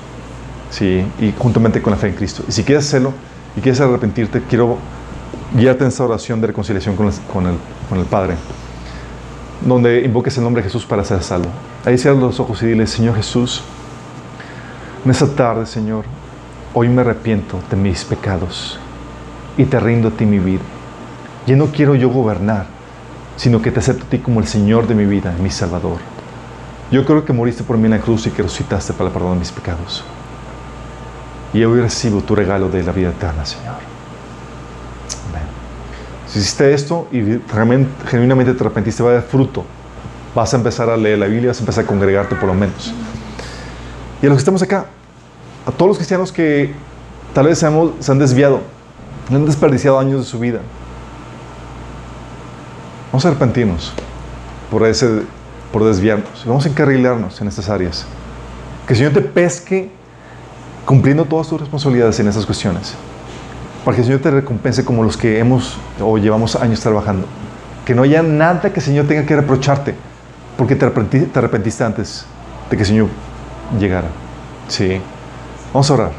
Y 0.81 1.33
juntamente 1.37 1.81
con 1.81 1.91
la 1.91 1.97
fe 1.97 2.07
en 2.07 2.15
Cristo. 2.15 2.43
Y 2.47 2.51
si 2.51 2.63
quieres 2.63 2.85
hacerlo 2.85 3.13
y 3.55 3.61
quieres 3.61 3.79
arrepentirte, 3.79 4.41
quiero 4.49 4.77
guíate 5.55 5.83
en 5.83 5.89
esta 5.89 6.03
oración 6.03 6.41
de 6.41 6.47
reconciliación 6.47 6.95
con 6.95 7.45
el, 7.45 8.05
Padre, 8.05 8.35
donde 9.61 10.01
invoques 10.01 10.37
el 10.37 10.43
nombre 10.43 10.61
de 10.61 10.69
Jesús 10.69 10.85
para 10.85 11.03
ser 11.03 11.21
salvo. 11.21 11.49
Ahí 11.85 11.97
cierra 11.97 12.19
los 12.19 12.39
ojos 12.39 12.61
y 12.63 12.67
dile, 12.67 12.87
Señor 12.87 13.15
Jesús, 13.15 13.61
en 15.05 15.11
esta 15.11 15.27
tarde, 15.27 15.65
Señor, 15.65 16.05
hoy 16.73 16.89
me 16.89 17.01
arrepiento 17.01 17.59
de 17.69 17.77
mis 17.77 18.03
pecados 18.03 18.79
y 19.57 19.65
te 19.65 19.79
rindo 19.79 20.07
a 20.07 20.11
ti 20.11 20.25
mi 20.25 20.39
vida. 20.39 20.61
Ya 21.45 21.55
no 21.55 21.67
quiero 21.67 21.93
yo 21.93 22.09
gobernar, 22.09 22.65
sino 23.35 23.61
que 23.61 23.71
te 23.71 23.79
acepto 23.79 24.05
a 24.05 24.09
ti 24.09 24.19
como 24.19 24.39
el 24.39 24.47
Señor 24.47 24.87
de 24.87 24.95
mi 24.95 25.05
vida, 25.05 25.35
mi 25.41 25.49
Salvador. 25.49 25.97
Yo 26.89 27.05
creo 27.05 27.25
que 27.25 27.33
moriste 27.33 27.63
por 27.63 27.77
mí 27.77 27.85
en 27.85 27.91
la 27.91 27.99
cruz 27.99 28.25
y 28.27 28.31
que 28.31 28.43
resucitaste 28.43 28.93
para 28.93 29.07
el 29.07 29.13
perdón 29.13 29.33
de 29.33 29.39
mis 29.39 29.51
pecados. 29.51 30.03
Y 31.53 31.63
hoy 31.63 31.81
recibo 31.81 32.21
tu 32.21 32.35
regalo 32.35 32.69
de 32.69 32.83
la 32.83 32.91
vida 32.91 33.09
eterna, 33.09 33.45
Señor. 33.45 33.75
Amén. 35.29 35.43
Si 36.27 36.39
hiciste 36.39 36.73
esto 36.73 37.07
y 37.11 37.39
genuinamente 38.07 38.53
te 38.53 38.63
arrepentiste, 38.63 39.03
va 39.03 39.11
a 39.11 39.13
dar 39.13 39.23
fruto. 39.23 39.63
Vas 40.33 40.51
a 40.53 40.57
empezar 40.57 40.89
a 40.89 40.97
leer 40.97 41.19
la 41.19 41.27
Biblia, 41.27 41.49
vas 41.49 41.57
a 41.57 41.59
empezar 41.59 41.83
a 41.83 41.87
congregarte 41.87 42.35
por 42.35 42.47
lo 42.47 42.55
menos. 42.55 42.91
Y 44.21 44.25
a 44.25 44.29
los 44.29 44.37
que 44.37 44.41
estamos 44.41 44.63
acá, 44.63 44.87
a 45.67 45.71
todos 45.71 45.89
los 45.89 45.97
cristianos 45.97 46.31
que 46.31 46.73
tal 47.33 47.45
vez 47.45 47.59
se 47.59 47.67
han, 47.67 47.93
se 47.99 48.11
han 48.11 48.17
desviado, 48.17 48.61
han 49.29 49.45
desperdiciado 49.45 49.99
años 49.99 50.21
de 50.21 50.25
su 50.25 50.39
vida, 50.39 50.59
vamos 53.11 53.25
a 53.25 53.27
arrepentirnos 53.27 53.93
por, 54.71 54.87
ese, 54.87 55.21
por 55.71 55.83
desviarnos. 55.83 56.43
Vamos 56.47 56.65
a 56.65 56.69
encarrilarnos 56.69 57.39
en 57.41 57.47
estas 57.47 57.69
áreas. 57.69 58.07
Que 58.87 58.93
el 58.93 58.97
Señor 58.97 59.13
te 59.13 59.21
pesque 59.21 59.91
cumpliendo 60.85 61.25
todas 61.25 61.47
tus 61.47 61.59
responsabilidades 61.59 62.19
en 62.19 62.27
esas 62.27 62.45
cuestiones. 62.45 62.95
Para 63.83 63.95
que 63.95 64.01
el 64.01 64.07
Señor 64.07 64.21
te 64.21 64.31
recompense 64.31 64.85
como 64.85 65.03
los 65.03 65.17
que 65.17 65.39
hemos 65.39 65.77
o 66.01 66.17
llevamos 66.17 66.55
años 66.55 66.79
trabajando. 66.79 67.27
Que 67.85 67.93
no 67.93 68.03
haya 68.03 68.23
nada 68.23 68.61
que 68.61 68.79
el 68.79 68.85
Señor 68.85 69.07
tenga 69.07 69.25
que 69.25 69.35
reprocharte 69.35 69.95
porque 70.57 70.75
te 70.75 70.85
arrepentiste, 70.85 71.27
te 71.27 71.39
arrepentiste 71.39 71.83
antes 71.83 72.25
de 72.69 72.77
que 72.77 72.83
el 72.83 72.87
Señor 72.87 73.07
llegara. 73.79 74.07
Sí. 74.67 75.01
Vamos 75.73 75.89
a 75.89 75.93
orar. 75.93 76.11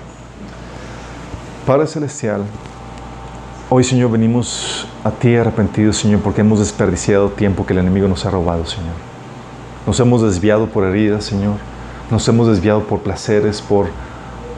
Padre 1.67 1.87
Celestial, 1.87 2.43
hoy 3.71 3.85
Señor 3.85 4.11
venimos 4.11 4.87
a 5.03 5.11
ti 5.11 5.35
arrepentidos 5.35 5.97
Señor 5.97 6.21
porque 6.21 6.43
hemos 6.43 6.59
desperdiciado 6.59 7.31
tiempo 7.31 7.65
que 7.65 7.73
el 7.73 7.79
enemigo 7.79 8.07
nos 8.07 8.27
ha 8.27 8.31
robado 8.31 8.67
Señor. 8.67 8.93
Nos 9.87 9.99
hemos 10.01 10.23
desviado 10.23 10.67
por 10.67 10.85
heridas 10.85 11.25
Señor. 11.25 11.55
Nos 12.11 12.29
hemos 12.29 12.49
desviado 12.49 12.85
por 12.85 13.01
placeres, 13.01 13.63
por, 13.63 13.87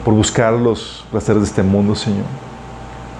por 0.07 0.13
buscar 0.13 0.53
los 0.53 1.03
placeres 1.11 1.41
de 1.41 1.47
este 1.49 1.63
mundo 1.63 1.93
Señor. 1.93 2.23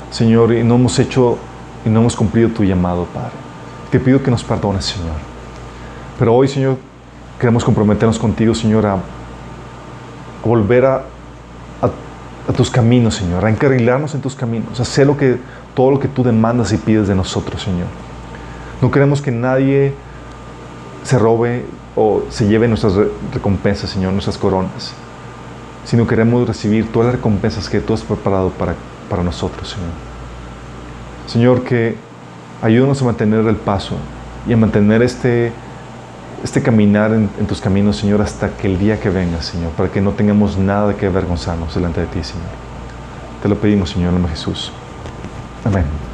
Señor, 0.09 0.53
y 0.53 0.63
no 0.63 0.75
hemos 0.75 0.97
hecho 0.99 1.37
y 1.83 1.89
no 1.89 1.99
hemos 1.99 2.15
cumplido 2.15 2.47
tu 2.47 2.63
llamado 2.63 3.03
Padre. 3.13 3.33
Te 3.91 3.99
pido 3.99 4.23
que 4.23 4.31
nos 4.31 4.41
perdones 4.41 4.85
Señor. 4.85 5.17
Pero 6.17 6.33
hoy 6.33 6.47
Señor 6.47 6.77
queremos 7.37 7.65
comprometernos 7.65 8.17
contigo 8.17 8.55
Señor 8.55 8.85
a 8.85 8.99
volver 10.45 10.85
a, 10.85 11.01
a, 11.81 12.53
tus 12.53 12.71
caminos, 12.71 13.15
Señor, 13.15 13.43
a 13.43 13.49
encarrilarnos 13.49 14.15
en 14.15 14.21
tus 14.21 14.33
caminos, 14.33 14.79
a 14.79 14.83
hacer 14.83 15.07
lo 15.07 15.17
que, 15.17 15.37
todo 15.75 15.91
lo 15.91 15.99
que 15.99 16.07
tú 16.07 16.23
demandas 16.23 16.71
y 16.71 16.77
pides 16.77 17.09
de 17.09 17.15
nosotros, 17.15 17.63
Señor. 17.63 17.87
No 18.81 18.89
queremos 18.91 19.21
que 19.21 19.31
nadie 19.31 19.93
se 21.03 21.19
robe 21.19 21.65
o 21.97 22.21
se 22.29 22.47
lleve 22.47 22.69
nuestras 22.69 22.93
recompensas, 23.33 23.89
Señor, 23.89 24.13
nuestras 24.13 24.37
coronas, 24.37 24.93
sino 25.87 26.05
queremos 26.05 26.45
recibir 26.45 26.91
todas 26.91 27.07
las 27.07 27.15
recompensas 27.15 27.69
que 27.69 27.79
tú 27.79 27.93
has 27.93 28.01
preparado 28.01 28.49
para, 28.49 28.75
para 29.09 29.23
nosotros, 29.23 29.69
Señor. 29.69 29.89
Señor, 31.27 31.63
que 31.63 31.95
ayúdanos 32.61 33.01
a 33.01 33.05
mantener 33.05 33.47
el 33.47 33.55
paso 33.55 33.95
y 34.45 34.53
a 34.53 34.57
mantener 34.57 35.01
este 35.01 35.53
este 36.43 36.61
caminar 36.61 37.13
en, 37.13 37.29
tus 37.47 37.61
caminos, 37.61 37.97
Señor, 37.97 38.21
hasta 38.21 38.49
que 38.49 38.67
el 38.67 38.77
día 38.77 38.99
que 38.99 39.09
venga, 39.09 39.41
Señor, 39.41 39.71
para 39.71 39.89
que 39.89 40.01
no 40.01 40.11
tengamos 40.11 40.57
nada 40.57 40.95
que 40.95 41.07
avergonzarnos 41.07 41.73
delante 41.73 42.01
de 42.01 42.07
ti, 42.07 42.23
Señor. 42.23 42.45
Te 43.41 43.49
lo 43.49 43.55
pedimos, 43.55 43.89
Señor, 43.89 44.09
en 44.09 44.15
nombre 44.15 44.31
de 44.31 44.37
Jesús. 44.37 44.71
Amén. 45.65 46.06